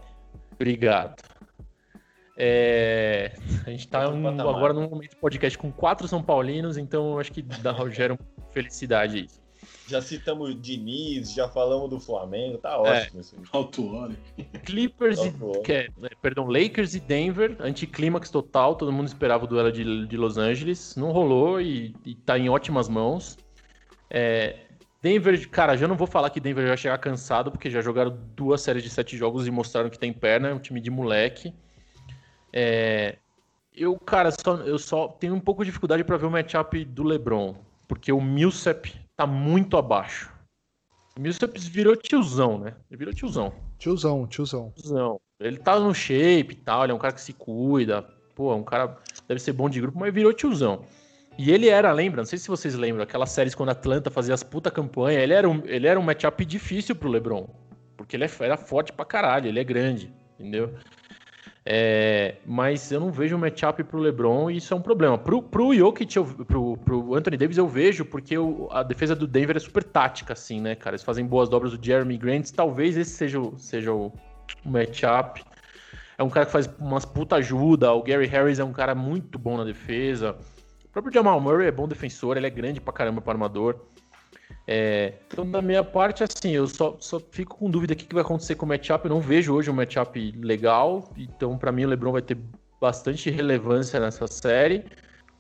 Obrigado. 0.53 1.21
É... 2.39 3.33
A 3.67 3.71
gente 3.71 3.81
está 3.81 4.09
um, 4.09 4.29
agora 4.29 4.73
num 4.73 4.89
momento 4.89 5.11
de 5.11 5.17
podcast 5.17 5.59
com 5.59 5.73
quatro 5.73 6.07
São 6.07 6.23
Paulinos, 6.23 6.77
então 6.77 7.19
acho 7.19 7.33
que 7.33 7.43
dá, 7.43 7.75
gera 7.91 8.17
felicidade 8.53 9.25
isso. 9.25 9.43
Já 9.89 10.01
citamos 10.01 10.51
o 10.51 10.55
Diniz, 10.55 11.35
já 11.35 11.49
falamos 11.49 11.91
do 11.91 11.99
Flamengo, 11.99 12.59
tá 12.59 12.79
ótimo. 12.79 13.21
É. 13.23 13.25
Alto 13.51 13.93
hora. 13.93 14.15
Clippers 14.65 15.19
e. 15.19 15.35
É, 15.73 15.89
perdão, 16.23 16.47
Lakers 16.47 16.95
e 16.95 17.01
Denver, 17.01 17.57
anticlímax 17.59 18.31
total, 18.31 18.77
todo 18.77 18.93
mundo 18.93 19.09
esperava 19.09 19.45
o 19.45 19.49
duelo 19.49 19.73
de, 19.73 20.07
de 20.07 20.17
Los 20.17 20.39
Angeles. 20.39 20.95
Não 20.95 21.11
rolou 21.11 21.61
e, 21.61 21.93
e 22.05 22.15
tá 22.15 22.39
em 22.39 22.49
ótimas 22.49 22.89
mãos. 22.89 23.37
É, 24.09 24.66
Denver, 25.07 25.49
cara, 25.51 25.77
já 25.77 25.87
não 25.87 25.97
vou 25.97 26.09
falar 26.09 26.31
que 26.31 26.41
Denver 26.41 26.67
vai 26.67 26.77
chegar 26.77 26.99
cansado, 26.99 27.53
porque 27.53 27.71
já 27.71 27.81
jogaram 27.81 28.19
duas 28.35 28.61
séries 28.61 28.83
de 28.83 28.91
sete 28.91 29.17
jogos 29.17 29.47
e 29.47 29.53
mostraram 29.53 29.89
que 29.89 29.97
tem 29.97 30.13
perna, 30.13 30.49
é 30.49 30.55
um 30.55 30.59
time 30.59 30.81
de 30.81 30.91
moleque. 30.91 31.55
É, 32.53 33.17
eu, 33.73 33.97
cara, 34.01 34.33
só, 34.33 34.57
eu 34.63 34.77
só 34.81 35.07
tenho 35.07 35.33
um 35.33 35.39
pouco 35.39 35.63
de 35.63 35.69
dificuldade 35.69 36.03
para 36.03 36.17
ver 36.17 36.27
o 36.27 36.31
matchup 36.31 36.85
do 36.87 37.05
LeBron, 37.05 37.55
porque 37.87 38.11
o 38.11 38.21
Millsap 38.21 38.93
tá 39.17 39.29
muito 39.29 39.77
abaixo. 39.77 40.33
O 41.17 41.21
Millsap 41.21 41.57
virou 41.57 41.95
tiozão, 41.95 42.59
né? 42.59 42.75
Ele 42.91 42.99
virou 42.99 43.15
tiozão. 43.15 43.53
Tiozão, 43.79 44.27
tiozão. 44.27 44.73
Tiozão. 44.75 45.21
Ele 45.39 45.59
tá 45.59 45.79
no 45.79 45.95
shape 45.95 46.53
e 46.53 46.57
tal, 46.57 46.83
ele 46.83 46.91
é 46.91 46.95
um 46.97 46.99
cara 46.99 47.15
que 47.15 47.21
se 47.21 47.33
cuida. 47.33 48.03
Pô, 48.35 48.53
um 48.57 48.65
cara 48.65 48.99
deve 49.29 49.39
ser 49.39 49.53
bom 49.53 49.71
de 49.71 49.81
grupo, 49.81 50.01
mas 50.01 50.13
virou 50.13 50.33
tiozão. 50.33 50.85
E 51.39 51.51
ele 51.51 51.69
era, 51.69 51.93
lembra? 51.93 52.23
Não 52.23 52.27
sei 52.27 52.39
se 52.39 52.49
vocês 52.49 52.75
lembram, 52.75 53.03
aquelas 53.03 53.31
séries 53.31 53.55
quando 53.55 53.69
a 53.69 53.73
Atlanta 53.73 54.11
fazia 54.11 54.35
as 54.35 54.43
puta 54.43 54.71
campanha, 54.71 55.21
ele 55.21 55.35
era 55.35 55.49
um, 55.49 55.63
ele 55.67 55.87
era 55.87 56.01
um 56.01 56.03
matchup 56.03 56.45
difícil 56.45 56.97
pro 56.97 57.11
LeBron. 57.11 57.49
Porque 57.97 58.17
ele 58.17 58.25
é, 58.25 58.31
era 58.41 58.57
forte 58.57 58.93
pra 58.93 59.05
caralho, 59.05 59.49
ele 59.49 59.61
é 59.61 59.65
grande, 59.65 60.13
entendeu? 60.39 60.75
É, 61.69 62.37
mas 62.47 62.93
eu 62.93 63.01
não 63.01 63.11
vejo 63.11 63.35
um 63.35 63.41
matchup 63.41 63.83
pro 63.83 63.99
LeBron 63.99 64.49
e 64.49 64.59
isso 64.59 64.73
é 64.73 64.77
um 64.77 64.81
problema. 64.81 65.19
Pro, 65.19 65.43
pro 65.43 65.75
Jokic, 65.75 66.17
eu, 66.17 66.25
pro, 66.25 66.77
pro 66.77 67.15
Anthony 67.15 67.37
Davis 67.37 67.59
eu 67.59 67.67
vejo, 67.67 68.05
porque 68.05 68.37
a 68.71 68.85
defesa 68.85 69.17
do 69.17 69.27
Denver 69.27 69.57
é 69.57 69.61
super 69.61 69.83
tática, 69.83 70.33
assim, 70.33 70.61
né, 70.61 70.77
cara? 70.77 70.95
Eles 70.95 71.03
fazem 71.03 71.27
boas 71.27 71.49
dobras 71.49 71.77
do 71.77 71.85
Jeremy 71.85 72.17
Grant, 72.17 72.51
talvez 72.53 72.97
esse 72.97 73.11
seja, 73.11 73.41
o, 73.41 73.59
seja 73.59 73.93
o, 73.93 74.13
o 74.65 74.71
matchup. 74.71 75.43
É 76.17 76.23
um 76.23 76.31
cara 76.31 76.47
que 76.47 76.53
faz 76.53 76.71
umas 76.79 77.05
puta 77.05 77.37
ajuda, 77.37 77.93
o 77.93 78.03
Gary 78.03 78.27
Harris 78.27 78.59
é 78.59 78.65
um 78.65 78.73
cara 78.73 78.95
muito 78.95 79.39
bom 79.39 79.57
na 79.57 79.65
defesa. 79.65 80.37
O 80.97 81.03
próprio 81.03 81.13
Jamal 81.13 81.39
Murray 81.39 81.67
é 81.67 81.71
bom 81.71 81.87
defensor, 81.87 82.39
ele 82.39 82.47
é 82.47 82.51
grande 82.51 82.81
pra 82.81 82.91
caramba 82.91 83.21
para 83.21 83.35
armador. 83.35 83.77
É, 84.67 85.13
então, 85.29 85.49
da 85.49 85.61
minha 85.61 85.85
parte, 85.85 86.25
assim, 86.25 86.53
eu 86.53 86.67
só, 86.67 86.97
só 86.99 87.21
fico 87.21 87.59
com 87.59 87.71
dúvida 87.71 87.93
o 87.93 87.97
que 87.97 88.15
vai 88.15 88.23
acontecer 88.23 88.55
com 88.55 88.65
o 88.65 88.69
matchup. 88.71 89.05
Eu 89.05 89.11
não 89.11 89.21
vejo 89.21 89.53
hoje 89.53 89.71
um 89.71 89.75
matchup 89.75 90.33
legal. 90.41 91.13
Então, 91.15 91.59
para 91.59 91.71
mim, 91.71 91.85
o 91.85 91.89
LeBron 91.89 92.13
vai 92.13 92.23
ter 92.23 92.39
bastante 92.81 93.29
relevância 93.29 94.01
nessa 94.01 94.27
série. 94.27 94.87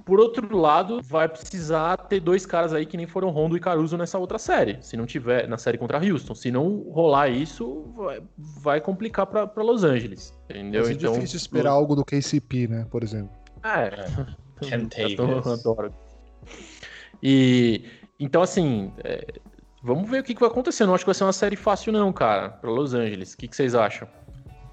Por 0.04 0.20
outro 0.20 0.54
lado, 0.54 1.00
vai 1.02 1.26
precisar 1.26 1.96
ter 1.96 2.20
dois 2.20 2.44
caras 2.44 2.74
aí 2.74 2.84
que 2.84 2.98
nem 2.98 3.06
foram 3.06 3.30
Rondo 3.30 3.56
e 3.56 3.60
Caruso 3.60 3.96
nessa 3.96 4.18
outra 4.18 4.38
série. 4.38 4.76
Se 4.82 4.94
não 4.94 5.06
tiver 5.06 5.48
na 5.48 5.56
série 5.56 5.78
contra 5.78 5.98
Houston, 5.98 6.34
se 6.34 6.50
não 6.50 6.84
rolar 6.90 7.30
isso, 7.30 7.94
vai, 7.96 8.22
vai 8.36 8.80
complicar 8.82 9.26
para 9.26 9.62
Los 9.62 9.84
Angeles. 9.84 10.38
Entendeu? 10.50 10.82
Mas 10.82 10.90
é 10.90 10.92
então, 10.92 11.14
difícil 11.14 11.38
esperar 11.38 11.70
eu... 11.70 11.76
algo 11.76 11.96
do 11.96 12.04
KCP, 12.04 12.68
né? 12.68 12.86
Por 12.90 13.02
exemplo. 13.02 13.34
É. 13.64 14.45
é. 14.62 15.52
adoro. 15.52 15.94
E 17.22 17.82
então, 18.18 18.42
assim, 18.42 18.92
é, 19.04 19.40
vamos 19.82 20.08
ver 20.08 20.20
o 20.20 20.24
que, 20.24 20.34
que 20.34 20.40
vai 20.40 20.48
acontecer. 20.48 20.86
Não 20.86 20.94
acho 20.94 21.04
que 21.04 21.08
vai 21.08 21.14
ser 21.14 21.24
uma 21.24 21.32
série 21.32 21.56
fácil, 21.56 21.92
não, 21.92 22.12
cara, 22.12 22.48
para 22.48 22.70
Los 22.70 22.94
Angeles. 22.94 23.34
O 23.34 23.38
que, 23.38 23.48
que 23.48 23.56
vocês 23.56 23.74
acham? 23.74 24.08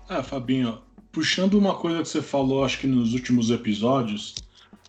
Ah, 0.07 0.23
Fabinho, 0.23 0.79
puxando 1.11 1.55
uma 1.55 1.75
coisa 1.75 2.01
que 2.01 2.07
você 2.07 2.21
falou, 2.21 2.63
acho 2.63 2.79
que 2.79 2.87
nos 2.87 3.13
últimos 3.13 3.49
episódios. 3.49 4.35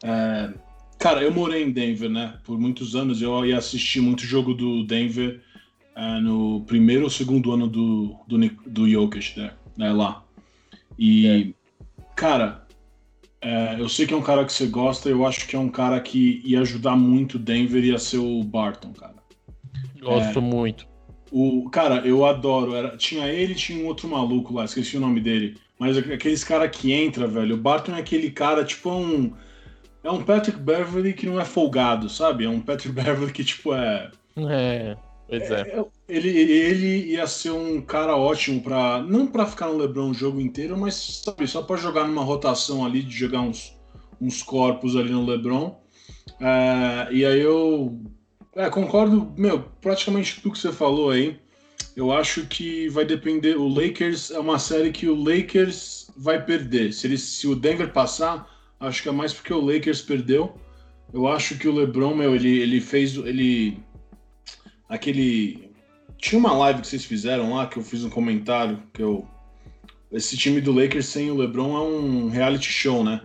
É... 0.03 0.53
Cara, 0.99 1.23
eu 1.23 1.33
morei 1.33 1.65
em 1.65 1.73
Denver, 1.73 2.09
né? 2.09 2.39
Por 2.45 2.59
muitos 2.59 2.95
anos 2.95 3.21
eu 3.21 3.45
ia 3.45 3.59
assistir 3.59 4.01
muito 4.01 4.23
jogo 4.23 4.55
do 4.55 4.85
Denver 4.85 5.41
é, 5.95 6.21
no 6.21 6.63
primeiro 6.63 7.05
ou 7.05 7.11
segundo 7.11 7.53
ano 7.53 7.67
do, 7.67 8.17
do, 8.27 8.39
do 8.67 8.89
Jokic, 8.89 9.39
né? 9.39 9.53
né 9.77 9.93
lá. 9.93 10.25
E, 10.99 11.27
é. 11.27 12.05
cara, 12.17 12.64
é, 13.45 13.77
eu 13.79 13.91
sei 13.91 14.07
que 14.07 14.15
é 14.15 14.17
um 14.17 14.23
cara 14.23 14.43
que 14.43 14.53
você 14.53 14.67
gosta, 14.67 15.11
eu 15.11 15.27
acho 15.27 15.47
que 15.47 15.55
é 15.55 15.59
um 15.59 15.69
cara 15.69 16.01
que 16.01 16.41
ia 16.47 16.63
ajudar 16.63 16.97
muito 16.97 17.39
Denver 17.39 17.85
ia 17.85 17.99
ser 17.99 18.17
o 18.17 18.43
Barton, 18.43 18.95
cara. 18.95 19.17
Gosto 20.01 20.39
é, 20.39 20.43
muito. 20.43 20.87
O, 21.31 21.69
cara, 21.69 22.07
eu 22.07 22.25
adoro. 22.25 22.75
Era, 22.75 22.97
tinha 22.97 23.27
ele 23.27 23.55
tinha 23.55 23.85
um 23.85 23.87
outro 23.87 24.09
maluco 24.09 24.55
lá, 24.55 24.65
esqueci 24.65 24.97
o 24.97 25.01
nome 25.01 25.21
dele. 25.21 25.59
Mas 25.79 25.99
aqueles 25.99 26.43
cara 26.43 26.67
que 26.69 26.93
entra, 26.93 27.27
velho. 27.27 27.57
O 27.57 27.59
Barton 27.59 27.95
é 27.95 28.01
aquele 28.01 28.31
cara, 28.31 28.65
tipo, 28.65 28.89
é 28.89 28.93
um. 28.95 29.33
É 30.03 30.11
um 30.11 30.23
Patrick 30.23 30.59
Beverly 30.59 31.13
que 31.13 31.27
não 31.27 31.39
é 31.39 31.45
folgado, 31.45 32.09
sabe? 32.09 32.45
É 32.45 32.49
um 32.49 32.61
Patrick 32.61 32.93
Beverly 32.97 33.33
que, 33.33 33.45
tipo, 33.45 33.75
é. 33.75 34.11
É. 34.39 34.97
Pois 35.29 35.51
é. 35.51 35.61
é. 35.61 35.85
Ele, 36.09 36.29
ele 36.29 37.12
ia 37.12 37.27
ser 37.27 37.51
um 37.51 37.81
cara 37.81 38.16
ótimo 38.16 38.61
para 38.61 39.03
não 39.03 39.27
para 39.27 39.47
ficar 39.47 39.68
no 39.68 39.79
LeBron 39.79 40.11
o 40.11 40.14
jogo 40.14 40.41
inteiro, 40.41 40.77
mas 40.77 41.22
sabe, 41.25 41.47
só 41.47 41.62
para 41.62 41.77
jogar 41.77 42.07
numa 42.07 42.22
rotação 42.22 42.85
ali, 42.85 43.03
de 43.03 43.16
jogar 43.16 43.41
uns, 43.41 43.77
uns 44.20 44.43
corpos 44.43 44.97
ali 44.97 45.11
no 45.11 45.25
LeBron. 45.25 45.81
É, 46.41 47.12
e 47.12 47.25
aí 47.25 47.41
eu 47.41 47.99
é, 48.55 48.68
concordo, 48.68 49.33
meu, 49.37 49.61
praticamente 49.81 50.41
tudo 50.41 50.53
que 50.53 50.59
você 50.59 50.72
falou 50.72 51.11
aí. 51.11 51.39
Eu 51.97 52.12
acho 52.12 52.47
que 52.47 52.89
vai 52.89 53.05
depender. 53.05 53.57
O 53.57 53.68
Lakers 53.68 54.31
é 54.31 54.39
uma 54.39 54.59
série 54.59 54.91
que 54.91 55.09
o 55.09 55.14
Lakers 55.14 56.11
vai 56.16 56.45
perder. 56.45 56.93
Se, 56.93 57.07
ele, 57.07 57.16
se 57.18 57.47
o 57.47 57.55
Denver 57.55 57.93
passar, 57.93 58.49
acho 58.81 59.03
que 59.03 59.09
é 59.09 59.12
mais 59.12 59.33
porque 59.33 59.53
o 59.53 59.61
Lakers 59.61 60.03
perdeu. 60.03 60.55
Eu 61.12 61.29
acho 61.29 61.57
que 61.57 61.68
o 61.68 61.75
LeBron, 61.75 62.14
meu, 62.14 62.35
ele, 62.35 62.59
ele 62.59 62.81
fez. 62.81 63.16
Ele 63.16 63.79
aquele. 64.89 65.70
Tinha 66.18 66.39
uma 66.39 66.53
live 66.53 66.80
que 66.80 66.87
vocês 66.87 67.05
fizeram 67.05 67.55
lá 67.55 67.66
que 67.66 67.76
eu 67.76 67.82
fiz 67.82 68.05
um 68.05 68.11
comentário 68.11 68.82
que 68.93 69.03
eu. 69.03 69.26
Esse 70.12 70.37
time 70.37 70.61
do 70.61 70.72
Lakers 70.72 71.07
sem 71.07 71.30
o 71.30 71.37
LeBron 71.37 71.76
é 71.76 71.80
um 71.80 72.28
reality 72.28 72.70
show, 72.70 73.03
né? 73.03 73.22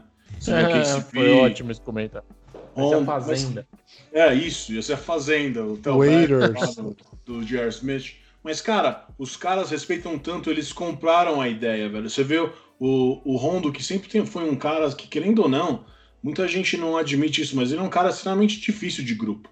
é, 0.47 1.01
foi 1.01 1.31
ótimo 1.33 1.71
esse 1.71 1.81
comentário. 1.81 2.27
Ser 2.75 2.95
a 2.95 3.05
Fazenda. 3.05 3.67
Mas, 3.71 4.21
é, 4.21 4.33
isso, 4.33 4.73
ia 4.73 4.81
ser 4.81 4.93
a 4.93 4.97
Fazenda. 4.97 5.63
O 5.63 5.77
Waiters. 5.97 6.75
Do, 6.75 6.95
do 7.25 7.45
J.R. 7.45 7.69
Smith. 7.69 8.15
Mas, 8.43 8.61
cara, 8.61 9.05
os 9.17 9.35
caras 9.35 9.69
respeitam 9.69 10.17
tanto, 10.17 10.49
eles 10.49 10.71
compraram 10.71 11.41
a 11.41 11.49
ideia, 11.49 11.89
velho. 11.89 12.09
Você 12.09 12.23
vê 12.23 12.39
o, 12.39 12.51
o 12.79 13.35
Rondo, 13.35 13.71
que 13.71 13.83
sempre 13.83 14.07
tem, 14.09 14.25
foi 14.25 14.49
um 14.49 14.55
cara 14.55 14.89
que, 14.93 15.07
querendo 15.07 15.43
ou 15.43 15.49
não, 15.49 15.85
muita 16.23 16.47
gente 16.47 16.77
não 16.77 16.97
admite 16.97 17.41
isso, 17.41 17.55
mas 17.55 17.71
ele 17.71 17.81
é 17.81 17.83
um 17.83 17.89
cara 17.89 18.09
extremamente 18.09 18.59
difícil 18.59 19.03
de 19.03 19.13
grupo. 19.13 19.49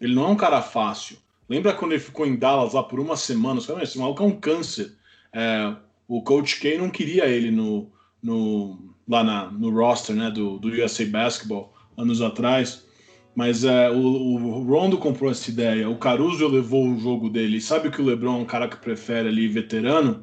Ele 0.00 0.14
não 0.14 0.24
é 0.24 0.28
um 0.28 0.36
cara 0.36 0.62
fácil. 0.62 1.18
Lembra 1.50 1.72
quando 1.72 1.90
ele 1.90 2.00
ficou 2.00 2.24
em 2.24 2.36
Dallas 2.36 2.74
lá 2.74 2.82
por 2.84 3.00
uma 3.00 3.16
semana? 3.16 3.58
Os 3.58 3.68
esse 3.68 3.98
maluco 3.98 4.22
é 4.22 4.26
um 4.26 4.38
câncer. 4.38 4.92
É, 5.32 5.74
o 6.06 6.22
Coach 6.22 6.60
K 6.60 6.78
não 6.78 6.88
queria 6.88 7.26
ele 7.26 7.50
no, 7.50 7.90
no, 8.22 8.94
lá 9.08 9.24
na, 9.24 9.50
no 9.50 9.68
roster 9.68 10.14
né, 10.14 10.30
do, 10.30 10.60
do 10.60 10.68
USA 10.68 11.04
Basketball 11.06 11.74
anos 11.96 12.22
atrás. 12.22 12.86
Mas 13.34 13.64
é, 13.64 13.90
o, 13.90 13.98
o, 13.98 14.62
Rondo 14.62 14.96
comprou 14.96 15.28
essa 15.28 15.50
ideia. 15.50 15.90
O 15.90 15.98
Caruso 15.98 16.46
levou 16.46 16.86
o 16.86 17.00
jogo 17.00 17.28
dele. 17.28 17.60
Sabe 17.60 17.90
que 17.90 18.00
o 18.00 18.04
LeBron 18.04 18.38
é 18.38 18.42
um 18.42 18.44
cara 18.44 18.68
que 18.68 18.76
prefere 18.76 19.28
ali 19.28 19.48
veterano? 19.48 20.22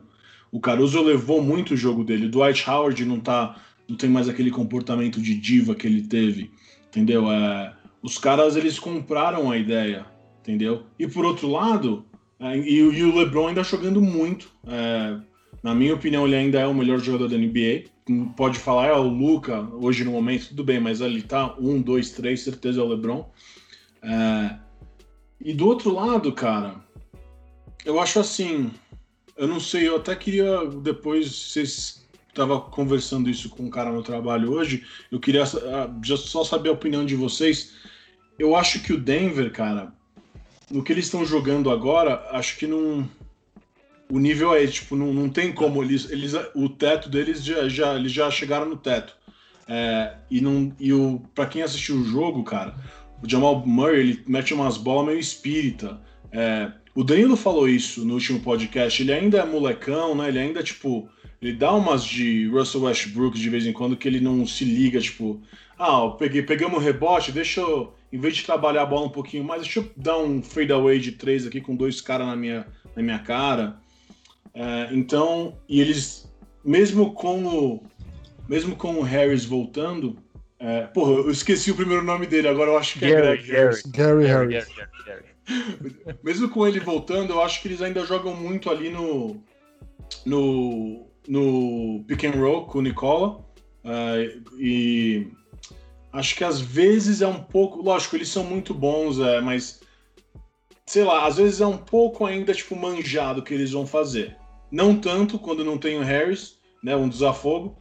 O 0.50 0.62
Caruso 0.62 1.02
levou 1.02 1.42
muito 1.42 1.74
o 1.74 1.78
jogo 1.78 2.06
dele. 2.06 2.28
O 2.28 2.32
Dwight 2.32 2.70
Howard 2.70 3.04
não 3.04 3.20
tá, 3.20 3.62
não 3.86 3.98
tem 3.98 4.10
mais 4.10 4.30
aquele 4.30 4.50
comportamento 4.50 5.22
de 5.22 5.36
diva 5.36 5.76
que 5.76 5.88
ele 5.88 6.04
teve, 6.04 6.52
entendeu? 6.88 7.30
É, 7.30 7.74
os 8.02 8.18
caras 8.18 8.56
eles 8.56 8.80
compraram 8.80 9.52
a 9.52 9.58
ideia 9.58 10.06
entendeu? 10.48 10.84
E 10.98 11.06
por 11.06 11.26
outro 11.26 11.50
lado, 11.50 12.06
é, 12.40 12.58
e, 12.58 12.76
e, 12.78 13.04
o 13.04 13.16
LeBron 13.16 13.48
ainda 13.48 13.64
jogando 13.64 14.02
muito. 14.02 14.50
É, 14.66 15.18
na 15.62 15.76
minha 15.76 15.94
opinião, 15.94 16.26
ele 16.26 16.36
ainda 16.36 16.60
é 16.60 16.66
o 16.66 16.74
melhor 16.74 17.00
jogador 17.00 17.28
da 17.28 17.38
NBA. 17.38 17.90
Pode 18.38 18.58
falar, 18.58 18.88
é 18.88 18.94
o 18.94 19.04
Luca, 19.04 19.62
hoje 19.74 20.06
no 20.06 20.12
momento, 20.12 20.50
tudo 20.50 20.64
bem, 20.64 20.80
mas 20.80 21.02
ali 21.02 21.22
tá 21.22 21.54
um, 21.60 21.82
dois, 21.82 22.12
três, 22.12 22.42
certeza 22.42 22.80
é 22.80 22.84
o 22.84 22.88
LeBron. 22.88 23.30
É, 24.02 24.56
e 25.44 25.54
do 25.54 25.68
outro 25.68 25.94
lado, 25.94 26.32
cara, 26.32 26.76
eu 27.84 28.00
acho 28.00 28.20
assim. 28.20 28.72
Eu 29.36 29.48
não 29.48 29.60
sei, 29.60 29.88
eu 29.88 29.98
até 29.98 30.16
queria 30.16 30.66
depois, 30.66 31.30
vocês 31.30 32.08
estava 32.30 32.60
conversando 32.60 33.30
isso 33.30 33.50
com 33.50 33.64
um 33.64 33.70
cara 33.70 33.92
no 33.92 34.02
trabalho 34.02 34.52
hoje, 34.52 34.86
eu 35.12 35.20
queria 35.20 35.44
ah, 35.44 36.18
só 36.18 36.44
saber 36.44 36.70
a 36.70 36.74
opinião 36.74 37.06
de 37.06 37.16
vocês. 37.16 37.76
Eu 38.38 38.56
acho 38.56 38.82
que 38.84 38.94
o 38.94 39.00
Denver, 39.00 39.52
cara, 39.52 39.94
no 40.72 40.84
que 40.84 40.92
eles 40.92 41.06
estão 41.06 41.26
jogando 41.26 41.72
agora, 41.72 42.28
acho 42.32 42.58
que 42.58 42.68
não. 42.68 43.08
O 44.10 44.20
nível 44.20 44.56
é, 44.56 44.66
tipo, 44.68 44.96
não, 44.96 45.14
não 45.14 45.30
tem 45.30 45.52
como. 45.52 45.84
Eles, 45.84 46.10
eles, 46.10 46.34
o 46.56 46.70
teto 46.70 47.10
deles 47.10 47.44
já, 47.44 47.68
já, 47.68 47.96
eles 47.96 48.12
já 48.12 48.30
chegaram 48.32 48.68
no 48.68 48.78
teto. 48.78 49.16
É, 49.68 50.16
e 50.32 50.40
não, 50.40 50.74
e 50.80 50.94
o, 50.94 51.22
pra 51.36 51.46
quem 51.46 51.62
assistiu 51.62 51.98
o 51.98 52.06
jogo, 52.06 52.44
cara, 52.44 52.76
o 53.22 53.30
Jamal 53.30 53.66
Murray 53.66 54.00
ele 54.00 54.24
mete 54.26 54.54
umas 54.54 54.78
bolas 54.78 55.08
meio 55.08 55.20
espírita. 55.20 56.00
É, 56.32 56.72
o 56.96 57.04
Danilo 57.04 57.36
falou 57.36 57.68
isso 57.68 58.06
no 58.06 58.14
último 58.14 58.40
podcast. 58.40 59.02
Ele 59.02 59.14
ainda 59.14 59.40
é 59.40 59.46
molecão, 59.46 60.16
né? 60.16 60.30
Ele 60.30 60.40
ainda, 60.40 60.64
tipo, 60.64 61.10
ele 61.42 61.54
dá 61.54 61.74
umas 61.74 62.04
de 62.04 62.48
Russell 62.48 62.84
Westbrook 62.84 63.38
de 63.38 63.50
vez 63.50 63.66
em 63.66 63.74
quando 63.74 63.98
que 63.98 64.08
ele 64.08 64.20
não 64.20 64.46
se 64.48 64.64
liga, 64.64 65.00
tipo, 65.00 65.42
ah, 65.78 66.10
peguei, 66.18 66.42
pegamos 66.42 66.78
o 66.78 66.82
rebote, 66.82 67.32
deixa 67.32 67.62
eu 67.62 67.94
em 68.12 68.20
vez 68.20 68.36
de 68.36 68.46
trabalhar 68.46 68.84
a 68.84 68.86
bola 68.86 69.08
um 69.08 69.12
pouquinho 69.12 69.44
mais, 69.44 69.64
deixa 69.64 69.80
eu 69.80 69.92
dar 69.96 70.18
um 70.18 70.42
fadeaway 70.42 71.00
de 71.00 71.12
três 71.14 71.46
aqui 71.46 71.60
com 71.60 71.76
dois 71.76 72.00
caras 72.00 72.28
na 72.28 72.36
minha, 72.36 72.66
na 72.96 73.04
minha 73.04 73.20
cara. 73.20 73.80
É, 74.54 74.90
então, 74.92 75.58
e 75.68 75.82
eles, 75.82 76.32
mesmo 76.64 77.14
com 77.14 77.46
o, 77.46 77.84
mesmo 78.48 78.76
com 78.76 78.96
o 78.96 79.02
Harris 79.02 79.46
voltando, 79.46 80.18
é, 80.60 80.84
porra, 80.88 81.12
eu 81.12 81.32
esqueci 81.32 81.70
o 81.70 81.76
primeiro 81.76 82.04
nome 82.04 82.26
dele, 82.26 82.48
agora 82.48 82.72
eu 82.72 82.78
acho 82.78 82.94
que 82.94 83.00
Gary, 83.00 83.14
é 83.14 83.38
Greg 83.38 83.52
Harris. 83.52 83.82
Gary, 83.84 84.28
Gary 84.28 84.54
Harris. 84.54 84.68
mesmo 86.24 86.50
com 86.50 86.68
ele 86.68 86.80
voltando, 86.80 87.34
eu 87.34 87.42
acho 87.42 87.62
que 87.62 87.68
eles 87.68 87.82
ainda 87.82 88.06
jogam 88.06 88.36
muito 88.36 88.70
ali 88.70 88.90
no, 88.90 89.42
no, 90.26 91.08
no 91.28 92.04
pick 92.08 92.24
and 92.24 92.32
roll 92.32 92.66
com 92.66 92.80
o 92.80 92.82
Nicola. 92.82 93.46
Uh, 93.84 94.44
e 94.60 95.28
Acho 96.18 96.36
que 96.36 96.44
às 96.44 96.60
vezes 96.60 97.22
é 97.22 97.28
um 97.28 97.44
pouco. 97.44 97.80
Lógico, 97.80 98.16
eles 98.16 98.30
são 98.30 98.44
muito 98.44 98.74
bons, 98.74 99.20
é, 99.20 99.40
mas. 99.40 99.82
Sei 100.84 101.04
lá, 101.04 101.28
às 101.28 101.38
vezes 101.38 101.62
é 101.62 101.68
um 101.68 101.78
pouco 101.78 102.26
ainda, 102.26 102.54
tipo, 102.54 102.76
manjado 102.76 103.42
o 103.42 103.44
que 103.44 103.54
eles 103.54 103.72
vão 103.72 103.86
fazer. 103.86 104.36
Não 104.72 104.96
tanto 104.98 105.38
quando 105.38 105.64
não 105.64 105.78
tem 105.78 106.00
o 106.00 106.04
Harris, 106.04 106.58
né? 106.84 106.96
Um 106.96 107.08
desafogo. 107.08 107.78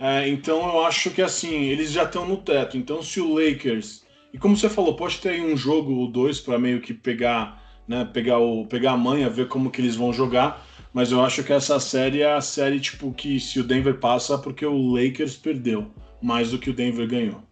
É, 0.00 0.28
então 0.28 0.66
eu 0.68 0.84
acho 0.84 1.10
que 1.10 1.22
assim, 1.22 1.54
eles 1.64 1.92
já 1.92 2.02
estão 2.02 2.26
no 2.26 2.38
teto. 2.38 2.76
Então, 2.76 3.04
se 3.04 3.20
o 3.20 3.32
Lakers. 3.32 4.04
E 4.34 4.38
como 4.38 4.56
você 4.56 4.68
falou, 4.68 4.96
pode 4.96 5.20
ter 5.20 5.28
aí 5.30 5.40
um 5.40 5.56
jogo 5.56 5.92
ou 5.94 6.10
dois 6.10 6.40
para 6.40 6.58
meio 6.58 6.80
que 6.80 6.92
pegar, 6.92 7.62
né? 7.86 8.04
Pegar, 8.04 8.38
o, 8.38 8.66
pegar 8.66 8.92
a 8.92 8.96
manha, 8.96 9.30
ver 9.30 9.46
como 9.46 9.70
que 9.70 9.80
eles 9.80 9.94
vão 9.94 10.12
jogar. 10.12 10.66
mas 10.92 11.12
eu 11.12 11.22
acho 11.22 11.44
que 11.44 11.52
essa 11.52 11.78
série 11.78 12.22
é 12.22 12.32
a 12.32 12.40
série 12.40 12.80
tipo 12.80 13.12
que 13.12 13.38
se 13.38 13.60
o 13.60 13.64
Denver 13.64 14.00
passa 14.00 14.36
porque 14.36 14.66
o 14.66 14.92
Lakers 14.92 15.36
perdeu 15.36 15.88
mais 16.20 16.50
do 16.50 16.58
que 16.58 16.70
o 16.70 16.74
Denver 16.74 17.06
ganhou. 17.06 17.46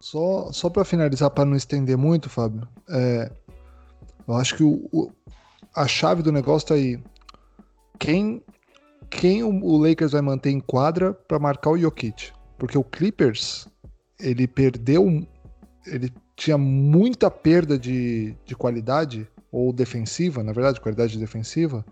Só, 0.00 0.52
só 0.52 0.68
para 0.70 0.84
finalizar, 0.84 1.30
para 1.30 1.44
não 1.44 1.56
estender 1.56 1.96
muito, 1.96 2.28
Fábio, 2.28 2.66
é, 2.88 3.30
eu 4.26 4.34
acho 4.34 4.56
que 4.56 4.62
o, 4.62 4.88
o, 4.92 5.10
a 5.74 5.86
chave 5.86 6.22
do 6.22 6.32
negócio 6.32 6.68
tá 6.68 6.74
aí. 6.74 6.98
Quem, 7.98 8.42
quem 9.08 9.42
o, 9.42 9.64
o 9.64 9.78
Lakers 9.78 10.12
vai 10.12 10.22
manter 10.22 10.50
em 10.50 10.60
quadra 10.60 11.14
para 11.14 11.38
marcar 11.38 11.70
o 11.70 11.78
Jokic? 11.78 12.32
Porque 12.58 12.76
o 12.76 12.84
Clippers, 12.84 13.68
ele 14.18 14.46
perdeu, 14.46 15.26
ele 15.86 16.12
tinha 16.34 16.58
muita 16.58 17.30
perda 17.30 17.78
de, 17.78 18.36
de 18.44 18.54
qualidade, 18.54 19.26
ou 19.50 19.72
defensiva, 19.72 20.42
na 20.42 20.52
verdade, 20.52 20.80
qualidade 20.80 21.18
defensiva, 21.18 21.84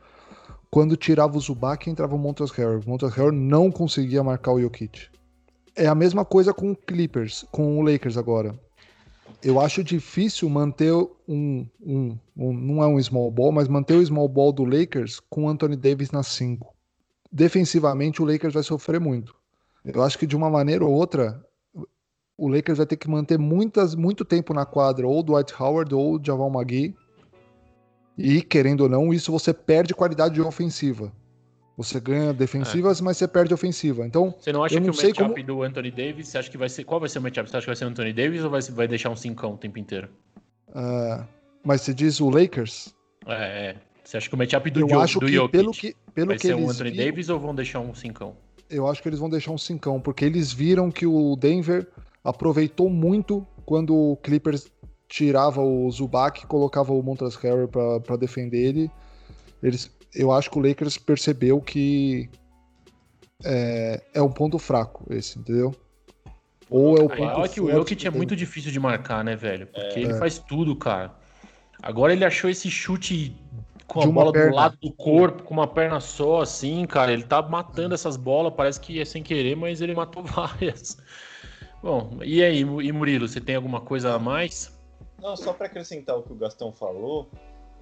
quando 0.70 0.96
tirava 0.96 1.36
o 1.36 1.40
Zubac 1.40 1.88
e 1.88 1.92
entrava 1.92 2.14
o 2.14 2.18
Montrezl 2.18 2.52
Harrell. 2.54 2.80
O 2.80 2.88
Montrezl 2.90 3.14
Harrell 3.14 3.32
não 3.32 3.70
conseguia 3.70 4.22
marcar 4.22 4.52
o 4.52 4.60
Jokic. 4.60 5.08
É 5.76 5.86
a 5.86 5.94
mesma 5.94 6.24
coisa 6.24 6.54
com 6.54 6.70
o 6.70 6.76
Clippers, 6.76 7.44
com 7.50 7.78
o 7.78 7.82
Lakers 7.82 8.16
agora. 8.16 8.58
Eu 9.42 9.60
acho 9.60 9.82
difícil 9.82 10.48
manter 10.48 10.92
um, 11.28 11.66
um, 11.80 12.18
um, 12.36 12.52
Não 12.52 12.82
é 12.82 12.86
um 12.86 13.02
small 13.02 13.30
ball, 13.30 13.52
mas 13.52 13.68
manter 13.68 13.94
o 13.94 14.06
small 14.06 14.28
ball 14.28 14.52
do 14.52 14.64
Lakers 14.64 15.20
com 15.28 15.44
o 15.44 15.48
Anthony 15.48 15.76
Davis 15.76 16.10
na 16.10 16.22
5. 16.22 16.72
Defensivamente, 17.30 18.22
o 18.22 18.24
Lakers 18.24 18.54
vai 18.54 18.62
sofrer 18.62 19.00
muito. 19.00 19.34
Eu 19.84 20.02
acho 20.02 20.18
que 20.18 20.26
de 20.26 20.36
uma 20.36 20.48
maneira 20.48 20.84
ou 20.84 20.92
outra, 20.92 21.44
o 22.38 22.48
Lakers 22.48 22.78
vai 22.78 22.86
ter 22.86 22.96
que 22.96 23.10
manter 23.10 23.38
muitas, 23.38 23.94
muito 23.94 24.24
tempo 24.24 24.54
na 24.54 24.64
quadra, 24.64 25.06
ou 25.06 25.22
Dwight 25.22 25.52
Howard 25.60 25.94
ou 25.94 26.18
do 26.18 26.26
Javal 26.26 26.50
McGee. 26.50 26.94
E, 28.16 28.40
querendo 28.40 28.82
ou 28.82 28.88
não, 28.88 29.12
isso 29.12 29.32
você 29.32 29.52
perde 29.52 29.92
qualidade 29.92 30.40
ofensiva. 30.40 31.12
Você 31.76 31.98
ganha 31.98 32.32
defensivas, 32.32 33.00
é. 33.00 33.02
mas 33.02 33.16
você 33.16 33.26
perde 33.26 33.52
ofensiva. 33.52 34.06
Então, 34.06 34.34
você 34.38 34.52
não 34.52 34.62
acha 34.62 34.76
que 34.76 34.80
não 34.80 34.92
o 34.92 34.96
matchup 34.96 35.34
como... 35.34 35.44
do 35.44 35.62
Anthony 35.62 35.90
Davis, 35.90 36.28
você 36.28 36.38
acha 36.38 36.50
que 36.50 36.56
vai 36.56 36.68
ser. 36.68 36.84
Qual 36.84 37.00
vai 37.00 37.08
ser 37.08 37.18
o 37.18 37.22
matchup? 37.22 37.50
Você 37.50 37.56
acha 37.56 37.64
que 37.64 37.70
vai 37.70 37.76
ser 37.76 37.84
o 37.84 37.88
Anthony 37.88 38.12
Davis 38.12 38.44
ou 38.44 38.50
vai, 38.50 38.60
vai 38.62 38.88
deixar 38.88 39.10
um 39.10 39.16
cincão 39.16 39.54
o 39.54 39.56
tempo 39.56 39.78
inteiro? 39.78 40.08
Uh, 40.68 41.24
mas 41.64 41.80
você 41.80 41.92
diz 41.92 42.20
o 42.20 42.30
Lakers? 42.30 42.94
É, 43.26 43.70
é. 43.70 43.76
Você 44.04 44.18
acha 44.18 44.28
que 44.28 44.34
o 44.34 44.38
matchup 44.38 44.70
do, 44.70 44.80
eu 44.80 45.00
acho 45.00 45.18
do 45.18 45.26
que, 45.26 45.48
pelo 45.48 45.72
que 45.72 45.96
pelo 46.14 46.28
vai 46.28 46.36
que 46.36 46.46
ser 46.46 46.54
o 46.54 46.70
Anthony 46.70 46.90
viram, 46.90 47.04
Davis 47.06 47.28
ou 47.28 47.40
vão 47.40 47.54
deixar 47.54 47.80
um 47.80 47.94
cincão? 47.94 48.36
Eu 48.70 48.86
acho 48.86 49.02
que 49.02 49.08
eles 49.08 49.18
vão 49.18 49.30
deixar 49.30 49.50
um 49.50 49.58
cincão, 49.58 50.00
porque 50.00 50.24
eles 50.24 50.52
viram 50.52 50.90
que 50.90 51.06
o 51.06 51.34
Denver 51.36 51.88
aproveitou 52.22 52.88
muito 52.88 53.46
quando 53.64 53.94
o 53.94 54.16
Clippers 54.18 54.70
tirava 55.08 55.60
o 55.60 55.90
Zubac 55.90 56.42
e 56.42 56.46
colocava 56.46 56.92
o 56.92 57.02
Montrezl 57.02 57.38
Harrell 57.42 57.68
para 57.68 58.16
defender 58.16 58.58
ele. 58.58 58.90
Eles, 59.62 59.90
eu 60.14 60.32
acho 60.32 60.50
que 60.50 60.58
o 60.58 60.66
Lakers 60.66 60.96
percebeu 60.98 61.60
que 61.60 62.28
é, 63.44 64.02
é 64.14 64.22
um 64.22 64.30
ponto 64.30 64.58
fraco 64.58 65.04
esse, 65.12 65.38
entendeu? 65.38 65.74
Ou 66.70 66.96
é 66.96 67.02
o 67.02 67.08
ponto 67.08 67.44
é 67.44 67.48
que 67.48 67.60
o 67.60 67.70
Jokic 67.70 68.06
é 68.06 68.10
muito 68.10 68.34
difícil 68.34 68.72
de 68.72 68.80
marcar, 68.80 69.22
né, 69.24 69.36
velho? 69.36 69.66
Porque 69.66 70.00
é. 70.00 70.02
ele 70.02 70.14
faz 70.14 70.38
tudo, 70.38 70.74
cara. 70.74 71.12
Agora 71.82 72.12
ele 72.12 72.24
achou 72.24 72.48
esse 72.48 72.70
chute 72.70 73.36
com 73.86 74.02
a 74.02 74.06
bola 74.06 74.32
perna. 74.32 74.50
do 74.50 74.56
lado 74.56 74.78
do 74.80 74.92
corpo, 74.92 75.42
com 75.42 75.54
uma 75.54 75.66
perna 75.66 76.00
só, 76.00 76.40
assim, 76.40 76.86
cara. 76.86 77.12
Ele 77.12 77.22
tá 77.22 77.42
matando 77.42 77.94
essas 77.94 78.16
bolas, 78.16 78.54
parece 78.54 78.80
que 78.80 79.00
é 79.00 79.04
sem 79.04 79.22
querer, 79.22 79.56
mas 79.56 79.80
ele 79.80 79.94
matou 79.94 80.22
várias. 80.24 80.96
Bom, 81.82 82.18
e 82.22 82.42
aí, 82.42 82.60
e 82.60 82.92
Murilo, 82.92 83.28
você 83.28 83.40
tem 83.40 83.56
alguma 83.56 83.80
coisa 83.80 84.14
a 84.14 84.18
mais? 84.18 84.72
Não, 85.20 85.36
só 85.36 85.52
para 85.52 85.66
acrescentar 85.66 86.16
o 86.16 86.22
que 86.22 86.32
o 86.32 86.36
Gastão 86.36 86.72
falou, 86.72 87.30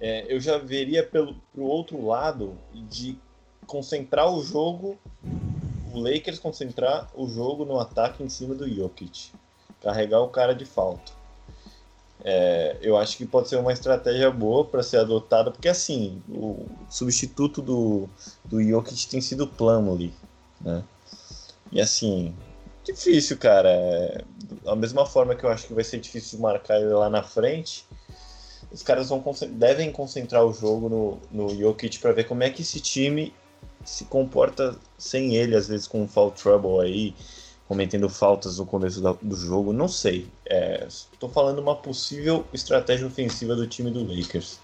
é, 0.03 0.25
eu 0.27 0.37
já 0.37 0.57
veria 0.57 1.01
pelo 1.01 1.33
pro 1.53 1.63
outro 1.63 2.05
lado 2.05 2.57
de 2.73 3.17
concentrar 3.65 4.29
o 4.29 4.43
jogo, 4.43 4.99
o 5.93 5.97
Lakers 5.97 6.39
concentrar 6.39 7.09
o 7.15 7.25
jogo 7.25 7.63
no 7.63 7.79
ataque 7.79 8.21
em 8.21 8.27
cima 8.27 8.53
do 8.53 8.67
Jokic, 8.67 9.31
carregar 9.81 10.19
o 10.19 10.27
cara 10.27 10.53
de 10.53 10.65
falta. 10.65 11.13
É, 12.21 12.77
eu 12.81 12.97
acho 12.97 13.15
que 13.15 13.25
pode 13.25 13.47
ser 13.47 13.55
uma 13.55 13.71
estratégia 13.71 14.29
boa 14.29 14.65
para 14.65 14.83
ser 14.83 14.97
adotada, 14.97 15.51
porque 15.51 15.69
assim, 15.69 16.21
o 16.27 16.65
substituto 16.89 17.61
do, 17.61 18.09
do 18.43 18.61
Jokic 18.61 19.07
tem 19.07 19.21
sido 19.21 19.47
Plumlee, 19.47 20.13
né? 20.59 20.83
E 21.71 21.79
assim, 21.79 22.35
difícil, 22.83 23.37
cara. 23.37 23.69
É, 23.69 24.25
da 24.65 24.75
mesma 24.75 25.05
forma 25.05 25.33
que 25.33 25.45
eu 25.45 25.49
acho 25.49 25.65
que 25.65 25.73
vai 25.73 25.83
ser 25.85 26.01
difícil 26.01 26.39
marcar 26.39 26.81
ele 26.81 26.91
lá 26.91 27.09
na 27.09 27.23
frente, 27.23 27.85
os 28.73 28.81
caras 28.81 29.09
vão 29.09 29.23
devem 29.51 29.91
concentrar 29.91 30.43
o 30.43 30.51
jogo 30.51 30.89
no, 30.89 31.19
no 31.31 31.55
Jokic 31.55 31.99
para 31.99 32.11
ver 32.11 32.23
como 32.23 32.41
é 32.41 32.49
que 32.49 32.63
esse 32.63 32.79
time 32.79 33.31
se 33.85 34.05
comporta 34.05 34.75
sem 34.97 35.35
ele, 35.35 35.55
às 35.55 35.67
vezes 35.67 35.87
com 35.87 36.01
um 36.01 36.07
foul 36.07 36.31
trouble 36.31 36.79
aí, 36.81 37.13
cometendo 37.67 38.09
faltas 38.09 38.57
no 38.57 38.65
começo 38.65 39.01
do 39.21 39.35
jogo, 39.35 39.71
não 39.71 39.87
sei. 39.87 40.27
Estou 41.11 41.29
é, 41.29 41.33
falando 41.33 41.59
uma 41.59 41.75
possível 41.75 42.45
estratégia 42.51 43.05
ofensiva 43.05 43.55
do 43.55 43.67
time 43.67 43.91
do 43.91 44.03
Lakers. 44.03 44.59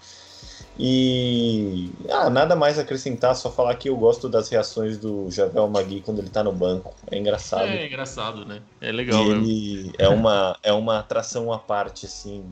E 0.82 1.90
ah, 2.08 2.30
nada 2.30 2.56
mais 2.56 2.78
acrescentar, 2.78 3.36
só 3.36 3.52
falar 3.52 3.74
que 3.74 3.90
eu 3.90 3.96
gosto 3.98 4.30
das 4.30 4.48
reações 4.48 4.96
do 4.96 5.30
Javel 5.30 5.68
Magui 5.68 6.00
quando 6.00 6.20
ele 6.20 6.30
tá 6.30 6.42
no 6.42 6.52
banco. 6.52 6.94
É 7.10 7.18
engraçado. 7.18 7.66
É, 7.66 7.82
é 7.82 7.86
engraçado, 7.86 8.46
né? 8.46 8.62
É 8.80 8.90
legal. 8.90 9.30
ele 9.30 9.92
é 9.98 10.08
uma, 10.08 10.56
é 10.62 10.72
uma 10.72 11.00
atração 11.00 11.52
à 11.52 11.58
parte, 11.58 12.06
assim, 12.06 12.42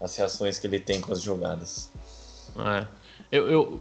as 0.00 0.16
reações 0.16 0.58
que 0.58 0.66
ele 0.66 0.80
tem 0.80 1.00
com 1.00 1.12
as 1.12 1.22
jogadas. 1.22 1.92
É. 2.58 2.88
Eu, 3.30 3.48
eu 3.48 3.80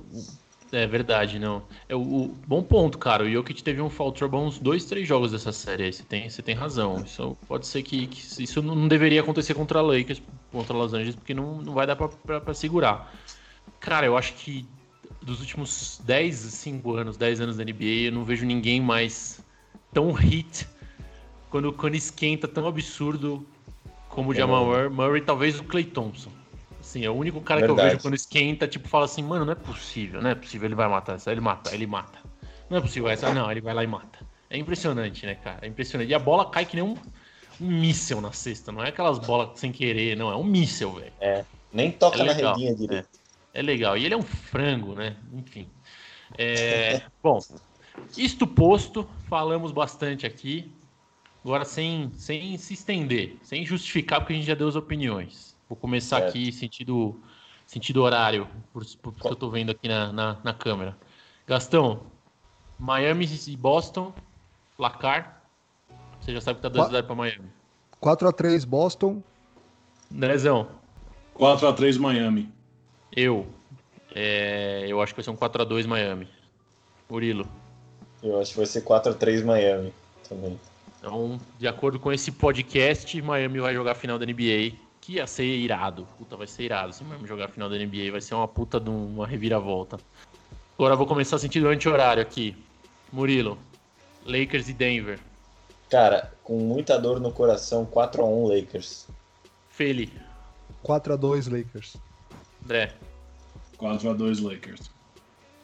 é 0.71 0.85
verdade, 0.85 1.39
não. 1.39 1.63
É 1.89 1.95
o, 1.95 2.31
bom 2.45 2.61
ponto, 2.61 2.99
cara. 2.99 3.23
O 3.23 3.31
Jokic 3.31 3.63
teve 3.63 3.81
um 3.81 3.89
fall 3.89 4.11
trouble 4.11 4.39
uns 4.39 4.59
dois, 4.59 4.85
três 4.85 5.07
jogos 5.07 5.31
dessa 5.31 5.51
série. 5.51 5.91
Você 5.91 6.03
tem, 6.03 6.29
você 6.29 6.43
tem 6.43 6.53
razão. 6.53 7.01
Isso 7.03 7.35
pode 7.47 7.65
ser 7.65 7.81
que, 7.81 8.05
que 8.05 8.43
isso 8.43 8.61
não 8.61 8.87
deveria 8.87 9.21
acontecer 9.21 9.55
contra 9.55 9.79
a 9.79 9.81
Lakers, 9.81 10.21
contra 10.51 10.75
Los 10.75 10.93
Angeles, 10.93 11.15
porque 11.15 11.33
não, 11.33 11.61
não 11.61 11.73
vai 11.73 11.87
dar 11.87 11.95
para 11.95 12.53
segurar. 12.53 13.11
Cara, 13.79 14.05
eu 14.05 14.17
acho 14.17 14.33
que 14.33 14.67
dos 15.21 15.39
últimos 15.39 15.99
10, 16.03 16.35
5 16.35 16.93
anos, 16.95 17.17
10 17.17 17.41
anos 17.41 17.57
da 17.57 17.63
NBA, 17.63 18.07
eu 18.07 18.11
não 18.11 18.23
vejo 18.23 18.45
ninguém 18.45 18.79
mais 18.79 19.43
tão 19.93 20.11
hit 20.11 20.67
quando, 21.49 21.73
quando 21.73 21.95
esquenta 21.95 22.47
tão 22.47 22.67
absurdo 22.67 23.45
como 24.09 24.29
o 24.29 24.33
é 24.33 24.37
Jamal 24.37 24.65
Murray, 24.65 24.89
Murray, 24.89 25.21
talvez 25.21 25.59
o 25.59 25.63
Clay 25.63 25.83
Thompson. 25.83 26.31
Assim, 26.79 27.03
é 27.03 27.09
o 27.09 27.13
único 27.13 27.41
cara 27.41 27.61
Verdade. 27.61 27.79
que 27.79 27.85
eu 27.85 27.91
vejo 27.91 28.01
quando 28.03 28.13
esquenta, 28.13 28.67
tipo, 28.67 28.87
fala 28.87 29.05
assim, 29.05 29.23
mano, 29.23 29.43
não 29.43 29.53
é 29.53 29.55
possível, 29.55 30.21
não 30.21 30.29
é 30.29 30.35
possível, 30.35 30.67
ele 30.67 30.75
vai 30.75 30.87
matar 30.87 31.15
essa, 31.15 31.31
ele 31.31 31.41
mata, 31.41 31.73
ele 31.73 31.87
mata. 31.87 32.19
Não 32.69 32.77
é 32.77 32.81
possível 32.81 33.09
essa, 33.09 33.33
não, 33.33 33.49
ele 33.49 33.61
vai 33.61 33.73
lá 33.73 33.83
e 33.83 33.87
mata. 33.87 34.19
É 34.49 34.57
impressionante, 34.57 35.25
né, 35.25 35.35
cara? 35.35 35.59
É 35.63 35.67
impressionante. 35.67 36.09
E 36.09 36.13
a 36.13 36.19
bola 36.19 36.49
cai 36.49 36.65
que 36.65 36.75
nem 36.75 36.83
um, 36.85 36.95
um 37.59 37.67
míssel 37.67 38.21
na 38.21 38.31
cesta, 38.31 38.71
não 38.71 38.83
é 38.83 38.89
aquelas 38.89 39.17
bolas 39.17 39.59
sem 39.59 39.71
querer, 39.71 40.15
não, 40.15 40.31
é 40.31 40.35
um 40.35 40.43
míssel, 40.43 40.93
velho. 40.93 41.13
É, 41.19 41.43
nem 41.73 41.91
toca 41.91 42.21
é 42.21 42.23
na 42.23 42.33
redinha 42.33 42.75
direito. 42.75 43.07
É 43.13 43.24
é 43.55 43.61
legal. 43.61 43.97
E 43.97 44.05
ele 44.05 44.13
é 44.13 44.17
um 44.17 44.21
frango, 44.21 44.93
né? 44.93 45.15
Enfim. 45.33 45.67
É, 46.37 47.01
bom, 47.23 47.39
isto 48.17 48.45
posto, 48.45 49.07
falamos 49.29 49.71
bastante 49.71 50.25
aqui. 50.25 50.71
Agora, 51.43 51.63
sem, 51.63 52.11
sem 52.15 52.57
se 52.57 52.73
estender, 52.73 53.37
sem 53.41 53.65
justificar, 53.65 54.19
porque 54.19 54.33
a 54.33 54.35
gente 54.35 54.45
já 54.45 54.55
deu 54.55 54.67
as 54.67 54.75
opiniões. 54.75 55.55
Vou 55.69 55.77
começar 55.77 56.21
é. 56.21 56.27
aqui 56.27 56.51
sentido, 56.51 57.19
sentido 57.65 58.01
horário, 58.01 58.47
por, 58.73 58.83
por, 59.01 59.13
porque 59.13 59.27
eu 59.27 59.33
estou 59.33 59.49
vendo 59.49 59.71
aqui 59.71 59.87
na, 59.87 60.11
na, 60.11 60.37
na, 60.43 60.53
câmera. 60.53 60.97
Gastão, 61.47 62.01
Miami 62.77 63.29
e 63.47 63.55
Boston, 63.55 64.13
placar. 64.75 65.43
Você 66.19 66.33
já 66.33 66.41
sabe 66.41 66.59
que 66.59 66.69
tá 66.69 66.69
2x0 66.69 67.03
para 67.03 67.15
Miami. 67.15 67.49
4x3 68.01 68.65
Boston. 68.65 69.23
Andrezão. 70.11 70.67
4x3 71.37 71.99
Miami. 71.99 72.54
Eu. 73.15 73.47
É, 74.13 74.85
eu 74.87 75.01
acho 75.01 75.13
que 75.13 75.21
vai 75.21 75.23
ser 75.23 75.31
um 75.31 75.35
4x2 75.35 75.87
Miami. 75.87 76.27
Murilo. 77.09 77.47
Eu 78.21 78.39
acho 78.39 78.51
que 78.51 78.57
vai 78.57 78.65
ser 78.65 78.83
4x3 78.83 79.43
Miami 79.43 79.93
também. 80.27 80.59
Então, 80.97 81.39
de 81.59 81.67
acordo 81.67 81.99
com 81.99 82.11
esse 82.11 82.31
podcast, 82.31 83.21
Miami 83.21 83.59
vai 83.59 83.73
jogar 83.73 83.91
a 83.91 83.95
final 83.95 84.17
da 84.17 84.25
NBA. 84.25 84.73
Que 84.99 85.13
ia 85.13 85.27
ser 85.27 85.45
irado. 85.45 86.07
Puta, 86.17 86.35
vai 86.35 86.47
ser 86.47 86.63
irado. 86.63 86.91
Se 86.91 87.03
Miami 87.03 87.27
jogar 87.27 87.45
a 87.45 87.47
final 87.47 87.69
da 87.69 87.77
NBA, 87.77 88.11
vai 88.11 88.21
ser 88.21 88.33
uma 88.33 88.47
puta 88.47 88.79
de 88.79 88.89
uma 88.89 89.27
reviravolta. 89.27 89.99
Agora 90.73 90.93
eu 90.93 90.97
vou 90.97 91.05
começar 91.05 91.37
sentido 91.37 91.67
anti-horário 91.67 92.21
aqui. 92.21 92.57
Murilo. 93.13 93.57
Lakers 94.25 94.67
e 94.67 94.73
Denver. 94.73 95.19
Cara, 95.89 96.33
com 96.43 96.57
muita 96.57 96.97
dor 96.97 97.19
no 97.19 97.31
coração, 97.31 97.85
4x1 97.85 98.49
Lakers. 98.49 99.07
Feli. 99.69 100.11
4x2 100.83 101.51
Lakers. 101.51 101.97
André. 102.63 102.91
4x2 103.77 104.43
Lakers. 104.43 104.91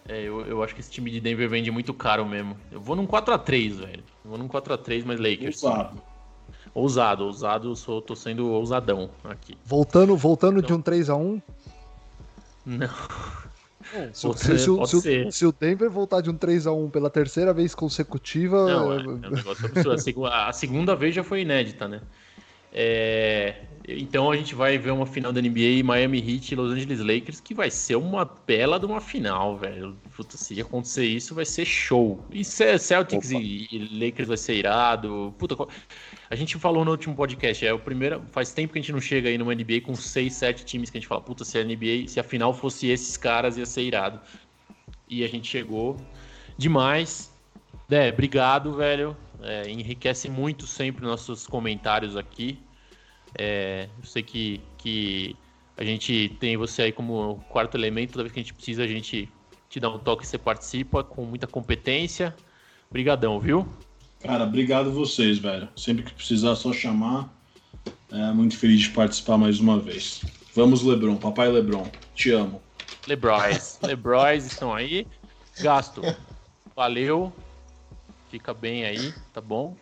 É, 0.07 0.21
eu, 0.21 0.41
eu 0.41 0.63
acho 0.63 0.73
que 0.73 0.81
esse 0.81 0.91
time 0.91 1.11
de 1.11 1.19
Denver 1.19 1.47
vende 1.49 1.69
muito 1.71 1.93
caro 1.93 2.25
mesmo. 2.25 2.57
Eu 2.71 2.81
vou 2.81 2.95
num 2.95 3.05
4x3, 3.05 3.73
velho. 3.73 4.03
Eu 4.23 4.29
vou 4.29 4.37
num 4.37 4.47
4x3, 4.47 5.03
mas 5.05 5.19
Lakers. 5.19 5.63
Ousado. 5.63 6.01
Ousado, 6.73 7.25
ousado, 7.25 7.75
sou, 7.75 8.01
tô 8.01 8.15
sendo 8.15 8.49
ousadão 8.49 9.09
aqui. 9.23 9.57
Voltando, 9.65 10.15
voltando 10.15 10.59
então, 10.59 10.67
de 10.67 10.73
um 10.73 10.81
3x1? 10.81 11.41
Não. 12.65 12.89
se, 14.13 14.33
se, 14.37 15.01
se, 15.01 15.31
se, 15.31 15.45
o 15.45 15.51
Denver 15.51 15.89
voltar 15.89 16.21
de 16.21 16.29
um 16.29 16.37
3x1 16.37 16.91
pela 16.91 17.09
terceira 17.09 17.53
vez 17.53 17.75
consecutiva. 17.75 18.65
Não, 18.65 18.93
é, 18.93 19.03
é 19.03 19.07
um 19.07 19.17
negócio 19.17 19.65
absurdo. 19.65 20.25
A 20.27 20.53
segunda 20.53 20.95
vez 20.95 21.13
já 21.13 21.23
foi 21.23 21.41
inédita, 21.41 21.87
né? 21.87 22.01
É, 22.73 23.65
então 23.87 24.31
a 24.31 24.35
gente 24.35 24.53
vai 24.53 24.77
ver 24.77 24.91
uma 24.91 25.05
final 25.05 25.31
da 25.33 25.41
NBA 25.41 25.83
Miami 25.83 26.19
Heat 26.19 26.51
e 26.51 26.55
Los 26.55 26.71
Angeles 26.71 26.99
Lakers 26.99 27.39
que 27.39 27.53
vai 27.53 27.71
ser 27.71 27.95
uma 27.95 28.25
bela 28.25 28.79
de 28.79 28.85
uma 28.85 29.01
final, 29.01 29.57
velho. 29.57 29.97
Puta, 30.15 30.37
se 30.37 30.59
acontecer 30.61 31.05
isso, 31.05 31.33
vai 31.33 31.45
ser 31.45 31.65
show. 31.65 32.23
E 32.31 32.43
Celtics 32.43 33.31
e, 33.31 33.67
e, 33.71 34.05
Lakers 34.05 34.27
vai 34.27 34.37
ser 34.37 34.55
irado. 34.55 35.33
Puta, 35.37 35.55
a 36.29 36.35
gente 36.35 36.57
falou 36.57 36.85
no 36.85 36.91
último 36.91 37.15
podcast, 37.15 37.65
é 37.65 37.73
o 37.73 37.79
primeiro. 37.79 38.21
Faz 38.31 38.53
tempo 38.53 38.73
que 38.73 38.79
a 38.79 38.81
gente 38.81 38.91
não 38.91 39.01
chega 39.01 39.29
aí 39.29 39.37
numa 39.37 39.53
NBA 39.53 39.81
com 39.83 39.95
6, 39.95 40.33
7 40.33 40.65
times 40.65 40.89
que 40.89 40.97
a 40.97 41.01
gente 41.01 41.07
fala, 41.07 41.21
puta, 41.21 41.43
se 41.43 41.57
a 41.57 41.63
NBA, 41.63 42.07
se 42.07 42.19
a 42.19 42.23
final 42.23 42.53
fosse 42.53 42.87
esses 42.87 43.17
caras, 43.17 43.57
ia 43.57 43.65
ser 43.65 43.81
irado. 43.81 44.19
E 45.09 45.23
a 45.23 45.27
gente 45.27 45.47
chegou 45.47 45.97
demais. 46.57 47.31
É, 47.89 48.09
obrigado, 48.09 48.73
velho. 48.73 49.17
É, 49.41 49.69
enriquece 49.69 50.29
muito 50.29 50.67
sempre 50.67 51.03
nossos 51.03 51.47
comentários 51.47 52.15
aqui. 52.15 52.59
É, 53.37 53.87
eu 53.97 54.05
sei 54.05 54.23
que, 54.23 54.61
que 54.77 55.35
a 55.77 55.83
gente 55.83 56.35
tem 56.39 56.57
você 56.57 56.83
aí 56.83 56.91
como 56.91 57.43
quarto 57.49 57.75
elemento, 57.77 58.13
toda 58.13 58.23
vez 58.23 58.33
que 58.33 58.39
a 58.39 58.43
gente 58.43 58.53
precisa, 58.53 58.83
a 58.83 58.87
gente 58.87 59.29
te 59.69 59.79
dá 59.79 59.89
um 59.89 59.97
toque, 59.97 60.27
você 60.27 60.37
participa 60.37 61.03
com 61.03 61.25
muita 61.25 61.47
competência. 61.47 62.35
Obrigadão, 62.89 63.39
viu? 63.39 63.67
Cara, 64.19 64.43
obrigado 64.43 64.91
vocês, 64.91 65.37
velho. 65.37 65.69
Sempre 65.75 66.03
que 66.03 66.13
precisar, 66.13 66.55
só 66.55 66.73
chamar. 66.73 67.33
É, 68.11 68.31
muito 68.33 68.57
feliz 68.57 68.81
de 68.81 68.89
participar 68.89 69.37
mais 69.37 69.59
uma 69.59 69.79
vez. 69.79 70.21
Vamos, 70.53 70.83
Lebron. 70.83 71.15
Papai 71.15 71.49
Lebron. 71.49 71.89
Te 72.13 72.31
amo. 72.31 72.61
Lebroys. 73.07 73.79
Lebroys 73.83 74.45
estão 74.45 74.73
aí. 74.73 75.07
Gasto. 75.61 76.01
Valeu. 76.75 77.33
Fica 78.29 78.53
bem 78.53 78.85
aí, 78.85 79.13
tá 79.33 79.41
bom? 79.41 79.75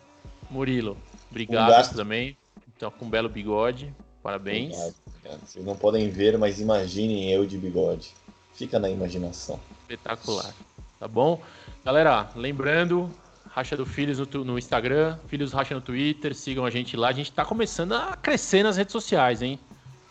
Murilo, 0.50 0.96
obrigado 1.30 1.92
um 1.92 1.96
também. 1.96 2.36
Então, 2.80 2.90
com 2.90 3.04
um 3.04 3.10
belo 3.10 3.28
bigode. 3.28 3.94
Parabéns. 4.22 4.74
Obrigado. 4.74 5.40
Vocês 5.44 5.62
não 5.62 5.76
podem 5.76 6.08
ver, 6.08 6.38
mas 6.38 6.58
imaginem 6.58 7.30
eu 7.30 7.44
de 7.44 7.58
bigode. 7.58 8.14
Fica 8.54 8.78
na 8.78 8.88
imaginação. 8.88 9.60
Espetacular. 9.82 10.54
Tá 10.98 11.06
bom? 11.06 11.42
Galera, 11.84 12.30
lembrando, 12.34 13.10
Racha 13.50 13.76
do 13.76 13.84
Filhos 13.84 14.18
no, 14.18 14.44
no, 14.46 14.58
Instagram, 14.58 15.18
Filhos 15.28 15.52
Racha 15.52 15.74
no 15.74 15.82
Twitter, 15.82 16.34
sigam 16.34 16.64
a 16.64 16.70
gente 16.70 16.96
lá. 16.96 17.08
A 17.08 17.12
gente 17.12 17.30
tá 17.30 17.44
começando 17.44 17.92
a 17.92 18.16
crescer 18.16 18.62
nas 18.62 18.78
redes 18.78 18.92
sociais, 18.92 19.42
hein? 19.42 19.58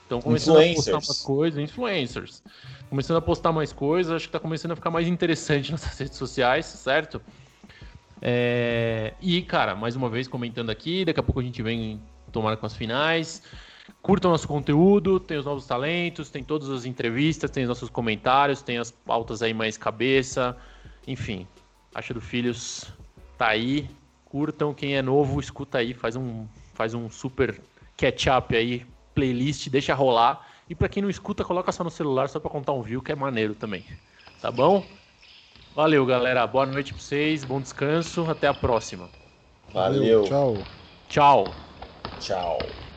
Então 0.06 0.22
começando 0.22 0.60
a 0.60 0.74
postar 0.76 0.94
umas 0.94 1.22
coisas, 1.24 1.60
influencers. 1.60 2.44
Começando 2.88 3.18
a 3.18 3.22
postar 3.22 3.52
mais 3.52 3.74
coisas, 3.74 4.14
acho 4.14 4.28
que 4.28 4.32
tá 4.32 4.40
começando 4.40 4.74
a 4.74 4.76
ficar 4.76 4.92
mais 4.92 5.08
interessante 5.08 5.72
nas 5.74 5.98
redes 5.98 6.20
sociais, 6.20 6.68
certo? 6.68 7.20
É... 8.22 9.16
E, 9.20 9.42
cara, 9.42 9.74
mais 9.76 9.96
uma 9.96 10.08
vez 10.08 10.28
comentando 10.28 10.70
aqui, 10.70 11.04
daqui 11.04 11.20
a 11.20 11.24
pouco 11.24 11.40
a 11.40 11.44
gente 11.44 11.64
vem 11.64 12.00
tomar 12.30 12.58
com 12.58 12.66
as 12.66 12.76
finais. 12.76 13.44
Curtam 14.02 14.32
nosso 14.32 14.48
conteúdo, 14.48 15.20
tem 15.20 15.38
os 15.38 15.46
novos 15.46 15.66
talentos, 15.66 16.30
tem 16.30 16.44
todas 16.44 16.70
as 16.70 16.86
entrevistas, 16.86 17.52
tem 17.52 17.64
os 17.64 17.70
nossos 17.70 17.90
comentários, 17.90 18.62
tem 18.62 18.78
as 18.78 18.92
pautas 18.92 19.42
aí 19.42 19.54
mais 19.54 19.78
cabeça. 19.78 20.56
Enfim, 21.08 21.48
Acha 21.94 22.14
do 22.14 22.22
Filhos 22.22 22.92
tá 23.38 23.48
aí. 23.48 23.90
Curtam, 24.26 24.74
quem 24.74 24.96
é 24.96 25.02
novo, 25.02 25.40
escuta 25.40 25.80
aí, 25.80 25.94
faz 25.94 26.16
um, 26.16 26.46
faz 26.74 26.94
um 26.94 27.10
super 27.10 27.60
catch-up 27.98 28.56
aí, 28.56 28.86
playlist, 29.16 29.68
deixa 29.70 29.94
rolar. 29.96 30.48
E 30.70 30.76
para 30.76 30.88
quem 30.88 31.02
não 31.02 31.10
escuta, 31.10 31.44
coloca 31.44 31.72
só 31.72 31.84
no 31.84 31.90
celular 31.90 32.30
só 32.30 32.40
para 32.40 32.52
contar 32.52 32.74
um 32.74 32.84
view, 32.84 33.02
que 33.02 33.12
é 33.12 33.16
maneiro 33.16 33.56
também. 33.56 33.84
Tá 34.40 34.52
bom? 34.52 34.86
Valeu, 35.76 36.06
galera. 36.06 36.46
Boa 36.46 36.66
noite 36.66 36.94
pra 36.94 37.02
vocês. 37.02 37.44
Bom 37.44 37.60
descanso. 37.60 38.30
Até 38.30 38.48
a 38.48 38.54
próxima. 38.54 39.10
Valeu. 39.74 40.24
Tchau. 40.24 40.58
Tchau. 41.08 41.69
Tchau. 42.20 42.89